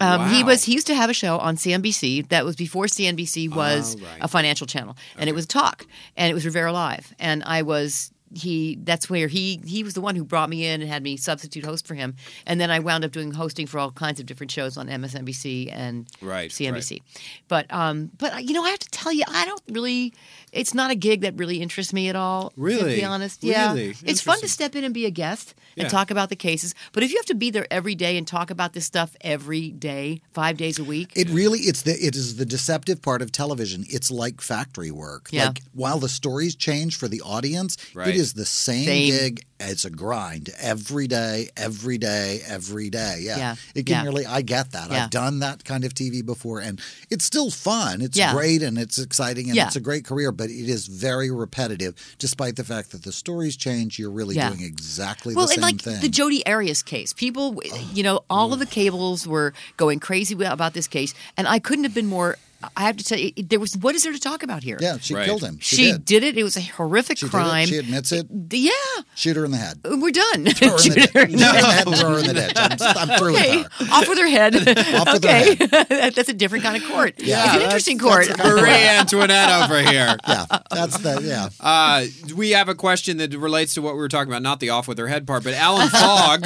Um, 0.00 0.28
He 0.30 0.44
was. 0.44 0.64
He 0.64 0.74
used 0.74 0.86
to 0.88 0.94
have 0.94 1.08
a 1.10 1.14
show 1.14 1.38
on 1.38 1.56
CNBC 1.56 2.28
that 2.28 2.44
was 2.44 2.56
before 2.56 2.84
CNBC 2.86 3.52
was 3.52 3.96
Oh, 3.98 4.04
right. 4.04 4.18
a 4.20 4.28
financial 4.28 4.66
channel, 4.66 4.96
and 5.16 5.28
it 5.30 5.34
was 5.34 5.46
talk, 5.46 5.86
and 6.16 6.30
it 6.30 6.34
was 6.34 6.44
Rivera 6.44 6.72
Live, 6.72 7.14
and 7.18 7.42
I 7.44 7.62
was 7.62 8.12
he. 8.34 8.78
That's 8.82 9.08
where 9.08 9.28
he 9.28 9.60
he 9.64 9.82
was 9.82 9.94
the 9.94 10.00
one 10.00 10.16
who 10.16 10.24
brought 10.24 10.50
me 10.50 10.66
in 10.66 10.80
and 10.80 10.90
had 10.90 11.02
me 11.02 11.16
substitute 11.16 11.64
host 11.64 11.86
for 11.86 11.94
him, 11.94 12.16
and 12.46 12.60
then 12.60 12.70
I 12.70 12.78
wound 12.78 13.04
up 13.04 13.12
doing 13.12 13.32
hosting 13.32 13.66
for 13.66 13.78
all 13.78 13.90
kinds 13.90 14.20
of 14.20 14.26
different 14.26 14.50
shows 14.50 14.76
on 14.76 14.88
MSNBC 14.88 15.72
and 15.72 16.06
Right, 16.20 16.50
CNBC. 16.50 17.02
But 17.48 17.66
um, 17.72 18.10
but 18.18 18.44
you 18.44 18.54
know, 18.54 18.64
I 18.64 18.70
have 18.70 18.78
to 18.80 18.90
tell 18.90 19.12
you, 19.12 19.24
I 19.28 19.44
don't 19.46 19.62
really. 19.70 20.14
It's 20.52 20.74
not 20.74 20.90
a 20.90 20.94
gig 20.94 21.20
that 21.22 21.34
really 21.36 21.60
interests 21.60 21.92
me 21.92 22.08
at 22.08 22.16
all. 22.16 22.52
Really? 22.56 22.94
To 22.94 23.00
be 23.00 23.04
honest, 23.04 23.42
yeah, 23.44 23.72
Really? 23.72 23.94
it's 24.04 24.20
fun 24.20 24.40
to 24.40 24.48
step 24.48 24.74
in 24.74 24.84
and 24.84 24.94
be 24.94 25.06
a 25.06 25.10
guest 25.10 25.54
and 25.76 25.84
Yeah. 25.84 25.88
talk 25.88 26.10
about 26.10 26.28
the 26.28 26.36
cases. 26.36 26.74
But 26.92 27.02
if 27.02 27.10
you 27.10 27.16
have 27.18 27.26
to 27.26 27.34
be 27.34 27.50
there 27.50 27.66
every 27.70 27.94
day 27.94 28.16
and 28.16 28.26
talk 28.26 28.50
about 28.50 28.72
this 28.72 28.84
stuff 28.86 29.14
every 29.20 29.70
day, 29.70 30.20
five 30.32 30.56
days 30.56 30.78
a 30.78 30.84
week, 30.84 31.12
It 31.14 31.28
really 31.30 31.60
it's 31.60 31.82
the 31.82 31.92
it 31.92 32.16
is 32.16 32.36
the 32.36 32.46
deceptive 32.46 33.02
part 33.02 33.22
of 33.22 33.32
television. 33.32 33.84
It's 33.88 34.10
like 34.10 34.40
factory 34.40 34.90
work. 34.90 35.28
Yeah. 35.30 35.46
Like 35.46 35.62
while 35.72 35.98
the 35.98 36.08
stories 36.08 36.54
change 36.54 36.96
for 36.96 37.08
the 37.08 37.20
audience, 37.22 37.76
Right. 37.94 38.08
it 38.08 38.16
is 38.16 38.32
the 38.34 38.46
same, 38.46 38.84
Same. 38.86 39.10
gig. 39.12 39.44
It's 39.60 39.84
a 39.84 39.90
grind 39.90 40.50
every 40.58 41.08
day, 41.08 41.48
every 41.56 41.98
day, 41.98 42.40
every 42.46 42.90
day. 42.90 43.18
Yeah. 43.20 43.36
Yeah. 43.38 43.56
It 43.74 43.86
can 43.86 43.96
Yeah. 43.96 44.04
really 44.04 44.24
I 44.26 44.42
get 44.42 44.70
that. 44.72 44.90
Yeah. 44.90 45.04
I've 45.04 45.10
done 45.10 45.40
that 45.40 45.64
kind 45.64 45.84
of 45.84 45.94
TV 45.94 46.22
before 46.24 46.60
and 46.60 46.80
it's 47.10 47.24
still 47.24 47.50
fun. 47.50 48.00
It's 48.00 48.16
Yeah. 48.16 48.32
great 48.34 48.62
and 48.62 48.78
it's 48.78 48.98
exciting 48.98 49.50
and 49.50 49.58
it's 49.58 49.74
a 49.76 49.80
great 49.80 50.04
career, 50.04 50.30
but 50.30 50.48
it 50.50 50.68
is 50.68 50.86
very 50.86 51.30
repetitive 51.30 51.94
despite 52.18 52.54
the 52.56 52.64
fact 52.64 52.92
that 52.92 53.02
the 53.02 53.12
stories 53.12 53.56
change, 53.56 53.98
you're 53.98 54.10
really 54.10 54.36
doing 54.36 54.62
exactly 54.62 55.34
well, 55.34 55.46
the 55.46 55.54
same 55.54 55.56
thing. 55.56 55.62
Well, 55.62 55.94
and 55.94 56.02
like 56.02 56.02
the 56.02 56.08
Jodi 56.08 56.46
Arias 56.46 56.82
case, 56.82 57.12
people, 57.12 57.60
oh, 57.72 57.90
you 57.92 58.02
know, 58.04 58.20
all 58.30 58.52
of 58.52 58.60
the 58.60 58.66
cables 58.66 59.26
were 59.26 59.52
going 59.76 59.98
crazy 59.98 60.34
about 60.40 60.74
this 60.74 60.86
case, 60.86 61.14
and 61.36 61.48
I 61.48 61.58
couldn't 61.58 61.84
have 61.84 61.94
been 61.94 62.06
more. 62.06 62.36
I 62.76 62.82
have 62.86 62.96
to 62.96 63.04
tell 63.04 63.18
you, 63.18 63.30
there 63.36 63.60
was 63.60 63.76
what 63.76 63.94
is 63.94 64.02
there 64.02 64.12
to 64.12 64.18
talk 64.18 64.42
about 64.42 64.64
here? 64.64 64.78
yeah, 64.80 64.98
she 64.98 65.14
Right. 65.14 65.26
killed 65.26 65.42
him. 65.42 65.58
She, 65.60 65.76
She 65.76 65.92
did. 65.92 66.04
did 66.04 66.22
it. 66.24 66.38
It 66.38 66.42
was 66.42 66.56
a 66.56 66.60
horrific 66.60 67.18
She 67.18 67.26
did 67.26 67.28
it. 67.28 67.30
crime. 67.36 67.66
She 67.68 67.76
admits 67.76 68.10
it. 68.10 68.26
yeah, 68.50 68.70
Shoot 69.14 69.36
her 69.36 69.44
in 69.44 69.52
the 69.52 69.56
head. 69.58 69.78
we're 69.84 70.10
done. 70.10 70.44
Throw 70.46 70.70
her 70.70 70.74
in 70.74 70.76
the 70.76 70.78
Shoot 70.78 70.94
ditch. 70.94 71.10
her. 71.14 71.20
Shoot 71.20 71.20
her 71.20 71.24
in 71.26 71.32
the 71.36 71.44
head 71.44 71.86
and 71.86 71.96
throw 71.96 72.10
her 72.14 72.18
in 72.18 72.26
the 72.26 72.34
ditch. 72.34 72.52
I'm, 72.56 73.10
I'm 73.10 73.18
through 73.18 73.34
Okay, 73.36 73.56
with 73.58 73.72
her. 73.72 73.94
off 73.94 74.08
with 74.08 74.18
her 74.18 74.26
head. 74.28 74.54
Off 74.98 75.12
with 75.12 75.24
her 75.24 75.30
okay, 75.30 75.54
that's 76.10 76.28
a 76.28 76.32
different 76.32 76.64
kind 76.64 76.82
of 76.82 76.88
court. 76.90 77.14
Yeah, 77.18 77.44
it's 77.46 77.54
an 77.54 77.62
interesting 77.62 77.98
court. 77.98 78.26
the 78.26 78.34
kind 78.34 78.50
of 78.50 78.56
Marie 78.60 78.70
Antoinette 78.72 79.62
over 79.64 79.80
here. 79.82 80.16
Yeah, 80.26 80.46
that's 80.70 80.98
the 80.98 81.20
yeah. 81.22 81.48
Uh, 81.60 82.06
we 82.34 82.50
have 82.50 82.68
a 82.68 82.74
question 82.74 83.18
that 83.18 83.32
relates 83.34 83.74
to 83.74 83.82
what 83.82 83.94
we 83.94 84.00
were 84.00 84.08
talking 84.08 84.32
about, 84.32 84.42
not 84.42 84.58
the 84.60 84.70
off 84.70 84.88
with 84.88 84.98
her 84.98 85.06
head 85.06 85.26
part, 85.26 85.44
but 85.44 85.54
Alan 85.54 85.88
Fogg. 85.90 86.42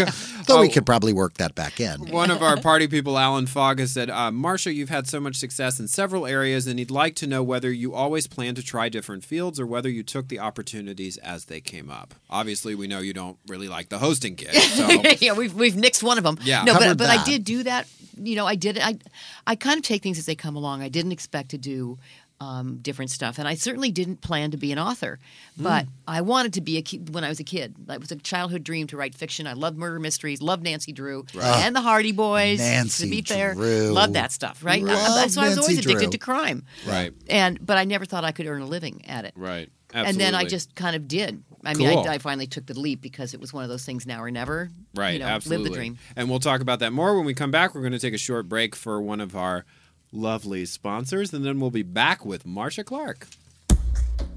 Though 0.47 0.61
we 0.61 0.69
uh, 0.69 0.73
could 0.73 0.85
probably 0.87 1.13
work 1.13 1.35
that 1.35 1.55
back 1.55 1.81
in. 1.81 2.11
One 2.11 2.31
of 2.31 2.43
our 2.43 2.61
party 2.61 2.87
people, 2.89 3.19
Alan 3.19 3.47
Fogg, 3.47 3.79
has 3.79 3.93
said, 3.93 4.11
uh, 4.11 4.31
Marcia, 4.33 4.73
you've 4.75 4.89
had 4.91 5.07
so 5.07 5.21
much 5.21 5.37
success 5.37 5.79
in 5.79 5.87
several 6.03 6.27
areas, 6.27 6.67
and 6.67 6.81
he'd 6.81 6.91
like 6.91 7.15
to 7.15 7.29
know 7.29 7.45
whether 7.45 7.71
you 7.71 7.95
always 7.95 8.27
plan 8.27 8.57
to 8.57 8.63
try 8.63 8.89
different 8.89 9.23
fields 9.25 9.61
or 9.61 9.67
whether 9.67 9.89
you 9.89 10.03
took 10.03 10.27
the 10.27 10.41
opportunities 10.41 11.17
as 11.19 11.45
they 11.45 11.61
came 11.61 11.89
up. 11.91 12.13
Obviously, 12.29 12.75
we 12.75 12.89
know 12.89 12.99
you 12.99 13.13
don't 13.13 13.39
really 13.47 13.69
like 13.69 13.89
the 13.89 13.99
hosting 13.99 14.35
gig. 14.35 14.49
So, 14.73 14.89
yeah, 15.21 15.35
we've 15.35 15.55
we've 15.55 15.75
nixed 15.75 16.03
one 16.03 16.19
of 16.19 16.25
them. 16.25 16.39
Yeah. 16.43 16.65
no, 16.65 16.73
but 16.73 16.83
Covered 16.83 16.99
but 16.99 17.11
I 17.11 17.23
did 17.25 17.45
do 17.45 17.63
that. 17.65 17.87
You 18.17 18.37
know, 18.37 18.47
I 18.47 18.57
did. 18.57 18.79
I 18.79 18.99
I 19.47 19.55
kind 19.55 19.77
of 19.77 19.85
take 19.85 20.03
things 20.03 20.19
as 20.19 20.27
they 20.27 20.35
come 20.35 20.57
along. 20.57 20.83
I 20.83 20.89
didn't 20.89 21.13
expect 21.13 21.51
to 21.51 21.59
do. 21.59 21.99
Um, 22.43 22.79
different 22.83 23.11
stuff, 23.13 23.39
and 23.39 23.47
I 23.47 23.55
certainly 23.55 23.93
didn't 23.93 24.21
plan 24.21 24.51
to 24.51 24.57
be 24.57 24.73
an 24.73 24.79
author, 24.79 25.21
but 25.57 25.87
I 26.09 26.23
wanted 26.23 26.55
to 26.55 26.61
be 26.61 26.77
a 26.77 26.83
kid 26.83 27.15
when 27.15 27.23
I 27.23 27.29
was 27.29 27.39
a 27.39 27.45
kid. 27.45 27.75
It 27.89 28.01
was 28.01 28.11
a 28.11 28.17
childhood 28.17 28.65
dream 28.65 28.89
to 28.89 28.97
write 28.97 29.15
fiction. 29.15 29.47
I 29.47 29.53
loved 29.53 29.79
murder 29.79 30.01
mysteries, 30.01 30.43
loved 30.43 30.65
Nancy 30.65 30.93
Drew 30.93 31.25
and 31.41 31.77
the 31.77 31.81
Hardy 31.81 32.11
Boys. 32.11 32.59
Nancy 32.59 33.05
to 33.05 33.11
be 33.11 33.23
fair, 33.23 33.55
Drew. 33.55 33.91
loved 33.93 34.15
that 34.15 34.33
stuff, 34.33 34.65
right? 34.65 34.83
Love 34.83 35.31
so 35.31 35.41
I 35.41 35.49
was 35.51 35.59
always 35.59 35.79
addicted 35.79 36.11
Drew. 36.11 36.11
to 36.11 36.19
crime, 36.19 36.65
right, 36.87 37.13
and 37.29 37.65
but 37.65 37.77
I 37.79 37.85
never 37.85 38.05
thought 38.05 38.25
I 38.25 38.33
could 38.33 38.47
earn 38.47 38.63
a 38.63 38.67
living 38.67 39.05
at 39.07 39.25
it. 39.25 39.35
right. 39.37 39.71
And 39.95 40.19
then 40.19 40.35
I 40.35 40.45
just 40.45 40.75
kind 40.75 40.97
of 40.97 41.07
did. 41.07 41.45
I 41.65 41.75
mean, 41.75 41.91
Cool. 41.91 42.09
I, 42.09 42.15
I 42.15 42.19
finally 42.19 42.47
took 42.47 42.65
the 42.67 42.79
leap 42.79 43.03
because 43.03 43.35
it 43.35 43.41
was 43.41 43.53
one 43.53 43.63
of 43.63 43.69
those 43.69 43.85
things 43.85 44.07
now 44.07 44.23
or 44.23 44.31
never. 44.31 44.71
Right, 44.97 45.13
you 45.13 45.19
know, 45.19 45.27
absolutely. 45.27 45.65
Live 45.65 45.73
the 45.73 45.77
dream. 45.79 45.99
And 46.17 46.31
we'll 46.31 46.41
talk 46.41 46.61
about 46.63 46.79
that 46.81 46.93
more 46.95 47.15
when 47.15 47.27
we 47.27 47.35
come 47.35 47.51
back. 47.51 47.75
We're 47.75 47.83
going 47.83 47.93
to 47.93 47.99
take 47.99 48.15
a 48.15 48.19
short 48.19 48.49
break 48.49 48.75
for 48.75 49.01
one 49.03 49.21
of 49.21 49.37
our 49.37 49.65
lovely 50.13 50.65
sponsors, 50.67 51.33
and 51.33 51.45
then 51.45 51.59
we'll 51.59 51.71
be 51.71 51.83
back 51.83 52.25
with 52.25 52.47
Marcia 52.47 52.85
Clark. 52.85 53.27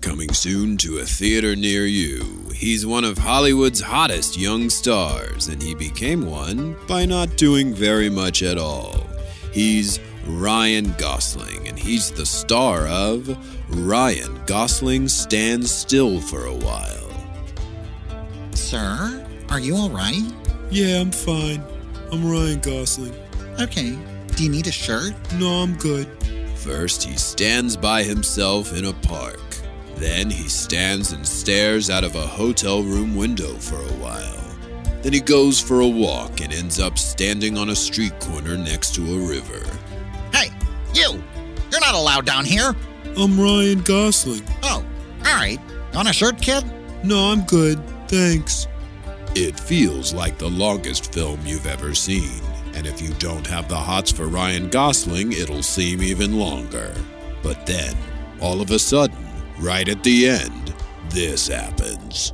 Coming 0.01 0.34
soon 0.34 0.78
to 0.78 0.99
a 0.99 1.03
theater 1.05 1.55
near 1.55 1.86
you. 1.86 2.49
He's 2.53 2.86
one 2.86 3.03
of 3.03 3.17
Hollywood's 3.17 3.82
hottest 3.82 4.38
young 4.38 4.69
stars, 4.69 5.47
and 5.47 5.61
he 5.61 5.76
became 5.76 6.30
one 6.30 6.78
by 6.88 7.05
not 7.05 7.38
doing 7.38 7.73
very 7.73 8.09
much 8.09 8.41
at 8.41 8.57
all. 8.57 8.95
He's 9.51 9.99
Ryan 10.26 10.93
Gosling, 10.97 11.67
and 11.67 11.78
he's 11.78 12.11
the 12.11 12.26
star 12.26 12.88
of 12.88 13.38
Ryan 13.69 14.39
Gosling 14.45 15.07
Stands 15.07 15.71
Still 15.71 16.21
for 16.21 16.45
a 16.45 16.53
While. 16.53 17.11
Sir, 18.53 19.26
are 19.49 19.59
you 19.59 19.76
all 19.76 19.89
right? 19.89 20.23
Yeah, 20.71 21.01
I'm 21.01 21.11
fine. 21.11 21.63
I'm 22.11 22.30
Ryan 22.30 22.59
Gosling. 22.59 23.13
Okay. 23.59 23.97
Do 24.36 24.43
you 24.43 24.49
need 24.49 24.67
a 24.67 24.71
shirt? 24.71 25.13
No, 25.36 25.61
I'm 25.61 25.75
good. 25.77 26.07
First, 26.57 27.03
he 27.03 27.15
stands 27.15 27.77
by 27.77 28.03
himself 28.03 28.77
in 28.77 28.83
a 28.83 28.91
park. 28.91 29.39
Then 29.95 30.29
he 30.29 30.49
stands 30.49 31.13
and 31.13 31.25
stares 31.25 31.89
out 31.89 32.03
of 32.03 32.15
a 32.15 32.27
hotel 32.27 32.83
room 32.83 33.15
window 33.15 33.53
for 33.53 33.77
a 33.77 33.93
while. 33.93 34.43
Then 35.03 35.13
he 35.13 35.21
goes 35.21 35.61
for 35.61 35.79
a 35.79 35.88
walk 35.88 36.41
and 36.41 36.51
ends 36.51 36.81
up 36.81 36.97
standing 36.97 37.57
on 37.57 37.69
a 37.69 37.75
street 37.75 38.19
corner 38.19 38.57
next 38.57 38.93
to 38.95 39.03
a 39.03 39.25
river. 39.25 39.65
Hey, 40.33 40.49
you! 40.93 41.23
You're 41.71 41.79
not 41.79 41.95
allowed 41.95 42.25
down 42.25 42.43
here. 42.43 42.75
I'm 43.15 43.39
Ryan 43.39 43.83
Gosling. 43.83 44.43
Oh, 44.63 44.83
all 45.19 45.36
right. 45.36 45.59
Want 45.93 46.09
a 46.09 46.13
shirt, 46.13 46.41
kid? 46.41 46.65
No, 47.05 47.31
I'm 47.31 47.45
good. 47.45 47.81
Thanks. 48.09 48.67
It 49.33 49.57
feels 49.57 50.13
like 50.13 50.38
the 50.38 50.49
longest 50.49 51.13
film 51.13 51.39
you've 51.45 51.67
ever 51.67 51.93
seen. 51.93 52.41
And 52.76 52.86
if 52.86 53.01
you 53.01 53.13
don't 53.15 53.47
have 53.47 53.69
the 53.69 53.76
hots 53.76 54.11
for 54.11 54.28
Ryan 54.28 54.69
Gosling, 54.69 55.32
it'll 55.32 55.63
seem 55.63 56.01
even 56.01 56.38
longer. 56.38 56.93
But 57.41 57.65
then, 57.65 57.95
all 58.41 58.61
of 58.61 58.71
a 58.71 58.80
sudden, 58.80 59.26
right 59.59 59.88
at 59.88 60.03
the 60.03 60.28
end, 60.28 60.73
this 61.09 61.47
happens. 61.47 62.34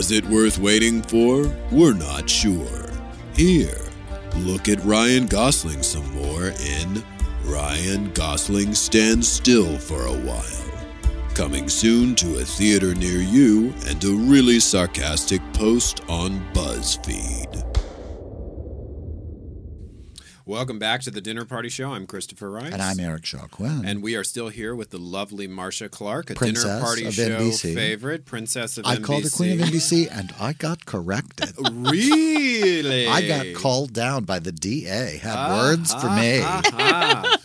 Was 0.00 0.12
it 0.12 0.24
worth 0.24 0.58
waiting 0.58 1.02
for? 1.02 1.46
We're 1.70 1.92
not 1.92 2.30
sure. 2.30 2.88
Here, 3.36 3.76
look 4.36 4.66
at 4.66 4.82
Ryan 4.82 5.26
Gosling 5.26 5.82
some 5.82 6.10
more 6.14 6.54
in 6.58 7.04
Ryan 7.44 8.10
Gosling 8.12 8.72
Stands 8.72 9.28
Still 9.28 9.76
for 9.76 10.06
a 10.06 10.12
While. 10.14 10.86
Coming 11.34 11.68
soon 11.68 12.14
to 12.14 12.38
a 12.38 12.46
theater 12.46 12.94
near 12.94 13.18
you 13.18 13.74
and 13.88 14.02
a 14.02 14.14
really 14.14 14.58
sarcastic 14.58 15.42
post 15.52 16.00
on 16.08 16.40
BuzzFeed. 16.54 17.59
Welcome 20.50 20.80
back 20.80 21.02
to 21.02 21.12
the 21.12 21.20
Dinner 21.20 21.44
Party 21.44 21.68
Show. 21.68 21.92
I'm 21.92 22.08
Christopher 22.08 22.50
Rice. 22.50 22.72
And 22.72 22.82
I'm 22.82 22.98
Eric 22.98 23.24
Shaw 23.24 23.46
Quinn. 23.46 23.84
And 23.84 24.02
we 24.02 24.16
are 24.16 24.24
still 24.24 24.48
here 24.48 24.74
with 24.74 24.90
the 24.90 24.98
lovely 24.98 25.46
Marcia 25.46 25.88
Clark, 25.88 26.30
a 26.30 26.34
Princess 26.34 26.64
dinner 26.64 26.80
party 26.80 27.06
of 27.06 27.14
show 27.14 27.28
NBC. 27.38 27.72
favorite, 27.72 28.24
princess 28.26 28.76
of 28.76 28.84
I 28.84 28.96
NBC. 28.96 29.02
called 29.04 29.22
the 29.22 29.30
Queen 29.30 29.60
of 29.60 29.68
NBC 29.68 30.08
and 30.10 30.34
I 30.40 30.52
got 30.54 30.86
corrected. 30.86 31.52
really? 31.72 33.06
I 33.06 33.28
got 33.28 33.54
called 33.62 33.92
down 33.92 34.24
by 34.24 34.40
the 34.40 34.50
DA. 34.50 35.18
Had 35.18 35.36
Ah, 35.36 35.56
words 35.56 35.94
for 35.94 36.10
me. 36.10 36.40
ah, 36.42 37.38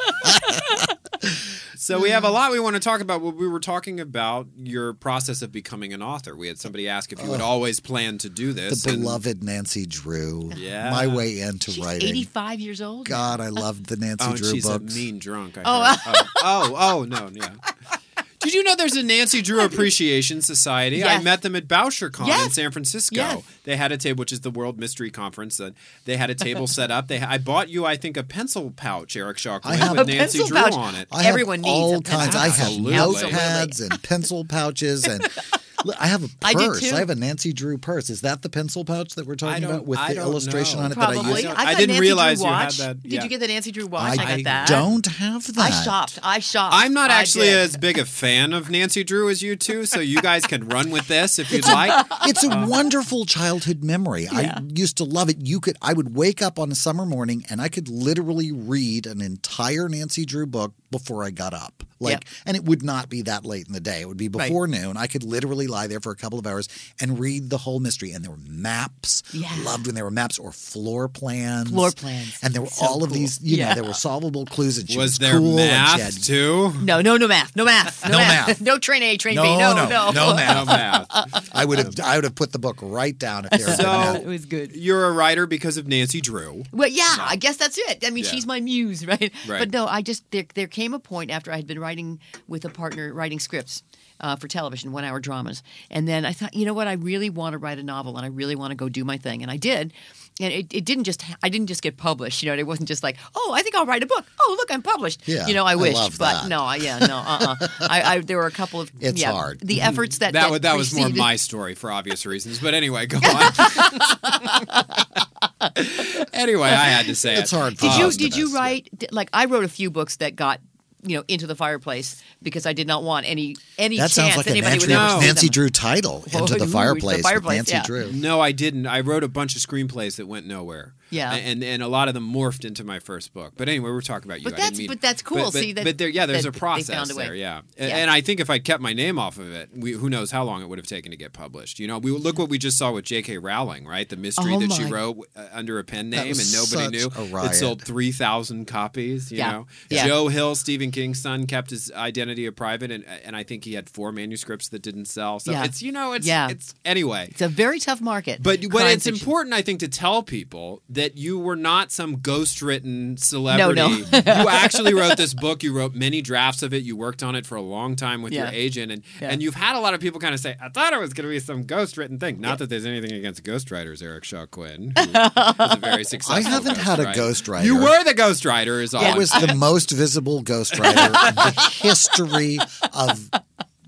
So 1.86 2.00
we 2.00 2.10
have 2.10 2.24
a 2.24 2.32
lot 2.32 2.52
we 2.52 2.60
want 2.60 2.76
to 2.76 2.80
talk 2.80 3.00
about. 3.00 3.22
Well, 3.22 3.32
We 3.32 3.48
were 3.48 3.60
talking 3.60 4.00
about 4.00 4.48
your 4.58 4.94
process 4.94 5.44
of 5.44 5.52
becoming 5.52 5.94
an 5.94 6.02
author. 6.02 6.36
We 6.36 6.48
had 6.48 6.58
somebody 6.58 6.90
ask 6.90 7.14
if 7.14 7.22
you 7.22 7.32
had 7.32 7.42
always 7.42 7.80
planned 7.80 8.22
to 8.22 8.30
do 8.30 8.54
this. 8.54 8.82
The 8.82 8.90
and- 8.94 9.04
beloved 9.04 9.44
Nancy 9.44 9.86
Drew. 9.86 10.50
Yeah. 10.56 10.90
My 10.90 11.06
way 11.06 11.42
into 11.42 11.70
She's 11.70 11.86
writing. 11.86 12.10
85 12.10 12.60
years 12.60 12.82
old. 12.82 13.08
God, 13.08 13.40
I 13.40 13.50
loved 13.50 13.86
the 13.86 13.98
Nancy 13.98 14.26
oh, 14.26 14.30
and 14.32 14.38
Drew 14.40 14.50
she's 14.52 14.66
books. 14.66 14.96
a 14.96 14.98
mean 14.98 15.20
drunk. 15.20 15.60
I 15.60 15.62
Oh, 15.64 15.84
heard. 15.84 16.26
oh, 16.38 16.74
oh, 16.76 16.76
oh, 17.02 17.04
no, 17.04 17.30
yeah. 17.32 17.54
Did 18.46 18.54
you 18.54 18.64
know 18.64 18.76
there's 18.76 18.96
a 18.96 19.04
Nancy 19.04 19.42
Drew 19.42 19.62
Appreciation 19.64 20.42
Society? 20.42 21.04
I 21.04 21.22
met 21.22 21.42
them 21.42 21.56
at 21.56 21.68
BoucherCon 21.68 22.46
in 22.46 22.52
San 22.52 22.72
Francisco. 22.72 23.16
Yes. 23.16 23.44
They 23.64 23.76
had 23.76 23.92
a 23.92 23.98
table, 23.98 24.22
which 24.22 24.32
is 24.32 24.42
the 24.42 24.52
World 24.52 24.80
Mystery 24.80 25.10
Conference. 25.12 25.60
Uh, 25.60 25.72
they 26.06 26.18
had 26.18 26.30
a 26.30 26.36
table 26.36 26.68
set 26.68 26.92
up. 26.92 27.08
They, 27.08 27.20
I 27.20 27.38
bought 27.38 27.70
you, 27.70 27.86
I 27.86 27.96
think, 27.98 28.18
a 28.18 28.24
pencil 28.24 28.72
pouch, 28.72 29.16
Eric 29.16 29.38
Shaw 29.38 29.60
Quinn, 29.60 29.78
have 29.80 29.98
with 29.98 30.08
a 30.10 30.12
Nancy 30.12 30.40
pencil 30.40 30.48
Drew 30.48 30.58
pouch. 30.58 30.74
on 30.74 30.96
it. 30.96 31.08
I 31.12 31.24
have 31.24 31.32
Everyone 31.32 31.62
needs 31.62 31.70
all 31.70 31.98
a 31.98 32.02
pencil 32.02 32.20
kinds. 32.20 32.36
I 32.36 32.48
have 32.50 32.60
Absolutely. 32.68 32.94
notepads 32.94 33.82
and 33.92 34.04
pencil 34.04 34.46
pouches 34.46 35.06
and 35.06 35.22
Look, 35.24 35.32
I 36.00 36.08
have 36.08 36.24
a 36.24 36.28
purse. 36.28 36.36
I 36.44 36.54
did 36.54 36.74
too. 36.90 36.96
have 36.96 37.10
a 37.10 37.16
Nancy 37.16 37.54
Drew 37.54 37.78
purse. 37.78 38.10
Is 38.10 38.22
that 38.22 38.42
the 38.42 38.50
pencil 38.50 38.86
pouch 38.86 39.16
that 39.16 39.26
we're 39.28 39.36
talking 39.36 39.64
about 39.64 39.86
with 39.86 40.00
I 40.00 40.14
the 40.14 40.22
illustration 40.22 40.80
know. 40.80 40.86
on 40.86 40.92
it 40.92 40.96
that 40.96 41.10
I 41.10 41.14
Probably. 41.14 41.42
used? 41.44 41.46
I 41.48 41.52
I, 41.52 41.54
don't- 41.54 41.56
got 41.58 41.68
I 41.68 41.72
a 41.72 41.76
didn't 41.76 41.88
Nancy 41.90 42.02
realize 42.02 42.38
Drew 42.40 42.48
you 42.48 42.54
had 42.54 42.64
watch. 42.66 42.78
that. 42.78 43.04
Did 43.04 43.24
you 43.24 43.30
get 43.30 43.40
the 43.40 43.48
Nancy 43.48 43.72
Drew 43.72 43.88
watch? 43.88 44.20
I, 44.20 44.24
I 44.24 44.36
got 44.38 44.44
that. 44.46 44.68
don't 44.68 45.06
have 45.06 45.54
that. 45.56 45.72
I 45.72 45.84
shopped. 45.84 46.20
I 46.24 46.40
shopped. 46.40 46.76
I'm 46.78 46.94
not 46.94 47.12
actually 47.12 47.50
as 47.50 47.78
big 47.78 47.98
a 47.98 48.06
fan 48.06 48.54
of 48.54 48.70
Nancy 48.70 49.04
Drew 49.04 49.30
as 49.30 49.42
you 49.42 49.56
two, 49.56 49.86
so 49.86 50.00
you 50.00 50.22
guys 50.22 50.46
can 50.46 50.68
run 50.68 50.90
with 50.92 51.08
this 51.08 51.40
if 51.40 51.52
you'd 51.52 51.66
like. 51.68 52.06
It's 52.26 52.44
a 52.44 52.50
uh, 52.52 52.68
wonderful 52.68 53.26
childhood 53.26 53.84
memory. 53.84 54.28
I 54.32 54.60
used 54.74 54.98
to 54.98 55.04
love 55.04 55.30
it. 55.30 55.38
You 55.46 55.60
could 55.60 55.78
I 55.82 55.94
would 55.94 56.16
wake 56.16 56.42
up 56.42 56.58
on 56.60 56.72
a 56.72 56.76
summer 56.76 57.06
morning 57.06 57.46
and 57.50 57.62
I 57.62 57.70
could 57.70 57.88
literally 57.90 58.52
read 58.52 59.06
an 59.06 59.22
entire 59.22 59.88
Nancy 59.90 60.26
Drew 60.26 60.46
book 60.46 60.74
before 60.92 61.24
I 61.24 61.30
got 61.32 61.54
up. 61.54 61.84
Like 62.00 62.12
Yep. 62.12 62.24
and 62.46 62.58
it 62.58 62.66
would 62.66 62.84
not 62.84 63.10
be 63.10 63.22
that 63.24 63.46
late 63.46 63.68
in 63.68 63.74
the 63.74 63.80
day. 63.80 64.02
It 64.02 64.08
would 64.08 64.18
be 64.18 64.28
Right. 64.28 64.48
before 64.50 64.68
noon. 64.68 64.98
I 64.98 65.08
could 65.08 65.24
literally 65.24 65.68
lie 65.68 65.88
there 65.88 66.00
for 66.02 66.12
a 66.12 66.16
couple 66.16 66.38
of 66.40 66.46
hours 66.46 66.68
and 67.00 67.20
read 67.20 67.50
the 67.50 67.58
whole 67.60 67.80
mystery. 67.80 68.12
And 68.12 68.24
there 68.24 68.32
were 68.32 68.40
maps. 68.48 69.24
Yeah. 69.32 69.50
Loved 69.64 69.86
when 69.86 69.96
there 69.96 70.04
were 70.04 70.12
maps 70.12 70.38
or 70.38 70.52
floor 70.52 71.08
plans. 71.08 71.70
Floor 71.70 71.92
plans. 71.92 72.38
And 72.44 72.54
there 72.54 72.62
were 72.62 72.68
So 72.70 72.86
all 72.86 73.04
of 73.04 73.10
cool. 73.10 73.18
these, 73.18 73.40
you 73.42 73.58
know, 73.58 73.68
Yeah. 73.68 73.74
there 73.76 73.84
were 73.84 73.94
solvable 73.94 74.46
clues 74.46 74.78
and 74.78 74.90
she 74.90 74.98
was, 74.98 75.06
Was 75.14 75.18
there 75.20 75.38
cool 75.38 75.58
and 75.60 75.70
she 75.90 75.98
math 75.98 76.02
had 76.16 76.24
too? 76.24 76.74
No, 76.82 77.02
no, 77.02 77.16
no 77.18 77.28
math. 77.28 77.56
No 77.56 77.64
math. 77.66 78.04
No, 78.06 78.12
No 78.16 78.18
math. 78.18 78.48
math. 78.48 78.62
no 78.70 78.78
train 78.80 79.04
A, 79.04 79.18
train 79.18 79.36
No, 79.36 79.44
B. 79.44 79.58
No, 79.58 79.74
no, 79.76 79.88
no. 79.88 80.12
no 80.12 80.34
math. 80.36 80.56
No 80.58 80.66
math. 80.66 81.50
I 81.54 81.64
would 81.66 81.78
have 81.78 82.00
I 82.04 82.16
would 82.18 82.24
have 82.26 82.36
put 82.36 82.52
the 82.52 82.60
book 82.60 82.78
right 82.82 83.18
down 83.18 83.46
if 83.46 83.52
there 83.52 83.68
had 83.68 83.78
been 83.78 83.86
math. 83.86 84.16
it 84.22 84.26
was 84.26 84.46
good. 84.46 84.76
You're 84.76 85.06
a 85.06 85.12
writer 85.12 85.46
because 85.48 85.78
of 85.78 85.88
Nancy 85.88 86.20
Drew. 86.22 86.64
Well, 86.74 86.90
yeah, 86.90 87.18
I 87.22 87.36
guess 87.38 87.56
that's 87.58 87.78
it. 87.78 88.04
I 88.06 88.10
mean, 88.10 88.24
Yeah. 88.26 88.32
she's 88.32 88.46
my 88.46 88.60
muse, 88.60 89.06
right? 89.06 89.32
Right. 89.48 89.60
But 89.60 89.72
no, 89.72 89.88
I 89.88 90.02
just 90.02 90.30
there 90.32 90.46
there 90.56 90.68
came 90.68 90.94
a 90.94 91.00
point 91.00 91.32
after 91.32 91.52
I 91.52 91.56
had 91.56 91.68
been 91.68 91.80
writing 91.86 92.20
with 92.48 92.66
a 92.66 92.70
partner, 92.70 93.14
writing 93.14 93.40
scripts 93.40 93.84
uh, 94.20 94.36
for 94.36 94.48
television, 94.48 94.92
one 94.92 95.04
hour 95.04 95.20
dramas, 95.20 95.62
and 95.92 96.08
then 96.08 96.26
I 96.26 96.34
thought, 96.34 96.56
you 96.56 96.66
know 96.66 96.74
what, 96.74 96.88
I 96.88 96.94
really 96.94 97.30
want 97.30 97.54
to 97.54 97.60
write 97.60 97.78
a 97.78 97.84
novel, 97.84 98.18
and 98.18 98.26
I 98.26 98.30
really 98.30 98.56
want 98.56 98.72
to 98.72 98.76
go 98.76 98.90
do 98.90 99.06
my 99.06 99.18
thing, 99.18 99.44
and 99.44 99.52
I 99.52 99.58
did. 99.58 99.94
And 100.42 100.52
it, 100.52 100.74
it 100.74 100.84
didn't 100.84 101.06
just 101.06 101.24
I 101.44 101.48
didn't 101.48 101.68
just 101.68 101.82
get 101.82 101.96
published, 101.96 102.44
you 102.44 102.50
know. 102.50 102.58
It 102.58 102.68
wasn't 102.68 102.90
just 102.90 103.04
like, 103.04 103.16
oh, 103.36 103.54
I 103.56 103.62
think 103.62 103.74
I'll 103.76 103.86
write 103.86 104.04
a 104.04 104.06
book. 104.06 104.26
Oh, 104.42 104.56
look, 104.60 104.74
I'm 104.74 104.82
published. 104.82 105.26
Yeah, 105.28 105.48
you 105.48 105.54
know, 105.54 105.64
I 105.64 105.74
I 105.74 105.76
wish, 105.76 105.96
but 106.18 106.42
that. 106.42 106.48
no, 106.50 106.64
I, 106.64 106.76
yeah, 106.78 107.00
no, 107.00 107.18
uh, 107.18 107.56
uh 107.62 107.68
I, 107.82 108.02
I 108.02 108.20
there 108.20 108.38
were 108.38 108.48
a 108.48 108.52
couple 108.52 108.82
of 108.82 108.92
It's 109.00 109.22
yeah, 109.22 109.32
hard. 109.32 109.62
The 109.62 109.82
efforts 109.82 110.18
that 110.18 110.34
That, 110.34 110.42
that, 110.42 110.52
was 110.52 110.62
that 110.62 110.76
was 110.76 110.94
more 110.94 111.10
my 111.10 111.38
story 111.38 111.76
for 111.76 111.92
obvious 111.92 112.26
reasons. 112.26 112.60
But 112.60 112.74
anyway, 112.74 113.06
go 113.06 113.18
on. 113.18 113.24
anyway, 116.34 116.70
I 116.70 116.86
had 116.86 117.06
to 117.06 117.16
say 117.16 117.36
It's 117.36 117.54
it. 117.54 117.56
hard 117.56 117.78
Did 117.78 117.96
you 117.98 118.12
did 118.12 118.36
you 118.36 118.54
write 118.54 118.90
like 119.12 119.30
I 119.32 119.46
wrote 119.46 119.64
a 119.64 119.70
few 119.70 119.90
books 119.90 120.18
that 120.18 120.36
got 120.36 120.60
you 121.06 121.18
know 121.18 121.24
into 121.28 121.48
the 121.48 121.56
fireplace 121.56 122.22
because 122.42 122.66
I 122.66 122.74
did 122.74 122.88
not 122.88 123.04
want 123.04 123.26
any 123.28 123.56
any 123.78 123.98
That 123.98 124.12
sounds 124.12 124.34
chance 124.34 124.38
like 124.38 124.48
a 124.48 124.52
anybody 124.52 124.80
would 124.80 124.90
Nancy, 124.90 125.14
ever 125.14 125.22
see 125.22 125.28
Nancy 125.28 125.48
them. 125.48 125.52
Drew 125.52 125.70
title, 125.70 126.26
Into 126.32 126.56
the 126.60 126.68
Fireplace, 126.68 127.18
The 127.18 127.24
Fireplace, 127.24 127.60
with 127.62 127.74
Nancy 127.74 127.74
yeah. 127.74 127.84
Drew. 127.84 128.12
No, 128.12 128.42
I 128.42 128.52
didn't. 128.52 128.88
I 128.88 129.02
wrote 129.02 129.24
a 129.24 129.28
bunch 129.28 129.56
of 129.56 129.62
screenplays 129.62 130.18
that 130.18 130.28
went 130.28 130.46
nowhere. 130.48 130.94
Yeah. 131.10 131.34
and 131.34 131.64
and 131.64 131.84
a 131.84 131.88
lot 131.88 132.08
of 132.08 132.14
them 132.14 132.32
morphed 132.32 132.66
into 132.66 132.84
my 132.84 133.00
first 133.00 133.34
book. 133.34 133.54
But 133.58 133.70
anyway, 133.70 133.90
we're 133.92 134.02
talking 134.02 134.30
about 134.30 134.40
you. 134.40 134.46
But 134.46 134.56
that's- 134.58 134.78
mean- 134.78 134.88
but 134.88 135.02
that's 135.02 135.22
cool. 135.22 135.38
But, 135.38 135.54
but- 135.54 135.62
See, 135.62 135.74
that- 135.74 135.84
but 135.86 135.98
there, 135.98 136.10
yeah, 136.10 136.26
there's 136.26 136.46
a 136.46 136.52
process 136.52 137.10
a 137.10 137.14
there. 137.14 137.36
Yeah. 137.36 137.62
And- 137.78 137.90
Yeah. 137.90 137.98
and 137.98 138.12
I 138.12 138.22
think 138.22 138.40
if 138.40 138.50
I 138.50 138.60
kept 138.60 138.82
my 138.82 138.94
name 138.94 139.20
off 139.20 139.38
of 139.38 139.52
it, 139.52 139.70
we, 139.76 139.92
who 139.94 140.10
knows 140.10 140.32
how 140.32 140.44
long 140.44 140.62
it 140.62 140.70
would 140.70 140.80
have 140.80 140.88
taken 140.88 141.12
to 141.12 141.18
get 141.18 141.34
published. 141.34 141.80
You 141.80 141.88
know, 141.88 141.98
we 142.00 142.12
look 142.12 142.38
what 142.40 142.50
we 142.50 142.58
just 142.58 142.78
saw 142.78 142.92
with 142.92 143.06
J.K. 143.06 143.38
Rowling, 143.38 143.86
right? 143.86 144.08
The 144.10 144.16
mystery 144.18 144.54
Oh 144.56 144.60
that 144.60 144.72
she 144.72 144.86
wrote 144.86 145.18
uh, 145.36 145.46
under 145.54 145.80
a 145.80 145.84
pen 145.84 146.10
name 146.10 146.34
and 146.40 146.54
nobody 146.54 146.98
knew. 146.98 147.10
It 147.46 147.54
sold 147.56 147.82
three 147.84 148.12
thousand 148.12 148.66
copies. 148.66 149.32
You 149.32 149.38
Yeah. 149.40 149.52
know, 149.52 149.68
Yeah. 149.90 150.08
Joe 150.08 150.28
Hill, 150.28 150.56
Stephen 150.56 150.92
King's 150.92 151.22
son, 151.22 151.46
kept 151.48 151.70
his 151.70 151.92
identity 151.92 152.46
a 152.46 152.52
private, 152.52 152.92
and 152.92 153.06
and 153.24 153.36
I 153.36 153.44
think 153.44 153.64
he 153.66 153.74
had 153.74 153.90
four 153.90 154.12
manuscripts 154.12 154.70
that 154.70 154.82
didn't 154.82 155.06
sell. 155.06 155.40
So 155.40 155.52
it's 155.54 155.82
you 155.82 155.92
know 155.92 156.14
it's 156.14 156.26
Yeah. 156.28 156.50
it's 156.50 156.74
anyway. 156.84 157.28
It's 157.32 157.42
a 157.42 157.48
very 157.48 157.80
tough 157.80 158.02
market. 158.02 158.42
But 158.42 158.64
what 158.66 158.86
it's 158.88 159.06
fiction. 159.06 159.20
important, 159.20 159.54
I 159.54 159.62
think, 159.62 159.80
to 159.82 159.88
tell 159.88 160.24
people 160.24 160.82
that 160.96 161.18
you 161.18 161.40
were 161.40 161.56
not 161.56 161.92
some 161.92 162.18
ghost-written 162.18 163.18
celebrity. 163.18 163.76
no. 163.76 163.88
no. 163.90 163.96
you 164.12 164.50
actually 164.50 164.94
wrote 164.94 165.16
this 165.18 165.34
book. 165.34 165.64
You 165.64 165.72
wrote 165.74 165.94
many 165.94 166.22
drafts 166.22 166.64
of 166.64 166.74
it. 166.74 166.84
You 166.84 166.96
worked 166.98 167.24
on 167.24 167.36
it 167.36 167.46
for 167.46 167.56
a 167.56 167.62
long 167.62 167.96
time 167.96 168.22
with 168.22 168.34
your 168.34 168.48
agent, 168.48 168.92
and 168.92 169.04
Yeah. 169.22 169.30
and 169.32 169.42
you've 169.44 169.56
had 169.56 169.76
a 169.76 169.80
lot 169.80 169.94
of 169.94 170.00
people 170.00 170.20
kind 170.20 170.34
of 170.34 170.40
say, 170.40 170.56
"I 170.62 170.70
thought 170.70 170.94
it 170.94 171.00
was 171.00 171.14
going 171.14 171.24
to 171.28 171.30
be 171.30 171.40
some 171.40 171.64
ghost-written 171.64 172.20
thing." 172.20 172.42
Not 172.42 172.58
that 172.60 172.70
there's 172.70 172.86
anything 172.86 173.12
against 173.12 173.44
ghostwriters, 173.44 174.02
Eric 174.04 174.24
Shaw 174.24 174.46
Quinn, 174.46 174.94
who 174.98 175.04
is 175.04 175.10
a 175.14 175.78
very 175.82 176.04
successful. 176.04 176.36
I 176.36 176.42
haven't 176.50 176.78
had 176.78 177.00
a 177.00 177.06
ghostwriter. 177.08 177.16
ghostwriter. 177.16 177.64
You 177.66 177.76
were 177.78 178.04
the 178.04 178.14
ghostwriter, 178.14 178.82
is 178.82 178.94
all. 178.94 179.04
I 179.04 179.10
I'm 179.12 179.18
was 179.18 179.30
the 179.32 179.54
most 179.56 179.92
visible 179.92 180.44
ghostwriter 180.44 181.06
in 181.30 181.36
the 181.36 181.70
history 181.82 182.58
of 182.94 183.30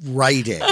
writing. 0.05 0.61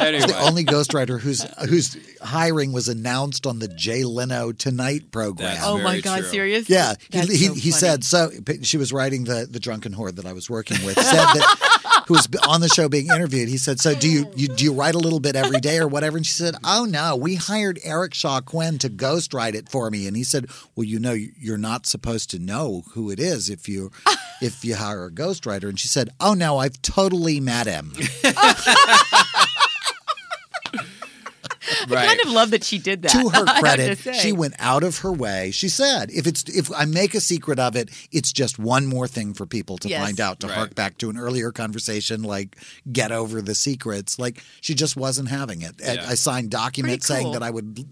Anyway. 0.00 0.26
the 0.26 0.40
only 0.40 0.64
ghostwriter 0.64 1.20
whose 1.20 1.42
whose 1.68 1.96
hiring 2.22 2.72
was 2.72 2.88
announced 2.88 3.46
on 3.46 3.58
the 3.58 3.68
Jay 3.68 4.02
Leno 4.02 4.50
Tonight 4.50 5.10
program. 5.10 5.54
That's 5.54 5.66
oh 5.66 5.78
my 5.78 6.00
God, 6.00 6.20
true. 6.20 6.28
serious? 6.28 6.70
Yeah, 6.70 6.94
he, 7.10 7.18
That's 7.18 7.30
he, 7.30 7.46
so 7.46 7.54
he 7.54 7.60
funny. 7.60 7.72
said 7.72 8.04
so. 8.04 8.30
She 8.62 8.78
was 8.78 8.92
writing 8.92 9.24
the 9.24 9.46
the 9.50 9.60
drunken 9.60 9.92
horde 9.92 10.16
that 10.16 10.26
I 10.26 10.32
was 10.32 10.48
working 10.48 10.82
with. 10.84 10.96
Said 10.96 11.04
that 11.16 11.80
who 12.10 12.14
was 12.14 12.28
on 12.48 12.60
the 12.60 12.68
show 12.68 12.88
being 12.88 13.06
interviewed. 13.06 13.48
He 13.48 13.56
said, 13.56 13.78
"So 13.78 13.94
do 13.94 14.08
you, 14.10 14.28
you 14.34 14.48
do 14.48 14.64
you 14.64 14.72
write 14.72 14.96
a 14.96 14.98
little 14.98 15.20
bit 15.20 15.36
every 15.36 15.60
day 15.60 15.78
or 15.78 15.86
whatever?" 15.86 16.16
And 16.16 16.26
she 16.26 16.32
said, 16.32 16.56
"Oh 16.64 16.84
no, 16.84 17.14
we 17.14 17.36
hired 17.36 17.78
Eric 17.84 18.14
Shaw 18.14 18.40
Quinn 18.40 18.78
to 18.78 18.90
ghostwrite 18.90 19.54
it 19.54 19.68
for 19.68 19.90
me." 19.92 20.08
And 20.08 20.16
he 20.16 20.24
said, 20.24 20.46
"Well, 20.74 20.82
you 20.82 20.98
know, 20.98 21.12
you're 21.12 21.56
not 21.56 21.86
supposed 21.86 22.28
to 22.30 22.40
know 22.40 22.82
who 22.94 23.12
it 23.12 23.20
is 23.20 23.48
if 23.48 23.68
you 23.68 23.92
if 24.42 24.64
you 24.64 24.74
hire 24.74 25.04
a 25.04 25.10
ghostwriter." 25.12 25.68
And 25.68 25.78
she 25.78 25.86
said, 25.86 26.10
"Oh 26.18 26.34
no, 26.34 26.58
I've 26.58 26.82
totally 26.82 27.38
met 27.38 27.68
him." 27.68 27.92
I 31.90 32.06
kind 32.06 32.20
of 32.20 32.30
love 32.32 32.50
that 32.50 32.64
she 32.64 32.78
did 32.78 33.02
that. 33.02 33.10
to 33.12 33.28
her 33.28 33.44
credit, 33.60 33.98
to 34.00 34.12
she 34.14 34.32
went 34.32 34.54
out 34.58 34.82
of 34.82 34.98
her 34.98 35.12
way. 35.12 35.50
She 35.50 35.68
said, 35.68 36.10
"If 36.10 36.26
it's 36.26 36.42
if 36.44 36.70
I 36.72 36.84
make 36.84 37.14
a 37.14 37.20
secret 37.20 37.58
of 37.58 37.76
it, 37.76 37.90
it's 38.12 38.32
just 38.32 38.58
one 38.58 38.86
more 38.86 39.06
thing 39.08 39.34
for 39.34 39.46
people 39.46 39.78
to 39.78 39.88
Yes. 39.88 40.02
find 40.04 40.20
out." 40.20 40.40
To 40.40 40.46
Right. 40.46 40.56
hark 40.56 40.74
back 40.74 40.98
to 40.98 41.10
an 41.10 41.16
earlier 41.16 41.52
conversation, 41.52 42.22
like 42.22 42.56
get 42.90 43.12
over 43.12 43.40
the 43.42 43.54
secrets. 43.54 44.18
Like 44.18 44.42
she 44.60 44.74
just 44.74 44.96
wasn't 44.96 45.28
having 45.28 45.62
it. 45.62 45.74
I- 45.86 45.92
Yeah. 45.94 46.06
I 46.08 46.14
signed 46.14 46.50
documents 46.50 47.06
Pretty 47.06 47.22
saying 47.22 47.32
that 47.32 47.42
I 47.42 47.50
would, 47.50 47.84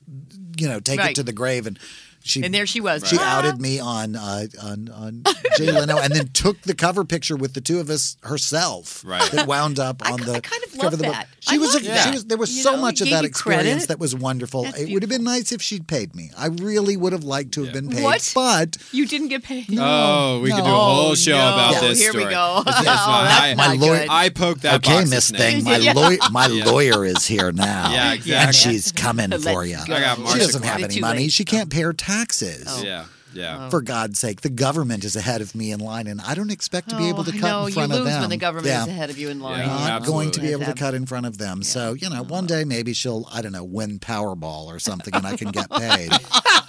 you 0.58 0.68
know, 0.68 0.80
take 0.80 0.98
Right. 0.98 1.10
it 1.10 1.16
to 1.16 1.22
the 1.22 1.32
grave, 1.32 1.66
and 1.66 1.78
she 2.22 2.42
And 2.42 2.52
there 2.54 2.66
she 2.66 2.80
was. 2.80 3.06
She 3.08 3.16
Ah. 3.18 3.38
outed 3.38 3.60
me 3.60 3.78
on 3.80 4.14
uh, 4.16 4.46
on 4.62 4.88
on 4.90 5.22
Jay 5.56 5.70
Leno, 5.72 5.98
and 5.98 6.12
then 6.14 6.28
took 6.28 6.60
the 6.62 6.74
cover 6.74 7.04
picture 7.04 7.36
with 7.36 7.54
the 7.54 7.60
two 7.60 7.80
of 7.80 7.88
us 7.90 8.16
herself. 8.22 9.02
Right. 9.04 9.30
That 9.32 9.46
wound 9.46 9.78
up 9.78 10.02
on 10.10 10.18
ki- 10.18 10.24
the 10.24 10.34
I 10.34 10.40
kind 10.40 10.62
of 10.64 10.72
cover 10.72 10.86
of 10.88 10.98
the 10.98 11.04
book. 11.04 11.12
that. 11.14 11.28
She 11.40 11.54
I 11.54 11.58
was. 11.58 11.74
love 11.74 11.82
a, 11.82 11.86
that. 11.86 12.04
She 12.04 12.10
was. 12.10 12.24
There 12.26 12.38
was 12.38 12.56
You 12.56 12.62
so 12.62 12.72
know, 12.76 12.80
much 12.82 13.00
of 13.00 13.10
that 13.10 13.24
experience 13.24 13.66
credit. 13.68 13.88
that 13.88 13.98
was 13.98 14.14
wonderful. 14.14 14.64
That's 14.64 14.78
it 14.80 14.92
would 14.92 15.02
have 15.02 15.10
been 15.10 15.24
nice 15.24 15.52
if 15.52 15.62
she'd 15.62 15.86
paid 15.88 16.14
me. 16.14 16.30
I 16.36 16.46
really 16.48 16.96
would 16.96 17.12
have 17.12 17.24
liked 17.24 17.52
to 17.54 17.64
have 17.64 17.72
been 17.72 17.88
paid. 17.88 18.02
What? 18.04 18.30
But 18.34 18.76
You 18.92 19.06
didn't 19.06 19.28
get 19.28 19.42
paid. 19.44 19.66
Oh, 19.78 20.40
we 20.42 20.50
could 20.50 20.56
do 20.58 20.62
a 20.62 20.64
whole 20.64 21.14
show 21.14 21.32
no. 21.32 21.48
about 21.48 21.72
Yeah. 21.74 21.80
this 21.80 21.98
Here 21.98 22.12
we 22.12 22.20
story. 22.20 22.34
go. 22.34 22.62
Yes, 22.66 22.74
Oh, 22.86 23.24
that's 23.24 23.56
My 23.56 23.72
lawyer- 23.74 24.06
I 24.10 24.28
poked 24.28 24.62
that 24.62 24.74
okay, 24.76 25.04
Miss. 25.04 25.30
Thing, 25.30 25.62
my 25.64 25.78
lawyer, 25.92 26.18
my 26.30 26.46
lawyer 26.46 27.04
is 27.04 27.26
here 27.26 27.52
now. 27.52 27.90
Yeah, 28.24 28.46
And 28.46 28.54
she's 28.54 28.92
coming 28.92 29.30
for 29.40 29.64
you. 29.64 29.76
go. 29.86 29.94
I 29.94 30.00
got 30.00 30.28
She 30.32 30.38
doesn't 30.38 30.62
have 30.64 30.82
any 30.82 31.00
money. 31.00 31.28
She 31.28 31.44
can't 31.44 31.70
pay 31.70 31.82
her 31.82 31.92
taxes. 32.18 32.64
Oh. 32.66 32.82
Yeah, 32.82 33.04
yeah. 33.32 33.66
Oh. 33.66 33.70
For 33.70 33.80
God's 33.82 34.18
sake, 34.18 34.40
the 34.40 34.48
government 34.50 35.04
is 35.04 35.16
ahead 35.16 35.40
of 35.40 35.54
me 35.54 35.70
in 35.72 35.80
line, 35.80 36.06
and 36.06 36.20
I 36.20 36.34
don't 36.34 36.50
expect 36.50 36.88
to 36.90 36.96
be 36.96 37.04
oh, 37.04 37.08
able 37.08 37.24
to 37.24 37.30
Oh, 37.36 37.40
cut 37.40 37.48
no, 37.50 37.66
in 37.66 37.72
front 37.72 37.90
you 37.92 37.98
of 37.98 38.04
lose 38.04 38.12
them. 38.12 38.20
when 38.22 38.30
the 38.30 38.36
government 38.36 38.66
Yeah. 38.66 38.82
is 38.82 38.88
ahead 38.88 39.10
of 39.10 39.18
you 39.18 39.28
in 39.28 39.40
line. 39.40 39.60
Yeah, 39.60 39.66
Not 39.88 40.04
going 40.04 40.30
to 40.32 40.40
be 40.40 40.48
able 40.52 40.64
to 40.66 40.74
cut 40.74 40.94
in 40.94 41.06
front 41.06 41.26
of 41.26 41.38
them. 41.38 41.62
So, 41.62 41.92
you 41.94 42.08
know, 42.10 42.22
one 42.24 42.46
day 42.46 42.64
maybe 42.64 42.92
she'll, 42.92 43.26
I 43.32 43.42
don't 43.42 43.52
know, 43.52 43.64
win 43.64 43.98
Powerball 43.98 44.66
or 44.66 44.78
something 44.78 45.14
and 45.14 45.26
I 45.26 45.36
can 45.36 45.50
get 45.50 45.70
paid. 45.78 46.10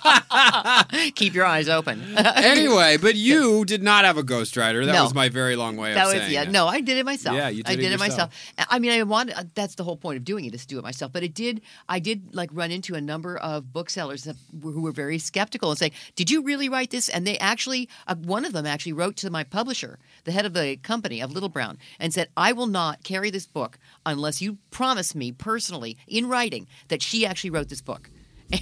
Keep 1.15 1.33
your 1.33 1.45
eyes 1.45 1.69
open. 1.69 2.01
anyway, 2.17 2.97
but 2.97 3.15
you 3.15 3.65
did 3.65 3.83
not 3.83 4.05
have 4.05 4.17
a 4.17 4.23
ghostwriter. 4.23 4.85
That 4.85 4.93
No. 4.93 5.03
was 5.03 5.13
my 5.13 5.29
very 5.29 5.55
long 5.55 5.77
way 5.77 5.93
That 5.93 6.07
of 6.07 6.13
was 6.13 6.21
saying 6.23 6.33
yeah. 6.33 6.41
it. 6.43 6.51
No, 6.51 6.67
I 6.67 6.81
did 6.81 6.97
it 6.97 7.05
myself. 7.05 7.35
Yeah, 7.35 7.49
you 7.49 7.63
I 7.65 7.71
did 7.75 7.79
it 7.79 7.83
did 7.89 7.91
it 7.93 7.99
myself. 7.99 8.33
I 8.69 8.79
mean, 8.79 8.91
I 8.91 9.03
wanted. 9.03 9.35
uh, 9.37 9.43
That's 9.55 9.75
the 9.75 9.83
whole 9.83 9.97
point 9.97 10.17
of 10.17 10.23
doing 10.25 10.45
it 10.45 10.53
is 10.55 10.61
to 10.61 10.67
do 10.67 10.79
it 10.79 10.83
myself. 10.83 11.11
But 11.11 11.23
it 11.23 11.33
did. 11.33 11.61
I 11.87 11.99
did 11.99 12.33
like 12.35 12.49
run 12.53 12.71
into 12.71 12.95
a 12.95 13.01
number 13.01 13.37
of 13.37 13.71
booksellers 13.73 14.23
that, 14.23 14.35
were- 14.61 14.71
who 14.71 14.81
were 14.81 14.91
very 14.91 15.17
skeptical 15.19 15.69
and 15.69 15.77
say, 15.79 15.91
"Did 16.15 16.29
you 16.31 16.41
really 16.43 16.69
write 16.69 16.91
this?" 16.91 17.09
And 17.09 17.25
they 17.27 17.37
actually, 17.39 17.89
uh, 18.07 18.15
one 18.15 18.45
of 18.45 18.53
them 18.53 18.65
actually 18.65 18.93
wrote 18.93 19.15
to 19.17 19.29
my 19.29 19.43
publisher, 19.43 19.99
the 20.23 20.31
head 20.31 20.45
of 20.45 20.53
the 20.53 20.77
company 20.77 21.21
of 21.21 21.31
Little 21.31 21.49
Brown, 21.49 21.77
and 21.99 22.13
said, 22.13 22.29
"I 22.37 22.51
will 22.51 22.67
not 22.67 23.03
carry 23.03 23.29
this 23.29 23.45
book 23.47 23.77
unless 24.05 24.41
you 24.41 24.57
promise 24.71 25.13
me 25.15 25.31
personally 25.31 25.97
in 26.07 26.27
writing 26.27 26.67
that 26.87 27.01
she 27.01 27.25
actually 27.25 27.49
wrote 27.49 27.69
this 27.69 27.81
book." 27.81 28.09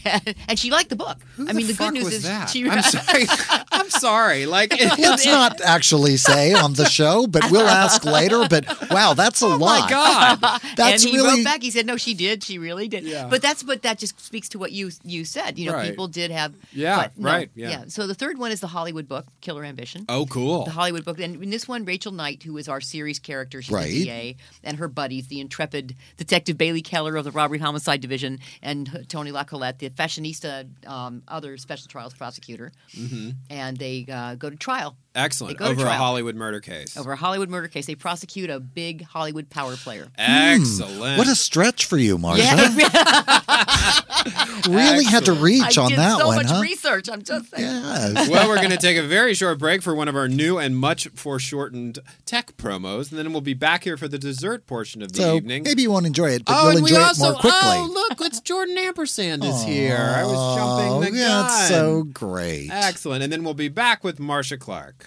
And, 0.05 0.35
and 0.49 0.59
she 0.59 0.71
liked 0.71 0.89
the 0.89 0.95
book. 0.95 1.17
I 1.39 1.53
mean, 1.53 1.67
the, 1.67 1.73
fuck 1.73 1.93
good 1.93 2.03
news 2.03 2.13
is 2.13 2.23
that? 2.23 2.49
she. 2.49 2.67
I'm 2.69 2.81
sorry. 2.81 3.25
I'm 3.71 3.89
sorry. 3.89 4.45
Like, 4.45 4.71
Let's 4.97 5.25
not 5.25 5.61
actually 5.61 6.17
say 6.17 6.53
on 6.53 6.73
the 6.73 6.85
show, 6.85 7.27
but 7.27 7.49
we'll 7.51 7.67
ask 7.67 8.03
later. 8.05 8.47
But 8.49 8.65
wow, 8.91 9.13
that's 9.13 9.41
a 9.41 9.45
oh 9.45 9.55
lot. 9.57 9.81
my 9.83 9.89
god. 9.89 10.61
That's 10.75 11.03
and 11.03 11.11
he 11.11 11.17
really 11.17 11.37
wrote 11.39 11.43
back. 11.45 11.61
He 11.61 11.71
said, 11.71 11.85
"No, 11.85 11.97
she 11.97 12.13
did. 12.13 12.43
She 12.43 12.57
really 12.59 12.87
did." 12.87 13.03
Yeah. 13.03 13.27
But 13.27 13.41
that's 13.41 13.63
but 13.63 13.81
that 13.83 13.97
just 13.99 14.19
speaks 14.19 14.49
to 14.49 14.59
what 14.59 14.71
you 14.71 14.91
you 15.03 15.25
said. 15.25 15.57
You 15.57 15.67
know, 15.67 15.77
Right. 15.77 15.89
people 15.89 16.07
did 16.07 16.31
have. 16.31 16.53
Yeah, 16.73 16.97
but 16.97 17.17
no, 17.17 17.29
right, 17.29 17.49
yeah. 17.55 17.85
So 17.87 18.07
the 18.07 18.15
third 18.15 18.37
one 18.37 18.51
is 18.51 18.59
the 18.59 18.67
Hollywood 18.67 19.07
book, 19.07 19.25
Killer 19.41 19.63
Ambition. 19.63 20.05
Oh, 20.09 20.25
cool. 20.25 20.65
The 20.65 20.71
Hollywood 20.71 21.05
book, 21.05 21.19
and 21.19 21.41
in 21.41 21.49
this 21.49 21.67
one, 21.67 21.85
Rachel 21.85 22.11
Knight, 22.11 22.43
who 22.43 22.57
is 22.57 22.67
our 22.67 22.81
series 22.81 23.19
character, 23.19 23.61
she's 23.61 23.71
Right. 23.73 23.87
a 23.87 24.03
DA, 24.03 24.35
and 24.63 24.77
her 24.77 24.87
buddies, 24.87 25.27
the 25.27 25.39
intrepid 25.39 25.95
detective 26.17 26.57
Bailey 26.57 26.81
Keller 26.81 27.15
of 27.15 27.23
the 27.25 27.31
Robbery 27.31 27.59
Homicide 27.59 28.01
Division, 28.01 28.39
and 28.61 29.05
Tony 29.07 29.31
The 29.79 29.89
fashionista, 29.89 30.67
um, 30.87 31.23
other 31.27 31.57
special 31.57 31.87
trials 31.87 32.13
prosecutor, 32.13 32.71
Mm-hmm. 32.95 33.29
and 33.49 33.77
they 33.77 34.05
uh, 34.11 34.35
go 34.35 34.49
to 34.49 34.55
trial 34.55 34.95
Excellent. 35.17 35.57
They 35.57 35.65
go 35.65 35.73
to 35.73 35.79
Over 35.81 35.89
a. 35.89 35.93
Hollywood 35.93 36.35
murder 36.35 36.59
case. 36.59 36.95
over 36.95 37.11
a 37.11 37.15
Hollywood 37.15 37.49
murder 37.49 37.67
case. 37.67 37.85
They 37.87 37.95
prosecute 37.95 38.49
a 38.49 38.59
big 38.59 39.03
Hollywood 39.03 39.49
power 39.49 39.75
player. 39.75 40.03
Hmm. 40.17 40.61
Excellent. 40.61 41.17
What 41.17 41.27
a 41.27 41.35
stretch 41.35 41.85
for 41.85 41.97
you, 41.97 42.17
Marcia. 42.17 42.43
Yeah. 42.43 43.41
really 44.69 45.03
had 45.05 45.25
to 45.25 45.33
reach 45.33 45.77
I 45.77 45.81
on 45.83 45.89
did 45.89 45.99
that 45.99 46.19
so 46.19 46.27
one, 46.27 46.35
much 46.37 46.47
huh? 46.49 46.61
research. 46.61 47.09
I'm 47.09 47.21
just 47.23 47.49
saying. 47.51 47.63
Yes. 47.65 48.29
well, 48.29 48.47
we're 48.47 48.57
going 48.57 48.69
to 48.71 48.77
take 48.77 48.97
a 48.97 49.03
very 49.03 49.33
short 49.33 49.59
break 49.59 49.81
for 49.81 49.95
one 49.95 50.07
of 50.07 50.15
our 50.15 50.27
new 50.27 50.57
and 50.57 50.77
much 50.77 51.07
foreshortened 51.09 51.99
tech 52.25 52.55
promos, 52.57 53.09
and 53.09 53.17
then 53.19 53.31
we'll 53.31 53.41
be 53.41 53.53
back 53.53 53.83
here 53.83 53.97
for 53.97 54.07
the 54.07 54.17
dessert 54.19 54.65
portion 54.67 55.01
of 55.01 55.11
the 55.13 55.21
So 55.21 55.35
evening. 55.35 55.63
maybe 55.63 55.81
you 55.83 55.91
won't 55.91 56.05
enjoy 56.05 56.29
it, 56.31 56.45
but 56.45 56.53
oh, 56.55 56.61
you'll 56.69 56.77
and 56.77 56.83
we 56.83 56.89
enjoy 56.91 57.01
also, 57.01 57.25
it 57.25 57.31
more 57.31 57.39
quickly. 57.41 57.59
oh, 57.63 57.91
look, 58.09 58.21
it's 58.21 58.39
Jordan 58.41 58.77
Ampersand 58.77 59.43
is 59.43 59.63
here. 59.63 59.97
I 59.97 60.23
was 60.23 60.57
jumping 60.57 61.13
the 61.13 61.23
Oh, 61.23 61.27
gun. 61.27 61.43
that's 61.47 61.67
so 61.69 62.03
great. 62.03 62.69
Excellent. 62.71 63.23
And 63.23 63.31
then 63.31 63.43
we'll 63.43 63.53
be 63.53 63.69
back 63.69 64.03
with 64.03 64.19
Marcia 64.19 64.57
Clark. 64.57 65.05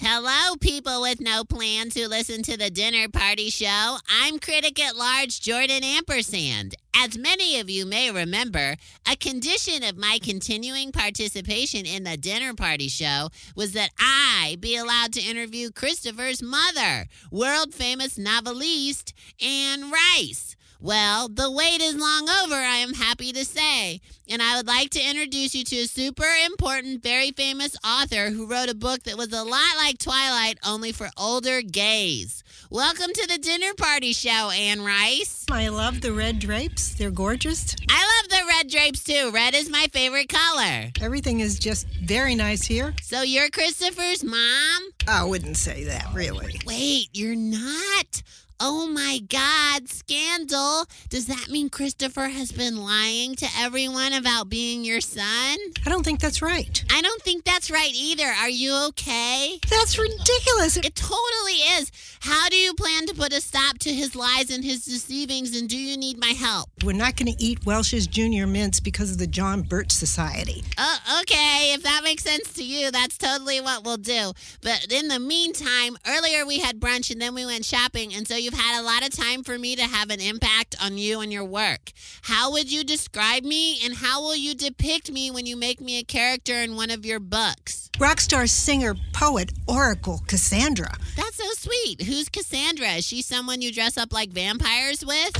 Hello, 0.00 0.54
people 0.60 1.02
with 1.02 1.20
no 1.20 1.42
plans 1.42 1.94
who 1.94 2.06
listen 2.06 2.42
to 2.44 2.56
the 2.56 2.70
dinner 2.70 3.08
party 3.08 3.50
show. 3.50 3.96
I'm 4.08 4.38
critic 4.38 4.78
at 4.80 4.94
large 4.94 5.40
Jordan 5.40 5.82
Ampersand. 5.82 6.76
As 6.94 7.18
many 7.18 7.58
of 7.58 7.68
you 7.68 7.84
may 7.84 8.12
remember, 8.12 8.76
a 9.10 9.16
condition 9.16 9.82
of 9.82 9.96
my 9.96 10.20
continuing 10.22 10.92
participation 10.92 11.86
in 11.86 12.04
the 12.04 12.16
dinner 12.16 12.54
party 12.54 12.88
show 12.88 13.30
was 13.56 13.72
that 13.72 13.90
I 13.98 14.58
be 14.60 14.76
allowed 14.76 15.12
to 15.14 15.20
interview 15.20 15.72
Christopher's 15.72 16.40
mother, 16.40 17.06
world 17.32 17.74
famous 17.74 18.16
novelist 18.16 19.12
Anne 19.42 19.90
Rice. 19.90 20.54
Well, 20.84 21.30
the 21.30 21.50
wait 21.50 21.80
is 21.80 21.96
long 21.96 22.28
over, 22.28 22.56
I 22.56 22.76
am 22.76 22.92
happy 22.92 23.32
to 23.32 23.46
say. 23.46 24.02
And 24.28 24.42
I 24.42 24.58
would 24.58 24.66
like 24.66 24.90
to 24.90 25.00
introduce 25.00 25.54
you 25.54 25.64
to 25.64 25.76
a 25.76 25.86
super 25.86 26.28
important, 26.44 27.02
very 27.02 27.30
famous 27.30 27.74
author 27.82 28.28
who 28.28 28.46
wrote 28.46 28.68
a 28.68 28.74
book 28.74 29.04
that 29.04 29.16
was 29.16 29.32
a 29.32 29.44
lot 29.44 29.78
like 29.78 29.96
Twilight, 29.96 30.58
only 30.62 30.92
for 30.92 31.08
older 31.16 31.62
gays. 31.62 32.44
Welcome 32.68 33.14
to 33.14 33.26
the 33.26 33.38
dinner 33.38 33.72
party 33.78 34.12
show, 34.12 34.50
Anne 34.50 34.84
Rice. 34.84 35.46
I 35.50 35.68
love 35.68 36.02
the 36.02 36.12
red 36.12 36.38
drapes. 36.38 36.92
They're 36.92 37.10
gorgeous. 37.10 37.74
I 37.88 38.20
love 38.20 38.28
the 38.28 38.46
red 38.46 38.68
drapes 38.68 39.04
too. 39.04 39.30
Red 39.32 39.54
is 39.54 39.70
my 39.70 39.86
favorite 39.90 40.28
color. 40.28 40.90
Everything 41.00 41.40
is 41.40 41.58
just 41.58 41.86
very 41.86 42.34
nice 42.34 42.62
here. 42.62 42.92
So 43.00 43.22
you're 43.22 43.48
Christopher's 43.48 44.22
mom? 44.22 44.82
I 45.08 45.24
wouldn't 45.24 45.56
say 45.56 45.84
that, 45.84 46.08
really. 46.12 46.60
Wait, 46.66 47.08
you're 47.14 47.36
not? 47.36 48.22
Oh 48.60 48.86
my 48.86 49.18
God, 49.28 49.88
scandal. 49.88 50.86
Does 51.08 51.26
that 51.26 51.48
mean 51.50 51.68
Christopher 51.68 52.28
has 52.28 52.52
been 52.52 52.76
lying 52.76 53.34
to 53.36 53.46
everyone 53.58 54.12
about 54.12 54.48
being 54.48 54.84
your 54.84 55.00
son? 55.00 55.58
I 55.84 55.90
don't 55.90 56.04
think 56.04 56.20
that's 56.20 56.40
right. 56.40 56.84
I 56.90 57.02
don't 57.02 57.20
think 57.22 57.44
that's 57.44 57.70
right 57.70 57.92
either. 57.92 58.26
Are 58.26 58.48
you 58.48 58.74
okay? 58.88 59.58
That's 59.68 59.98
ridiculous. 59.98 60.76
It 60.76 60.94
totally 60.94 61.58
is. 61.78 61.90
How 62.20 62.48
do 62.48 62.56
you 62.56 62.74
plan 62.74 63.06
to 63.06 63.14
put 63.14 63.32
a 63.32 63.40
stop 63.40 63.78
to 63.80 63.92
his 63.92 64.14
lies 64.14 64.50
and 64.50 64.64
his 64.64 64.84
deceivings, 64.84 65.58
and 65.58 65.68
do 65.68 65.76
you 65.76 65.96
need 65.96 66.18
my 66.18 66.28
help? 66.28 66.70
We're 66.84 66.92
not 66.92 67.16
going 67.16 67.32
to 67.34 67.44
eat 67.44 67.66
Welch's 67.66 68.06
Junior 68.06 68.46
Mints 68.46 68.78
because 68.78 69.10
of 69.10 69.18
the 69.18 69.26
John 69.26 69.62
Birch 69.62 69.90
Society. 69.90 70.62
Oh, 70.78 71.20
okay. 71.22 71.72
If 71.74 71.82
that 71.82 72.02
makes 72.04 72.22
sense 72.22 72.52
to 72.54 72.64
you, 72.64 72.90
that's 72.90 73.18
totally 73.18 73.60
what 73.60 73.84
we'll 73.84 73.96
do. 73.96 74.32
But 74.62 74.92
in 74.92 75.08
the 75.08 75.18
meantime, 75.18 75.96
earlier 76.06 76.46
we 76.46 76.60
had 76.60 76.78
brunch 76.78 77.10
and 77.10 77.20
then 77.20 77.34
we 77.34 77.44
went 77.44 77.64
shopping, 77.64 78.14
and 78.14 78.28
so 78.28 78.36
you've 78.44 78.54
had 78.54 78.78
a 78.78 78.84
lot 78.84 79.02
of 79.02 79.10
time 79.10 79.42
for 79.42 79.58
me 79.58 79.74
to 79.74 79.82
have 79.82 80.10
an 80.10 80.20
impact 80.20 80.76
on 80.82 80.98
you 80.98 81.20
and 81.20 81.32
your 81.32 81.44
work. 81.44 81.92
How 82.22 82.52
would 82.52 82.70
you 82.70 82.84
describe 82.84 83.42
me 83.42 83.80
and 83.82 83.94
how 83.94 84.20
will 84.20 84.36
you 84.36 84.54
depict 84.54 85.10
me 85.10 85.30
when 85.30 85.46
you 85.46 85.56
make 85.56 85.80
me 85.80 85.98
a 85.98 86.04
character 86.04 86.54
in 86.54 86.76
one 86.76 86.90
of 86.90 87.06
your 87.06 87.20
books? 87.20 87.90
Rockstar 87.94 88.48
singer, 88.48 88.94
poet, 89.12 89.52
oracle, 89.66 90.20
Cassandra. 90.26 90.92
That's 91.16 91.36
so 91.36 91.48
sweet. 91.52 92.02
Who's 92.02 92.28
Cassandra? 92.28 92.88
Is 92.94 93.06
she 93.06 93.22
someone 93.22 93.62
you 93.62 93.72
dress 93.72 93.96
up 93.96 94.12
like 94.12 94.30
vampires 94.30 95.04
with? 95.06 95.32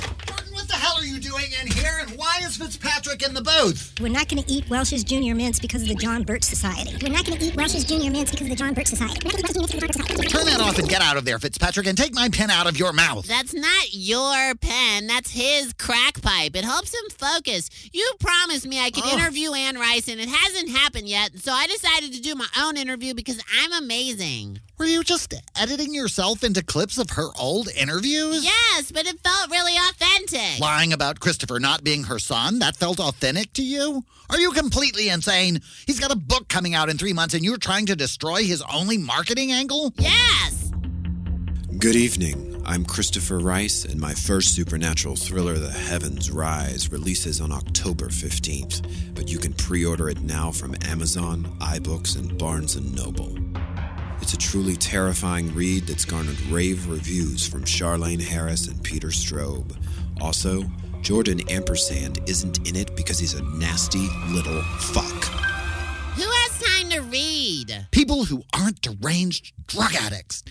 What 0.52 0.68
the 0.68 0.74
hell 0.74 0.96
are 0.96 1.04
you 1.04 1.18
doing 1.18 1.46
in 1.60 1.66
here, 1.66 1.98
and 2.00 2.10
why 2.12 2.38
is 2.44 2.56
Fitzpatrick 2.56 3.26
in 3.26 3.34
the 3.34 3.42
booth? 3.42 3.92
We're 4.00 4.08
not 4.08 4.28
going 4.28 4.40
to 4.40 4.50
eat 4.50 4.70
Welch's 4.70 5.02
Junior 5.02 5.34
Mints 5.34 5.58
because 5.58 5.82
of 5.82 5.88
the 5.88 5.96
John 5.96 6.22
Birch 6.22 6.44
Society. 6.44 6.96
We're 7.02 7.12
not 7.12 7.26
going 7.26 7.36
to 7.38 7.44
eat 7.44 7.56
Welch's 7.56 7.82
Junior 7.84 8.12
Mints 8.12 8.30
because 8.30 8.46
of 8.46 8.50
the 8.50 8.54
John 8.54 8.72
Birch 8.72 8.86
Society. 8.86 9.24
We're 9.26 9.38
not 9.40 9.48
gonna 9.48 9.56
eat 9.58 9.66
Welch's 9.66 9.74
Junior 9.74 9.74
Mints 9.74 9.80
because 9.80 9.82
of 9.82 9.86
the 9.86 9.86
John 9.86 9.98
Birch 9.98 10.06
Society. 10.06 10.28
Turn 10.28 10.46
that 10.46 10.60
off 10.60 10.78
and 10.78 10.88
get 10.88 11.02
out 11.02 11.16
of 11.16 11.24
there, 11.24 11.38
Fitzpatrick, 11.38 11.86
and 11.86 11.98
take 11.98 12.14
my 12.14 12.28
pen 12.28 12.50
out 12.50 12.66
of 12.66 12.78
your 12.78 12.92
mouth. 12.94 13.26
That's 13.26 13.54
not 13.54 13.92
your 13.92 14.54
pen. 14.56 15.06
That's 15.06 15.30
his 15.30 15.72
crack 15.74 16.22
pipe. 16.22 16.56
It 16.56 16.64
helps 16.64 16.94
him 16.94 17.10
focus. 17.10 17.70
You 17.92 18.10
promised 18.20 18.66
me 18.66 18.80
I 18.80 18.90
could 18.90 19.04
interview 19.04 19.52
Anne 19.52 19.76
Rice, 19.76 20.08
and 20.08 20.20
it 20.20 20.28
hasn't 20.28 20.70
happened 20.70 21.08
yet. 21.08 21.38
So 21.38 21.52
I 21.52 21.66
decided 21.66 22.12
to 22.14 22.20
do 22.20 22.34
my 22.34 22.48
own 22.58 22.76
interview 22.76 23.14
because 23.14 23.40
I'm 23.60 23.72
amazing. 23.72 24.60
Were 24.78 24.86
you 24.86 25.04
just 25.04 25.32
editing 25.56 25.94
yourself 25.94 26.42
into 26.42 26.62
clips 26.62 26.98
of 26.98 27.10
her 27.10 27.28
old 27.38 27.68
interviews? 27.76 28.44
Yes, 28.44 28.90
but 28.90 29.06
it 29.06 29.20
felt 29.20 29.50
really 29.50 29.76
authentic. 29.76 30.60
Lying 30.60 30.92
about 30.92 31.20
Christopher 31.20 31.60
not 31.60 31.84
being 31.84 32.04
her 32.04 32.18
son? 32.18 32.58
That 32.58 32.76
felt 32.76 32.98
authentic 32.98 33.52
to 33.54 33.62
you? 33.62 34.04
Are 34.30 34.40
you 34.40 34.50
completely 34.52 35.10
insane? 35.10 35.60
He's 35.86 36.00
got 36.00 36.10
a 36.10 36.16
book 36.16 36.48
coming 36.48 36.74
out 36.74 36.88
in 36.88 36.98
three 36.98 37.12
months 37.12 37.34
and 37.34 37.44
you're 37.44 37.56
trying 37.56 37.86
to 37.86 37.94
destroy 37.96 38.44
his 38.44 38.62
only 38.62 38.98
marketing 38.98 39.52
angle? 39.52 39.92
Yes! 39.96 40.73
Good 41.78 41.96
evening. 41.96 42.62
I'm 42.64 42.84
Christopher 42.84 43.40
Rice, 43.40 43.84
and 43.84 44.00
my 44.00 44.14
first 44.14 44.54
supernatural 44.54 45.16
thriller, 45.16 45.54
The 45.54 45.72
Heavens 45.72 46.30
Rise, 46.30 46.92
releases 46.92 47.40
on 47.40 47.50
October 47.50 48.06
15th. 48.06 49.14
But 49.14 49.28
you 49.28 49.38
can 49.38 49.52
pre 49.54 49.84
order 49.84 50.08
it 50.08 50.20
now 50.20 50.52
from 50.52 50.76
Amazon, 50.82 51.44
iBooks, 51.60 52.16
and 52.16 52.38
Barnes 52.38 52.76
& 52.80 52.94
Noble. 52.94 53.36
It's 54.20 54.34
a 54.34 54.38
truly 54.38 54.76
terrifying 54.76 55.52
read 55.52 55.88
that's 55.88 56.04
garnered 56.04 56.40
rave 56.42 56.88
reviews 56.88 57.46
from 57.46 57.64
Charlaine 57.64 58.22
Harris 58.22 58.68
and 58.68 58.82
Peter 58.82 59.08
Straub. 59.08 59.76
Also, 60.20 60.62
Jordan 61.02 61.40
Ampersand 61.50 62.20
isn't 62.28 62.68
in 62.68 62.76
it 62.76 62.94
because 62.94 63.18
he's 63.18 63.34
a 63.34 63.42
nasty 63.42 64.08
little 64.28 64.62
fuck. 64.78 65.24
Who 66.14 66.22
has 66.22 66.62
time 66.62 66.90
to 66.90 67.00
read? 67.00 67.88
People 67.90 68.26
who 68.26 68.44
aren't 68.54 68.80
deranged 68.80 69.52
drug 69.66 69.94
addicts. 69.96 70.44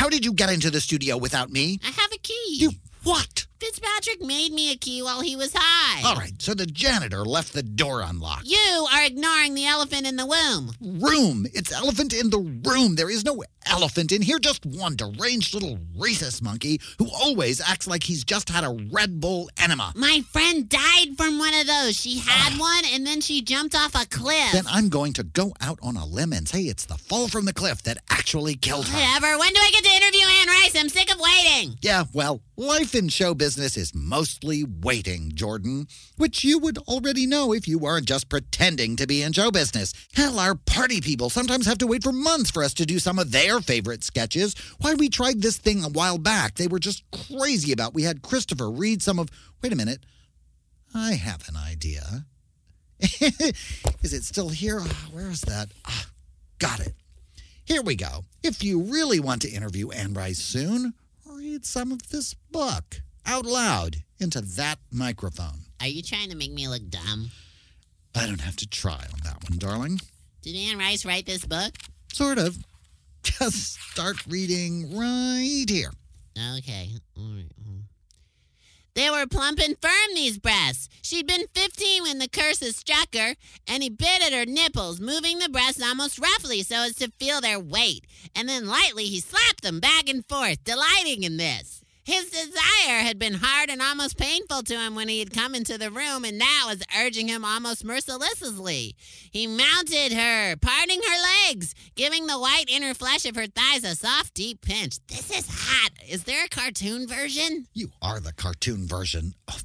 How 0.00 0.08
did 0.08 0.24
you 0.24 0.32
get 0.32 0.48
into 0.48 0.70
the 0.70 0.80
studio 0.80 1.18
without 1.18 1.50
me? 1.50 1.78
I 1.84 1.90
have 1.90 2.10
a 2.10 2.16
key. 2.16 2.56
You 2.58 2.70
what? 3.04 3.44
Fitzpatrick 3.60 4.22
made 4.22 4.54
me 4.54 4.72
a 4.72 4.76
key 4.76 5.02
while 5.02 5.20
he 5.20 5.36
was 5.36 5.52
high. 5.54 6.08
All 6.08 6.16
right, 6.16 6.32
so 6.40 6.54
the 6.54 6.64
janitor 6.64 7.26
left 7.26 7.52
the 7.52 7.62
door 7.62 8.00
unlocked. 8.00 8.46
You 8.46 8.86
are 8.90 9.04
ignoring 9.04 9.54
the 9.54 9.66
elephant 9.66 10.06
in 10.06 10.16
the 10.16 10.24
womb. 10.24 10.72
Room. 10.80 11.46
It's 11.52 11.70
elephant 11.70 12.14
in 12.14 12.30
the 12.30 12.38
room. 12.38 12.94
There 12.94 13.10
is 13.10 13.22
no 13.22 13.42
elephant 13.66 14.12
in 14.12 14.22
here, 14.22 14.38
just 14.38 14.64
one 14.64 14.96
deranged 14.96 15.52
little 15.52 15.78
rhesus 15.94 16.40
monkey 16.40 16.80
who 16.98 17.10
always 17.14 17.60
acts 17.60 17.86
like 17.86 18.02
he's 18.02 18.24
just 18.24 18.48
had 18.48 18.64
a 18.64 18.88
Red 18.90 19.20
Bull 19.20 19.50
enema. 19.62 19.92
My 19.94 20.22
friend 20.30 20.66
died 20.66 21.18
from 21.18 21.38
one 21.38 21.52
of 21.52 21.66
those. 21.66 21.96
She 21.96 22.18
had 22.20 22.54
ah. 22.54 22.58
one 22.58 22.84
and 22.94 23.06
then 23.06 23.20
she 23.20 23.42
jumped 23.42 23.74
off 23.74 23.94
a 23.94 24.06
cliff. 24.08 24.52
Then 24.52 24.64
I'm 24.70 24.88
going 24.88 25.12
to 25.14 25.22
go 25.22 25.52
out 25.60 25.78
on 25.82 25.96
a 25.98 26.06
limb 26.06 26.32
and 26.32 26.48
say 26.48 26.62
it's 26.62 26.86
the 26.86 26.96
fall 26.96 27.28
from 27.28 27.44
the 27.44 27.52
cliff 27.52 27.82
that 27.82 27.98
actually 28.08 28.54
killed 28.54 28.88
her. 28.88 28.96
Whatever. 28.96 29.38
When 29.38 29.52
do 29.52 29.60
I 29.60 29.70
get 29.70 29.84
to 29.84 29.96
interview 29.96 30.26
Anne 30.40 30.48
Rice? 30.48 30.76
I'm 30.76 30.88
sick 30.88 31.12
of 31.12 31.20
waiting. 31.20 31.76
Yeah, 31.82 32.04
well, 32.14 32.40
life 32.56 32.94
in 32.94 33.10
show 33.10 33.34
business 33.34 33.49
is 33.58 33.94
mostly 33.94 34.64
waiting, 34.64 35.32
Jordan, 35.34 35.86
which 36.16 36.44
you 36.44 36.58
would 36.58 36.78
already 36.78 37.26
know 37.26 37.52
if 37.52 37.66
you 37.66 37.78
weren't 37.78 38.06
just 38.06 38.28
pretending 38.28 38.96
to 38.96 39.06
be 39.06 39.22
in 39.22 39.32
show 39.32 39.50
business. 39.50 39.92
Hell, 40.14 40.38
our 40.38 40.54
party 40.54 41.00
people 41.00 41.30
sometimes 41.30 41.66
have 41.66 41.78
to 41.78 41.86
wait 41.86 42.02
for 42.02 42.12
months 42.12 42.50
for 42.50 42.62
us 42.62 42.74
to 42.74 42.86
do 42.86 42.98
some 42.98 43.18
of 43.18 43.32
their 43.32 43.60
favorite 43.60 44.04
sketches. 44.04 44.54
Why, 44.78 44.94
we 44.94 45.08
tried 45.08 45.42
this 45.42 45.56
thing 45.56 45.84
a 45.84 45.88
while 45.88 46.18
back. 46.18 46.54
They 46.56 46.66
were 46.66 46.78
just 46.78 47.02
crazy 47.10 47.72
about. 47.72 47.94
We 47.94 48.02
had 48.02 48.22
Christopher 48.22 48.70
read 48.70 49.02
some 49.02 49.18
of. 49.18 49.28
Wait 49.62 49.72
a 49.72 49.76
minute. 49.76 50.04
I 50.94 51.12
have 51.12 51.48
an 51.48 51.56
idea. 51.56 52.26
is 53.00 54.12
it 54.12 54.24
still 54.24 54.48
here? 54.48 54.80
Ah, 54.82 55.08
Where 55.12 55.30
is 55.30 55.40
that? 55.42 55.68
Ah, 55.86 56.06
got 56.58 56.80
it. 56.80 56.94
Here 57.64 57.82
we 57.82 57.94
go. 57.94 58.24
If 58.42 58.64
you 58.64 58.82
really 58.82 59.20
want 59.20 59.42
to 59.42 59.48
interview 59.48 59.90
Anne 59.90 60.14
Rice 60.14 60.38
soon, 60.38 60.94
read 61.24 61.64
some 61.64 61.92
of 61.92 62.08
this 62.10 62.34
book 62.34 63.00
out 63.26 63.46
loud 63.46 63.96
into 64.18 64.40
that 64.40 64.78
microphone. 64.92 65.60
Are 65.80 65.86
you 65.86 66.02
trying 66.02 66.30
to 66.30 66.36
make 66.36 66.52
me 66.52 66.68
look 66.68 66.88
dumb? 66.88 67.30
I 68.14 68.26
don't 68.26 68.40
have 68.40 68.56
to 68.56 68.68
try 68.68 68.92
on 69.12 69.20
that 69.24 69.48
one, 69.48 69.58
darling. 69.58 70.00
Did 70.42 70.56
Anne 70.56 70.78
Rice 70.78 71.04
write 71.04 71.26
this 71.26 71.44
book? 71.44 71.74
Sort 72.12 72.38
of. 72.38 72.56
Just 73.22 73.78
start 73.92 74.26
reading 74.26 74.96
right 74.96 75.66
here. 75.68 75.90
Okay. 76.58 76.90
All 77.16 77.34
right. 77.34 77.46
They 78.94 79.08
were 79.08 79.26
plump 79.26 79.60
and 79.60 79.76
firm, 79.80 80.14
these 80.14 80.38
breasts. 80.38 80.88
She'd 81.00 81.26
been 81.26 81.46
15 81.54 82.02
when 82.02 82.18
the 82.18 82.28
curses 82.28 82.76
struck 82.76 83.14
her, 83.14 83.34
and 83.68 83.82
he 83.82 83.88
bit 83.88 84.22
at 84.22 84.32
her 84.32 84.44
nipples, 84.44 85.00
moving 85.00 85.38
the 85.38 85.48
breasts 85.48 85.82
almost 85.82 86.18
roughly 86.18 86.62
so 86.62 86.76
as 86.76 86.96
to 86.96 87.12
feel 87.18 87.40
their 87.40 87.60
weight. 87.60 88.04
And 88.34 88.48
then 88.48 88.66
lightly 88.66 89.04
he 89.04 89.20
slapped 89.20 89.62
them 89.62 89.78
back 89.80 90.08
and 90.08 90.26
forth, 90.26 90.64
delighting 90.64 91.22
in 91.22 91.36
this. 91.36 91.79
His 92.10 92.28
desire 92.28 93.02
had 93.02 93.20
been 93.20 93.34
hard 93.34 93.70
and 93.70 93.80
almost 93.80 94.18
painful 94.18 94.64
to 94.64 94.74
him 94.74 94.96
when 94.96 95.08
he 95.08 95.20
had 95.20 95.32
come 95.32 95.54
into 95.54 95.78
the 95.78 95.92
room, 95.92 96.24
and 96.24 96.38
now 96.38 96.66
was 96.66 96.82
urging 96.98 97.28
him 97.28 97.44
almost 97.44 97.84
mercilessly. 97.84 98.96
He 99.30 99.46
mounted 99.46 100.12
her, 100.12 100.56
parting 100.56 101.00
her 101.00 101.46
legs, 101.46 101.72
giving 101.94 102.26
the 102.26 102.36
white 102.36 102.64
inner 102.68 102.94
flesh 102.94 103.26
of 103.26 103.36
her 103.36 103.46
thighs 103.46 103.84
a 103.84 103.94
soft, 103.94 104.34
deep 104.34 104.60
pinch. 104.60 104.98
This 105.06 105.30
is 105.30 105.46
hot. 105.48 105.92
Is 106.08 106.24
there 106.24 106.46
a 106.46 106.48
cartoon 106.48 107.06
version? 107.06 107.68
You 107.74 107.90
are 108.02 108.18
the 108.18 108.32
cartoon 108.32 108.88
version 108.88 109.34
of 109.46 109.62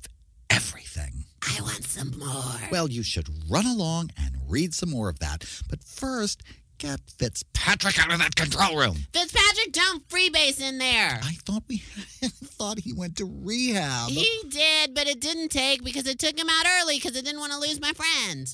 everything. 0.52 1.26
I 1.42 1.60
want 1.62 1.84
some 1.84 2.12
more. 2.20 2.70
Well, 2.70 2.92
you 2.92 3.02
should 3.02 3.28
run 3.50 3.66
along 3.66 4.12
and 4.16 4.38
read 4.48 4.76
some 4.76 4.92
more 4.92 5.10
of 5.10 5.18
that. 5.18 5.46
But 5.68 5.84
first, 5.84 6.44
get 6.78 7.00
Fitzpatrick 7.18 8.00
out 8.00 8.12
of 8.12 8.20
that 8.20 8.36
control 8.36 8.78
room. 8.78 8.96
Fitzpatrick, 9.14 9.72
don't 9.72 10.08
freebase 10.08 10.62
in 10.62 10.78
there. 10.78 11.20
I 11.24 11.34
thought 11.46 11.64
we 11.68 11.78
thought 12.24 12.80
he 12.80 12.94
went 12.94 13.18
to 13.18 13.26
rehab. 13.26 14.10
He 14.10 14.42
did, 14.50 14.94
but 14.94 15.08
it 15.08 15.20
didn't 15.20 15.50
take 15.50 15.84
because 15.84 16.08
it 16.08 16.20
took 16.20 16.38
him 16.38 16.48
out 16.50 16.66
early 16.80 16.98
because 16.98 17.18
I 17.18 17.22
didn't 17.22 17.40
want 17.40 17.54
to 17.54 17.60
lose 17.60 17.80
my 17.80 17.94
friend. 17.94 18.48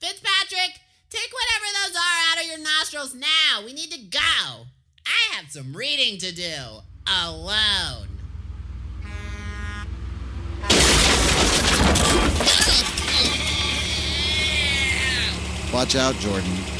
Fitzpatrick, 0.00 0.80
take 1.10 1.30
whatever 1.32 1.66
those 1.84 1.96
are 1.96 2.32
out 2.32 2.40
of 2.40 2.46
your 2.46 2.58
nostrils 2.58 3.14
now. 3.14 3.64
We 3.64 3.72
need 3.72 3.90
to 3.92 4.00
go. 4.10 4.66
I 5.06 5.34
have 5.36 5.50
some 5.50 5.74
reading 5.74 6.18
to 6.18 6.32
do 6.32 6.80
alone. 7.06 8.15
Watch 15.72 15.96
out, 15.96 16.14
Jordan. 16.16 16.75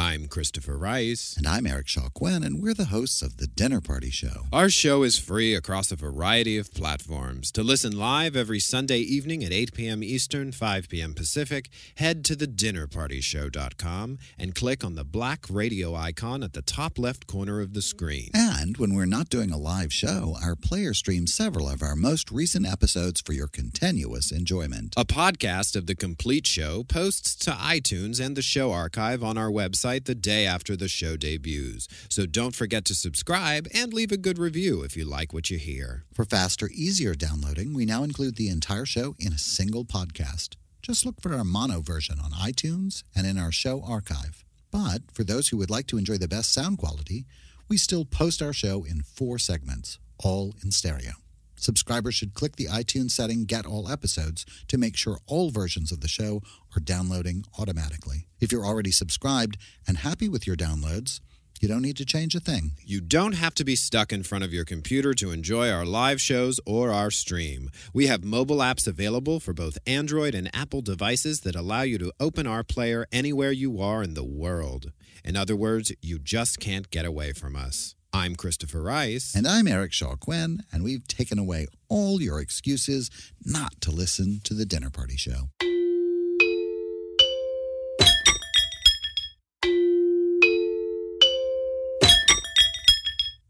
I'm 0.00 0.28
Christopher 0.28 0.78
Rice. 0.78 1.34
And 1.36 1.46
I'm 1.46 1.66
Eric 1.66 1.86
Shaw 1.86 2.08
Quinn, 2.08 2.42
and 2.42 2.62
we're 2.62 2.72
the 2.72 2.86
hosts 2.86 3.20
of 3.20 3.36
The 3.36 3.46
Dinner 3.46 3.82
Party 3.82 4.08
Show. 4.08 4.46
Our 4.50 4.70
show 4.70 5.02
is 5.02 5.18
free 5.18 5.54
across 5.54 5.92
a 5.92 5.96
variety 5.96 6.56
of 6.56 6.72
platforms. 6.72 7.52
To 7.52 7.62
listen 7.62 7.98
live 7.98 8.34
every 8.34 8.60
Sunday 8.60 9.00
evening 9.00 9.44
at 9.44 9.52
8 9.52 9.74
p.m. 9.74 10.02
Eastern, 10.02 10.52
5 10.52 10.88
p.m. 10.88 11.12
Pacific, 11.12 11.68
head 11.96 12.24
to 12.24 12.34
thedinnerpartyshow.com 12.34 14.16
and 14.38 14.54
click 14.54 14.82
on 14.82 14.94
the 14.94 15.04
black 15.04 15.44
radio 15.50 15.94
icon 15.94 16.42
at 16.42 16.54
the 16.54 16.62
top 16.62 16.98
left 16.98 17.26
corner 17.26 17.60
of 17.60 17.74
the 17.74 17.82
screen. 17.82 18.30
And 18.32 18.78
when 18.78 18.94
we're 18.94 19.04
not 19.04 19.28
doing 19.28 19.50
a 19.50 19.58
live 19.58 19.92
show, 19.92 20.34
our 20.42 20.56
player 20.56 20.94
streams 20.94 21.34
several 21.34 21.68
of 21.68 21.82
our 21.82 21.94
most 21.94 22.30
recent 22.30 22.66
episodes 22.66 23.20
for 23.20 23.34
your 23.34 23.48
continuous 23.48 24.32
enjoyment. 24.32 24.94
A 24.96 25.04
podcast 25.04 25.76
of 25.76 25.86
the 25.86 25.94
complete 25.94 26.46
show 26.46 26.84
posts 26.84 27.36
to 27.44 27.50
iTunes 27.50 28.18
and 28.18 28.34
the 28.34 28.40
show 28.40 28.72
archive 28.72 29.22
on 29.22 29.36
our 29.36 29.50
website 29.50 29.89
the 29.98 30.14
day 30.14 30.46
after 30.46 30.76
the 30.76 30.88
show 30.88 31.16
debuts. 31.16 31.88
So 32.08 32.26
don't 32.26 32.54
forget 32.54 32.84
to 32.86 32.94
subscribe 32.94 33.66
and 33.74 33.92
leave 33.92 34.12
a 34.12 34.16
good 34.16 34.38
review 34.38 34.82
if 34.82 34.96
you 34.96 35.04
like 35.04 35.32
what 35.32 35.50
you 35.50 35.58
hear. 35.58 36.04
For 36.14 36.24
faster, 36.24 36.70
easier 36.72 37.14
downloading, 37.14 37.74
we 37.74 37.84
now 37.84 38.04
include 38.04 38.36
the 38.36 38.48
entire 38.48 38.86
show 38.86 39.16
in 39.18 39.32
a 39.32 39.38
single 39.38 39.84
podcast. 39.84 40.56
Just 40.82 41.04
look 41.04 41.20
for 41.20 41.34
our 41.34 41.44
mono 41.44 41.80
version 41.80 42.18
on 42.22 42.30
iTunes 42.30 43.02
and 43.14 43.26
in 43.26 43.38
our 43.38 43.52
show 43.52 43.82
archive. 43.82 44.44
But 44.70 45.02
for 45.12 45.24
those 45.24 45.48
who 45.48 45.56
would 45.56 45.70
like 45.70 45.86
to 45.88 45.98
enjoy 45.98 46.18
the 46.18 46.28
best 46.28 46.52
sound 46.52 46.78
quality, 46.78 47.26
we 47.68 47.76
still 47.76 48.04
post 48.04 48.40
our 48.40 48.52
show 48.52 48.84
in 48.84 49.02
four 49.02 49.38
segments, 49.38 49.98
all 50.18 50.54
in 50.62 50.70
stereo. 50.70 51.12
Subscribers 51.60 52.14
should 52.14 52.32
click 52.32 52.56
the 52.56 52.66
iTunes 52.66 53.10
setting 53.10 53.44
Get 53.44 53.66
All 53.66 53.90
Episodes 53.90 54.46
to 54.68 54.78
make 54.78 54.96
sure 54.96 55.18
all 55.26 55.50
versions 55.50 55.92
of 55.92 56.00
the 56.00 56.08
show 56.08 56.40
are 56.74 56.80
downloading 56.80 57.44
automatically. 57.58 58.26
If 58.40 58.50
you're 58.50 58.64
already 58.64 58.90
subscribed 58.90 59.58
and 59.86 59.98
happy 59.98 60.26
with 60.26 60.46
your 60.46 60.56
downloads, 60.56 61.20
you 61.60 61.68
don't 61.68 61.82
need 61.82 61.98
to 61.98 62.06
change 62.06 62.34
a 62.34 62.40
thing. 62.40 62.72
You 62.82 63.02
don't 63.02 63.34
have 63.34 63.54
to 63.56 63.64
be 63.64 63.76
stuck 63.76 64.10
in 64.10 64.22
front 64.22 64.42
of 64.42 64.54
your 64.54 64.64
computer 64.64 65.12
to 65.12 65.32
enjoy 65.32 65.70
our 65.70 65.84
live 65.84 66.18
shows 66.18 66.58
or 66.64 66.90
our 66.90 67.10
stream. 67.10 67.68
We 67.92 68.06
have 68.06 68.24
mobile 68.24 68.58
apps 68.58 68.88
available 68.88 69.38
for 69.38 69.52
both 69.52 69.76
Android 69.86 70.34
and 70.34 70.48
Apple 70.56 70.80
devices 70.80 71.40
that 71.40 71.54
allow 71.54 71.82
you 71.82 71.98
to 71.98 72.12
open 72.18 72.46
our 72.46 72.64
player 72.64 73.06
anywhere 73.12 73.52
you 73.52 73.82
are 73.82 74.02
in 74.02 74.14
the 74.14 74.24
world. 74.24 74.92
In 75.22 75.36
other 75.36 75.54
words, 75.54 75.92
you 76.00 76.18
just 76.18 76.58
can't 76.58 76.90
get 76.90 77.04
away 77.04 77.34
from 77.34 77.54
us. 77.54 77.94
I'm 78.12 78.34
Christopher 78.34 78.82
Rice. 78.82 79.34
And 79.36 79.46
I'm 79.46 79.68
Eric 79.68 79.92
Shaw 79.92 80.16
Quinn, 80.16 80.64
and 80.72 80.82
we've 80.82 81.06
taken 81.06 81.38
away 81.38 81.68
all 81.88 82.20
your 82.20 82.40
excuses 82.40 83.08
not 83.44 83.80
to 83.82 83.92
listen 83.92 84.40
to 84.44 84.54
the 84.54 84.66
Dinner 84.66 84.90
Party 84.90 85.16
Show. 85.16 85.50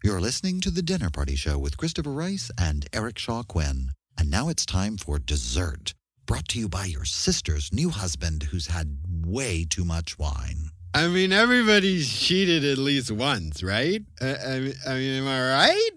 You're 0.05 0.21
listening 0.21 0.61
to 0.61 0.71
the 0.71 0.83
Dinner 0.83 1.11
Party 1.11 1.37
Show 1.37 1.59
with 1.59 1.79
Christopher 1.79 2.13
Rice 2.13 2.51
and 2.59 2.87
Eric 2.93 3.19
Shaw 3.19 3.43
Quinn. 3.43 3.93
And 4.19 4.31
now 4.31 4.51
it's 4.51 4.67
time 4.67 4.99
for 4.99 5.19
dessert, 5.19 5.95
brought 6.27 6.49
to 6.49 6.59
you 6.59 6.69
by 6.69 6.85
your 6.85 7.07
sister's 7.07 7.73
new 7.73 7.89
husband 7.89 8.45
who's 8.45 8.67
had 8.67 8.99
way 9.25 9.65
too 9.69 9.85
much 9.87 10.19
wine. 10.19 10.71
I 10.93 11.07
mean, 11.07 11.33
everybody's 11.33 12.13
cheated 12.13 12.65
at 12.65 12.79
least 12.79 13.13
once, 13.13 13.63
right? 13.63 14.03
I, 14.21 14.27
I, 14.27 14.73
I 14.89 14.95
mean, 14.95 15.23
am 15.23 15.29
I 15.29 15.41
right? 15.51 15.91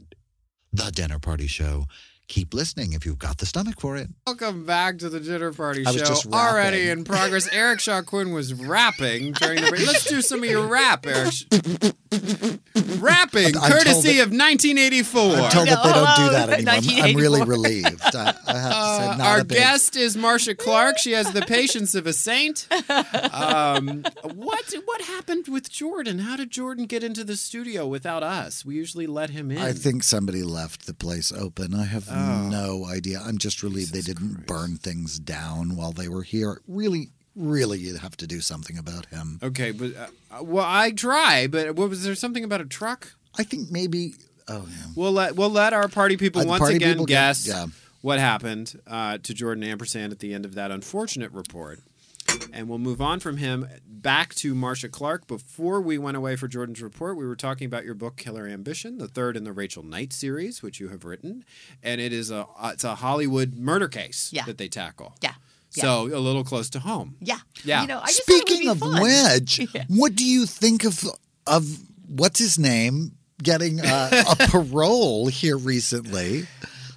The 0.71 0.91
Dinner 0.91 1.19
Party 1.19 1.47
Show. 1.47 1.85
Keep 2.29 2.53
listening 2.53 2.93
if 2.93 3.05
you've 3.05 3.19
got 3.19 3.37
the 3.37 3.45
stomach 3.45 3.79
for 3.81 3.95
it. 3.97 4.07
Welcome 4.25 4.65
back 4.65 4.97
to 4.99 5.09
the 5.09 5.19
Dinner 5.19 5.51
Party 5.51 5.85
I 5.85 5.91
was 5.91 5.99
Show. 6.01 6.07
just 6.07 6.25
Already 6.27 6.89
in 6.89 7.03
progress. 7.03 7.47
Eric 7.51 7.79
Shaw 7.81 8.01
Quinn 8.01 8.31
was 8.31 8.53
rapping 8.53 9.33
during 9.33 9.61
the 9.61 9.69
break. 9.69 9.85
Let's 9.85 10.05
do 10.05 10.21
some 10.21 10.41
of 10.41 10.49
your 10.49 10.65
rap, 10.65 11.05
Eric. 11.05 11.33
rapping, 12.99 13.57
I'm 13.57 13.71
courtesy 13.71 14.17
that- 14.17 14.27
of 14.27 14.31
1984. 14.31 15.21
I'm 15.21 15.51
told 15.51 15.67
that 15.67 15.83
they 15.83 15.91
don't 15.93 16.15
do 16.15 16.29
that 16.31 16.49
anymore. 16.49 17.03
I'm, 17.03 17.09
I'm 17.09 17.15
really 17.17 17.43
relieved. 17.43 18.01
I, 18.15 18.33
I 18.47 18.53
have 18.57 18.71
to 18.71 19.17
say, 19.17 19.23
Uh, 19.23 19.27
our 19.27 19.39
a 19.41 19.43
guest 19.43 19.95
is 19.97 20.15
Marcia 20.17 20.55
Clark. 20.55 20.97
She 20.99 21.11
has 21.11 21.31
the 21.33 21.41
patience 21.41 21.93
of 21.93 22.07
a 22.07 22.13
saint. 22.13 22.67
Um, 23.33 24.03
what 24.33 24.73
what 24.85 25.01
happened 25.01 25.49
with 25.49 25.69
Jordan? 25.69 26.19
How 26.19 26.37
did 26.37 26.51
Jordan 26.51 26.85
get 26.85 27.03
into 27.03 27.23
the 27.25 27.35
studio 27.35 27.85
without 27.85 28.23
us? 28.23 28.63
We 28.65 28.75
usually 28.75 29.07
let 29.07 29.29
him 29.31 29.51
in. 29.51 29.57
I 29.57 29.73
think 29.73 30.03
somebody 30.03 30.41
left 30.41 30.85
the 30.87 30.93
place 30.93 31.31
open. 31.31 31.75
I 31.75 31.85
have 31.85 32.07
Oh. 32.13 32.47
no 32.49 32.85
idea. 32.85 33.19
I'm 33.23 33.37
just 33.37 33.63
relieved 33.63 33.93
they 33.93 34.01
didn't 34.01 34.45
burn 34.47 34.77
things 34.77 35.19
down 35.19 35.75
while 35.75 35.91
they 35.91 36.07
were 36.07 36.23
here. 36.23 36.61
Really, 36.67 37.09
really, 37.35 37.79
you 37.79 37.95
have 37.95 38.15
to 38.17 38.27
do 38.27 38.39
something 38.41 38.77
about 38.77 39.07
him. 39.07 39.39
Okay, 39.41 39.71
but 39.71 39.91
uh, 39.97 40.43
well, 40.43 40.65
I 40.67 40.91
try. 40.91 41.47
But 41.47 41.75
what 41.75 41.89
was 41.89 42.03
there 42.03 42.15
something 42.15 42.43
about 42.43 42.61
a 42.61 42.65
truck? 42.65 43.13
I 43.37 43.43
think 43.43 43.71
maybe. 43.71 44.13
Oh, 44.47 44.65
yeah. 44.69 44.85
We'll 44.95 45.11
let 45.13 45.35
we'll 45.35 45.49
let 45.49 45.73
our 45.73 45.87
party 45.87 46.17
people 46.17 46.41
Uh, 46.41 46.45
once 46.45 46.59
party 46.59 46.75
again 46.75 46.93
people 46.93 47.05
get- 47.05 47.13
guess 47.15 47.47
yeah. 47.47 47.65
what 48.01 48.19
happened 48.19 48.79
uh, 48.85 49.17
to 49.23 49.33
Jordan 49.33 49.63
Ampersand 49.63 50.11
at 50.11 50.19
the 50.19 50.33
end 50.33 50.45
of 50.45 50.55
that 50.55 50.69
unfortunate 50.69 51.31
report. 51.31 51.79
And 52.51 52.69
we'll 52.69 52.77
move 52.79 53.01
on 53.01 53.19
from 53.19 53.37
him 53.37 53.67
back 53.87 54.35
to 54.35 54.53
Marcia 54.53 54.89
Clark. 54.89 55.27
Before 55.27 55.81
we 55.81 55.97
went 55.97 56.17
away 56.17 56.35
for 56.35 56.47
Jordan's 56.47 56.81
report, 56.81 57.17
we 57.17 57.25
were 57.25 57.35
talking 57.35 57.65
about 57.65 57.83
your 57.85 57.95
book 57.95 58.15
Killer 58.17 58.47
Ambition, 58.47 58.97
the 58.97 59.07
third 59.07 59.35
in 59.37 59.43
the 59.43 59.51
Rachel 59.53 59.83
Knight 59.83 60.13
series, 60.13 60.61
which 60.61 60.79
you 60.79 60.89
have 60.89 61.03
written, 61.05 61.43
and 61.81 61.99
it 61.99 62.13
is 62.13 62.29
a 62.31 62.45
uh, 62.59 62.71
it's 62.73 62.83
a 62.83 62.95
Hollywood 62.95 63.55
murder 63.55 63.87
case 63.87 64.31
Yeah. 64.31 64.45
that 64.45 64.57
they 64.57 64.67
tackle. 64.67 65.15
Yeah. 65.21 65.33
So 65.71 66.03
a 66.05 66.19
little 66.19 66.43
close 66.43 66.69
to 66.71 66.79
home. 66.79 67.15
Yeah. 67.19 67.39
Yeah. 67.63 67.81
You 67.81 67.87
know, 67.87 67.99
I 67.99 68.05
just 68.07 68.23
thought 68.27 68.33
it 68.35 68.43
would 68.43 68.47
Speaking 68.49 68.69
of 68.69 68.77
fun. 68.79 69.01
Wedge, 69.01 69.67
what 69.87 70.15
do 70.15 70.23
you 70.23 70.45
think 70.45 70.83
of 70.85 71.03
of 71.47 71.65
what's 72.07 72.39
his 72.39 72.59
name 72.59 73.13
getting 73.41 73.81
uh, 73.81 74.23
a 74.29 74.35
parole 74.49 75.27
here 75.27 75.57
recently? 75.57 76.45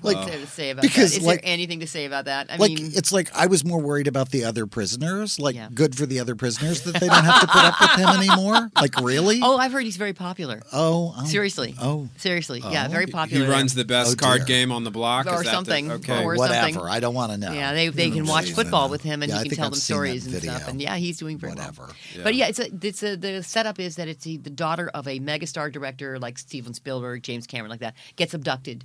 Like, 0.06 0.16
What's 0.16 0.30
to 0.30 0.46
say 0.46 0.70
about 0.70 0.82
because, 0.82 1.12
that? 1.12 1.20
Is 1.20 1.26
like- 1.26 1.42
there 1.42 1.50
anything 1.52 1.80
to 1.80 1.86
say 1.86 2.04
about 2.04 2.24
that? 2.26 2.50
I 2.50 2.56
like 2.56 2.70
mean, 2.72 2.92
it's 2.94 3.12
like 3.12 3.30
I 3.34 3.46
was 3.46 3.64
more 3.64 3.80
worried 3.80 4.06
about 4.06 4.30
the 4.30 4.44
other 4.44 4.66
prisoners. 4.66 5.38
Like, 5.38 5.54
Yeah. 5.54 5.68
good 5.74 5.96
for 5.96 6.06
the 6.06 6.20
other 6.20 6.34
prisoners 6.36 6.82
that 6.82 6.94
they 6.94 7.06
don't 7.08 7.24
have 7.24 7.40
to 7.42 7.46
put 7.46 7.64
up 7.64 7.80
with 7.80 7.90
him 7.98 8.08
anymore. 8.08 8.70
Like, 8.80 9.00
really? 9.00 9.40
oh, 9.42 9.56
I've 9.56 9.72
heard 9.72 9.84
he's 9.84 9.96
very 9.96 10.12
popular. 10.12 10.62
Oh, 10.72 11.14
oh, 11.18 11.24
Seriously. 11.24 11.74
Oh, 11.80 12.08
Seriously. 12.16 12.60
Yeah, 12.60 12.86
oh. 12.86 12.90
very 12.90 13.06
popular. 13.06 13.44
He 13.46 13.50
runs 13.50 13.74
the 13.74 13.84
best 13.84 14.12
Oh, 14.12 14.16
card 14.16 14.46
game 14.46 14.70
on 14.70 14.84
the 14.84 14.90
block, 14.90 15.26
Or 15.26 15.30
Is 15.30 15.38
that 15.40 15.44
the- 15.44 15.50
something. 15.50 15.90
okay. 15.92 16.22
Or 16.22 16.36
whatever. 16.36 16.72
something. 16.72 16.90
I 16.90 17.00
don't 17.00 17.14
want 17.14 17.32
to 17.32 17.38
know. 17.38 17.52
Yeah, 17.52 17.72
they, 17.74 17.88
they 17.88 18.10
can 18.10 18.26
watch 18.26 18.52
football 18.52 18.88
with 18.88 19.02
him 19.02 19.22
and 19.22 19.30
Yeah, 19.32 19.42
he 19.42 19.48
can 19.48 19.56
tell 19.56 19.64
I've 19.66 19.72
them 19.72 19.80
stories 19.80 20.26
and 20.26 20.34
stuff. 20.42 20.68
And 20.68 20.80
yeah, 20.80 20.96
he's 20.96 21.18
doing 21.18 21.38
very 21.38 21.52
Whatever. 21.54 21.82
well. 21.86 22.22
But 22.24 22.34
yeah, 22.34 22.46
it's 22.48 22.58
a, 22.58 22.68
it's 22.82 23.02
a, 23.02 23.16
the 23.16 23.42
setup 23.42 23.80
is 23.80 23.96
that 23.96 24.08
it's 24.08 24.24
the, 24.24 24.36
the 24.36 24.50
daughter 24.50 24.90
of 24.94 25.08
a 25.08 25.18
megastar 25.20 25.72
director 25.72 26.18
like 26.18 26.38
Steven 26.38 26.74
Spielberg, 26.74 27.22
James 27.22 27.46
Cameron, 27.46 27.70
like 27.70 27.80
that, 27.80 27.94
gets 28.16 28.34
abducted. 28.34 28.84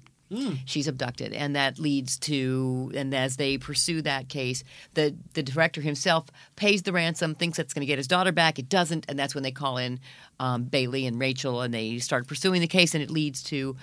She's 0.66 0.88
abducted, 0.88 1.34
and 1.34 1.56
that 1.56 1.78
leads 1.80 2.18
to, 2.20 2.92
and 2.96 3.14
as 3.14 3.36
they 3.36 3.58
pursue 3.58 4.02
that 4.04 4.30
case, 4.30 4.64
the 4.94 5.16
the 5.34 5.44
director 5.44 5.82
himself 5.82 6.28
pays 6.56 6.84
the 6.84 6.94
ransom, 6.94 7.36
thinks 7.36 7.58
that's 7.58 7.74
going 7.74 7.82
to 7.82 7.86
get 7.86 7.98
his 7.98 8.08
daughter 8.08 8.32
back. 8.32 8.58
It 8.58 8.70
doesn't, 8.70 9.06
and 9.10 9.20
that's 9.20 9.36
when 9.36 9.44
they 9.44 9.52
call 9.52 9.78
in 9.78 10.00
um, 10.40 10.64
Bailey 10.64 11.06
and 11.06 11.20
Rachel, 11.20 11.62
and 11.62 11.74
they 11.74 12.00
start 12.00 12.28
pursuing 12.28 12.62
the 12.62 12.68
case, 12.68 12.94
and 12.94 13.04
it 13.04 13.10
leads 13.12 13.44
to 13.44 13.76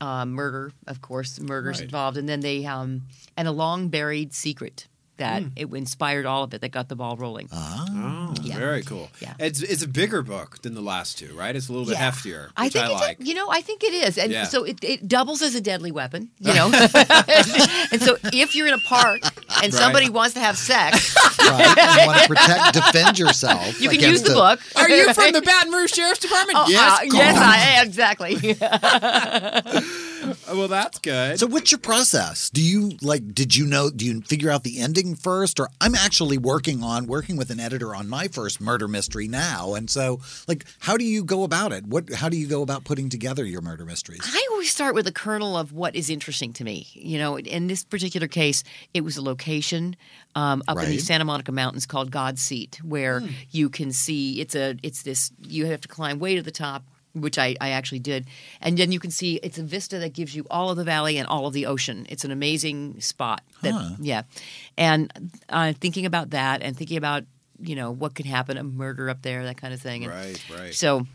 um, 0.00 0.32
murder. 0.32 0.72
Of 0.88 1.00
course, 1.00 1.38
murder's 1.38 1.78
Right. 1.78 1.84
involved, 1.84 2.16
and 2.16 2.28
then 2.28 2.40
they 2.40 2.64
um, 2.66 3.02
and 3.36 3.46
a 3.46 3.52
long 3.52 3.88
buried 3.88 4.34
secret 4.34 4.88
that 5.18 5.42
it 5.56 5.72
inspired 5.72 6.26
all 6.26 6.42
of 6.44 6.54
it 6.54 6.60
that 6.62 6.70
got 6.70 6.88
the 6.88 6.96
ball 6.96 7.16
rolling. 7.16 7.48
Oh, 7.52 8.34
Yeah. 8.42 8.56
very 8.58 8.82
cool. 8.82 9.10
Yeah. 9.20 9.34
It's 9.38 9.60
it's 9.62 9.82
a 9.82 9.88
bigger 9.88 10.22
book 10.22 10.62
than 10.62 10.74
the 10.74 10.80
last 10.80 11.18
two, 11.18 11.34
right? 11.36 11.54
It's 11.54 11.68
a 11.68 11.72
little 11.72 11.86
bit 11.86 11.98
Yeah. 11.98 12.10
heftier, 12.10 12.42
which 12.46 12.52
I 12.56 12.68
think 12.68 12.84
it's 12.90 13.00
like. 13.00 13.20
a, 13.20 13.24
you 13.24 13.34
know 13.34 13.48
I 13.50 13.60
think 13.60 13.84
it 13.84 13.92
is, 13.92 14.18
and 14.18 14.32
Yeah. 14.32 14.44
so 14.44 14.64
it, 14.64 14.82
it 14.82 15.06
doubles 15.06 15.42
as 15.42 15.54
a 15.54 15.60
deadly 15.60 15.92
weapon, 15.92 16.30
you 16.40 16.52
know. 16.54 16.66
and 17.92 18.00
so 18.02 18.16
if 18.32 18.54
you're 18.56 18.66
in 18.66 18.74
a 18.74 18.78
park 18.88 19.20
and 19.62 19.72
Right. 19.72 19.74
somebody 19.74 20.08
wants 20.10 20.34
to 20.34 20.40
have 20.40 20.56
sex, 20.58 21.14
right. 21.38 21.98
You 22.00 22.06
want 22.06 22.22
to 22.22 22.28
protect, 22.28 22.72
defend 22.74 23.18
yourself. 23.18 23.80
you 23.80 23.88
can 23.90 23.98
against 23.98 24.22
use 24.22 24.22
the 24.22 24.34
book. 24.34 24.60
Are 24.76 24.88
you 24.88 25.12
from 25.14 25.32
the 25.32 25.42
Baton 25.42 25.72
Rouge 25.72 25.92
Sheriff's 25.92 26.20
Department? 26.20 26.58
Oh, 26.58 26.68
yes. 26.68 27.00
uh, 27.00 27.04
yes, 27.12 27.36
I 27.36 27.58
am 27.80 27.86
exactly. 27.86 28.34
Well, 30.72 30.84
that's 30.84 30.98
good. 31.00 31.38
So, 31.38 31.46
what's 31.46 31.70
your 31.70 31.78
process? 31.80 32.48
Do 32.48 32.62
you 32.62 32.92
like? 33.02 33.34
Did 33.34 33.54
you 33.54 33.66
know? 33.66 33.90
Do 33.90 34.06
you 34.06 34.22
figure 34.22 34.48
out 34.50 34.62
the 34.64 34.80
ending 34.80 35.14
first, 35.14 35.60
or 35.60 35.68
I'm 35.82 35.94
actually 35.94 36.38
working 36.38 36.82
on 36.82 37.06
working 37.06 37.36
with 37.36 37.50
an 37.50 37.60
editor 37.60 37.94
on 37.94 38.08
my 38.08 38.26
first 38.28 38.58
murder 38.58 38.88
mystery 38.88 39.28
now, 39.28 39.74
and 39.74 39.90
so 39.90 40.20
like, 40.48 40.64
how 40.80 40.96
do 40.96 41.04
you 41.04 41.24
go 41.24 41.42
about 41.44 41.72
it? 41.72 41.84
What? 41.86 42.10
How 42.14 42.30
do 42.30 42.38
you 42.38 42.46
go 42.46 42.62
about 42.62 42.84
putting 42.84 43.10
together 43.10 43.44
your 43.44 43.60
murder 43.60 43.84
mysteries? 43.84 44.22
I 44.24 44.48
always 44.52 44.72
start 44.72 44.94
with 44.94 45.06
a 45.06 45.12
kernel 45.12 45.58
of 45.58 45.72
what 45.74 45.94
is 45.94 46.08
interesting 46.08 46.54
to 46.54 46.64
me. 46.64 46.86
You 46.94 47.18
know, 47.18 47.38
in 47.38 47.66
this 47.66 47.84
particular 47.84 48.26
case, 48.26 48.64
it 48.94 49.02
was 49.02 49.18
a 49.18 49.22
location 49.22 49.94
um, 50.34 50.62
up 50.66 50.78
in 50.78 50.88
the 50.88 50.98
Santa 50.98 51.26
Monica 51.26 51.52
Mountains 51.52 51.84
called 51.84 52.10
God's 52.10 52.40
Seat, 52.40 52.80
where 52.82 53.20
Hmm. 53.20 53.28
you 53.50 53.68
can 53.68 53.92
see 53.92 54.40
it's 54.40 54.54
a 54.54 54.76
it's 54.82 55.02
this 55.02 55.32
you 55.46 55.66
have 55.66 55.82
to 55.82 55.88
climb 55.88 56.18
way 56.18 56.34
to 56.36 56.40
the 56.42 56.50
top. 56.50 56.84
Which 57.14 57.38
I, 57.38 57.56
I 57.60 57.70
actually 57.70 57.98
did. 57.98 58.26
And 58.60 58.78
then 58.78 58.90
you 58.90 58.98
can 58.98 59.10
see 59.10 59.36
it's 59.42 59.58
a 59.58 59.62
vista 59.62 59.98
that 59.98 60.14
gives 60.14 60.34
you 60.34 60.46
all 60.50 60.70
of 60.70 60.76
the 60.76 60.84
valley 60.84 61.18
and 61.18 61.28
all 61.28 61.46
of 61.46 61.52
the 61.52 61.66
ocean. 61.66 62.06
It's 62.08 62.24
an 62.24 62.30
amazing 62.30 63.00
spot. 63.00 63.42
That, 63.62 63.72
Huh. 63.72 63.90
Yeah. 64.00 64.22
And 64.78 65.30
uh, 65.48 65.72
thinking 65.74 66.06
about 66.06 66.30
that 66.30 66.62
and 66.62 66.76
thinking 66.76 66.96
about, 66.96 67.24
you 67.60 67.76
know, 67.76 67.90
what 67.90 68.14
could 68.14 68.26
happen, 68.26 68.56
a 68.56 68.64
murder 68.64 69.10
up 69.10 69.22
there, 69.22 69.44
that 69.44 69.56
kind 69.56 69.74
of 69.74 69.80
thing. 69.80 70.04
And 70.04 70.12
right, 70.12 70.44
right. 70.58 70.74
so, 70.74 71.06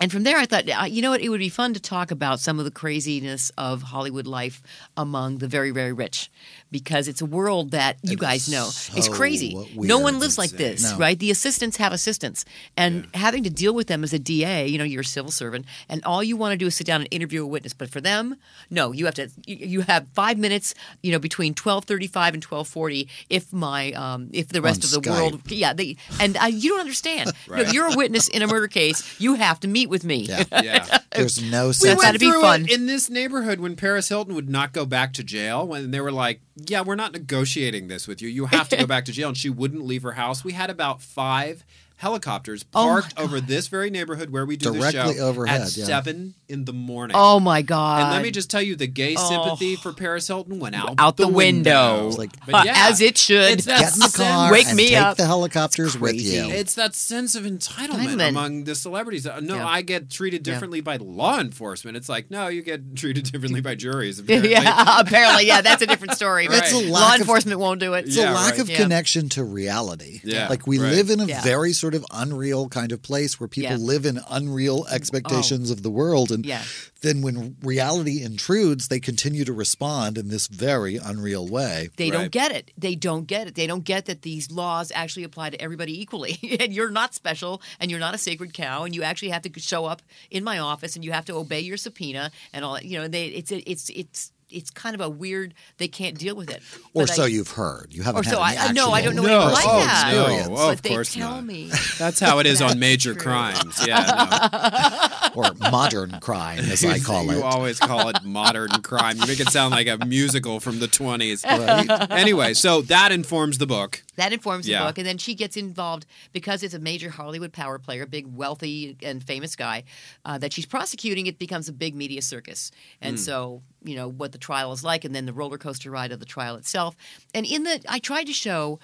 and 0.00 0.12
from 0.12 0.22
there, 0.22 0.36
I 0.36 0.46
thought, 0.46 0.68
uh, 0.68 0.84
you 0.84 1.02
know 1.02 1.10
what, 1.10 1.20
it 1.20 1.28
would 1.28 1.40
be 1.40 1.48
fun 1.48 1.74
to 1.74 1.80
talk 1.80 2.10
about 2.10 2.40
some 2.40 2.58
of 2.58 2.64
the 2.64 2.70
craziness 2.70 3.50
of 3.58 3.82
Hollywood 3.82 4.26
life 4.26 4.62
among 4.96 5.38
the 5.38 5.48
very, 5.48 5.70
very 5.72 5.92
rich, 5.92 6.30
because 6.70 7.08
it's 7.08 7.20
a 7.20 7.26
world 7.26 7.70
that 7.72 7.96
you 8.02 8.12
It 8.12 8.18
guys 8.18 8.48
know 8.48 8.66
is 8.68 9.06
so 9.06 9.12
crazy. 9.12 9.54
no 9.74 9.98
one 9.98 10.14
and 10.14 10.20
lives 10.20 10.36
like 10.38 10.50
this, 10.50 10.82
No. 10.92 10.98
right? 10.98 11.18
The 11.18 11.30
assistants 11.30 11.76
have 11.78 11.92
assistants, 11.92 12.44
and 12.76 13.06
having 13.14 13.42
to 13.44 13.50
deal 13.50 13.74
with 13.74 13.86
them 13.86 14.04
as 14.04 14.12
a 14.12 14.18
DA, 14.18 14.66
you 14.66 14.78
know, 14.78 14.84
you're 14.84 15.00
a 15.02 15.04
civil 15.04 15.30
servant, 15.30 15.64
and 15.88 16.04
all 16.04 16.22
you 16.22 16.36
want 16.36 16.52
to 16.52 16.56
do 16.56 16.66
is 16.66 16.74
sit 16.74 16.86
down 16.86 17.00
and 17.00 17.08
interview 17.10 17.42
a 17.42 17.46
witness. 17.46 17.72
But 17.72 17.90
for 17.90 18.00
them, 18.00 18.36
no, 18.70 18.92
you 18.92 19.04
have 19.06 19.14
to. 19.14 19.30
You, 19.46 19.56
you 19.56 19.80
have 19.82 20.08
five 20.14 20.38
minutes, 20.38 20.74
you 21.02 21.12
know, 21.12 21.18
between 21.18 21.54
twelve 21.54 21.84
thirty-five 21.84 22.34
and 22.34 22.42
twelve 22.42 22.68
forty. 22.68 23.08
If 23.30 23.52
my, 23.52 23.92
um, 23.92 24.28
if 24.32 24.48
the 24.48 24.60
rest 24.62 24.82
On 24.84 24.98
of 24.98 25.02
the 25.04 25.10
Skype. 25.10 25.16
world, 25.16 25.50
yeah, 25.50 25.72
they, 25.72 25.96
and 26.20 26.36
uh, 26.36 26.46
you 26.46 26.70
don't 26.70 26.80
understand. 26.80 27.32
You 27.48 27.56
know, 27.56 27.62
Right. 27.62 27.72
you're 27.72 27.86
a 27.92 27.96
witness 27.96 28.28
in 28.28 28.42
a 28.42 28.46
murder 28.46 28.68
case. 28.68 29.18
You 29.20 29.34
have 29.34 29.58
to 29.60 29.68
meet 29.68 29.88
with 29.88 30.04
me. 30.04 30.24
Yeah. 30.28 30.44
yeah. 30.62 30.98
There's 31.14 31.40
no 31.42 31.68
We 31.68 31.72
sense. 31.72 31.84
went 31.96 31.98
went 32.00 32.12
to 32.14 32.18
be 32.18 32.30
through 32.30 32.40
fun. 32.42 32.62
it 32.66 32.70
in 32.72 32.86
this 32.86 33.08
neighborhood 33.08 33.58
when 33.60 33.74
Paris 33.76 34.08
Hilton 34.08 34.34
would 34.34 34.48
not 34.50 34.72
go 34.72 34.84
back 34.84 35.12
to 35.14 35.24
jail 35.24 35.66
when 35.66 35.90
they 35.90 36.00
were 36.00 36.12
like, 36.12 36.40
"Yeah, 36.66 36.82
we're 36.82 36.94
not 36.94 37.12
negotiating 37.12 37.88
this 37.88 38.08
with 38.08 38.20
you. 38.20 38.28
You 38.28 38.46
have 38.46 38.68
to 38.70 38.76
go 38.76 38.86
back 38.94 39.04
to 39.06 39.12
jail." 39.12 39.28
And 39.28 39.36
she 39.36 39.50
wouldn't 39.50 39.84
leave 39.84 40.02
her 40.02 40.12
house. 40.12 40.44
We 40.44 40.52
had 40.52 40.70
about 40.70 41.00
five 41.00 41.64
helicopters 41.98 42.64
Oh 42.74 42.84
parked 42.86 43.18
over 43.18 43.40
this 43.40 43.68
very 43.68 43.90
neighborhood 43.90 44.30
where 44.30 44.46
we 44.46 44.56
do 44.56 44.72
Directly 44.72 45.00
the 45.12 45.14
show 45.18 45.26
overhead, 45.26 45.60
at 45.62 45.76
yeah. 45.76 45.84
seven 45.84 46.34
in 46.48 46.64
the 46.64 46.72
morning. 46.72 47.14
Oh 47.18 47.38
my 47.40 47.60
god! 47.62 48.02
And 48.04 48.10
let 48.12 48.22
me 48.22 48.30
just 48.30 48.50
tell 48.50 48.62
you, 48.62 48.74
the 48.76 48.86
gay 48.86 49.14
Oh. 49.18 49.28
sympathy 49.28 49.76
for 49.76 49.92
Paris 49.92 50.26
Hilton 50.28 50.58
went 50.60 50.74
out 50.74 50.94
out 50.98 51.16
the, 51.16 51.28
window, 51.28 52.08
It's 52.08 52.16
like- 52.18 52.30
But 52.46 52.64
yeah, 52.64 52.88
as 52.88 53.00
it 53.00 53.18
should. 53.18 53.52
It's 53.52 53.64
that 53.66 53.80
Get 53.80 53.92
in 53.94 53.98
the 54.00 54.12
car 54.16 54.50
Wake 54.52 54.66
and 54.68 54.76
me 54.76 54.88
take 54.88 54.96
up. 54.98 55.16
the 55.16 55.26
helicopters 55.26 55.98
with 55.98 56.14
you. 56.14 56.48
It's 56.50 56.74
that 56.74 56.94
sense 56.94 57.34
of 57.34 57.44
entitlement 57.44 57.88
Entitlement. 58.14 58.28
among 58.30 58.64
the 58.64 58.74
celebrities. 58.74 59.26
Uh, 59.26 59.40
No, 59.40 59.56
Yeah. 59.56 59.66
I 59.68 59.82
get 59.82 60.08
treated 60.10 60.46
Yeah. 60.46 60.52
differently 60.54 60.80
by 60.80 60.96
law 60.96 61.38
enforcement. 61.40 61.96
It's 61.96 62.08
like, 62.08 62.30
no, 62.30 62.48
you 62.48 62.62
get 62.62 62.96
treated 62.96 63.24
differently 63.30 63.60
by 63.60 63.74
juries. 63.74 64.18
Apparently. 64.20 64.50
yeah, 64.52 65.00
apparently, 65.00 65.46
yeah, 65.46 65.60
that's 65.60 65.82
a 65.82 65.86
different 65.86 66.14
story. 66.14 66.46
but 66.48 66.58
It's 66.58 66.72
a 66.72 66.78
Law 66.90 67.00
lack 67.00 67.14
of- 67.16 67.20
enforcement 67.22 67.60
won't 67.60 67.80
do 67.80 67.94
it. 67.94 68.06
It's 68.06 68.16
Yeah, 68.16 68.32
a 68.32 68.34
lack 68.34 68.52
right. 68.52 68.60
of 68.60 68.70
Yeah. 68.70 68.76
connection 68.76 69.28
to 69.30 69.44
reality. 69.44 70.20
Yeah, 70.24 70.48
Like 70.48 70.66
we 70.66 70.78
right. 70.78 70.92
live 70.92 71.10
in 71.10 71.20
a 71.20 71.26
Yeah. 71.26 71.42
very 71.42 71.72
sort 71.72 71.87
of 71.94 72.04
unreal 72.12 72.68
kind 72.68 72.92
of 72.92 73.02
place 73.02 73.38
where 73.38 73.48
people 73.48 73.70
Yeah. 73.72 73.76
live 73.76 74.06
in 74.06 74.20
unreal 74.30 74.84
oh. 74.88 74.94
expectations 74.94 75.70
of 75.70 75.82
the 75.82 75.90
world. 75.90 76.30
And 76.30 76.44
Yeah. 76.44 76.62
then 77.00 77.22
when 77.22 77.56
reality 77.62 78.22
intrudes, 78.22 78.88
they 78.88 79.00
continue 79.00 79.44
to 79.44 79.52
respond 79.52 80.18
in 80.18 80.28
this 80.28 80.46
very 80.46 80.96
unreal 80.96 81.46
way. 81.46 81.90
They 81.96 82.10
Right. 82.10 82.18
don't 82.18 82.30
get 82.32 82.52
it. 82.52 82.70
They 82.76 82.94
don't 82.94 83.26
get 83.26 83.46
it. 83.48 83.54
They 83.54 83.66
don't 83.66 83.84
get 83.84 84.06
that 84.06 84.22
these 84.22 84.50
laws 84.50 84.90
actually 84.94 85.24
apply 85.24 85.50
to 85.50 85.60
everybody 85.60 86.00
equally. 86.00 86.38
and 86.60 86.72
you're 86.72 86.90
not 86.90 87.14
special 87.14 87.60
and 87.80 87.90
you're 87.90 88.00
not 88.00 88.14
a 88.14 88.18
sacred 88.18 88.52
cow 88.54 88.84
and 88.84 88.94
you 88.94 89.02
actually 89.02 89.30
have 89.30 89.42
to 89.42 89.60
show 89.60 89.84
up 89.84 90.02
in 90.30 90.44
my 90.44 90.58
office 90.58 90.96
and 90.96 91.04
you 91.04 91.12
have 91.12 91.24
to 91.26 91.34
obey 91.34 91.60
your 91.60 91.76
subpoena 91.76 92.30
and 92.52 92.64
all 92.64 92.74
that. 92.74 92.84
You 92.84 92.98
know, 92.98 93.08
they 93.08 93.26
it's 93.26 93.50
it's 93.52 93.90
it's 93.90 94.32
it's 94.50 94.70
kind 94.70 94.94
of 94.94 95.00
a 95.00 95.08
weird 95.08 95.54
they 95.78 95.88
can't 95.88 96.16
deal 96.18 96.34
with 96.36 96.50
it. 96.50 96.62
Or 96.94 97.02
But 97.06 97.10
so 97.10 97.24
I- 97.24 97.26
you've 97.26 97.50
heard. 97.50 97.88
You 97.92 98.02
haven't 98.02 98.20
or 98.20 98.24
had 98.28 98.34
so 98.34 98.42
any 98.42 98.56
I, 98.56 98.66
I 98.68 98.72
know 98.72 98.90
I 98.92 99.02
don't 99.02 99.14
know 99.16 99.22
No. 99.22 99.40
anything 99.48 99.54
like 99.54 99.64
Oh, 99.66 99.78
that. 99.80 100.12
no. 100.12 100.22
experience. 100.22 100.48
Oh, 100.50 100.54
but 100.54 100.72
of 100.74 100.82
they 100.82 100.88
course 100.90 101.14
tell 101.14 101.30
not. 101.36 101.44
me. 101.44 101.70
That's 101.98 102.20
how 102.20 102.38
it 102.38 102.46
is 102.46 102.62
on 102.62 102.78
major 102.88 103.12
true. 103.14 103.22
crimes. 103.22 103.86
Yeah, 103.86 105.30
or 105.34 105.52
modern 105.70 106.18
crime, 106.20 106.60
as. 106.60 106.84
I 106.84 106.98
call 106.98 107.24
you 107.24 107.38
it. 107.38 107.42
always 107.42 107.78
call 107.78 108.08
it 108.08 108.22
modern 108.24 108.70
crime. 108.82 109.18
You 109.18 109.26
make 109.26 109.40
it 109.40 109.48
sound 109.50 109.72
like 109.72 109.86
a 109.88 109.98
musical 110.06 110.60
from 110.60 110.78
the 110.78 110.86
20s. 110.86 111.44
Right? 111.44 112.10
Anyway, 112.10 112.54
so 112.54 112.82
that 112.82 113.12
informs 113.12 113.58
the 113.58 113.66
book. 113.66 114.02
That 114.16 114.32
informs 114.32 114.66
the 114.66 114.74
book, 114.74 114.98
and 114.98 115.06
then 115.06 115.18
she 115.18 115.34
gets 115.34 115.56
involved 115.56 116.06
because 116.32 116.62
it's 116.62 116.74
a 116.74 116.78
major 116.78 117.10
Hollywood 117.10 117.52
power 117.52 117.78
player, 117.78 118.06
big, 118.06 118.26
wealthy, 118.34 118.96
and 119.02 119.22
famous 119.22 119.54
guy. 119.56 119.84
Uh, 120.24 120.38
that 120.38 120.52
she's 120.52 120.66
prosecuting, 120.66 121.26
it 121.26 121.38
becomes 121.38 121.68
a 121.68 121.72
big 121.72 121.94
media 121.94 122.22
circus, 122.22 122.70
and 123.00 123.16
Hmm. 123.16 123.22
so 123.22 123.62
you 123.88 123.96
know 123.96 124.08
what 124.08 124.32
the 124.32 124.38
trial 124.38 124.72
is 124.72 124.84
like, 124.84 125.04
and 125.04 125.14
then 125.14 125.26
the 125.26 125.32
roller 125.32 125.58
coaster 125.58 125.90
ride 125.90 126.12
of 126.12 126.20
the 126.20 126.26
trial 126.26 126.56
itself. 126.56 126.94
And 127.34 127.46
in 127.46 127.62
the, 127.62 127.80
I 127.88 127.98
tried 127.98 128.24
to 128.24 128.32
show 128.32 128.78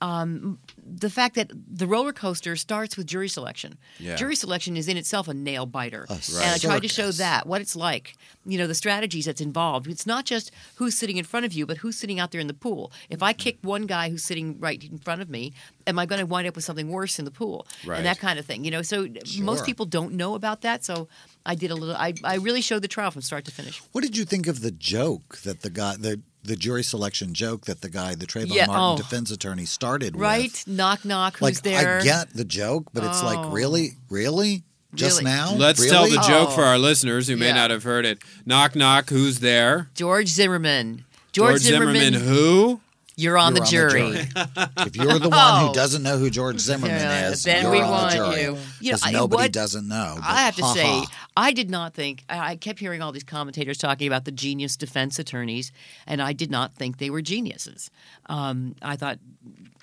um, 0.00 0.58
the 0.82 1.10
fact 1.10 1.34
that 1.34 1.50
the 1.52 1.86
roller 1.86 2.12
coaster 2.12 2.56
starts 2.56 2.96
with 2.96 3.06
jury 3.06 3.28
selection. 3.28 3.78
Yeah. 3.98 4.16
Jury 4.16 4.34
selection 4.34 4.76
is 4.76 4.88
in 4.88 4.96
itself 4.96 5.28
a 5.28 5.34
nail 5.34 5.66
biter, 5.66 6.06
A 6.08 6.14
and 6.14 6.54
I 6.54 6.58
tried 6.58 6.82
to 6.82 6.88
show 6.88 7.10
that 7.12 7.46
what 7.46 7.60
it's 7.60 7.76
like. 7.76 8.14
You 8.46 8.56
know, 8.56 8.66
the 8.66 8.74
strategies 8.74 9.26
that's 9.26 9.40
involved. 9.40 9.86
It's 9.86 10.06
not 10.06 10.24
just 10.24 10.50
who's 10.76 10.96
sitting 10.96 11.18
in 11.18 11.24
front 11.24 11.44
of 11.44 11.52
you, 11.52 11.66
but 11.66 11.78
who's 11.78 11.98
sitting 11.98 12.18
out 12.18 12.30
there 12.30 12.40
in 12.40 12.46
the 12.46 12.54
pool. 12.54 12.92
If 13.10 13.22
I 13.22 13.32
kick 13.32 13.58
one 13.62 13.86
guy 13.86 14.08
who's 14.08 14.24
sitting 14.24 14.58
right 14.58 14.82
in 14.82 14.98
front 14.98 15.20
of 15.20 15.28
me, 15.28 15.52
am 15.86 15.98
I 15.98 16.06
going 16.06 16.20
to 16.20 16.26
wind 16.26 16.48
up 16.48 16.56
with 16.56 16.64
something 16.64 16.88
worse 16.88 17.18
in 17.18 17.24
the 17.26 17.30
pool? 17.30 17.66
Right. 17.86 17.98
And 17.98 18.06
that 18.06 18.18
kind 18.18 18.38
of 18.38 18.46
thing. 18.46 18.64
You 18.64 18.70
know, 18.70 18.82
so 18.82 19.06
most 19.40 19.66
people 19.66 19.84
don't 19.84 20.14
know 20.14 20.34
about 20.34 20.62
that. 20.62 20.84
So 20.84 21.08
I 21.44 21.54
did 21.54 21.70
a 21.70 21.74
little. 21.74 21.96
I, 21.96 22.14
I 22.24 22.36
really 22.36 22.62
showed 22.62 22.82
the 22.82 22.88
trial 22.88 23.10
from 23.10 23.22
start 23.22 23.44
to 23.44 23.50
finish. 23.50 23.82
What 23.92 24.02
did 24.02 24.16
you 24.16 24.24
think 24.24 24.46
of 24.46 24.62
the 24.62 24.70
joke 24.70 25.38
that 25.38 25.60
the 25.60 25.70
guy, 25.70 25.96
the 25.96 26.22
the 26.42 26.56
jury 26.56 26.82
selection 26.82 27.34
joke 27.34 27.66
that 27.66 27.80
the 27.82 27.88
guy, 27.90 28.14
the 28.14 28.26
Trayvon 28.26 28.54
Yeah, 28.54 28.66
Martin 28.66 28.82
oh. 28.82 28.96
defense 28.96 29.30
attorney, 29.30 29.66
started 29.66 30.14
with 30.16 30.22
Right? 30.22 30.42
with? 30.52 30.66
Knock 30.66 31.04
knock. 31.04 31.34
Who's 31.38 31.42
Like 31.42 31.62
there? 31.62 31.98
I 32.00 32.02
get 32.02 32.34
the 32.34 32.44
joke, 32.44 32.86
but 32.94 33.04
it's 33.04 33.22
Oh. 33.22 33.26
like 33.26 33.52
really, 33.52 33.96
really, 34.08 34.62
just 34.94 35.20
Really? 35.20 35.30
now. 35.30 35.54
Let's 35.54 35.78
really? 35.80 35.90
tell 35.90 36.04
the 36.08 36.26
joke 36.26 36.48
Oh. 36.50 36.54
for 36.56 36.64
our 36.64 36.78
listeners 36.78 37.28
who 37.28 37.36
may 37.36 37.48
Yeah. 37.48 37.54
not 37.54 37.70
have 37.70 37.82
heard 37.84 38.06
it. 38.06 38.18
Knock, 38.46 38.74
knock, 38.74 39.10
who's 39.10 39.40
there? 39.40 39.90
George 39.94 40.28
Zimmerman. 40.28 41.04
George 41.32 41.50
George, 41.52 41.62
Zimmerman, 41.62 42.14
who? 42.14 42.80
You're 43.20 43.38
on 43.38 43.54
You're 43.54 43.64
the 43.64 43.70
jury. 43.70 44.10
if 44.86 44.96
you're 44.96 45.18
the 45.18 45.28
one 45.28 45.66
who 45.66 45.72
doesn't 45.74 46.02
know 46.02 46.16
who 46.18 46.30
George 46.30 46.58
Zimmerman 46.58 46.90
Yeah, 47.00 47.30
is, 47.30 47.42
then 47.42 47.62
you're 47.64 47.72
we 47.72 47.80
on 47.80 47.90
want 47.90 48.10
the 48.12 48.16
jury. 48.16 48.42
you. 48.42 48.56
You 48.80 48.90
know, 48.92 48.98
'Cause 48.98 49.02
I- 49.06 49.10
nobody 49.12 49.42
what- 49.44 49.52
doesn't 49.52 49.86
know. 49.88 50.14
but 50.16 50.24
I 50.26 50.40
have 50.42 50.56
to 50.56 50.62
ha 50.64 50.74
say. 50.74 51.04
I 51.36 51.52
did 51.52 51.70
not 51.70 51.94
think. 51.94 52.24
I 52.28 52.50
I 52.52 52.56
kept 52.56 52.78
hearing 52.80 53.02
all 53.02 53.12
these 53.12 53.24
commentators 53.24 53.78
talking 53.78 54.06
about 54.06 54.24
the 54.24 54.32
genius 54.32 54.76
defense 54.76 55.18
attorneys, 55.18 55.70
and 56.06 56.20
I 56.22 56.32
did 56.32 56.50
not 56.50 56.74
think 56.74 56.98
they 56.98 57.10
were 57.10 57.22
geniuses. 57.22 57.90
Um, 58.26 58.74
I 58.82 58.96
thought. 58.96 59.18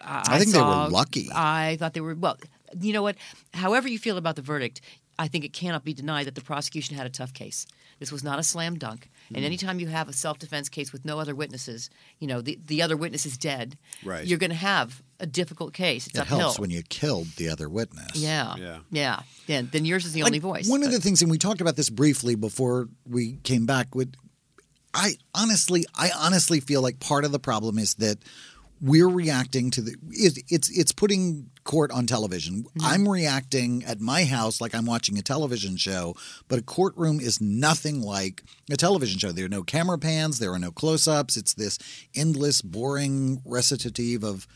I, 0.02 0.24
I 0.28 0.40
think 0.40 0.52
they 0.52 0.60
were 0.60 0.90
lucky. 0.90 1.30
I 1.34 1.78
thought 1.80 1.94
they 1.94 2.02
were. 2.02 2.16
Well, 2.16 2.38
you 2.80 2.94
know 2.94 3.02
what? 3.04 3.16
However 3.54 3.88
you 3.88 3.98
feel 4.00 4.18
about 4.18 4.36
the 4.36 4.42
verdict, 4.42 4.82
I 5.18 5.28
think 5.28 5.44
it 5.46 5.54
cannot 5.54 5.84
be 5.84 5.94
denied 5.94 6.28
that 6.28 6.36
the 6.36 6.42
prosecution 6.42 6.96
had 6.96 7.06
a 7.08 7.10
tough 7.10 7.34
case. 7.34 7.66
This 8.00 8.12
was 8.12 8.24
not 8.24 8.38
a 8.38 8.44
slam 8.44 8.78
dunk. 8.78 9.10
And 9.30 9.44
mm. 9.44 9.46
anytime 9.46 9.80
you 9.80 9.88
have 9.88 10.08
a 10.10 10.14
self 10.14 10.40
defense 10.40 10.70
case 10.70 10.92
with 10.94 11.06
no 11.06 11.20
other 11.20 11.36
witnesses, 11.36 11.90
you 12.20 12.28
know, 12.28 12.42
the, 12.42 12.58
the 12.66 12.82
other 12.82 12.96
witness 12.98 13.26
is 13.26 13.38
dead, 13.38 13.78
Right. 14.04 14.26
you're 14.26 14.40
going 14.40 14.52
to 14.52 14.56
have 14.56 15.02
a 15.20 15.26
difficult 15.26 15.74
case. 15.74 16.08
It's 16.08 16.18
it 16.18 16.22
uphill. 16.22 16.40
helps 16.40 16.60
when 16.60 16.70
you 16.70 16.84
killed 16.84 17.28
the 17.38 17.50
other 17.50 17.68
witness. 17.70 18.16
yeah. 18.16 18.56
Yeah. 18.58 18.80
Yeah. 18.92 19.20
Yeah. 19.48 19.62
Then 19.70 19.86
yours 19.86 20.06
is 20.06 20.14
the 20.14 20.22
Like, 20.22 20.30
only 20.30 20.40
voice. 20.40 20.70
One 20.70 20.84
of 20.84 20.92
the 20.92 21.00
things, 21.00 21.22
and 21.22 21.32
we 21.32 21.38
talked 21.38 21.62
about 21.62 21.76
this 21.76 21.90
briefly 21.90 22.36
before 22.36 22.88
we 23.10 23.38
came 23.44 23.66
back. 23.66 23.96
With 23.96 24.14
I 24.94 25.16
honestly, 25.34 25.86
I 25.96 26.12
honestly 26.18 26.60
feel 26.60 26.82
like 26.82 27.00
part 27.00 27.26
of 27.26 27.32
the 27.32 27.40
problem 27.40 27.78
is 27.78 27.96
that 27.96 28.18
we're 28.82 29.08
reacting 29.08 29.72
to 29.72 29.82
the. 29.82 29.96
It, 30.12 30.40
it's 30.50 30.70
it's 30.70 30.92
putting 30.92 31.50
court 31.68 31.92
on 31.92 32.08
television. 32.08 32.64
Mm-hmm. 32.64 32.82
I'm 32.84 33.08
reacting 33.08 33.84
at 33.86 34.00
my 34.00 34.24
house 34.24 34.60
like 34.60 34.74
I'm 34.74 34.88
watching 34.88 35.20
a 35.20 35.22
television 35.22 35.78
show, 35.78 36.16
but 36.48 36.58
a 36.58 36.64
courtroom 36.64 37.20
is 37.20 37.40
nothing 37.40 38.02
like 38.02 38.44
a 38.72 38.78
television 38.78 39.20
show. 39.20 39.32
There 39.32 39.46
are 39.46 39.50
no 39.50 39.62
camera 39.62 40.00
pans. 40.00 40.40
There 40.40 40.54
are 40.54 40.60
no 40.60 40.72
close-ups. 40.72 41.38
It's 41.38 41.54
this 41.54 41.78
endless, 42.16 42.62
boring 42.62 43.42
recitative 43.46 44.24
of 44.24 44.48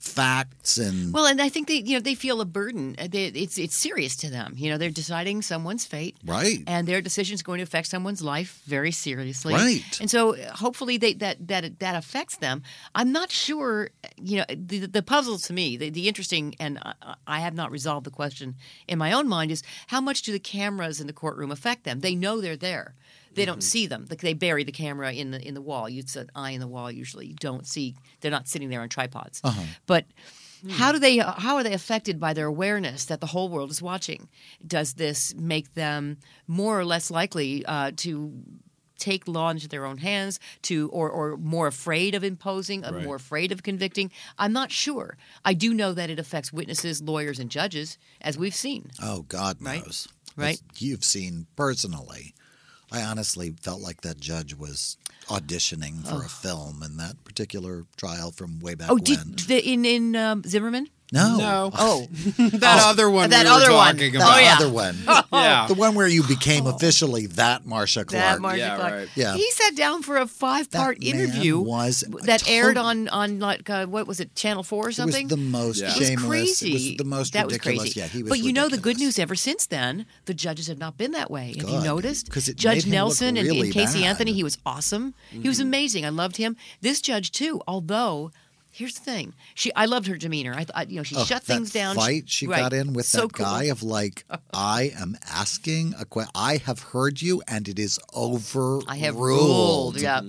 facts 0.00 0.78
and 0.78 1.12
Well, 1.12 1.26
and 1.26 1.40
I 1.40 1.50
think 1.50 1.68
they, 1.68 1.74
you 1.74 1.94
know, 1.94 2.00
they 2.00 2.14
feel 2.14 2.40
a 2.40 2.44
burden. 2.44 2.96
Uh, 2.98 3.06
They, 3.06 3.26
it's 3.26 3.58
it's 3.58 3.76
serious 3.76 4.16
to 4.16 4.30
them. 4.30 4.54
You 4.56 4.70
know, 4.70 4.78
they're 4.78 4.90
deciding 4.90 5.42
someone's 5.42 5.84
fate, 5.84 6.16
right. 6.24 6.62
and 6.66 6.88
their 6.88 7.02
decision 7.02 7.34
is 7.34 7.42
going 7.42 7.58
to 7.58 7.62
affect 7.62 7.86
someone's 7.88 8.22
life 8.22 8.62
very 8.66 8.92
seriously. 8.92 9.54
Right. 9.54 10.00
And 10.00 10.10
so, 10.10 10.34
uh, 10.34 10.52
hopefully, 10.54 10.96
they, 10.96 11.12
that 11.14 11.46
that 11.48 11.78
that 11.78 11.94
affects 11.94 12.36
them. 12.36 12.62
I'm 12.94 13.12
not 13.12 13.30
sure. 13.30 13.90
You 14.16 14.38
know, 14.38 14.44
the 14.48 14.86
the 14.86 15.02
puzzle 15.02 15.38
to 15.38 15.52
me, 15.52 15.76
the, 15.76 15.90
the 15.90 16.08
interesting, 16.08 16.54
and 16.58 16.78
I, 16.82 17.14
I 17.26 17.40
have 17.40 17.54
not 17.54 17.70
resolved 17.70 18.06
the 18.06 18.10
question 18.10 18.54
in 18.88 18.98
my 18.98 19.12
own 19.12 19.28
mind 19.28 19.50
is 19.50 19.62
how 19.88 20.00
much 20.00 20.22
do 20.22 20.32
the 20.32 20.40
cameras 20.40 21.00
in 21.00 21.06
the 21.06 21.12
courtroom 21.12 21.50
affect 21.50 21.84
them? 21.84 22.00
They 22.00 22.14
know 22.14 22.40
they're 22.40 22.56
there. 22.56 22.94
They 23.34 23.44
don't 23.44 23.62
see 23.62 23.86
them. 23.86 24.06
Like 24.10 24.20
they 24.20 24.34
bury 24.34 24.64
the 24.64 24.72
camera 24.72 25.12
in 25.12 25.30
the 25.30 25.40
in 25.46 25.54
the 25.54 25.60
wall. 25.62 25.86
It's 25.86 26.16
an 26.16 26.30
eye 26.34 26.50
in 26.50 26.60
the 26.60 26.66
wall. 26.66 26.90
Usually, 26.90 27.26
you 27.26 27.34
don't 27.34 27.66
see. 27.66 27.94
They're 28.20 28.30
not 28.30 28.48
sitting 28.48 28.68
there 28.70 28.80
on 28.82 28.88
tripods. 28.88 29.40
Uh-huh. 29.44 29.62
But 29.86 30.06
how 30.70 30.92
do 30.92 30.98
they? 30.98 31.18
How 31.18 31.56
are 31.56 31.62
they 31.62 31.72
affected 31.72 32.18
by 32.20 32.32
their 32.34 32.46
awareness 32.46 33.04
that 33.06 33.20
the 33.20 33.26
whole 33.28 33.48
world 33.48 33.70
is 33.70 33.80
watching? 33.80 34.28
Does 34.66 34.94
this 34.94 35.34
make 35.34 35.74
them 35.74 36.18
more 36.46 36.78
or 36.78 36.84
less 36.84 37.10
likely 37.10 37.64
uh, 37.66 37.92
to? 37.98 38.32
Take 38.98 39.26
law 39.26 39.48
into 39.48 39.66
their 39.66 39.86
own 39.86 39.96
hands, 39.96 40.38
to 40.60 40.90
or 40.92 41.08
or 41.08 41.38
more 41.38 41.66
afraid 41.66 42.14
of 42.14 42.22
imposing, 42.22 42.84
or 42.84 42.92
Right. 42.92 43.04
more 43.06 43.16
afraid 43.16 43.50
of 43.50 43.62
convicting. 43.62 44.12
I'm 44.36 44.52
not 44.52 44.70
sure. 44.70 45.16
I 45.42 45.54
do 45.54 45.72
know 45.72 45.94
that 45.94 46.10
it 46.10 46.18
affects 46.18 46.52
witnesses, 46.52 47.00
lawyers, 47.00 47.38
and 47.38 47.50
judges, 47.50 47.96
as 48.20 48.36
we've 48.36 48.54
seen. 48.54 48.90
Oh, 49.02 49.22
God 49.22 49.62
knows. 49.62 50.06
Right. 50.36 50.60
As 50.74 50.82
you've 50.82 51.02
seen 51.02 51.46
personally. 51.56 52.34
I 52.92 53.02
honestly 53.02 53.54
felt 53.62 53.80
like 53.80 54.00
that 54.02 54.18
judge 54.20 54.54
was 54.54 54.96
auditioning 55.28 56.06
for 56.06 56.24
a 56.24 56.28
film 56.28 56.82
in 56.82 56.96
that 56.96 57.22
particular 57.24 57.84
trial 57.96 58.32
from 58.32 58.58
way 58.60 58.74
back 58.74 58.90
Oh, 58.90 58.94
when. 58.94 59.02
did 59.04 59.38
the, 59.40 59.64
in 59.64 59.84
in 59.84 60.16
um, 60.16 60.42
Zimmerman? 60.44 60.88
No. 61.12 61.36
No. 61.38 61.70
Oh, 61.74 62.06
That 62.38 62.82
other 62.84 63.10
one 63.10 63.30
that 63.30 63.44
we 63.44 63.50
were 63.50 63.56
other 63.56 63.72
one. 63.72 63.94
talking 63.94 64.12
That 64.12 64.18
about. 64.18 64.36
Oh, 64.36 64.40
yeah. 64.40 64.56
other 64.56 64.70
one. 64.70 64.96
Yeah. 65.32 65.66
The 65.68 65.74
one 65.74 65.94
where 65.94 66.06
you 66.08 66.22
became 66.24 66.66
officially 66.66 67.26
that 67.28 67.64
Marcia 67.64 68.04
Clark. 68.04 68.22
that 68.22 68.40
Marcia 68.40 68.58
Yeah, 68.58 68.76
Clark. 68.76 68.92
right. 68.92 69.08
Yeah. 69.14 69.34
He 69.34 69.50
sat 69.52 69.74
down 69.76 70.02
for 70.02 70.16
a 70.18 70.26
five-part 70.26 70.98
That 71.00 71.04
man 71.14 71.20
interview 71.20 71.58
was 71.60 72.04
that 72.24 72.48
aired 72.48 72.76
on 72.76 73.08
on 73.08 73.38
like 73.38 73.68
uh, 73.70 73.86
what 73.86 74.06
was 74.06 74.20
it, 74.20 74.34
Channel 74.34 74.62
Four 74.62 74.80
or 74.80 74.82
It 74.84 74.86
was 74.88 74.96
something? 74.96 75.28
the 75.28 75.36
most 75.36 75.80
Yeah. 75.80 75.90
It 75.92 75.98
was 75.98 76.08
shameless. 76.08 76.28
crazy. 76.28 76.68
It 76.70 76.72
was 76.74 76.96
the 76.98 77.04
most 77.04 77.32
that 77.32 77.46
ridiculous. 77.46 77.78
was 77.84 77.94
crazy. 77.94 78.00
Yeah, 78.00 78.06
he 78.08 78.22
was 78.22 78.30
but 78.30 78.38
you 78.40 78.52
know 78.52 78.64
the 78.68 78.76
good 78.76 78.96
ridiculous. 78.96 79.16
news 79.16 79.18
ever 79.18 79.34
since 79.34 79.66
then, 79.66 80.06
the 80.26 80.34
judges 80.34 80.66
have 80.66 80.78
not 80.78 80.96
been 80.98 81.12
that 81.12 81.30
way. 81.30 81.48
Have 81.58 81.68
you 81.68 81.76
Good, 81.78 81.84
noticed? 81.84 82.30
'cause 82.30 82.48
it 82.48 82.56
Judge 82.56 82.76
made 82.76 82.84
him 82.84 82.90
look 82.90 82.94
Nelson 82.96 83.36
and, 83.36 83.46
really 83.46 83.60
and 83.62 83.72
Casey 83.72 84.00
bad. 84.00 84.08
Anthony, 84.08 84.32
he 84.32 84.42
was 84.44 84.58
awesome. 84.66 85.14
He 85.30 85.38
Mm-hmm. 85.38 85.48
was 85.48 85.60
amazing. 85.60 86.04
I 86.04 86.10
loved 86.10 86.36
him. 86.36 86.56
This 86.80 87.00
judge 87.00 87.30
too, 87.32 87.62
although 87.66 88.30
Here's 88.72 88.94
the 88.94 89.00
thing. 89.00 89.34
She, 89.54 89.74
I 89.74 89.86
loved 89.86 90.06
her 90.06 90.16
demeanor. 90.16 90.54
I, 90.56 90.62
thought, 90.64 90.90
you 90.90 90.96
know, 90.96 91.02
she 91.02 91.16
Oh, 91.16 91.24
shut 91.24 91.42
that 91.44 91.54
things 91.56 91.72
down. 91.72 91.96
Fight 91.96 92.28
she 92.30 92.46
Right. 92.46 92.60
got 92.60 92.72
in 92.72 92.92
with 92.92 93.04
So 93.04 93.22
that 93.22 93.32
cool. 93.32 93.44
guy 93.46 93.64
of 93.64 93.82
like, 93.82 94.24
I 94.54 94.92
am 94.96 95.18
asking 95.28 95.94
a 95.98 96.04
question. 96.04 96.30
I 96.36 96.58
have 96.58 96.78
heard 96.80 97.20
you, 97.20 97.42
and 97.48 97.66
it 97.68 97.80
is 97.80 97.98
over. 98.14 98.78
I 98.86 98.96
have 98.98 99.16
ruled. 99.16 100.00
Yeah. 100.00 100.20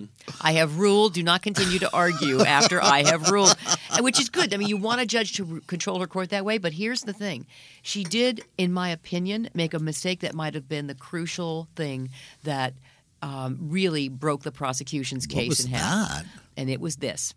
I 0.41 0.53
have 0.53 0.79
ruled. 0.79 1.13
Do 1.13 1.21
not 1.23 1.43
continue 1.43 1.77
to 1.79 1.93
argue 1.93 2.41
after 2.45 2.81
I 2.83 3.03
have 3.03 3.29
ruled, 3.29 3.55
which 3.99 4.19
is 4.19 4.29
good. 4.29 4.53
I 4.53 4.57
mean, 4.57 4.67
you 4.69 4.77
want 4.77 5.01
a 5.01 5.05
judge 5.05 5.33
to 5.33 5.61
control 5.67 5.99
her 5.99 6.07
court 6.07 6.31
that 6.31 6.43
way, 6.43 6.57
but 6.57 6.73
here's 6.73 7.01
the 7.03 7.13
thing. 7.13 7.45
She 7.83 8.03
did, 8.03 8.41
in 8.57 8.73
my 8.73 8.89
opinion, 8.89 9.49
make 9.53 9.73
a 9.75 9.79
mistake 9.79 10.21
that 10.21 10.33
might 10.33 10.55
have 10.55 10.67
been 10.67 10.87
the 10.87 10.95
crucial 10.95 11.67
thing 11.75 12.09
that 12.43 12.73
um, 13.21 13.57
really 13.61 14.09
broke 14.09 14.41
the 14.41 14.51
prosecution's 14.51 15.27
What 15.27 15.35
case 15.35 15.49
was 15.49 15.65
in 15.65 15.71
half. 15.73 16.09
that? 16.09 16.25
And 16.57 16.69
it 16.71 16.81
was 16.81 16.95
this. 16.95 17.35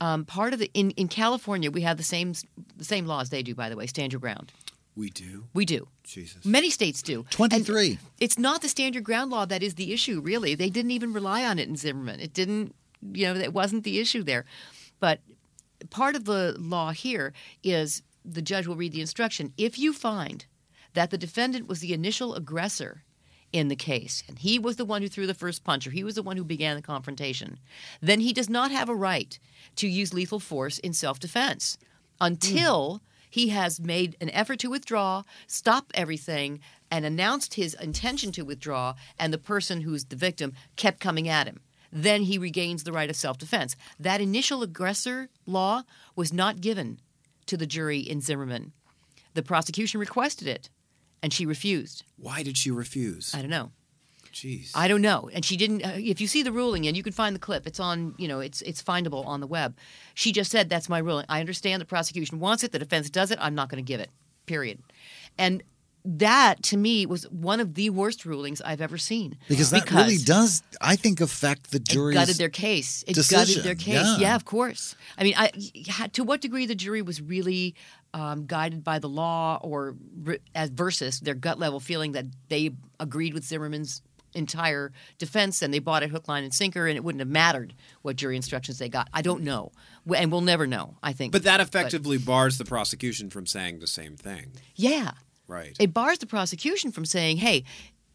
Um, 0.00 0.24
part 0.24 0.52
of 0.52 0.58
the 0.58 0.70
in, 0.72 0.90
in 0.92 1.08
California, 1.08 1.70
we 1.70 1.82
have 1.82 1.96
the 1.96 2.02
same 2.02 2.32
the 2.76 2.84
same 2.84 3.06
laws 3.06 3.30
they 3.30 3.42
do. 3.42 3.54
By 3.54 3.68
the 3.68 3.76
way, 3.76 3.86
stand 3.86 4.12
your 4.12 4.20
ground. 4.20 4.52
We 4.96 5.10
do. 5.10 5.44
We 5.54 5.64
do. 5.64 5.88
Jesus. 6.04 6.44
Many 6.44 6.68
states 6.70 7.00
do. 7.00 7.24
23. 7.30 7.90
And 7.90 7.98
it's 8.18 8.38
not 8.38 8.60
the 8.60 8.68
stand 8.68 8.94
your 8.94 9.02
ground 9.02 9.30
law 9.30 9.44
that 9.46 9.62
is 9.62 9.76
the 9.76 9.92
issue, 9.92 10.20
really. 10.20 10.54
They 10.54 10.68
didn't 10.68 10.90
even 10.90 11.12
rely 11.12 11.44
on 11.44 11.58
it 11.58 11.68
in 11.68 11.76
Zimmerman. 11.76 12.20
It 12.20 12.34
didn't, 12.34 12.74
you 13.12 13.26
know, 13.26 13.38
it 13.38 13.52
wasn't 13.52 13.84
the 13.84 14.00
issue 14.00 14.22
there. 14.22 14.44
But 14.98 15.20
part 15.90 16.16
of 16.16 16.24
the 16.24 16.56
law 16.58 16.90
here 16.90 17.32
is 17.62 18.02
the 18.24 18.42
judge 18.42 18.66
will 18.66 18.76
read 18.76 18.92
the 18.92 19.00
instruction. 19.00 19.52
If 19.56 19.78
you 19.78 19.92
find 19.92 20.44
that 20.94 21.10
the 21.10 21.18
defendant 21.18 21.68
was 21.68 21.80
the 21.80 21.94
initial 21.94 22.34
aggressor 22.34 23.04
in 23.52 23.68
the 23.68 23.76
case, 23.76 24.22
and 24.28 24.38
he 24.38 24.58
was 24.58 24.76
the 24.76 24.84
one 24.84 25.02
who 25.02 25.08
threw 25.08 25.26
the 25.26 25.34
first 25.34 25.64
punch, 25.64 25.86
or 25.86 25.90
he 25.90 26.04
was 26.04 26.14
the 26.14 26.22
one 26.22 26.36
who 26.36 26.44
began 26.44 26.76
the 26.76 26.82
confrontation, 26.82 27.58
then 28.00 28.20
he 28.20 28.32
does 28.32 28.48
not 28.48 28.70
have 28.70 28.88
a 28.88 28.94
right 28.94 29.38
to 29.76 29.88
use 29.88 30.14
lethal 30.14 30.40
force 30.40 30.78
in 30.78 30.92
self 30.92 31.18
defense 31.18 31.76
until 32.20 32.98
hmm. 32.98 33.04
he 33.28 33.48
has 33.48 33.80
made 33.80 34.16
an 34.20 34.30
effort 34.30 34.58
to 34.60 34.70
withdraw, 34.70 35.22
stop 35.46 35.90
everything, 35.94 36.60
and 36.90 37.04
announced 37.04 37.54
his 37.54 37.74
intention 37.74 38.32
to 38.32 38.42
withdraw, 38.42 38.94
and 39.18 39.32
the 39.32 39.38
person 39.38 39.80
who's 39.82 40.06
the 40.06 40.16
victim 40.16 40.52
kept 40.76 41.00
coming 41.00 41.28
at 41.28 41.46
him. 41.46 41.60
Then 41.92 42.22
he 42.22 42.38
regains 42.38 42.84
the 42.84 42.92
right 42.92 43.10
of 43.10 43.16
self 43.16 43.38
defense. 43.38 43.76
That 43.98 44.20
initial 44.20 44.62
aggressor 44.62 45.28
law 45.46 45.82
was 46.14 46.32
not 46.32 46.60
given 46.60 47.00
to 47.46 47.56
the 47.56 47.66
jury 47.66 47.98
in 47.98 48.20
Zimmerman. 48.20 48.72
The 49.34 49.42
prosecution 49.42 49.98
requested 50.00 50.46
it, 50.46 50.70
and 51.22 51.32
she 51.32 51.46
refused. 51.46 52.04
Why 52.16 52.42
did 52.42 52.56
she 52.56 52.70
refuse? 52.70 53.34
I 53.34 53.40
don't 53.40 53.50
know. 53.50 53.70
Jeez. 54.32 54.70
I 54.74 54.86
don't 54.88 55.02
know. 55.02 55.28
And 55.32 55.44
she 55.44 55.56
didn't. 55.56 55.84
Uh, 55.84 55.92
if 55.96 56.20
you 56.20 56.26
see 56.26 56.42
the 56.42 56.52
ruling, 56.52 56.86
and 56.86 56.96
you 56.96 57.02
can 57.02 57.12
find 57.12 57.34
the 57.34 57.40
clip, 57.40 57.66
it's 57.66 57.80
on. 57.80 58.14
You 58.16 58.28
know, 58.28 58.40
it's 58.40 58.62
it's 58.62 58.82
findable 58.82 59.26
on 59.26 59.40
the 59.40 59.46
web. 59.46 59.76
She 60.14 60.32
just 60.32 60.50
said, 60.50 60.68
"That's 60.68 60.88
my 60.88 60.98
ruling. 60.98 61.26
I 61.28 61.40
understand 61.40 61.80
the 61.80 61.86
prosecution 61.86 62.38
wants 62.38 62.62
it. 62.62 62.72
The 62.72 62.78
defense 62.78 63.10
does 63.10 63.30
it. 63.30 63.38
I'm 63.40 63.54
not 63.54 63.68
going 63.68 63.84
to 63.84 63.86
give 63.86 64.00
it. 64.00 64.10
Period." 64.46 64.78
And 65.36 65.62
that, 66.04 66.62
to 66.64 66.76
me, 66.76 67.04
was 67.06 67.24
one 67.30 67.60
of 67.60 67.74
the 67.74 67.90
worst 67.90 68.24
rulings 68.24 68.60
I've 68.62 68.80
ever 68.80 68.98
seen. 68.98 69.36
Because 69.48 69.70
that 69.70 69.90
really 69.90 70.16
does, 70.16 70.62
I 70.80 70.96
think, 70.96 71.20
affect 71.20 71.70
the 71.70 71.78
jury. 71.78 72.14
jury's 72.14 72.26
gutted 72.26 72.36
their 72.36 72.48
case. 72.48 73.04
It 73.06 73.14
decision. 73.14 73.38
gutted 73.38 73.64
their 73.64 73.74
case. 73.74 73.94
Yeah. 73.94 74.18
Yeah. 74.18 74.36
of 74.36 74.44
course. 74.44 74.94
I 75.18 75.24
mean, 75.24 75.34
I, 75.36 75.48
to 76.12 76.24
what 76.24 76.40
degree 76.40 76.66
the 76.66 76.74
jury 76.74 77.02
was 77.02 77.20
really 77.20 77.74
um, 78.14 78.46
guided 78.46 78.82
by 78.82 78.98
the 78.98 79.08
law, 79.08 79.58
or 79.62 79.94
re- 80.22 80.40
as 80.54 80.70
versus 80.70 81.20
their 81.20 81.34
gut 81.34 81.58
level 81.58 81.80
feeling 81.80 82.12
that 82.12 82.26
they 82.48 82.70
agreed 82.98 83.34
with 83.34 83.44
Zimmerman's 83.44 84.02
entire 84.34 84.92
defense 85.18 85.60
and 85.60 85.74
they 85.74 85.80
bought 85.80 86.02
it 86.02 86.10
hook, 86.10 86.28
line, 86.28 86.44
and 86.44 86.54
sinker, 86.54 86.86
and 86.86 86.96
it 86.96 87.04
wouldn't 87.04 87.20
have 87.20 87.28
mattered 87.28 87.74
what 88.02 88.16
jury 88.16 88.36
instructions 88.36 88.78
they 88.78 88.88
got. 88.88 89.08
I 89.12 89.22
don't 89.22 89.42
know, 89.42 89.72
and 90.16 90.30
we'll 90.32 90.40
never 90.40 90.66
know. 90.66 90.96
I 91.02 91.12
think. 91.12 91.32
But 91.32 91.42
that 91.44 91.60
effectively 91.60 92.18
bars 92.18 92.58
the 92.58 92.64
prosecution 92.64 93.30
from 93.30 93.46
saying 93.46 93.80
the 93.80 93.86
same 93.86 94.16
thing. 94.16 94.52
yeah. 94.74 95.12
Right. 95.50 95.76
It 95.78 95.92
bars 95.92 96.18
the 96.18 96.26
prosecution 96.26 96.92
from 96.92 97.04
saying, 97.04 97.38
hey, 97.38 97.64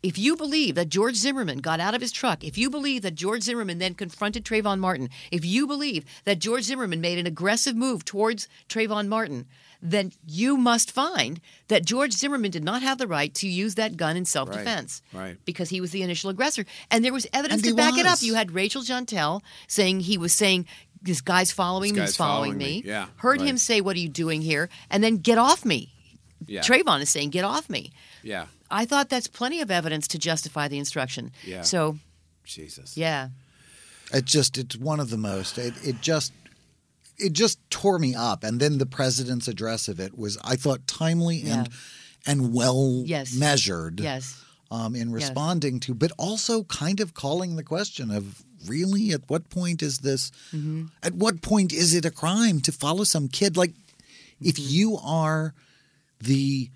if 0.02 0.18
you 0.20 0.36
believe 0.36 0.76
that 0.76 0.90
George 0.90 1.16
Zimmerman 1.16 1.58
got 1.60 1.80
out 1.80 1.96
of 1.96 2.02
his 2.02 2.12
truck, 2.12 2.44
if 2.44 2.58
you 2.58 2.70
believe 2.70 3.02
that 3.02 3.16
George 3.16 3.42
Zimmerman 3.44 3.80
then 3.80 3.96
confronted 3.96 4.46
Trayvon 4.46 4.78
Martin, 4.80 5.10
if 5.32 5.44
you 5.44 5.66
believe 5.66 6.06
that 6.26 6.38
George 6.40 6.64
Zimmerman 6.64 7.02
made 7.02 7.18
an 7.18 7.26
aggressive 7.26 7.76
move 7.76 8.06
towards 8.06 8.48
Trayvon 8.70 9.08
Martin, 9.08 9.48
then 9.82 10.12
you 10.28 10.58
must 10.58 10.92
find 10.92 11.42
that 11.70 11.86
George 11.86 12.14
Zimmerman 12.14 12.52
did 12.52 12.64
not 12.64 12.84
have 12.84 13.00
the 13.00 13.08
right 13.08 13.34
to 13.36 13.48
use 13.48 13.76
that 13.76 13.98
gun 13.98 14.16
in 14.16 14.26
self 14.26 14.52
defense. 14.52 15.02
Right. 15.12 15.38
Because 15.44 15.70
he 15.70 15.82
was 15.82 15.92
the 15.92 16.04
initial 16.04 16.30
aggressor. 16.30 16.66
And 16.92 17.04
there 17.04 17.14
was 17.14 17.28
evidence 17.34 17.62
And 17.62 17.64
to 17.64 17.70
he 17.72 17.76
back 17.76 17.98
it 17.98 18.06
up. 18.06 18.22
You 18.22 18.36
had 18.36 18.52
Rachel 18.52 18.84
Jeantel 18.84 19.42
saying 19.68 20.02
he 20.02 20.18
was 20.18 20.34
saying, 20.34 20.68
this 21.02 21.22
guy's 21.22 21.52
following 21.52 21.94
This 21.94 21.94
me, 21.94 22.00
guy's 22.02 22.10
he's 22.10 22.18
following, 22.18 22.52
following 22.54 22.58
me. 22.58 22.82
me. 22.82 22.88
Yeah, 22.88 23.08
Heard 23.18 23.42
right. 23.42 23.50
him 23.50 23.58
say, 23.58 23.82
What 23.82 23.96
are 23.96 24.00
you 24.00 24.10
doing 24.10 24.42
here? 24.42 24.70
And 24.90 25.04
then 25.04 25.18
get 25.18 25.38
off 25.38 25.64
me. 25.66 25.94
Yeah. 26.48 26.62
Trayvon 26.62 27.02
is 27.02 27.10
saying, 27.10 27.30
Get 27.32 27.44
off 27.44 27.70
me. 27.70 27.92
Yeah. 28.24 28.46
I 28.72 28.86
thought 28.86 29.10
that's 29.10 29.28
plenty 29.28 29.62
of 29.62 29.70
evidence 29.72 30.08
to 30.10 30.18
justify 30.20 30.68
the 30.68 30.78
instruction. 30.80 31.32
Yeah. 31.44 31.62
So, 31.62 31.98
Jesus. 32.44 32.98
yeah. 32.98 33.30
It 34.14 34.26
just 34.26 34.58
it's 34.58 34.76
one 34.78 35.00
of 35.00 35.10
the 35.10 35.18
most. 35.18 35.58
It 35.58 35.74
it 35.84 36.02
just 36.02 36.32
it 37.18 37.34
just 37.34 37.60
tore 37.70 37.98
me 38.00 38.14
up. 38.16 38.44
And 38.44 38.60
then 38.60 38.78
the 38.78 38.86
president's 38.86 39.48
address 39.48 39.88
of 39.88 40.00
it 40.00 40.18
was 40.18 40.38
I 40.44 40.56
thought 40.56 40.86
timely 40.88 41.44
and 41.44 41.70
and 42.26 42.54
well 42.54 43.04
Yes. 43.06 43.34
measured. 43.36 44.00
Yes. 44.00 44.42
Um, 44.72 44.96
in 44.96 45.10
Yes. 45.10 45.14
responding 45.16 45.80
to, 45.82 45.94
but 45.94 46.12
also 46.18 46.64
kind 46.64 47.00
of 47.00 47.14
calling 47.14 47.56
the 47.56 47.64
question 47.64 48.10
of 48.12 48.44
really 48.68 49.12
at 49.12 49.22
what 49.30 49.50
point 49.50 49.82
is 49.84 50.00
this? 50.00 50.32
Mm-hmm. 50.52 50.86
At 51.04 51.14
what 51.14 51.42
point 51.42 51.72
is 51.72 51.94
it 51.94 52.04
a 52.06 52.12
crime 52.12 52.60
to 52.62 52.72
follow 52.72 53.04
some 53.04 53.28
kid? 53.28 53.58
Like, 53.58 53.74
if 54.42 54.56
Mm-hmm. 54.56 54.74
you 54.74 54.98
are 55.04 55.54
the 56.26 56.70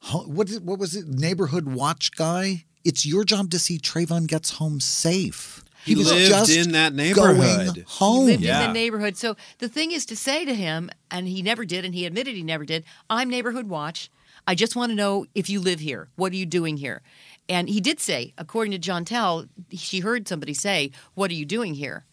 ho- 0.00 0.26
what 0.26 0.48
is 0.48 0.60
what 0.60 0.78
was 0.78 0.94
it 0.96 1.06
neighborhood 1.08 1.66
watch 1.68 2.12
guy? 2.16 2.64
It's 2.84 3.06
your 3.06 3.24
job 3.24 3.50
to 3.50 3.58
see 3.58 3.78
Trayvon 3.78 4.26
gets 4.26 4.50
home 4.52 4.80
safe. 4.80 5.62
He 5.84 5.94
was 5.96 6.10
lived 6.12 6.28
just 6.28 6.50
in 6.56 6.72
that 6.72 6.94
going 6.96 6.96
neighborhood. 7.38 7.84
home. 7.88 8.26
Lived 8.26 8.42
in 8.42 8.46
Yeah. 8.48 8.66
the 8.68 8.72
neighborhood. 8.72 9.16
So 9.16 9.36
the 9.58 9.68
thing 9.68 9.90
is 9.90 10.06
to 10.06 10.16
say 10.16 10.44
to 10.44 10.54
him, 10.54 10.90
and 11.10 11.26
he 11.26 11.42
never 11.42 11.64
did, 11.64 11.84
and 11.84 11.92
he 11.94 12.06
admitted 12.06 12.34
he 12.36 12.42
never 12.44 12.64
did, 12.64 12.84
I'm 13.10 13.28
neighborhood 13.28 13.68
watch. 13.68 14.08
I 14.46 14.54
just 14.54 14.74
want 14.76 14.90
to 14.90 14.96
know 14.96 15.26
if 15.34 15.48
you 15.50 15.60
live 15.60 15.80
here. 15.80 16.08
What 16.16 16.32
are 16.32 16.36
you 16.36 16.46
doing 16.46 16.76
here? 16.76 17.02
And 17.48 17.68
he 17.68 17.80
did 17.80 17.98
say, 18.00 18.32
according 18.38 18.72
to 18.72 18.78
Jeantel, 18.78 19.48
she 19.72 20.00
heard 20.00 20.26
somebody 20.28 20.54
say, 20.54 20.92
"What 21.14 21.30
are 21.30 21.34
you 21.34 21.44
doing 21.44 21.74
here?" 21.74 22.06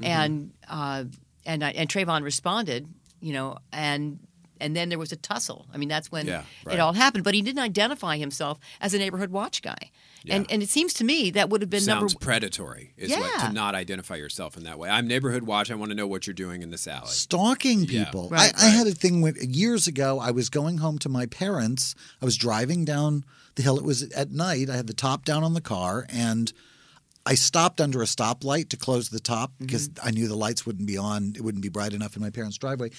Mm-hmm. 0.00 0.04
And 0.04 0.52
uh, 0.68 1.04
and 1.44 1.64
I- 1.64 1.72
and 1.72 1.88
Trayvon 1.88 2.22
responded, 2.22 2.88
you 3.20 3.32
know, 3.32 3.58
and 3.72 4.18
and 4.60 4.76
then 4.76 4.88
there 4.88 4.98
was 4.98 5.12
a 5.12 5.16
tussle. 5.16 5.66
I 5.72 5.76
mean, 5.76 5.88
that's 5.88 6.10
when 6.10 6.26
Yeah, 6.26 6.44
right. 6.64 6.74
it 6.74 6.80
all 6.80 6.92
happened. 6.92 7.24
But 7.24 7.34
he 7.34 7.42
didn't 7.42 7.62
identify 7.62 8.16
himself 8.16 8.58
as 8.80 8.94
a 8.94 8.98
neighborhood 8.98 9.30
watch 9.30 9.62
guy. 9.62 9.90
And 10.28 10.44
and 10.50 10.60
it 10.62 10.68
seems 10.68 10.92
to 10.94 11.04
me 11.04 11.30
that 11.30 11.50
would 11.50 11.60
have 11.60 11.70
been 11.70 11.80
Sounds 11.80 12.14
number 12.14 12.24
predatory. 12.24 12.92
Is 12.96 13.10
what, 13.10 13.20
Yeah. 13.20 13.46
to 13.46 13.52
not 13.52 13.74
identify 13.76 14.16
yourself 14.16 14.56
in 14.56 14.64
that 14.64 14.78
way. 14.78 14.88
I'm 14.88 15.06
neighborhood 15.06 15.44
watch. 15.44 15.70
I 15.70 15.76
want 15.76 15.90
to 15.90 15.94
know 15.94 16.08
what 16.08 16.26
you're 16.26 16.34
doing 16.34 16.62
in 16.62 16.70
this 16.70 16.88
alley. 16.88 17.10
stalking 17.10 17.84
Yeah. 17.84 18.04
people. 18.04 18.28
Right. 18.28 18.52
I, 18.56 18.66
I 18.66 18.68
had 18.70 18.86
a 18.88 18.92
thing 18.92 19.20
with 19.20 19.40
years 19.42 19.86
ago. 19.86 20.18
I 20.18 20.32
was 20.32 20.48
going 20.50 20.78
home 20.78 20.98
to 20.98 21.08
my 21.08 21.26
parents. 21.26 21.94
I 22.20 22.24
was 22.24 22.36
driving 22.36 22.84
down 22.84 23.24
the 23.54 23.62
hill. 23.62 23.78
It 23.78 23.84
was 23.84 24.02
at 24.02 24.32
night. 24.32 24.68
I 24.68 24.76
had 24.76 24.88
the 24.88 24.94
top 24.94 25.24
down 25.24 25.44
on 25.44 25.54
the 25.54 25.60
car, 25.60 26.06
and 26.08 26.52
I 27.24 27.34
stopped 27.34 27.80
under 27.80 28.02
a 28.02 28.06
stoplight 28.06 28.68
to 28.70 28.76
close 28.76 29.08
the 29.08 29.20
top 29.20 29.50
mm-hmm. 29.52 29.66
because 29.66 29.90
I 30.02 30.10
knew 30.10 30.28
the 30.28 30.36
lights 30.36 30.64
wouldn't 30.66 30.86
be 30.86 30.96
on. 30.96 31.32
It 31.36 31.42
wouldn't 31.42 31.62
be 31.62 31.68
bright 31.68 31.92
enough 31.92 32.16
in 32.16 32.22
my 32.22 32.30
parents' 32.30 32.56
driveway, 32.58 32.90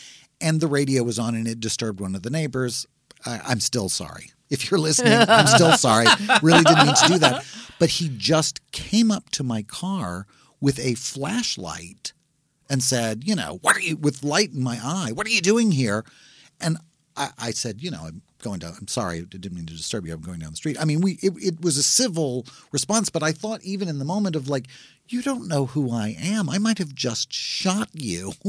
and 0.41 0.61
the 0.61 0.67
radio 0.67 1.03
was 1.03 1.19
on, 1.19 1.35
and 1.35 1.47
it 1.47 1.59
disturbed 1.59 1.99
one 1.99 2.15
of 2.15 2.23
the 2.23 2.29
neighbors. 2.29 2.85
I, 3.25 3.41
I'm 3.45 3.59
still 3.59 3.89
sorry. 3.89 4.31
If 4.49 4.69
you're 4.69 4.79
listening, 4.79 5.13
I'm 5.13 5.47
still 5.47 5.71
sorry. 5.77 6.05
Really 6.41 6.63
didn't 6.63 6.85
mean 6.85 6.95
to 6.95 7.07
do 7.07 7.17
that. 7.19 7.45
But 7.79 7.89
he 7.89 8.09
just 8.09 8.71
came 8.71 9.11
up 9.11 9.29
to 9.31 9.43
my 9.43 9.61
car 9.63 10.25
with 10.59 10.79
a 10.79 10.95
flashlight 10.95 12.13
and 12.69 12.81
said, 12.83 13.23
you 13.25 13.35
know, 13.35 13.59
what 13.61 13.75
are 13.75 13.81
you 13.81 13.97
with 13.97 14.23
light 14.23 14.51
in 14.53 14.63
my 14.63 14.79
eye? 14.81 15.11
What 15.13 15.27
are 15.27 15.31
you 15.31 15.41
doing 15.41 15.71
here? 15.71 16.05
And 16.59 16.77
I, 17.15 17.29
I 17.37 17.51
said, 17.51 17.81
you 17.81 17.91
know, 17.91 18.03
I'm 18.05 18.21
going 18.41 18.59
down. 18.59 18.73
I'm 18.79 18.87
sorry, 18.87 19.17
I 19.19 19.21
didn't 19.21 19.53
mean 19.55 19.65
to 19.67 19.73
disturb 19.73 20.05
you. 20.05 20.13
I'm 20.13 20.21
going 20.21 20.39
down 20.39 20.51
the 20.51 20.57
street. 20.57 20.77
I 20.79 20.85
mean, 20.85 21.01
we 21.01 21.13
it, 21.21 21.33
it 21.37 21.61
was 21.61 21.77
a 21.77 21.83
civil 21.83 22.45
response, 22.71 23.09
but 23.09 23.23
I 23.23 23.31
thought 23.31 23.61
even 23.63 23.87
in 23.87 23.99
the 23.99 24.05
moment 24.05 24.35
of 24.35 24.47
like, 24.49 24.67
you 25.09 25.21
don't 25.21 25.47
know 25.47 25.65
who 25.67 25.91
I 25.91 26.15
am. 26.19 26.49
I 26.49 26.57
might 26.57 26.77
have 26.79 26.93
just 26.93 27.31
shot 27.31 27.89
you 27.93 28.33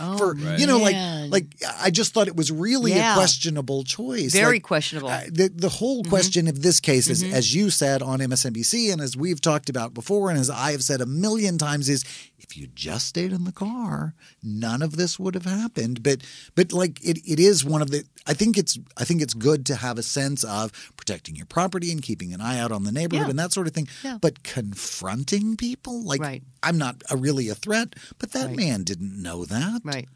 Oh, 0.00 0.18
for 0.18 0.34
you 0.36 0.66
know, 0.66 0.80
man. 0.84 1.30
like 1.30 1.44
like 1.62 1.70
I 1.80 1.90
just 1.90 2.12
thought 2.12 2.26
it 2.26 2.34
was 2.36 2.50
really 2.50 2.92
Yeah. 2.92 3.12
a 3.12 3.16
questionable 3.16 3.84
choice. 3.84 4.32
very 4.32 4.56
Like, 4.56 4.62
questionable. 4.64 5.08
uh, 5.08 5.22
the 5.30 5.48
the 5.54 5.68
whole 5.68 6.02
question 6.04 6.48
of 6.48 6.60
this 6.62 6.80
case 6.80 7.08
is, 7.08 7.22
as 7.22 7.54
you 7.54 7.70
said 7.70 8.02
on 8.02 8.18
MSNBC, 8.18 8.92
and 8.92 9.00
as 9.00 9.16
we've 9.16 9.40
talked 9.40 9.68
about 9.70 9.94
before, 9.94 10.28
and 10.28 10.38
as 10.38 10.50
I 10.50 10.72
have 10.72 10.82
said 10.82 11.00
a 11.00 11.06
million 11.06 11.56
times, 11.56 11.88
is 11.88 12.04
if 12.38 12.56
you 12.56 12.66
just 12.74 13.06
stayed 13.06 13.32
in 13.32 13.44
the 13.44 13.52
car, 13.52 14.14
none 14.42 14.82
of 14.82 14.96
this 14.96 15.18
would 15.20 15.34
have 15.34 15.44
happened. 15.46 16.02
But 16.02 16.22
but 16.56 16.72
like 16.72 17.02
it, 17.04 17.18
it 17.24 17.38
is 17.38 17.64
one 17.64 17.80
of 17.80 17.90
the. 17.90 18.04
I 18.26 18.34
think 18.34 18.58
it's 18.58 18.76
I 18.96 19.04
think 19.04 19.22
it's 19.22 19.34
good 19.38 19.66
to 19.66 19.76
have 19.76 19.98
a 19.98 20.02
sense 20.02 20.44
of 20.44 20.72
protecting 20.96 21.36
your 21.36 21.46
property 21.46 21.90
and 21.92 22.02
keeping 22.02 22.32
an 22.32 22.40
eye 22.40 22.58
out 22.58 22.72
on 22.72 22.84
the 22.84 22.92
neighborhood 22.92 23.26
Yeah. 23.26 23.30
and 23.30 23.38
that 23.38 23.52
sort 23.52 23.66
of 23.66 23.72
thing. 23.74 23.88
Yeah. 24.04 24.18
But 24.20 24.42
confronting 24.42 25.56
people, 25.56 26.02
like 26.02 26.20
Right. 26.20 26.42
I'm 26.62 26.78
not 26.78 27.02
a, 27.10 27.16
really 27.16 27.48
a 27.48 27.54
threat, 27.54 27.94
but 28.18 28.32
that 28.32 28.46
Right. 28.48 28.56
man 28.56 28.82
didn't 28.84 29.20
know 29.20 29.44
that. 29.44 29.80
right. 29.84 30.08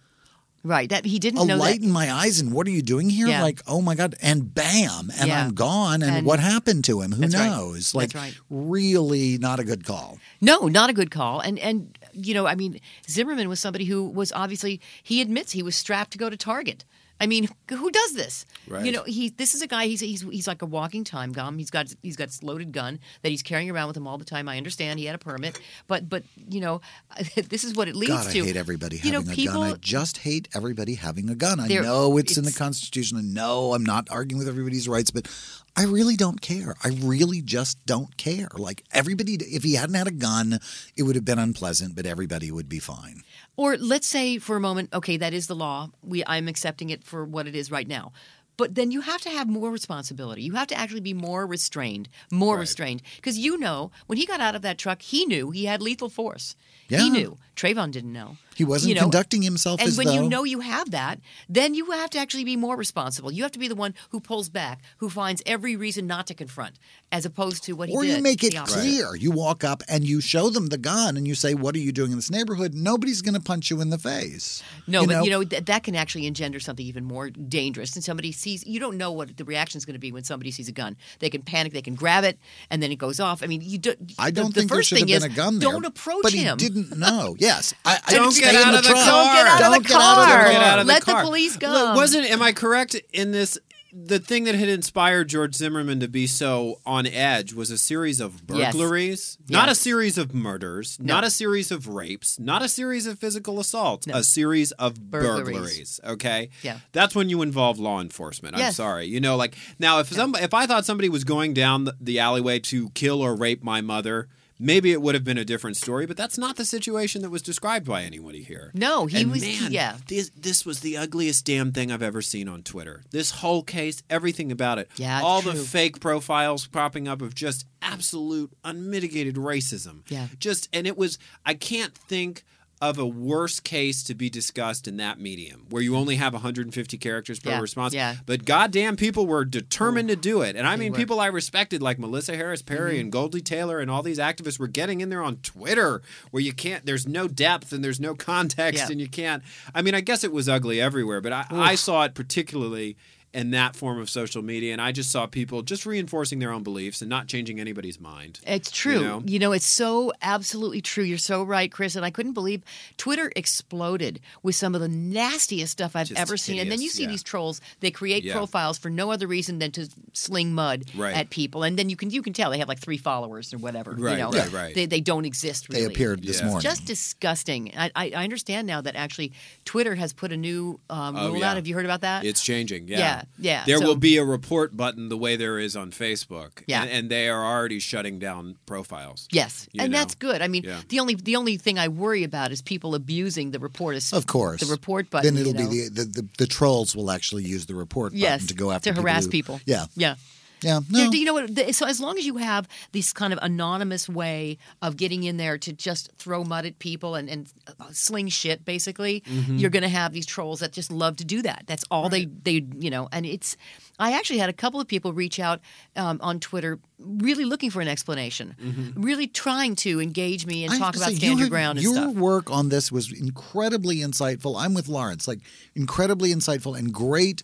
Right. 0.63 0.91
That 0.91 1.07
he 1.07 1.19
didn't 1.19 1.41
a 1.41 1.45
know 1.47 1.57
light 1.57 1.81
that. 1.81 1.87
in 1.87 1.91
my 1.91 2.13
eyes 2.13 2.39
and 2.39 2.53
what 2.53 2.67
are 2.67 2.71
you 2.71 2.83
doing 2.83 3.09
here 3.09 3.29
Yeah. 3.29 3.41
like 3.43 3.63
oh 3.67 3.81
my 3.81 3.95
god 3.95 4.15
and 4.21 4.55
bam 4.55 5.11
and 5.19 5.29
Yeah. 5.29 5.45
i'm 5.47 5.55
gone 5.55 6.03
and, 6.03 6.17
And- 6.17 6.27
what 6.27 6.39
happened 6.39 6.85
to 6.85 7.01
him 7.01 7.13
who 7.13 7.23
That's 7.23 7.35
right. 7.35 7.47
knows 7.49 7.95
like 7.95 8.13
That's 8.13 8.23
right. 8.27 8.35
really 8.51 9.39
not 9.39 9.59
a 9.59 9.65
good 9.65 9.85
call 9.87 10.19
No, 10.43 10.69
not 10.69 10.91
a 10.91 10.93
good 10.93 11.11
call. 11.11 11.41
And 11.41 11.59
and 11.59 11.97
you 12.13 12.35
know, 12.35 12.47
I 12.47 12.57
mean, 12.57 12.79
Zimmerman 13.09 13.49
was 13.49 13.61
somebody 13.61 13.85
who 13.87 14.05
was 14.09 14.33
obviously 14.33 14.81
he 15.03 15.21
admits 15.23 15.53
he 15.53 15.63
was 15.63 15.77
strapped 15.77 16.11
to 16.11 16.19
go 16.19 16.29
to 16.29 16.37
Target. 16.37 16.85
I 17.21 17.27
mean, 17.27 17.49
who 17.71 17.91
does 17.91 18.15
this? 18.15 18.47
Right. 18.67 18.85
You 18.85 18.93
know, 18.93 19.03
he 19.05 19.29
this 19.29 19.55
is 19.55 19.61
a 19.61 19.67
guy. 19.67 19.87
He's 19.87 20.01
he's 20.01 20.23
he's 20.23 20.49
like 20.49 20.63
a 20.63 20.67
walking 20.67 21.05
time 21.05 21.33
bomb. 21.33 21.59
He's 21.59 21.71
got 21.71 21.93
he's 22.03 22.17
got 22.17 22.29
this 22.29 22.43
loaded 22.43 22.73
gun 22.73 22.99
that 23.23 23.29
he's 23.29 23.43
carrying 23.43 23.71
around 23.71 23.89
with 23.89 23.97
him 23.97 24.07
all 24.07 24.17
the 24.17 24.25
time. 24.25 24.49
I 24.49 24.57
understand 24.57 24.99
he 24.99 25.05
had 25.05 25.15
a 25.15 25.19
permit, 25.19 25.61
but 25.87 26.09
but 26.09 26.23
you 26.49 26.61
know, 26.61 26.81
this 27.49 27.63
is 27.63 27.75
what 27.75 27.89
it 27.89 27.95
leads 27.95 28.13
God, 28.13 28.29
I 28.29 28.33
to. 28.33 28.45
hate 28.45 28.57
everybody 28.57 28.97
you 28.97 29.13
having 29.13 29.27
know, 29.27 29.33
a 29.33 29.37
people, 29.37 29.61
gun. 29.61 29.73
I 29.75 29.77
just 29.77 30.19
hate 30.19 30.49
everybody 30.55 30.95
having 30.95 31.29
a 31.29 31.35
gun. 31.35 31.61
I 31.61 31.69
know 31.69 32.17
it's, 32.17 32.39
in 32.39 32.45
the 32.45 32.53
Constitution. 32.53 33.19
I 33.19 33.23
know 33.23 33.75
I'm 33.75 33.85
not 33.85 34.09
arguing 34.11 34.39
with 34.39 34.49
everybody's 34.49 34.89
rights, 34.89 35.11
but 35.11 35.29
I 35.77 35.85
really 35.85 36.17
don't 36.17 36.41
care. 36.41 36.75
I 36.83 36.89
really 37.01 37.43
just 37.43 37.85
don't 37.87 38.17
care. 38.17 38.49
Like 38.55 38.85
everybody, 38.93 39.35
if 39.35 39.63
he 39.63 39.75
hadn't 39.75 39.95
had 39.95 40.09
a 40.09 40.13
gun, 40.13 40.59
it 40.97 41.03
would 41.03 41.17
have 41.17 41.25
been 41.25 41.39
unpleasant, 41.39 41.95
but 41.95 42.07
everybody 42.07 42.51
would 42.51 42.69
be 42.69 42.79
fine. 42.79 43.23
Or 43.57 43.77
let's 43.77 44.07
say 44.07 44.39
for 44.39 44.57
a 44.57 44.61
moment, 44.61 44.91
okay, 44.93 45.17
that 45.17 45.35
is 45.35 45.47
the 45.47 45.57
law. 45.57 45.91
We 46.03 46.23
I'm 46.27 46.49
accepting 46.49 46.91
it 46.91 47.05
for 47.05 47.25
what 47.25 47.47
it 47.47 47.55
is 47.55 47.71
right 47.71 47.87
now. 47.87 48.13
But 48.57 48.75
then 48.75 48.91
you 48.91 49.01
have 49.01 49.23
to 49.23 49.31
have 49.31 49.49
more 49.49 49.71
responsibility. 49.71 50.43
You 50.43 50.53
have 50.53 50.67
to 50.69 50.79
actually 50.79 51.01
be 51.01 51.15
more 51.15 51.47
restrained, 51.47 52.11
more 52.31 52.59
restrained. 52.59 53.01
Because 53.17 53.39
you 53.39 53.57
know, 53.57 53.91
when 54.07 54.19
he 54.19 54.27
got 54.27 54.41
out 54.41 54.55
of 54.55 54.61
that 54.61 54.77
truck, 54.77 55.01
he 55.01 55.25
knew 55.25 55.51
he 55.51 55.65
had 55.65 55.81
lethal 55.81 56.11
force. 56.11 56.57
Yeah. 56.89 56.99
He 56.99 57.09
knew. 57.09 57.39
Trayvon 57.61 57.91
didn't 57.91 58.13
know. 58.15 58.39
He 58.55 58.65
wasn't 58.65 58.89
You 58.91 58.95
know, 58.95 59.03
conducting 59.03 59.43
himself 59.43 59.81
And 59.81 59.89
as 59.89 59.99
when 59.99 60.07
though 60.07 60.15
you 60.15 60.29
know 60.29 60.45
you 60.45 60.61
have 60.61 60.91
that, 60.93 61.21
then 61.49 61.75
you 61.75 61.91
have 61.93 62.11
to 62.11 62.19
actually 62.19 62.45
be 62.45 62.57
more 62.57 62.77
responsible. 62.77 63.31
You 63.31 63.43
have 63.43 63.53
to 63.53 63.59
be 63.59 63.69
the 63.69 63.75
one 63.75 63.95
who 64.11 64.21
pulls 64.21 64.49
back, 64.49 64.81
who 64.99 65.09
finds 65.11 65.43
every 65.45 65.77
reason 65.77 66.07
not 66.07 66.27
to 66.29 66.35
confront, 66.35 66.79
as 67.13 67.27
opposed 67.27 67.63
to 67.65 67.73
what 67.75 67.89
he 67.91 67.95
or 67.95 68.03
did. 68.03 68.17
you 68.17 68.23
make 68.23 68.43
it 68.43 68.55
clear. 68.67 69.15
You 69.15 69.31
walk 69.31 69.63
up 69.63 69.83
and 69.89 70.05
you 70.07 70.21
show 70.23 70.49
them 70.49 70.67
the 70.69 70.79
gun 70.79 71.17
and 71.19 71.27
you 71.29 71.35
say, 71.35 71.55
"What 71.55 71.75
are 71.75 71.79
you 71.79 71.93
doing 71.93 72.13
in 72.13 72.19
this 72.19 72.31
neighborhood?" 72.31 72.73
Nobody's 72.75 73.21
going 73.23 73.35
to 73.35 73.41
punch 73.41 73.71
you 73.71 73.81
in 73.83 73.91
the 73.91 73.99
face. 73.99 74.63
No, 74.87 75.07
but 75.07 75.25
you 75.25 75.31
know 75.31 75.45
th- 75.45 75.65
that 75.67 75.83
can 75.83 75.95
actually 75.95 76.27
engender 76.27 76.61
something 76.61 76.85
even 76.87 77.05
more 77.05 77.31
dangerous. 77.31 77.95
And 77.95 78.03
somebody 78.05 78.33
sees, 78.33 78.67
you 78.67 78.81
don't 78.81 78.97
know 78.97 79.13
what 79.13 79.37
the 79.37 79.45
reaction 79.45 79.77
is 79.79 79.85
going 79.85 79.95
to 79.95 80.01
be 80.01 80.13
when 80.13 80.25
somebody 80.25 80.51
sees 80.51 80.69
a 80.69 80.73
gun. 80.73 80.97
They 81.19 81.31
can 81.31 81.43
panic, 81.43 81.73
they 81.73 81.83
can 81.83 81.95
grab 81.95 82.25
it, 82.25 82.39
and 82.71 82.83
then 82.83 82.91
it 82.91 82.97
goes 82.97 83.21
off. 83.21 83.43
I 83.43 83.47
mean, 83.47 83.61
you 83.63 83.79
Do, 83.79 83.95
I 84.19 84.31
don't 84.31 84.55
the 84.55 84.61
think 84.61 84.71
there 84.71 84.79
first 84.79 84.89
should 84.91 84.99
have 84.99 85.09
thing 85.09 85.15
been 85.21 85.31
is, 85.31 85.35
a 85.35 85.37
gun 85.37 85.59
there. 85.59 85.71
Don't 85.71 85.85
approach 85.85 86.23
but 86.23 86.33
him. 86.33 86.59
he 86.59 86.69
didn't 86.69 86.99
know. 86.99 87.37
Yes, 87.51 87.75
I, 87.85 87.99
I 88.07 88.15
Don't 88.15 88.35
get 88.37 88.55
out 88.55 88.73
the 88.73 88.79
of 88.79 88.85
the 88.85 88.93
car. 88.93 89.05
Don't 89.07 89.35
get 89.35 89.47
out 89.47 89.55
of 89.55 89.61
Don't 89.61 89.83
the 89.83 89.89
get 89.89 89.97
out 89.97 90.19
of 90.19 90.27
the 90.27 90.33
car. 90.33 90.51
Get 90.53 90.63
out 90.63 90.79
of 90.81 90.87
the 90.87 90.93
Let 90.93 91.05
the 91.05 91.13
car. 91.13 91.23
police 91.25 91.53
Look, 91.55 91.61
come. 91.63 91.97
Wasn't 91.97 92.31
am 92.31 92.43
I 92.43 92.53
correct 92.53 92.95
in 93.13 93.33
this? 93.33 93.59
The 93.93 94.21
thing 94.21 94.45
that 94.45 94.55
had 94.55 94.69
inspired 94.69 95.29
George 95.29 95.53
Zimmerman 95.57 95.99
to 95.99 96.07
be 96.07 96.29
so 96.29 96.77
on 96.87 97.09
edge 97.09 97.53
was 97.53 97.73
a 97.73 97.77
series 97.77 98.21
of 98.21 98.41
Yes. 98.49 98.73
burglaries, 98.73 99.37
not 99.49 99.69
a 99.69 99.75
series 99.75 100.17
of 100.17 100.33
murders, 100.33 100.97
No. 101.01 101.15
not 101.15 101.25
a 101.25 101.31
series 101.31 101.73
of 101.73 101.89
rapes, 101.89 102.39
not 102.39 102.63
a 102.63 102.69
series 102.69 103.09
of 103.09 103.19
physical 103.19 103.59
assaults, 103.59 104.07
a 104.13 104.23
series 104.23 104.71
of 104.73 105.11
Burglaries. 105.11 105.45
burglaries. 105.45 106.01
Okay, 106.07 106.51
Yeah. 106.63 106.79
that's 106.93 107.17
when 107.17 107.29
you 107.31 107.43
involve 107.43 107.81
law 107.81 108.01
enforcement. 108.01 108.55
I'm 108.55 108.61
Yes. 108.61 108.77
sorry, 108.77 109.07
you 109.07 109.19
know, 109.19 109.35
like 109.37 109.57
now 109.81 109.99
if 109.99 110.13
some 110.13 110.37
if 110.37 110.55
I 110.55 110.67
thought 110.67 110.87
somebody 110.87 111.09
was 111.09 111.25
going 111.25 111.53
down 111.53 111.83
the, 111.87 111.97
the 112.01 112.21
alleyway 112.21 112.61
to 112.61 112.91
kill 112.91 113.21
or 113.21 113.35
rape 113.35 113.65
my 113.65 113.81
mother. 113.81 114.29
Maybe 114.63 114.93
it 114.93 115.01
would 115.01 115.15
have 115.15 115.25
been 115.25 115.39
a 115.39 115.45
different 115.45 115.79
story, 115.79 116.05
but 116.05 116.19
that's 116.19 116.37
not 116.37 116.57
the 116.57 116.67
situation 116.67 117.23
that 117.23 117.31
was 117.31 117.41
described 117.41 117.87
by 117.87 118.03
anybody 118.03 118.43
here. 118.43 118.71
No, 118.75 119.07
he 119.07 119.23
And 119.23 119.31
was- 119.31 119.41
Man, 119.41 119.73
yeah. 119.73 119.97
This 120.07 120.31
this 120.37 120.67
was 120.67 120.81
the 120.81 120.99
ugliest 120.99 121.47
damn 121.47 121.73
thing 121.73 121.91
I've 121.91 122.03
ever 122.03 122.21
seen 122.21 122.47
on 122.47 122.63
Twitter. 122.63 123.03
This 123.11 123.31
whole 123.31 123.63
case, 123.63 124.03
everything 124.11 124.53
about 124.53 124.79
it. 124.79 124.91
Yeah, 124.97 125.23
all 125.23 125.41
the 125.41 125.55
fake 125.55 125.99
profiles 125.99 126.67
popping 126.67 127.09
up 127.09 127.23
of 127.23 127.35
just 127.35 127.65
absolute 127.81 128.53
unmitigated 128.63 129.37
racism. 129.37 130.03
Yeah. 130.09 130.27
Just 130.39 130.69
and 130.73 130.87
it 130.87 130.99
was. 130.99 131.19
I 131.47 131.55
can't 131.55 131.95
think 131.97 132.45
of 132.81 132.99
a 132.99 133.07
worse 133.07 133.61
case 133.61 134.03
to 134.03 134.15
be 134.15 134.31
discussed 134.31 134.89
in 134.89 134.97
that 134.97 135.21
medium 135.21 135.67
where 135.69 135.83
you 135.83 135.95
only 135.97 136.17
have 136.17 136.33
150 136.33 136.97
characters 136.97 137.39
per 137.39 137.51
Yeah, 137.51 137.61
response. 137.61 137.93
yeah. 137.93 138.17
But 138.25 138.47
goddamn, 138.47 138.97
people 138.97 139.27
were 139.27 139.45
determined 139.45 140.09
to 140.09 140.17
do 140.17 140.41
it, 140.41 140.57
and 140.57 140.67
I 140.67 140.77
mean, 140.77 140.93
were. 140.93 140.99
people 140.99 141.21
I 141.21 141.27
respected 141.27 141.83
like 141.83 141.99
Melissa 141.99 142.35
Harris 142.37 142.63
Perry 142.63 142.97
Mhm. 142.97 143.01
and 143.01 143.13
Goldie 143.13 143.43
Taylor 143.43 143.81
and 143.81 143.91
all 143.91 144.03
these 144.03 144.19
activists 144.19 144.59
were 144.59 144.67
getting 144.67 145.03
in 145.03 145.11
there 145.11 145.23
on 145.23 145.37
Twitter 145.39 146.01
where 146.31 146.43
you 146.43 146.55
can't. 146.55 146.87
There's 146.87 147.07
no 147.07 147.29
depth 147.29 147.73
and 147.73 147.85
there's 147.85 148.01
no 148.01 148.15
context, 148.15 148.85
Yeah. 148.87 148.93
and 148.93 149.01
you 149.01 149.09
can't. 149.09 149.43
I 149.75 149.83
mean, 149.83 149.95
I 149.95 150.01
guess 150.01 150.25
it 150.25 150.33
was 150.33 150.49
ugly 150.49 150.81
everywhere, 150.81 151.21
but 151.21 151.33
I, 151.35 151.45
I 151.51 151.75
saw 151.75 152.05
it 152.05 152.15
particularly 152.15 152.97
in 153.33 153.53
that 153.53 153.77
form 153.77 154.01
of 154.01 154.11
social 154.11 154.43
media, 154.43 154.73
and 154.73 154.81
I 154.83 154.91
just 154.91 155.11
saw 155.11 155.27
people 155.27 155.63
just 155.63 155.87
reinforcing 155.87 156.41
their 156.41 156.51
own 156.53 156.63
beliefs 156.65 157.01
and 157.01 157.09
not 157.09 157.29
changing 157.29 157.61
anybody's 157.61 158.01
mind. 158.01 158.41
It's 158.47 158.71
true. 158.71 159.23
You 159.25 159.39
know? 159.39 159.53
it's 159.53 159.67
so 159.67 160.13
absolutely 160.21 160.81
true. 160.81 161.05
You're 161.05 161.17
so 161.19 161.43
right, 161.45 161.71
Chris. 161.71 161.95
And 161.95 162.05
I 162.05 162.11
couldn't 162.11 162.33
believe 162.33 162.63
Twitter 162.97 163.31
exploded 163.37 164.21
with 164.43 164.57
some 164.57 164.75
of 164.75 164.81
the 164.81 164.89
nastiest 164.89 165.73
stuff 165.73 165.95
I've 165.95 166.09
Just 166.09 166.21
ever 166.21 166.37
seen. 166.37 166.59
And 166.61 166.71
then 166.73 166.81
you 166.81 166.89
see 166.89 167.03
yeah. 167.05 167.09
these 167.09 167.23
trolls. 167.23 167.61
They 167.81 167.91
create 167.91 168.25
Yeah. 168.25 168.35
profiles 168.35 168.79
for 168.79 168.91
no 168.91 169.11
other 169.13 169.27
reason 169.27 169.59
than 169.61 169.71
to 169.73 169.89
sling 170.13 170.53
mud 170.55 170.85
Right. 170.97 171.15
at 171.15 171.31
people. 171.31 171.63
And 171.63 171.79
then 171.79 171.89
you 171.89 171.97
can 171.97 172.11
you 172.11 172.23
can 172.23 172.33
tell 172.33 172.51
they 172.51 172.59
have 172.59 172.69
like 172.69 172.81
three 172.81 172.97
followers 172.99 173.55
or 173.55 173.59
whatever. 173.59 173.93
Right, 173.93 174.13
you 174.13 174.19
know? 174.19 174.31
right, 174.31 174.53
right. 174.53 174.75
They, 174.75 174.87
they 174.87 175.01
don't 175.01 175.25
exist. 175.25 175.69
They 175.71 175.85
appeared 175.85 176.23
this 176.25 176.41
Yeah. 176.41 176.47
morning. 176.47 176.63
Just 176.63 176.85
disgusting. 176.85 177.73
I, 177.77 177.91
I, 177.95 178.13
I 178.17 178.25
understand 178.25 178.67
now 178.67 178.81
that 178.81 178.97
actually 178.97 179.33
Twitter 179.65 179.95
has 179.95 180.13
put 180.13 180.33
a 180.33 180.37
new 180.37 180.81
um, 180.91 181.17
Oh, 181.17 181.29
rule 181.31 181.41
yeah. 181.41 181.51
out. 181.51 181.57
Have 181.57 181.67
you 181.67 181.75
heard 181.75 181.85
about 181.85 182.01
that? 182.01 182.25
It's 182.25 182.43
changing. 182.43 182.89
Yeah. 182.89 183.20
Yeah, 183.39 183.51
yeah, 183.61 183.65
There 183.67 183.79
so- 183.79 183.87
will 183.87 183.97
be 183.97 184.17
a 184.17 184.25
report 184.25 184.77
button 184.77 185.09
the 185.09 185.17
way 185.17 185.37
there 185.37 185.59
is 185.59 185.77
on 185.77 185.91
Facebook. 185.91 186.63
Yeah. 186.67 186.83
And, 186.83 186.91
and 186.91 187.11
they 187.11 187.29
are 187.29 187.45
already 187.45 187.79
shutting 187.81 188.19
down 188.19 188.57
profiles. 188.67 189.29
Yes, 189.33 189.69
and 189.79 189.93
know? 189.93 189.99
that's 189.99 190.15
good. 190.15 190.43
I 190.43 190.49
mean, 190.49 190.65
Yeah. 190.65 190.81
the 190.89 191.01
only 191.01 191.15
the 191.15 191.37
only 191.37 191.57
thing 191.57 191.79
I 191.79 191.89
worry 191.89 192.25
about 192.25 192.53
is 192.53 192.63
people 192.63 192.95
abusing 192.95 193.51
the 193.51 193.59
report. 193.59 193.91
Of 194.13 194.27
course. 194.27 194.61
the 194.61 194.71
report 194.71 195.11
button. 195.11 195.35
Then 195.35 195.47
it'll 195.47 195.61
you 195.61 195.65
know. 195.65 195.71
be 195.71 195.89
the, 195.89 196.05
the, 196.05 196.23
the 196.23 196.29
the 196.39 196.47
trolls 196.47 196.95
will 196.95 197.11
actually 197.11 197.45
use 197.45 197.67
the 197.67 197.75
report 197.75 198.13
button 198.13 198.21
yes 198.21 198.47
to 198.47 198.55
go 198.55 198.71
after 198.71 198.93
to 198.93 199.01
harass 199.01 199.25
who- 199.25 199.31
people. 199.31 199.61
Yeah, 199.67 199.87
yeah. 199.97 200.15
Yeah. 200.63 200.81
No, 200.91 201.11
do 201.11 201.19
you 201.19 201.25
know 201.25 201.35
what? 201.35 201.75
So 201.75 201.87
as 201.87 202.01
long 202.01 202.19
as 202.19 202.27
you 202.27 202.37
have 202.37 202.69
this 202.93 203.13
kind 203.13 203.33
of 203.33 203.39
anonymous 203.43 204.09
way 204.09 204.59
of 204.83 204.97
getting 204.97 205.25
in 205.25 205.37
there 205.37 205.59
to 205.59 205.73
just 205.73 206.11
throw 206.19 206.45
mud 206.45 206.67
at 206.67 206.79
people 206.79 207.15
and, 207.15 207.29
and 207.29 207.53
sling 207.93 208.29
shit, 208.29 208.65
basically, 208.65 209.23
Mm-hmm. 209.31 209.57
you're 209.59 209.71
going 209.71 209.83
to 209.83 209.89
have 209.89 210.13
these 210.13 210.27
trolls 210.27 210.61
that 210.61 210.73
just 210.73 210.91
love 210.91 211.17
to 211.17 211.25
do 211.25 211.43
that. 211.43 211.65
That's 211.67 211.85
all 211.91 212.09
they 212.09 212.25
they 212.27 212.65
you 212.79 212.91
know. 212.91 213.09
And 213.13 213.25
it's. 213.27 213.57
I 213.99 214.13
actually 214.13 214.39
had 214.39 214.49
a 214.49 214.55
couple 214.55 214.81
of 214.81 214.89
people 214.89 215.13
reach 215.13 215.39
out 215.39 215.61
um, 215.95 216.21
on 216.23 216.41
Twitter, 216.41 216.79
really 216.99 217.45
looking 217.45 217.71
for 217.71 217.83
an 217.83 217.89
explanation, 217.89 218.95
really 218.97 219.27
trying 219.27 219.77
to 219.77 220.01
engage 220.01 220.47
me 220.47 220.65
and 220.65 220.73
Mm-hmm. 220.73 220.83
I 220.83 220.87
talk 220.87 220.97
about 220.97 221.09
say, 221.11 221.17
stand 221.17 221.39
your 221.39 221.49
ground 221.51 221.79
and 221.79 221.83
your 221.85 221.95
stuff. 221.95 222.15
work 222.15 222.51
on 222.51 222.71
this 222.71 222.91
was 222.91 223.13
incredibly 223.13 223.97
insightful. 223.99 224.59
I'm 224.59 224.73
with 224.73 224.89
Lawrence, 224.89 225.29
like 225.29 225.41
incredibly 225.75 226.33
insightful 226.33 226.79
and 226.79 226.93
great. 226.95 227.43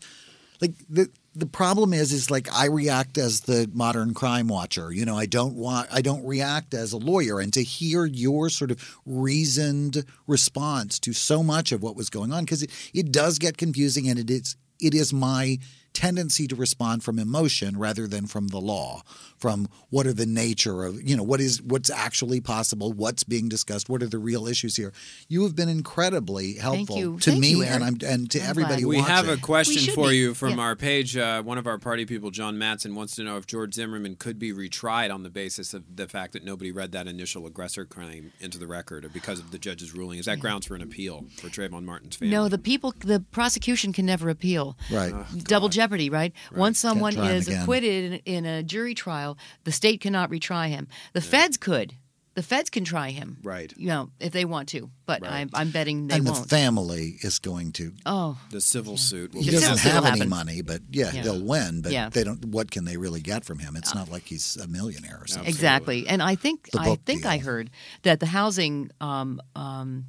Like 0.63 0.73
the 0.89 1.11
the 1.37 1.47
problem 1.47 1.93
is, 1.93 2.13
is 2.13 2.31
like 2.31 2.53
I 2.53 2.67
react 2.67 3.19
as 3.19 3.43
the 3.43 3.71
modern 3.75 4.15
crime 4.15 4.49
watcher. 4.49 4.91
You 4.91 5.05
know, 5.05 5.17
I 5.17 5.27
don't 5.27 5.55
want, 5.55 5.89
I 5.93 6.01
don't 6.01 6.25
react 6.25 6.73
as 6.73 6.93
a 6.93 6.97
lawyer. 6.97 7.41
And 7.41 7.53
to 7.53 7.63
hear 7.63 8.07
your 8.07 8.49
sort 8.49 8.71
of 8.71 8.99
reasoned 9.05 10.05
response 10.27 10.99
to 11.01 11.13
so 11.13 11.43
much 11.43 11.73
of 11.73 11.83
what 11.83 11.95
was 11.95 12.09
going 12.09 12.33
on, 12.33 12.45
because 12.45 12.63
it, 12.63 12.71
it 12.95 13.13
does 13.13 13.39
get 13.39 13.59
confusing, 13.59 14.09
and 14.09 14.19
it 14.19 14.31
is 14.31 14.57
it 14.81 14.95
is 14.95 15.13
my 15.13 15.59
tendency 15.93 16.47
to 16.47 16.55
respond 16.55 17.03
from 17.03 17.19
emotion 17.19 17.79
rather 17.79 18.07
than 18.07 18.27
from 18.27 18.49
the 18.49 18.61
law 18.61 19.03
from 19.39 19.69
what 19.91 20.07
are 20.07 20.13
the 20.13 20.27
nature 20.27 20.85
of 20.85 21.01
you 21.03 21.17
know 21.17 21.23
what 21.23 21.41
is 21.41 21.63
what's 21.63 21.91
actually 21.91 22.41
possible 22.41 22.93
what's 22.93 23.23
being 23.25 23.49
discussed 23.49 23.89
what 23.89 24.03
are 24.03 24.09
the 24.09 24.19
real 24.19 24.47
issues 24.47 24.77
here 24.77 24.93
you 25.29 25.43
have 25.43 25.55
been 25.57 25.69
incredibly 25.69 26.55
helpful 26.55 26.97
you. 26.99 27.19
to 27.19 27.31
Thank 27.31 27.41
me 27.41 27.51
you, 27.51 27.63
and 27.65 27.83
I'm 27.85 27.99
and 28.07 28.31
to 28.31 28.41
I'm 28.41 28.51
everybody 28.51 28.83
glad. 28.83 28.89
We 28.89 28.97
watching. 28.99 29.15
have 29.15 29.29
a 29.29 29.37
question 29.37 29.95
for 29.95 30.11
be. 30.11 30.17
you 30.19 30.35
from 30.35 30.51
Yeah. 30.59 30.65
our 30.65 30.77
page. 30.77 31.17
Uh, 31.17 31.43
one 31.43 31.59
of 31.59 31.67
our 31.67 31.79
party 31.79 32.05
people, 32.07 32.31
John 32.31 32.59
Matson, 32.59 32.95
wants 32.95 33.17
to 33.17 33.25
know 33.25 33.37
if 33.37 33.47
George 33.47 33.75
Zimmerman 33.75 34.17
could 34.17 34.39
be 34.39 34.53
retried 34.53 35.13
on 35.13 35.23
the 35.23 35.31
basis 35.31 35.75
of 35.75 35.83
the 35.97 36.07
fact 36.07 36.33
that 36.35 36.45
nobody 36.45 36.71
read 36.71 36.93
that 36.93 37.07
initial 37.09 37.47
aggressor 37.47 37.85
claim 37.85 38.33
into 38.41 38.59
the 38.59 38.67
record 38.67 39.05
or 39.05 39.09
because 39.09 39.39
of 39.39 39.51
the 39.51 39.59
judge's 39.59 39.95
ruling. 39.95 40.19
Is 40.19 40.27
that 40.27 40.39
grounds 40.39 40.67
for 40.67 40.75
an 40.75 40.83
appeal 40.83 41.25
for 41.39 41.49
Trayvon 41.49 41.85
Martin's 41.85 42.17
family? 42.17 42.35
No, 42.35 42.49
the 42.49 42.59
people, 42.59 42.95
the 43.01 43.21
prosecution 43.33 43.93
can 43.93 44.07
never 44.07 44.29
appeal. 44.29 44.77
Right. 44.91 45.13
Double 45.45 45.69
jeopardy, 45.69 46.11
right? 46.11 46.33
Once 46.55 46.79
someone 46.79 47.17
is 47.17 47.49
again. 47.49 47.63
acquitted 47.63 48.23
in, 48.25 48.45
in 48.45 48.47
a 48.47 48.63
jury 48.63 48.95
trial, 48.95 49.26
the 49.65 49.73
state 49.73 50.01
cannot 50.01 50.31
retry 50.31 50.69
him. 50.69 50.87
The 51.13 51.21
feds 51.21 51.57
could. 51.57 51.95
The 52.35 52.43
feds 52.43 52.69
can 52.69 52.85
try 52.85 53.13
him. 53.13 53.39
Right. 53.43 53.73
You 53.79 53.87
know, 53.87 54.11
if 54.21 54.31
they 54.33 54.45
want 54.45 54.69
to. 54.69 54.91
But 55.07 55.27
I'm, 55.27 55.49
I'm 55.55 55.71
betting 55.71 56.09
they 56.09 56.17
and 56.17 56.27
the 56.27 56.33
won't. 56.33 56.43
And 56.43 56.51
the 56.51 56.55
family 56.55 57.17
is 57.23 57.39
going 57.39 57.73
to 57.73 57.93
oh, 58.05 58.37
The 58.51 58.61
civil 58.61 58.99
suit. 58.99 59.33
Will 59.35 59.43
he 59.43 59.51
doesn't 59.51 59.79
have 59.79 60.05
any 60.05 60.19
happen. 60.19 60.29
money 60.29 60.61
but 60.61 60.83
yeah, 60.91 61.13
Yeah. 61.15 61.23
they'll 61.23 61.43
win 61.43 61.81
but 61.81 61.93
Yeah. 61.93 62.11
they 62.11 62.25
don't 62.25 62.45
what 62.45 62.71
can 62.71 62.85
they 62.85 62.99
really 62.99 63.23
get 63.23 63.47
from 63.47 63.59
him 63.61 63.75
it's 63.75 63.95
not 63.95 64.11
like 64.11 64.25
he's 64.25 64.57
a 64.59 64.67
millionaire 64.67 65.19
or 65.23 65.27
something 65.27 65.49
exactly. 65.49 66.07
And 66.07 66.23
I 66.23 66.35
think 66.35 66.69
I 66.79 66.85
book 66.85 67.01
think 67.07 67.25
I 67.25 67.39
heard 67.39 67.71
that 68.03 68.21
the 68.21 68.27
housing 68.27 68.91
um, 69.01 69.41
um, 69.55 70.05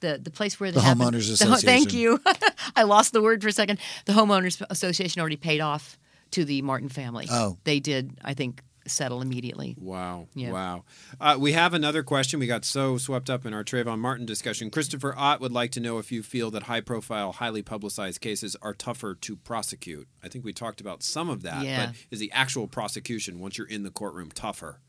the 0.00 0.18
the 0.22 0.30
place 0.30 0.58
where 0.58 0.72
The 0.72 0.78
it 0.78 0.84
happened- 0.84 1.14
homeowners 1.16 1.28
the 1.38 1.44
thank 1.44 1.88
association. 1.88 1.98
you. 1.98 2.20
I 2.76 2.84
lost 2.84 3.12
the 3.12 3.20
word 3.20 3.42
for 3.42 3.48
a 3.48 3.52
second. 3.52 3.78
The 4.06 4.14
homeowners 4.14 4.62
association 4.70 5.20
already 5.20 5.36
paid 5.36 5.60
off 5.60 5.98
to 6.32 6.44
the 6.44 6.62
Martin 6.62 6.88
family. 6.88 7.26
Oh. 7.30 7.58
they 7.64 7.80
did. 7.80 8.18
I 8.24 8.34
think 8.34 8.62
settle 8.86 9.20
immediately. 9.20 9.76
Wow. 9.78 10.26
Yeah. 10.34 10.50
Wow. 10.52 10.84
Uh, 11.20 11.36
we 11.38 11.52
have 11.52 11.74
another 11.74 12.02
question. 12.02 12.40
We 12.40 12.46
got 12.46 12.64
so 12.64 12.96
swept 12.96 13.28
up 13.30 13.44
in 13.46 13.52
our 13.54 13.62
Trayvon 13.62 13.98
Martin 13.98 14.24
discussion. 14.26 14.70
Christopher 14.70 15.14
Ott 15.16 15.40
would 15.40 15.52
like 15.52 15.70
to 15.72 15.80
know 15.80 15.98
if 15.98 16.10
you 16.10 16.22
feel 16.22 16.50
that 16.52 16.64
high 16.64 16.80
profile, 16.80 17.32
highly 17.32 17.62
publicized 17.62 18.20
cases 18.20 18.56
are 18.62 18.72
tougher 18.74 19.14
to 19.16 19.36
prosecute. 19.36 20.08
I 20.24 20.28
think 20.28 20.44
we 20.44 20.52
talked 20.52 20.80
about 20.80 21.02
some 21.02 21.28
of 21.28 21.42
that, 21.42 21.62
Yeah. 21.64 21.86
but 21.88 21.96
is 22.10 22.20
the 22.20 22.32
actual 22.32 22.66
prosecution, 22.66 23.38
once 23.38 23.58
you're 23.58 23.66
in 23.68 23.82
the 23.82 23.90
courtroom, 23.90 24.30
tougher? 24.34 24.80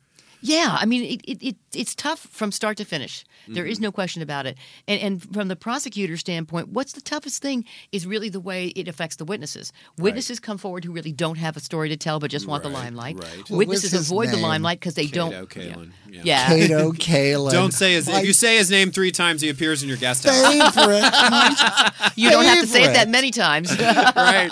Yeah, 0.41 0.75
I 0.79 0.85
mean, 0.85 1.03
it, 1.03 1.21
it, 1.23 1.43
it 1.43 1.55
it's 1.73 1.93
tough 1.95 2.19
from 2.19 2.51
start 2.51 2.77
to 2.77 2.85
finish. 2.85 3.23
There 3.47 3.65
is 3.65 3.77
Mhm. 3.79 3.81
no 3.83 3.91
question 3.91 4.21
about 4.21 4.45
it. 4.45 4.57
And 4.87 4.99
and 5.01 5.33
from 5.33 5.47
the 5.47 5.55
prosecutor 5.55 6.17
standpoint, 6.17 6.69
what's 6.69 6.93
the 6.93 7.01
toughest 7.01 7.41
thing 7.41 7.65
is 7.91 8.05
really 8.07 8.29
the 8.29 8.39
way 8.39 8.67
it 8.75 8.87
affects 8.87 9.15
the 9.17 9.25
witnesses. 9.25 9.71
Witnesses 9.97 10.39
come 10.39 10.57
forward 10.57 10.83
who 10.85 10.91
really 10.91 11.11
don't 11.11 11.37
have 11.37 11.57
a 11.57 11.59
story 11.59 11.89
to 11.89 11.97
tell, 11.97 12.19
but 12.19 12.31
just 12.31 12.47
want 12.47 12.63
the 12.63 12.69
limelight. 12.69 13.15
right. 13.17 13.49
What 13.49 13.57
Witnesses 13.59 13.91
was 13.91 13.99
his 14.01 14.07
avoid 14.11 14.29
the 14.29 14.37
limelight 14.37 14.79
because 14.79 14.95
they 14.95 15.05
Kato 15.05 15.29
don't. 15.31 15.49
Kaelin. 15.49 15.91
Yeah. 16.09 16.21
Yeah. 16.23 16.47
Kato 16.47 16.91
Kaelin. 17.07 17.51
Don't 17.51 17.73
say 17.73 17.93
his. 17.93 18.07
My 18.07 18.19
If 18.19 18.25
you 18.25 18.33
say 18.33 18.57
his 18.57 18.69
name 18.71 18.91
three 18.91 19.11
times, 19.11 19.41
he 19.41 19.49
appears 19.49 19.81
in 19.83 19.89
your 19.89 19.97
guest 19.97 20.23
house. 20.23 20.35
favorite. 20.41 22.11
you 22.15 22.29
don't 22.29 22.45
have 22.45 22.61
to 22.61 22.67
say 22.67 22.83
it 22.83 22.93
that 22.93 23.09
many 23.09 23.31
times. 23.31 23.71
right. 23.79 24.49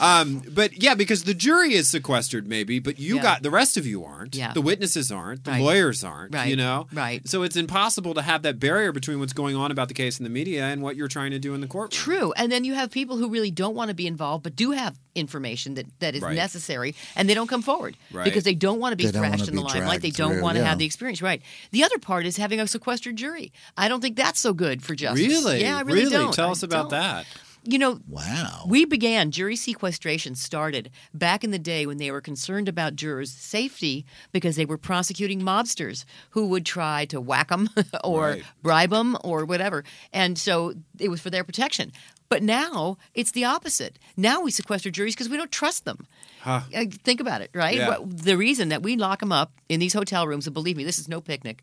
Um, 0.00 0.42
but 0.50 0.82
yeah, 0.82 0.94
because 0.94 1.24
the 1.24 1.34
jury 1.34 1.74
is 1.74 1.88
sequestered, 1.88 2.46
maybe, 2.46 2.78
but 2.78 2.98
you 2.98 3.16
Yeah. 3.16 3.22
got 3.22 3.42
the 3.42 3.50
rest 3.50 3.76
of 3.76 3.86
you 3.86 4.04
aren't. 4.04 4.34
Yeah. 4.34 4.52
The 4.52 4.62
witnesses 4.62 5.10
aren't. 5.10 5.29
The 5.36 5.50
Right. 5.52 5.60
lawyers 5.62 6.02
aren't. 6.04 6.34
Right. 6.34 6.48
You 6.48 6.56
know. 6.56 6.86
Right. 6.92 7.26
So 7.28 7.42
it's 7.42 7.56
impossible 7.56 8.14
to 8.14 8.22
have 8.22 8.42
that 8.42 8.58
barrier 8.58 8.92
between 8.92 9.18
what's 9.20 9.32
going 9.32 9.56
on 9.56 9.70
about 9.70 9.88
the 9.88 9.94
case 9.94 10.18
in 10.18 10.24
the 10.24 10.30
media 10.30 10.64
and 10.64 10.82
what 10.82 10.96
you're 10.96 11.08
trying 11.08 11.30
to 11.32 11.38
do 11.38 11.54
in 11.54 11.60
the 11.60 11.66
courtroom. 11.66 11.90
True. 12.02 12.32
And 12.36 12.50
then 12.50 12.64
you 12.64 12.74
have 12.74 12.90
people 12.90 13.16
who 13.16 13.28
really 13.28 13.50
don't 13.50 13.74
want 13.74 13.88
to 13.88 13.94
be 13.94 14.06
involved, 14.06 14.42
but 14.44 14.56
do 14.56 14.70
have 14.72 14.98
information 15.14 15.74
that, 15.74 15.86
that 16.00 16.14
is 16.14 16.22
Right. 16.22 16.36
necessary, 16.36 16.94
and 17.16 17.28
they 17.28 17.34
don't 17.34 17.48
come 17.48 17.62
forward 17.62 17.96
Right. 18.12 18.24
because 18.24 18.44
they 18.44 18.54
don't 18.54 18.78
want 18.78 18.92
to 18.92 18.96
be 18.96 19.06
They 19.06 19.10
thrashed 19.12 19.40
wanna 19.40 19.50
in 19.50 19.56
the 19.56 19.62
be 19.62 19.68
limelight. 19.68 20.02
They 20.02 20.10
don't 20.10 20.40
want 20.40 20.54
to 20.56 20.62
yeah. 20.62 20.68
have 20.68 20.78
the 20.78 20.84
experience. 20.84 21.20
Right. 21.20 21.42
The 21.72 21.82
other 21.84 21.98
part 21.98 22.26
is 22.26 22.36
having 22.36 22.60
a 22.60 22.66
sequestered 22.66 23.16
jury. 23.16 23.52
I 23.76 23.88
don't 23.88 24.00
think 24.00 24.16
that's 24.16 24.38
so 24.40 24.52
good 24.52 24.82
for 24.82 24.94
justice. 24.94 25.26
Really? 25.26 25.62
Yeah, 25.62 25.78
I 25.78 25.80
really, 25.82 26.10
don't. 26.10 26.32
Tell 26.32 26.48
I 26.48 26.52
us 26.52 26.62
about 26.62 26.90
don't. 26.90 27.00
that. 27.00 27.26
You 27.64 27.78
know, 27.78 28.00
Wow. 28.08 28.64
we 28.66 28.84
began 28.86 29.30
jury 29.30 29.54
sequestration 29.56 30.34
started 30.34 30.90
back 31.12 31.44
in 31.44 31.50
the 31.50 31.58
day 31.58 31.84
when 31.86 31.98
they 31.98 32.10
were 32.10 32.20
concerned 32.22 32.68
about 32.68 32.96
jurors' 32.96 33.30
safety 33.30 34.06
because 34.32 34.56
they 34.56 34.64
were 34.64 34.78
prosecuting 34.78 35.42
mobsters 35.42 36.04
who 36.30 36.46
would 36.48 36.64
try 36.64 37.04
to 37.06 37.20
whack 37.20 37.48
them 37.48 37.68
or 38.04 38.28
Right. 38.30 38.42
bribe 38.62 38.90
them 38.90 39.16
or 39.22 39.44
whatever. 39.44 39.84
And 40.12 40.38
so 40.38 40.72
it 40.98 41.10
was 41.10 41.20
for 41.20 41.28
their 41.30 41.44
protection. 41.44 41.92
But 42.30 42.44
now 42.44 42.96
it's 43.12 43.32
the 43.32 43.44
opposite. 43.44 43.98
Now 44.16 44.40
we 44.40 44.52
sequester 44.52 44.88
juries 44.88 45.16
because 45.16 45.28
we 45.28 45.36
don't 45.36 45.50
trust 45.50 45.84
them. 45.84 46.06
Huh. 46.42 46.60
Uh, 46.74 46.84
Think 47.02 47.18
about 47.20 47.42
it, 47.42 47.50
right? 47.52 47.76
Yeah. 47.76 47.96
The 48.04 48.36
reason 48.36 48.68
that 48.68 48.84
we 48.84 48.96
lock 48.96 49.18
them 49.18 49.32
up 49.32 49.52
in 49.68 49.80
these 49.80 49.92
hotel 49.92 50.28
rooms, 50.28 50.46
and 50.46 50.54
believe 50.54 50.76
me, 50.76 50.84
this 50.84 51.00
is 51.00 51.08
no 51.08 51.20
picnic. 51.20 51.62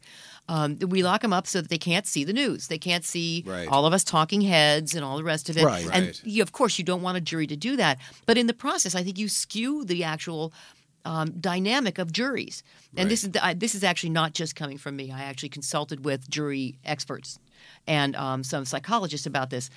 Um, 0.49 0.77
we 0.79 1.03
lock 1.03 1.21
them 1.21 1.31
up 1.31 1.47
so 1.47 1.61
that 1.61 1.69
they 1.69 1.77
can't 1.77 2.05
see 2.05 2.25
the 2.25 2.33
news. 2.33 2.67
They 2.67 2.77
can't 2.77 3.05
see 3.05 3.43
Right. 3.47 3.67
all 3.69 3.85
of 3.85 3.93
us 3.93 4.03
talking 4.03 4.41
heads 4.41 4.93
and 4.93 5.05
all 5.05 5.15
the 5.15 5.23
rest 5.23 5.49
of 5.49 5.57
it. 5.57 5.63
Right. 5.63 5.87
And 5.93 6.07
Right. 6.07 6.21
you, 6.25 6.43
of 6.43 6.51
course, 6.51 6.77
you 6.77 6.83
don't 6.83 7.01
want 7.01 7.17
a 7.17 7.21
jury 7.21 7.47
to 7.47 7.55
do 7.55 7.77
that. 7.77 7.97
But 8.25 8.37
in 8.37 8.47
the 8.47 8.53
process, 8.53 8.93
I 8.93 9.03
think 9.03 9.17
you 9.17 9.29
skew 9.29 9.85
the 9.85 10.03
actual 10.03 10.51
um, 11.05 11.31
dynamic 11.39 11.97
of 11.97 12.11
juries. 12.11 12.61
And 12.97 13.09
this 13.09 13.23
is 13.23 13.31
the, 13.31 13.43
I, 13.45 13.53
this 13.53 13.73
is 13.73 13.81
actually 13.85 14.09
not 14.09 14.33
just 14.33 14.57
coming 14.57 14.77
from 14.77 14.97
me. 14.97 15.09
I 15.09 15.23
actually 15.23 15.47
consulted 15.47 16.03
with 16.03 16.29
jury 16.29 16.75
experts 16.83 17.39
and 17.87 18.13
um, 18.17 18.43
some 18.43 18.65
psychologists 18.65 19.25
about 19.25 19.49
this. 19.49 19.69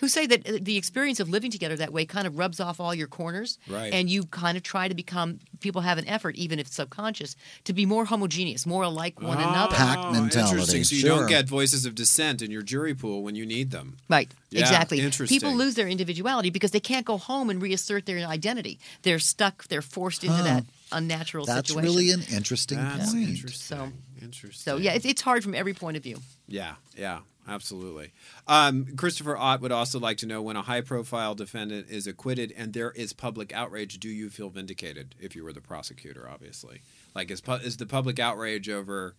Who 0.00 0.08
say 0.08 0.26
that 0.26 0.46
uh, 0.46 0.58
the 0.60 0.76
experience 0.76 1.20
of 1.20 1.30
living 1.30 1.50
together 1.50 1.74
that 1.76 1.90
way 1.92 2.04
kind 2.04 2.26
of 2.26 2.36
rubs 2.36 2.60
off 2.60 2.80
all 2.80 2.94
your 2.94 3.06
corners, 3.06 3.58
Right. 3.66 3.92
and 3.94 4.10
you 4.10 4.24
kind 4.24 4.56
of 4.56 4.62
try 4.62 4.88
to 4.88 4.94
become. 4.94 5.38
People 5.60 5.80
have 5.80 5.96
an 5.96 6.06
effort, 6.06 6.36
even 6.36 6.58
if 6.58 6.68
subconscious, 6.68 7.34
to 7.64 7.72
be 7.72 7.86
more 7.86 8.04
homogeneous, 8.04 8.66
more 8.66 8.82
alike 8.82 9.22
one 9.22 9.38
another. 9.38 9.74
Pack 9.74 9.96
Oh, 9.98 10.12
mentality, 10.12 10.50
Interesting. 10.50 10.84
So 10.84 10.94
you 10.96 11.00
sure. 11.00 11.10
don't 11.20 11.28
get 11.28 11.48
voices 11.48 11.86
of 11.86 11.94
dissent 11.94 12.42
in 12.42 12.50
your 12.50 12.60
jury 12.62 12.94
pool 12.94 13.22
when 13.22 13.34
you 13.36 13.46
need 13.46 13.70
them. 13.70 13.96
Right. 14.08 14.30
Yeah, 14.50 14.60
exactly. 14.60 15.00
interesting. 15.00 15.34
People 15.40 15.54
lose 15.56 15.74
their 15.76 15.88
individuality 15.88 16.50
because 16.50 16.70
they 16.72 16.80
can't 16.80 17.06
go 17.06 17.16
home 17.16 17.48
and 17.50 17.60
reassert 17.62 18.04
their 18.06 18.18
identity. 18.28 18.78
They're 19.02 19.18
stuck. 19.18 19.66
They're 19.68 19.82
forced 19.82 20.22
into 20.24 20.36
Huh. 20.36 20.42
that 20.44 20.64
unnatural 20.92 21.46
That's 21.46 21.68
situation. 21.68 21.84
really 21.88 22.10
an 22.10 22.22
interesting 22.30 22.78
That's 22.78 23.12
point. 23.12 23.28
interesting. 23.30 23.76
So- 23.78 23.92
interesting. 24.22 24.62
so 24.62 24.76
yeah, 24.76 24.92
it's, 24.92 25.04
it's 25.06 25.22
hard 25.22 25.42
from 25.42 25.54
every 25.54 25.72
point 25.74 25.96
of 25.96 26.02
view. 26.02 26.20
Yeah, 26.46 26.74
yeah, 26.96 27.20
absolutely. 27.48 28.12
Um, 28.46 28.86
Christopher 28.96 29.36
Ott 29.36 29.60
would 29.60 29.72
also 29.72 29.98
like 29.98 30.16
to 30.18 30.26
know 30.26 30.42
when 30.42 30.56
a 30.56 30.62
high 30.62 30.80
profile 30.80 31.34
defendant 31.34 31.88
is 31.90 32.06
acquitted 32.06 32.52
and 32.56 32.72
there 32.72 32.90
is 32.92 33.12
public 33.12 33.52
outrage, 33.52 33.98
do 33.98 34.08
you 34.08 34.30
feel 34.30 34.48
vindicated 34.50 35.14
if 35.20 35.34
you 35.36 35.44
were 35.44 35.52
the 35.52 35.60
prosecutor, 35.60 36.28
obviously? 36.30 36.82
Like, 37.14 37.30
is, 37.30 37.40
pu- 37.40 37.52
is 37.54 37.76
the 37.76 37.86
public 37.86 38.18
outrage 38.18 38.68
over. 38.68 39.14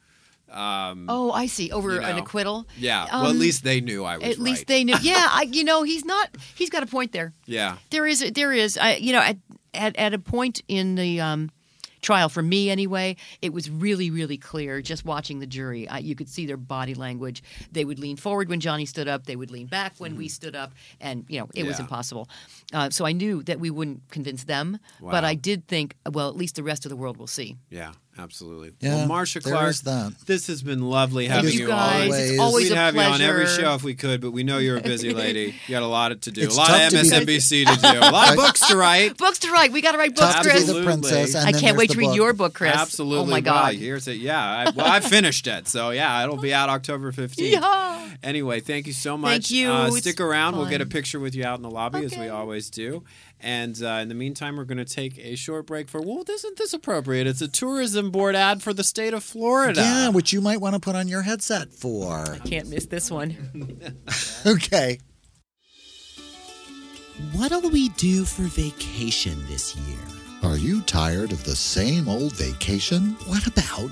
Um, 0.49 1.07
Oh, 1.09 1.31
I 1.31 1.47
see. 1.47 1.71
Over 1.71 1.95
you 1.95 2.01
an 2.01 2.17
acquittal. 2.17 2.67
Yeah, 2.77 3.05
well, 3.11 3.25
at 3.25 3.31
Um, 3.31 3.39
least 3.39 3.63
they 3.65 3.81
knew 3.81 4.05
I 4.05 4.17
was 4.17 4.27
At 4.29 4.39
least 4.39 4.67
they 4.67 4.83
knew. 4.85 4.95
Yeah, 5.01 5.27
I, 5.29 5.41
you 5.51 5.63
know, 5.65 5.83
he's 5.83 6.05
not. 6.05 6.29
He's 6.55 6.69
got 6.69 6.83
a 6.83 6.87
point 6.87 7.11
there. 7.11 7.33
Yeah, 7.45 7.77
There 7.89 8.07
is. 8.07 8.31
There 8.33 8.53
is. 8.53 8.77
I, 8.77 8.95
you 8.95 9.11
know, 9.11 9.19
at, 9.19 9.37
at 9.73 9.95
at 9.97 10.13
a 10.13 10.19
point 10.19 10.61
in 10.69 10.95
the 10.95 11.19
um, 11.19 11.49
trial 12.01 12.29
for 12.29 12.41
me 12.41 12.69
anyway, 12.69 13.15
it 13.41 13.53
was 13.53 13.69
really, 13.69 14.09
really 14.11 14.37
clear. 14.37 14.81
Just 14.81 15.05
watching 15.05 15.39
the 15.39 15.47
jury, 15.47 15.87
I, 15.87 15.99
you 15.99 16.15
could 16.15 16.29
see 16.29 16.45
their 16.45 16.57
body 16.57 16.93
language. 16.93 17.43
They 17.71 17.85
would 17.85 17.99
lean 17.99 18.17
forward 18.17 18.49
when 18.49 18.59
Johnnie 18.59 18.85
stood 18.85 19.07
up. 19.07 19.25
They 19.25 19.35
would 19.35 19.51
lean 19.51 19.67
back 19.67 19.93
when 19.97 20.15
we 20.17 20.27
stood 20.27 20.55
up, 20.55 20.71
and 21.01 21.25
you 21.27 21.39
know, 21.39 21.49
it 21.55 21.63
was 21.63 21.75
Mm-hmm. 21.75 21.83
Impossible. 21.83 22.29
Uh, 22.73 22.89
so 22.89 23.05
I 23.05 23.11
knew 23.11 23.43
that 23.43 23.59
we 23.59 23.69
wouldn't 23.69 24.09
convince 24.09 24.43
them, 24.45 24.79
Wow. 24.99 25.11
but 25.11 25.23
I 25.23 25.35
did 25.35 25.67
think, 25.67 25.95
well, 26.11 26.27
at 26.29 26.35
least 26.35 26.55
the 26.55 26.63
rest 26.63 26.85
of 26.85 26.89
the 26.89 26.95
world 26.97 27.17
will 27.17 27.27
see. 27.27 27.55
yeah, 27.69 27.93
absolutely. 28.19 28.71
Yeah, 28.79 28.95
well, 28.95 29.07
Marcia 29.07 29.39
Clark, 29.41 29.75
that. 29.77 30.13
this 30.25 30.47
has 30.47 30.61
been 30.61 30.81
lovely 30.81 31.27
having 31.27 31.53
you 31.53 31.61
you 31.61 31.67
guys. 31.67 32.11
on. 32.11 32.19
It's 32.19 32.39
always 32.39 32.69
We'd 32.69 32.75
a 32.75 32.79
have 32.79 32.95
you 32.95 33.01
on 33.01 33.21
every 33.21 33.45
pleasure. 33.45 33.61
show 33.61 33.73
if 33.75 33.83
we 33.83 33.95
could, 33.95 34.21
but 34.21 34.31
we 34.31 34.43
know 34.43 34.57
you're 34.57 34.77
a 34.77 34.81
busy 34.81 35.13
lady. 35.13 35.55
You 35.67 35.71
got 35.71 35.83
a 35.83 35.87
lot 35.87 36.21
to 36.21 36.31
do. 36.31 36.41
It's 36.41 36.55
a 36.55 36.57
lot 36.59 36.69
of 36.71 36.93
MSNBC 36.93 37.65
to 37.65 37.79
do. 37.81 37.99
A 37.99 38.11
lot 38.11 38.29
of 38.31 38.35
books 38.37 38.67
to 38.67 38.77
write. 38.77 39.17
Books 39.17 39.39
to 39.39 39.51
write. 39.51 39.71
We 39.71 39.81
got 39.81 39.91
to 39.93 39.97
write 39.97 40.15
books, 40.15 40.33
Tough 40.33 40.43
to 40.43 40.49
be 40.49 40.49
Chris. 40.51 40.67
the 40.67 40.83
princess, 40.83 41.35
and 41.35 41.47
I 41.55 41.57
can't 41.57 41.77
wait 41.77 41.91
to 41.91 41.97
read 41.97 42.07
book. 42.07 42.15
your 42.15 42.33
book, 42.33 42.53
Chris. 42.53 42.75
Absolutely. 42.75 43.17
Oh 43.19 43.25
my 43.25 43.31
Well, 43.33 43.41
God. 43.41 43.75
here's 43.75 44.07
it. 44.07 44.17
Yeah. 44.17 44.39
I, 44.39 44.69
well, 44.71 44.85
I 44.85 44.99
finished 44.99 45.47
it. 45.47 45.67
So, 45.67 45.91
yeah, 45.91 46.23
it'll 46.23 46.37
be 46.37 46.53
out 46.53 46.69
October 46.69 47.11
15th. 47.11 47.35
Yeah. 47.51 48.09
Anyway, 48.23 48.59
thank 48.61 48.87
you 48.87 48.93
so 48.93 49.17
much. 49.17 49.31
Thank 49.31 49.51
you. 49.51 49.69
Uh, 49.69 49.91
stick 49.91 50.19
around. 50.19 50.57
We'll 50.57 50.65
get 50.69 50.81
a 50.81 50.85
picture 50.85 51.19
with 51.19 51.35
you 51.35 51.45
out 51.45 51.57
in 51.57 51.61
the 51.63 51.69
lobby, 51.69 52.03
as 52.05 52.17
we 52.17 52.29
always 52.29 52.69
do. 52.69 53.03
And 53.39 53.81
uh, 53.83 53.99
in 54.01 54.07
the 54.09 54.15
meantime, 54.15 54.57
we're 54.57 54.63
going 54.65 54.79
to 54.79 54.85
take 54.85 55.17
a 55.19 55.35
short 55.35 55.67
break 55.67 55.89
for, 55.89 56.01
well, 56.01 56.23
isn't 56.27 56.57
this 56.57 56.73
appropriate? 56.73 57.27
It's 57.27 57.41
a 57.41 57.47
tourism 57.47 58.09
board 58.09 58.35
ad 58.35 58.63
for 58.63 58.73
the 58.73 58.83
state 58.83 59.13
of 59.13 59.23
Florida. 59.23 59.79
Yeah, 59.79 60.09
which 60.09 60.33
you 60.33 60.41
might 60.41 60.59
want 60.59 60.73
to 60.73 60.79
put 60.79 60.95
on 60.95 61.07
your 61.07 61.21
headset 61.21 61.71
for. 61.71 62.17
I 62.31 62.39
can't 62.39 62.67
miss 62.69 62.85
this 62.87 63.11
one. 63.11 63.93
Okay. 64.45 64.99
What'll 67.33 67.69
we 67.69 67.89
do 67.89 68.23
for 68.25 68.43
vacation 68.43 69.43
this 69.47 69.75
year? 69.75 69.97
Are 70.43 70.57
you 70.57 70.81
tired 70.81 71.31
of 71.31 71.43
the 71.43 71.55
same 71.55 72.07
old 72.07 72.33
vacation? 72.33 73.17
What 73.25 73.45
about 73.47 73.91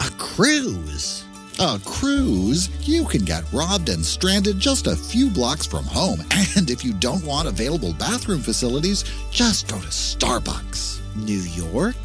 a 0.00 0.10
cruise? 0.18 1.24
A 1.58 1.78
cruise? 1.84 2.70
You 2.88 3.04
can 3.04 3.24
get 3.24 3.44
robbed 3.52 3.88
and 3.88 4.04
stranded 4.04 4.58
just 4.58 4.86
a 4.86 4.96
few 4.96 5.28
blocks 5.28 5.66
from 5.66 5.84
home. 5.84 6.20
And 6.56 6.70
if 6.70 6.84
you 6.84 6.92
don't 6.92 7.24
want 7.24 7.48
available 7.48 7.94
bathroom 7.94 8.40
facilities, 8.40 9.04
just 9.30 9.68
go 9.68 9.80
to 9.80 9.86
Starbucks. 9.86 11.00
New 11.16 11.40
York? 11.40 11.96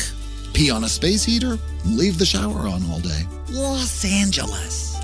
Pee 0.53 0.69
on 0.71 0.85
a 0.85 0.89
space 0.89 1.23
heater? 1.23 1.57
Leave 1.85 2.17
the 2.17 2.25
shower 2.25 2.67
on 2.67 2.81
all 2.89 2.99
day. 2.99 3.23
Los 3.49 4.05
Angeles. 4.05 4.95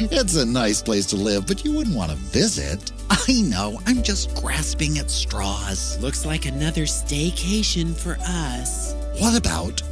it's 0.00 0.36
a 0.36 0.44
nice 0.44 0.82
place 0.82 1.06
to 1.06 1.16
live, 1.16 1.46
but 1.46 1.64
you 1.64 1.72
wouldn't 1.72 1.96
want 1.96 2.10
to 2.10 2.16
visit. 2.16 2.92
I 3.10 3.42
know, 3.42 3.80
I'm 3.86 4.02
just 4.02 4.34
grasping 4.34 4.98
at 4.98 5.10
straws. 5.10 5.98
Looks 6.00 6.26
like 6.26 6.46
another 6.46 6.82
staycation 6.82 7.94
for 7.94 8.18
us. 8.22 8.94
What 9.18 9.38
about 9.38 9.82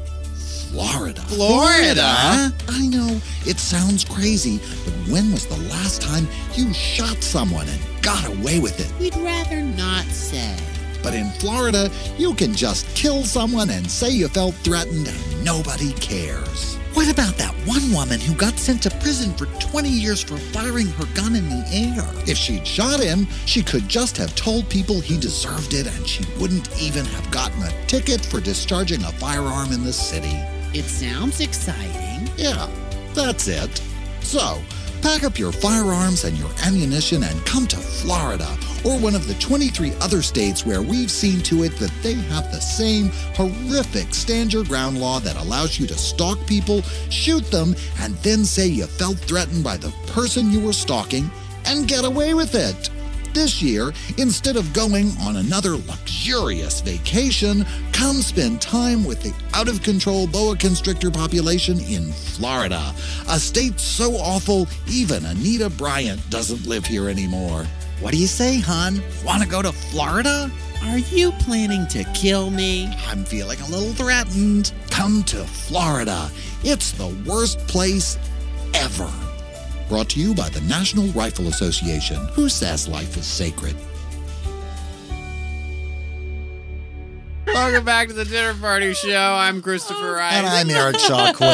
Florida? 0.75 1.21
Florida? 1.21 2.53
I 2.69 2.87
know, 2.89 3.21
it 3.47 3.61
sounds 3.61 4.05
crazy, 4.05 4.59
but 4.85 4.93
when 5.13 5.31
was 5.31 5.47
the 5.47 5.57
last 5.69 6.03
time 6.03 6.27
you 6.55 6.75
shot 6.75 7.23
someone 7.23 7.69
and 7.69 7.81
got 8.03 8.27
away 8.27 8.59
with 8.59 8.81
it? 8.81 8.93
We'd 8.99 9.15
rather 9.25 9.61
not 9.61 10.05
say. 10.07 10.57
But 11.01 11.15
in 11.15 11.31
Florida, 11.39 11.93
you 12.19 12.35
can 12.35 12.55
just 12.55 12.89
kill 12.97 13.23
someone 13.23 13.71
and 13.71 13.89
say 13.89 14.11
you 14.11 14.27
felt 14.27 14.57
threatened 14.57 15.07
and 15.07 15.45
nobody 15.45 15.93
cares. 15.93 16.75
What 16.95 17.09
about 17.09 17.37
that 17.37 17.55
one 17.67 17.93
woman 17.93 18.19
who 18.19 18.35
got 18.35 18.59
sent 18.59 18.83
to 18.83 18.91
prison 18.99 19.33
for 19.35 19.47
20 19.61 19.89
years 19.89 20.25
for 20.25 20.39
firing 20.39 20.89
her 20.89 21.07
gun 21.15 21.37
in 21.37 21.49
the 21.49 21.65
air? 21.71 22.05
If 22.27 22.37
she'd 22.37 22.67
shot 22.67 22.99
him, 22.99 23.29
she 23.47 23.63
could 23.63 23.89
just 23.89 24.17
have 24.17 24.35
told 24.35 24.69
people 24.69 25.01
he 25.01 25.21
deserved 25.21 25.73
it 25.73 25.87
and 25.87 26.05
she 26.09 26.25
wouldn't 26.41 26.69
even 26.83 27.05
have 27.05 27.31
gotten 27.31 27.63
a 27.63 27.87
ticket 27.87 28.21
for 28.25 28.41
discharging 28.41 29.05
a 29.05 29.13
firearm 29.13 29.71
in 29.71 29.85
the 29.85 29.93
city. 29.93 30.37
It 30.75 30.85
sounds 30.85 31.41
exciting. 31.41 32.29
Yeah, 32.37 32.69
that's 33.15 33.49
it. 33.49 33.81
So, 34.21 34.61
Pack 35.05 35.23
up 35.23 35.39
your 35.39 35.53
firearms 35.53 36.25
and 36.25 36.35
your 36.39 36.49
ammunition 36.65 37.25
and 37.25 37.45
come 37.45 37.67
to 37.67 37.77
Florida 37.77 38.49
or 38.87 38.99
one 38.99 39.15
of 39.15 39.29
the 39.29 39.35
23 39.35 39.93
other 40.01 40.23
states 40.23 40.65
where 40.65 40.81
we've 40.81 41.11
seen 41.11 41.43
to 41.43 41.63
it 41.65 41.77
that 41.77 41.93
they 42.03 42.15
have 42.15 42.51
the 42.51 42.59
same 42.59 43.11
horrific 43.35 44.15
stand 44.15 44.51
your 44.51 44.65
ground 44.65 44.99
law 44.99 45.21
that 45.21 45.37
allows 45.37 45.79
you 45.79 45.87
to 45.89 45.95
stalk 45.95 46.39
people, 46.47 46.81
shoot 47.11 47.45
them, 47.51 47.77
and 48.01 48.15
then 48.23 48.47
say 48.47 48.67
you 48.67 48.87
felt 48.87 49.19
threatened 49.19 49.63
by 49.63 49.77
the 49.77 49.91
person 50.07 50.51
you 50.51 50.59
were 50.59 50.73
stalking 50.73 51.31
and 51.67 51.87
get 51.87 52.07
away 52.07 52.33
with 52.33 52.55
it. 52.55 52.89
This 53.35 53.61
year, 53.61 53.93
instead 54.17 54.55
of 54.55 54.73
going 54.73 55.11
on 55.21 55.37
another 55.37 55.71
luxurious 55.73 56.81
vacation, 56.81 57.67
come 57.93 58.19
spend 58.23 58.63
time 58.63 59.05
with 59.05 59.25
the 59.25 59.35
out 59.55 59.67
of 59.67 59.83
control 59.83 60.29
boa 60.29 60.57
constrictor 60.57 61.11
population 61.11 61.81
in 61.81 62.13
Florida, 62.13 62.95
a 63.29 63.41
state 63.41 63.81
so 63.81 64.13
awful 64.15 64.69
even 64.89 65.25
Anita 65.27 65.69
Bryant 65.69 66.21
doesn't 66.31 66.65
live 66.69 66.87
here 66.87 67.09
anymore. 67.09 67.67
What 67.99 68.13
do 68.13 68.19
you 68.19 68.29
say, 68.29 68.61
hon? 68.61 69.03
Want 69.25 69.43
to 69.43 69.49
go 69.49 69.63
to 69.63 69.73
Florida? 69.73 70.49
Are 70.85 70.99
you 70.99 71.33
planning 71.33 71.89
to 71.89 72.05
kill 72.15 72.51
me? 72.51 72.87
I'm 73.09 73.25
feeling 73.25 73.61
a 73.63 73.69
little 73.69 73.95
threatened. 73.95 74.73
Come 74.91 75.25
to 75.25 75.39
Florida. 75.45 76.31
It's 76.63 76.93
the 76.93 77.09
worst 77.27 77.59
place 77.67 78.17
ever. 78.75 79.11
Brought 79.89 80.09
to 80.11 80.21
you 80.21 80.35
by 80.35 80.49
the 80.49 80.63
National 80.63 81.07
Rifle 81.09 81.49
Association, 81.49 82.17
who 82.33 82.49
says 82.49 82.89
life 82.89 83.17
is 83.17 83.27
sacred. 83.27 83.77
Welcome 87.55 87.85
back 87.85 88.09
to 88.09 88.15
the 88.15 88.25
Dinner 88.25 88.53
Party 88.55 88.93
Show. 88.95 89.17
I'm 89.17 89.63
Christopher 89.63 90.15
Rice. 90.15 90.35
And 90.35 90.47
I'm 90.47 90.69
Eric 90.69 90.99
Shaw 90.99 91.33
Quinn. 91.33 91.49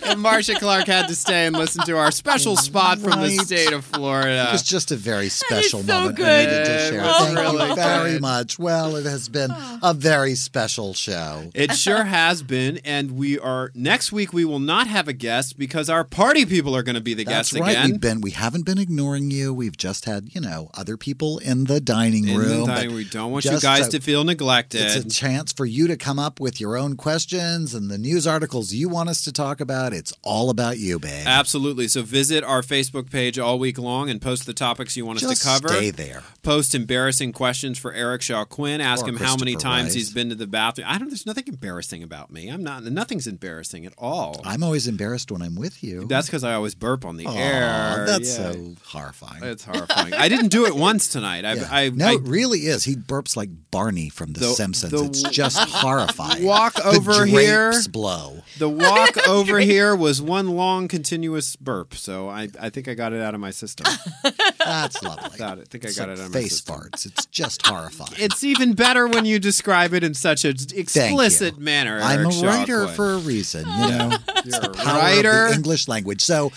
and 0.02 0.18
Marcia 0.18 0.54
Clark 0.54 0.86
had 0.86 1.06
to 1.08 1.14
stay 1.14 1.44
and 1.46 1.54
listen 1.54 1.84
to 1.84 1.98
our 1.98 2.10
special 2.10 2.56
spot 2.56 2.98
from 2.98 3.20
the 3.20 3.28
state 3.36 3.70
of 3.72 3.84
Florida. 3.84 4.46
It 4.48 4.52
was 4.52 4.62
just 4.62 4.90
a 4.90 4.96
very 4.96 5.28
special 5.28 5.80
so 5.82 5.86
moment 5.86 6.18
we 6.18 6.24
good. 6.24 6.48
needed 6.48 6.64
to 6.64 6.78
share. 6.88 7.02
was 7.02 7.16
Thank 7.26 7.38
really 7.38 7.68
you 7.68 7.74
very 7.74 8.12
good. 8.12 8.22
much. 8.22 8.58
Well, 8.58 8.96
it 8.96 9.04
has 9.04 9.28
been 9.28 9.50
a 9.82 9.92
very 9.92 10.34
special 10.34 10.94
show. 10.94 11.50
It 11.54 11.74
sure 11.74 12.04
has 12.04 12.42
been, 12.42 12.78
and 12.82 13.12
we 13.12 13.38
are 13.38 13.70
next 13.74 14.12
week. 14.12 14.32
We 14.32 14.46
will 14.46 14.60
not 14.60 14.86
have 14.86 15.08
a 15.08 15.12
guest 15.12 15.58
because 15.58 15.90
our 15.90 16.04
party 16.04 16.46
people 16.46 16.74
are 16.74 16.82
going 16.82 16.94
to 16.96 17.02
be 17.02 17.12
the 17.12 17.24
That's 17.24 17.52
guests 17.52 17.60
right. 17.60 17.70
again. 17.72 17.90
We've 17.92 18.00
been 18.00 18.20
we 18.22 18.30
haven't 18.30 18.64
been 18.64 18.78
ignoring 18.78 19.30
you. 19.30 19.52
We've 19.52 19.76
just 19.76 20.06
had, 20.06 20.34
you 20.34 20.40
know, 20.40 20.70
other 20.72 20.96
people 20.96 21.36
in 21.38 21.64
the 21.64 21.80
dining 21.82 22.26
In 22.26 22.34
the 22.34 22.40
room. 22.40 22.66
dining- 22.66 22.94
we 22.94 23.04
don't 23.04 23.30
want 23.30 23.44
you 23.44 23.60
guys 23.60 23.88
a- 23.88 23.90
to 23.90 24.00
feel 24.00 24.24
neglected. 24.24 24.80
It's 24.80 24.96
a 24.96 25.08
chance 25.08 25.33
for 25.56 25.66
you 25.66 25.86
to 25.88 25.96
come 25.96 26.18
up 26.18 26.40
with 26.40 26.60
your 26.60 26.76
own 26.76 26.96
questions 26.96 27.74
and 27.74 27.90
the 27.90 27.98
news 27.98 28.26
articles 28.26 28.72
you 28.72 28.88
want 28.88 29.08
us 29.08 29.22
to 29.24 29.32
talk 29.32 29.60
about. 29.60 29.92
It's 29.92 30.12
all 30.22 30.48
about 30.50 30.78
you, 30.78 30.98
babe. 30.98 31.26
Absolutely. 31.26 31.88
So 31.88 32.02
visit 32.02 32.44
our 32.44 32.62
Facebook 32.62 33.10
page 33.10 33.38
all 33.38 33.58
week 33.58 33.78
long 33.78 34.08
and 34.10 34.20
post 34.20 34.46
the 34.46 34.54
topics 34.54 34.96
you 34.96 35.04
want 35.04 35.22
us 35.22 35.38
to 35.40 35.44
cover. 35.46 35.68
stay 35.68 35.90
there. 35.90 36.22
Post 36.42 36.74
embarrassing 36.74 37.32
questions 37.32 37.78
for 37.78 37.92
Eric 37.92 38.22
Shaw 38.22 38.44
Quinn. 38.44 38.80
Ask 38.80 39.04
Or 39.04 39.08
him 39.08 39.16
how 39.16 39.36
many 39.36 39.56
times 39.56 39.86
Rice. 39.86 39.94
he's 39.94 40.10
been 40.12 40.28
to 40.28 40.34
the 40.34 40.46
bathroom. 40.46 40.86
I 40.90 40.98
don't. 40.98 41.08
There's 41.08 41.26
nothing 41.26 41.44
embarrassing 41.48 42.02
about 42.02 42.30
me. 42.30 42.48
I'm 42.48 42.62
not. 42.62 42.84
Nothing's 42.84 43.26
embarrassing 43.26 43.86
at 43.86 43.92
all. 43.98 44.40
I'm 44.44 44.62
always 44.62 44.86
embarrassed 44.86 45.30
when 45.32 45.42
I'm 45.42 45.56
with 45.56 45.82
you. 45.82 46.06
That's 46.06 46.26
because 46.26 46.44
I 46.44 46.54
always 46.54 46.74
burp 46.74 47.04
on 47.04 47.16
the 47.16 47.26
Aw, 47.26 47.36
air. 47.36 48.06
That's 48.06 48.38
Yeah. 48.38 48.52
so 48.52 48.74
horrifying. 48.84 49.42
It's 49.42 49.64
horrifying. 49.64 50.14
I 50.14 50.28
didn't 50.28 50.48
do 50.48 50.66
it 50.66 50.76
once 50.76 51.08
tonight. 51.08 51.44
I've, 51.44 51.54
Yeah. 51.64 51.68
I've, 51.70 51.96
no, 51.96 52.06
I 52.08 52.12
it 52.14 52.22
really 52.22 52.60
is. 52.60 52.84
He 52.84 52.94
burps 52.96 53.36
like 53.36 53.48
Barney 53.70 54.08
from 54.08 54.32
The, 54.34 54.40
The- 54.40 54.46
Simpsons. 54.54 54.92
the 54.92 55.04
it's 55.04 55.23
just 55.30 55.58
horrifying. 55.70 56.44
walk 56.44 56.74
The 56.74 56.84
over 56.84 57.24
here. 57.26 57.72
blow. 57.90 58.42
The 58.58 58.68
walk 58.68 59.16
over 59.28 59.58
here 59.58 59.94
was 59.96 60.20
one 60.22 60.50
long 60.56 60.88
continuous 60.88 61.56
burp, 61.56 61.94
so 61.94 62.28
I, 62.28 62.48
I 62.60 62.70
think 62.70 62.88
I 62.88 62.94
got 62.94 63.12
it 63.12 63.20
out 63.20 63.34
of 63.34 63.40
my 63.40 63.50
system. 63.50 63.86
That's 64.58 65.02
lovely. 65.02 65.38
Got 65.38 65.58
it. 65.58 65.62
I 65.62 65.64
think 65.70 65.84
I 65.86 65.88
got 65.92 66.08
like 66.08 66.18
it 66.18 66.20
out 66.20 66.26
of 66.26 66.32
my 66.34 66.40
face 66.40 66.52
system. 66.52 66.74
farts. 66.76 67.06
It's 67.06 67.26
just 67.26 67.66
horrifying. 67.66 68.12
It's 68.16 68.44
even 68.44 68.74
better 68.74 69.06
when 69.08 69.24
you 69.24 69.38
describe 69.38 69.92
it 69.94 70.04
in 70.04 70.14
such 70.14 70.44
an 70.44 70.56
explicit 70.74 71.58
manner. 71.58 71.98
I'm 72.02 72.20
Eric 72.20 72.34
a 72.42 72.46
writer 72.46 72.82
Quinn. 72.84 72.94
for 72.94 73.12
a 73.14 73.18
reason, 73.18 73.66
you 73.66 73.88
know. 73.88 74.12
You're 74.44 74.56
a 74.62 74.68
Power 74.70 74.98
of 74.98 75.02
writer. 75.02 75.48
the 75.48 75.54
English 75.54 75.88
language. 75.88 76.22
So 76.22 76.52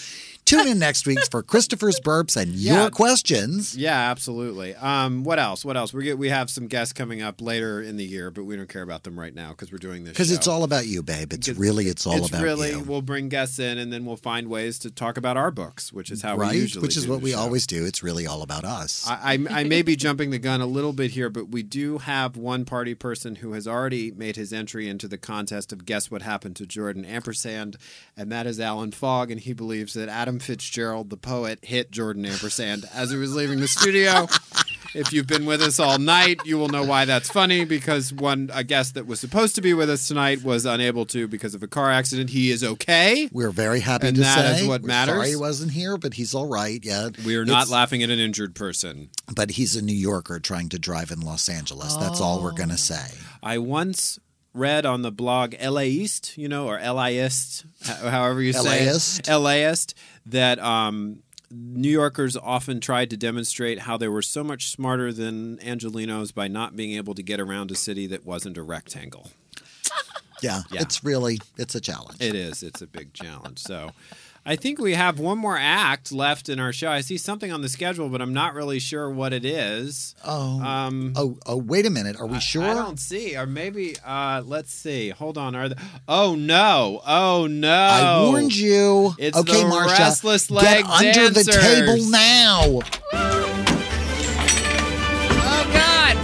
tune 0.47 0.67
in 0.67 0.79
next 0.79 1.05
week 1.05 1.19
for 1.29 1.43
Christopher's 1.43 1.99
burps 1.99 2.35
and 2.35 2.53
Yeah. 2.53 2.81
your 2.81 2.89
questions. 2.89 3.75
Yeah, 3.77 4.09
absolutely. 4.11 4.73
Um, 4.75 5.23
what 5.23 5.39
else? 5.39 5.63
What 5.65 5.77
else? 5.77 5.93
We 5.93 6.03
get 6.03 6.17
we 6.17 6.29
have 6.29 6.49
some 6.49 6.67
guests 6.67 6.93
coming 6.93 7.21
up 7.21 7.41
later 7.41 7.81
in 7.81 7.97
the 7.97 8.05
year, 8.05 8.31
but 8.31 8.45
we 8.45 8.55
don't 8.55 8.69
care 8.69 8.81
about 8.81 9.03
them 9.03 9.19
right 9.19 9.33
now 9.35 9.49
because 9.49 9.71
we're 9.71 9.77
doing 9.77 10.03
this. 10.03 10.13
Because 10.13 10.31
it's 10.31 10.47
all 10.47 10.63
about 10.63 10.87
you, 10.87 11.03
babe. 11.03 11.33
It's 11.33 11.49
really, 11.49 11.85
it's 11.87 12.07
all 12.07 12.17
it's 12.17 12.29
about 12.29 12.41
really 12.41 12.71
you. 12.71 12.79
we'll 12.81 13.01
bring 13.01 13.29
guests 13.29 13.59
in 13.59 13.77
and 13.77 13.91
then 13.91 14.05
we'll 14.05 14.15
find 14.15 14.47
ways 14.47 14.79
to 14.79 14.89
talk 14.91 15.17
about 15.17 15.37
our 15.37 15.51
books, 15.51 15.91
which 15.93 16.09
is 16.11 16.21
how 16.21 16.37
right? 16.37 16.53
we 16.53 16.59
usually 16.61 16.81
Which 16.81 16.97
is 16.97 17.07
what 17.07 17.21
we 17.21 17.31
show. 17.31 17.39
always 17.39 17.67
do. 17.67 17.85
It's 17.85 18.01
really 18.01 18.25
all 18.25 18.41
about 18.41 18.63
us. 18.65 19.05
I, 19.07 19.33
I, 19.33 19.59
I 19.61 19.63
may 19.65 19.81
be 19.81 19.95
jumping 19.95 20.29
the 20.31 20.39
gun 20.39 20.61
a 20.61 20.65
little 20.65 20.93
bit 20.93 21.11
here, 21.11 21.29
but 21.29 21.49
we 21.49 21.63
do 21.63 21.97
have 21.99 22.37
one 22.37 22.65
party 22.65 22.95
person 22.95 23.35
who 23.35 23.53
has 23.53 23.67
already 23.67 24.11
made 24.11 24.35
his 24.35 24.53
entry 24.53 24.87
into 24.87 25.07
the 25.07 25.17
contest 25.17 25.71
of 25.73 25.85
Guess 25.85 26.09
What 26.09 26.21
Happened 26.21 26.55
to 26.57 26.65
Jordan 26.65 27.03
Ampersand, 27.05 27.77
and 28.15 28.31
that 28.31 28.47
is 28.47 28.59
Alan 28.59 28.91
Fogg, 28.91 29.29
and 29.31 29.41
he 29.41 29.53
believes 29.53 29.93
that 29.93 30.07
Adam 30.09 30.36
Fitzgerald, 30.39 31.09
the 31.09 31.17
poet, 31.17 31.59
hit 31.63 31.91
Jordan 31.91 32.25
Ampersand 32.25 32.85
as 32.93 33.11
he 33.11 33.17
was 33.17 33.35
leaving 33.35 33.59
the 33.59 33.67
studio. 33.67 34.27
If 34.95 35.11
you've 35.13 35.27
been 35.27 35.45
with 35.45 35.61
us 35.61 35.79
all 35.79 35.99
night, 35.99 36.39
you 36.45 36.57
will 36.57 36.69
know 36.69 36.83
why 36.83 37.05
that's 37.05 37.29
funny 37.29 37.65
because 37.65 38.11
one 38.13 38.49
a 38.53 38.63
guest 38.63 38.95
that 38.95 39.05
was 39.05 39.19
supposed 39.19 39.53
to 39.55 39.61
be 39.61 39.73
with 39.73 39.89
us 39.89 40.07
tonight 40.07 40.43
was 40.43 40.65
unable 40.65 41.05
to 41.07 41.27
because 41.27 41.53
of 41.53 41.61
a 41.61 41.67
car 41.67 41.91
accident. 41.91 42.29
He 42.31 42.49
is 42.51 42.63
okay. 42.63 43.29
We're 43.31 43.51
very 43.51 43.81
happy 43.81 44.07
and 44.07 44.15
to 44.15 44.21
that 44.23 44.55
say. 44.55 44.61
is 44.63 44.67
what 44.67 44.81
We're 44.81 44.87
matters. 44.87 45.15
Sorry 45.15 45.29
he 45.29 45.35
wasn't 45.35 45.71
here, 45.73 45.97
but 45.97 46.15
he's 46.15 46.33
all 46.33 46.47
right. 46.47 46.79
Yeah, 46.83 47.09
We 47.25 47.35
are 47.35 47.45
not 47.45 47.69
laughing 47.69 48.01
at 48.01 48.09
an 48.09 48.17
injured 48.19 48.55
person. 48.55 49.09
But 49.35 49.51
he's 49.51 49.75
a 49.75 49.81
New 49.83 49.93
Yorker 49.95 50.39
trying 50.39 50.69
to 50.69 50.79
drive 50.79 51.11
in 51.11 51.19
Los 51.21 51.47
Angeles. 51.49 51.95
That's 51.97 52.21
all 52.21 52.41
we're 52.41 52.53
Oh. 52.53 52.55
going 52.55 52.69
to 52.69 52.77
say. 52.77 53.05
I 53.43 53.57
once 53.59 54.17
read 54.53 54.87
on 54.87 55.03
the 55.03 55.11
blog 55.11 55.53
LA 55.61 55.81
East, 55.81 56.35
you 56.35 56.47
know, 56.47 56.65
or 56.67 56.79
LAist, 56.79 57.65
however 57.85 58.41
you 58.41 58.53
say 58.53 58.87
LAist? 58.87 59.27
it, 59.27 59.37
LAist, 59.37 59.93
that 60.29 60.59
um, 60.59 61.23
New 61.51 61.89
Yorkers 61.89 62.35
often 62.37 62.79
tried 62.79 63.09
to 63.09 63.17
demonstrate 63.17 63.79
how 63.79 63.97
they 63.97 64.07
were 64.07 64.21
so 64.21 64.43
much 64.43 64.69
smarter 64.69 65.11
than 65.13 65.57
Angelenos 65.57 66.33
by 66.33 66.47
not 66.47 66.75
being 66.75 66.93
able 66.93 67.13
to 67.15 67.23
get 67.23 67.39
around 67.39 67.71
a 67.71 67.75
city 67.75 68.07
that 68.07 68.25
wasn't 68.25 68.57
a 68.57 68.63
rectangle. 68.63 69.31
Yeah, 70.41 70.61
Yeah. 70.71 70.81
it's 70.81 71.03
really 71.03 71.39
it's 71.57 71.73
a 71.73 71.81
challenge. 71.81 72.21
It 72.21 72.35
is. 72.35 72.61
It's 72.61 72.81
a 72.81 72.87
big 72.87 73.13
challenge. 73.13 73.59
So. 73.59 73.91
I 74.49 74.55
think 74.55 74.79
we 74.79 74.93
have 74.93 75.19
one 75.19 75.37
more 75.37 75.57
act 75.59 76.13
left 76.13 76.47
in 76.47 76.57
our 76.57 76.71
show. 76.71 76.89
I 76.89 77.01
see 77.01 77.17
something 77.17 77.51
on 77.51 77.61
the 77.61 77.67
schedule, 77.67 78.07
but 78.07 78.21
I'm 78.21 78.33
not 78.33 78.53
really 78.53 78.79
sure 78.79 79.09
what 79.09 79.33
it 79.33 79.43
is. 79.43 80.15
Oh, 80.23 80.61
Um, 80.61 81.11
oh, 81.17 81.37
oh! 81.45 81.57
Wait 81.57 81.85
a 81.85 81.89
minute. 81.89 82.15
Are 82.17 82.25
we 82.25 82.39
sure? 82.39 82.63
I 82.63 82.73
don't 82.73 82.97
see, 82.97 83.35
or 83.35 83.45
maybe 83.45 83.97
uh, 84.05 84.41
let's 84.45 84.71
see. 84.71 85.09
Hold 85.09 85.37
on. 85.37 85.53
Are 85.53 85.67
the, 85.67 85.75
oh 86.07 86.35
no! 86.35 87.01
Oh 87.05 87.45
no! 87.47 87.69
I 87.69 88.29
warned 88.29 88.55
you. 88.55 89.13
It's 89.19 89.37
okay, 89.37 89.63
the 89.63 89.67
Marcia, 89.67 90.01
restless 90.01 90.49
leg 90.49 90.85
get 90.85 90.89
under 90.89 91.29
the 91.29 91.43
table 91.43 92.09
now. 92.09 92.61
Oh 95.43 95.63
God! 95.73 96.15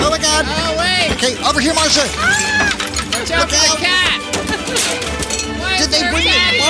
Oh 0.00 0.10
my 0.10 0.18
God! 0.18 0.44
Oh 0.48 0.74
wait! 0.80 1.12
Okay, 1.16 1.36
over 1.48 1.60
here, 1.60 1.74
Marcia. 1.74 2.00
Watch 2.00 3.30
out 3.30 3.48
for 3.48 3.54
the 3.54 3.76
cat! 3.78 4.17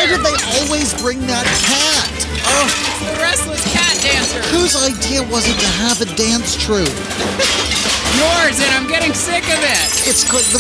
Did 0.08 0.20
they 0.24 0.36
always 0.58 0.94
bring 1.00 1.20
that 1.28 1.44
cat? 1.64 2.08
Oh, 2.48 2.68
The 3.04 3.20
restless 3.20 3.62
cat 3.72 3.94
dancer. 4.00 4.40
whose 4.56 4.74
idea 4.76 5.22
was 5.28 5.44
it 5.48 5.58
to 5.60 5.70
have 5.84 6.00
a 6.00 6.08
dance 6.16 6.56
troupe? 6.56 6.88
Yours, 8.18 8.58
and 8.58 8.72
I'm 8.74 8.88
getting 8.88 9.12
sick 9.12 9.44
of 9.44 9.60
it. 9.60 9.86
It's 10.08 10.24
the, 10.24 10.58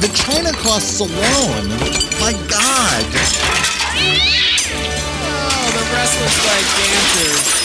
the 0.00 0.08
China 0.14 0.52
costs 0.62 1.00
alone. 1.00 1.68
My 2.22 2.32
God. 2.46 3.04
Oh, 5.26 5.66
the 5.74 5.84
restless 5.92 6.36
leg 6.46 6.64
dancers. 6.78 7.63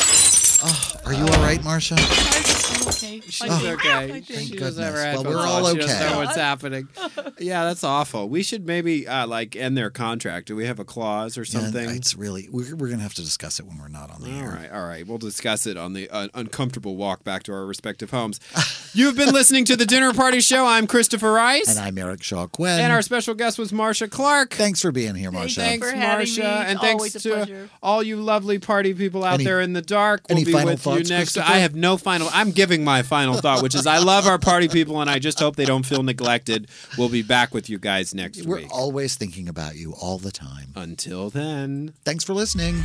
Are 1.10 1.14
you 1.16 1.22
all 1.24 1.42
right, 1.42 1.64
Marcia? 1.64 1.96
I'm 1.98 2.88
okay. 2.90 3.20
She's 3.28 3.42
Oh, 3.50 3.68
okay. 3.74 4.08
thank 4.22 4.26
she 4.28 4.34
goodness. 4.52 4.60
doesn't 4.76 4.84
ever 4.84 4.98
Well, 4.98 5.24
we're 5.24 5.38
all 5.48 5.72
She 5.72 5.80
doesn't 5.80 5.96
okay. 6.02 6.10
know 6.14 6.20
what's 6.20 6.36
happening. 6.36 6.88
Yeah, 7.42 7.64
that's 7.64 7.86
awful. 7.86 8.28
We 8.28 8.44
should 8.44 8.66
maybe 8.68 9.08
uh, 9.08 9.26
like 9.26 9.56
end 9.56 9.78
their 9.78 9.90
contract. 9.90 10.48
Do 10.48 10.58
we 10.58 10.66
have 10.66 10.78
a 10.78 10.84
clause 10.84 11.38
or 11.38 11.42
Yeah, 11.44 11.62
something? 11.62 11.90
it's 11.90 12.14
really 12.14 12.50
we're, 12.52 12.76
we're 12.76 12.90
gonna 12.90 13.02
have 13.02 13.14
to 13.14 13.22
discuss 13.22 13.62
it 13.62 13.66
when 13.66 13.78
we're 13.80 13.88
not 13.88 14.12
on 14.12 14.22
the 14.22 14.30
All 14.30 14.40
air. 14.42 14.50
right, 14.50 14.70
all 14.72 14.86
right. 14.86 15.08
We'll 15.08 15.20
discuss 15.20 15.66
it 15.66 15.78
on 15.78 15.94
the 15.94 16.10
uh, 16.10 16.28
uncomfortable 16.34 16.98
walk 16.98 17.24
back 17.24 17.44
to 17.44 17.54
our 17.54 17.66
respective 17.66 18.12
homes. 18.12 18.42
You've 18.94 19.16
been 19.16 19.34
listening 19.34 19.64
to 19.66 19.78
the 19.78 19.86
Dinner 19.86 20.14
Party 20.14 20.42
Show. 20.42 20.66
I'm 20.66 20.86
Christopher 20.86 21.32
Rice. 21.32 21.70
And 21.70 21.80
I'm 21.80 21.98
Eric 21.98 22.24
Shaw 22.24 22.48
Quinn. 22.48 22.82
And 22.82 22.92
our 22.92 23.02
special 23.02 23.36
guest 23.36 23.58
was 23.58 23.72
Marcia 23.72 24.10
Clark. 24.10 24.54
Thanks 24.56 24.82
for 24.82 24.92
being 24.92 25.16
here, 25.16 25.32
Marcia. 25.32 25.62
Thanks, 25.62 25.90
for 25.90 25.96
having 25.96 26.18
Marcia. 26.28 26.42
me. 26.42 26.48
And 26.48 26.72
It's 26.74 26.82
thanks 26.82 27.00
always 27.00 27.16
a 27.16 27.20
to 27.22 27.30
pleasure. 27.30 27.70
all 27.82 28.04
you 28.04 28.18
lovely 28.18 28.60
party 28.60 28.94
people 28.94 29.24
out 29.24 29.36
Any- 29.36 29.46
there 29.46 29.62
in 29.62 29.72
the 29.74 29.82
dark. 29.82 30.24
We'll 30.28 30.40
any 30.40 30.46
be 30.46 30.52
final 30.52 30.72
with 30.72 30.86
you 30.86 30.99
thoughts, 31.08 31.36
next. 31.36 31.38
I 31.38 31.58
have 31.60 31.76
no 31.76 31.98
final. 31.98 32.30
I'm 32.32 32.52
giving 32.52 32.84
my 32.84 33.02
final 33.02 33.36
thought, 33.36 33.64
which 33.64 33.76
is 33.76 33.88
I 33.88 34.00
love 34.00 34.28
our 34.28 34.38
party 34.40 34.68
people, 34.68 35.02
and 35.02 35.10
I 35.10 35.20
just 35.20 35.40
hope 35.40 35.56
they 35.56 35.66
don't 35.66 35.86
feel 35.86 36.04
neglected. 36.04 36.70
We'll 36.98 37.10
be 37.10 37.22
back 37.24 37.54
with 37.54 37.70
you 37.70 37.80
guys 37.80 38.14
next 38.14 38.46
We're 38.46 38.58
week. 38.58 38.68
always 38.72 39.16
thinking 39.16 39.48
about 39.48 39.76
you 39.76 39.94
all 39.94 40.18
the 40.18 40.32
time. 40.32 40.74
Until 40.76 41.30
then. 41.30 41.94
Thanks 42.04 42.24
for 42.24 42.34
listening. 42.34 42.84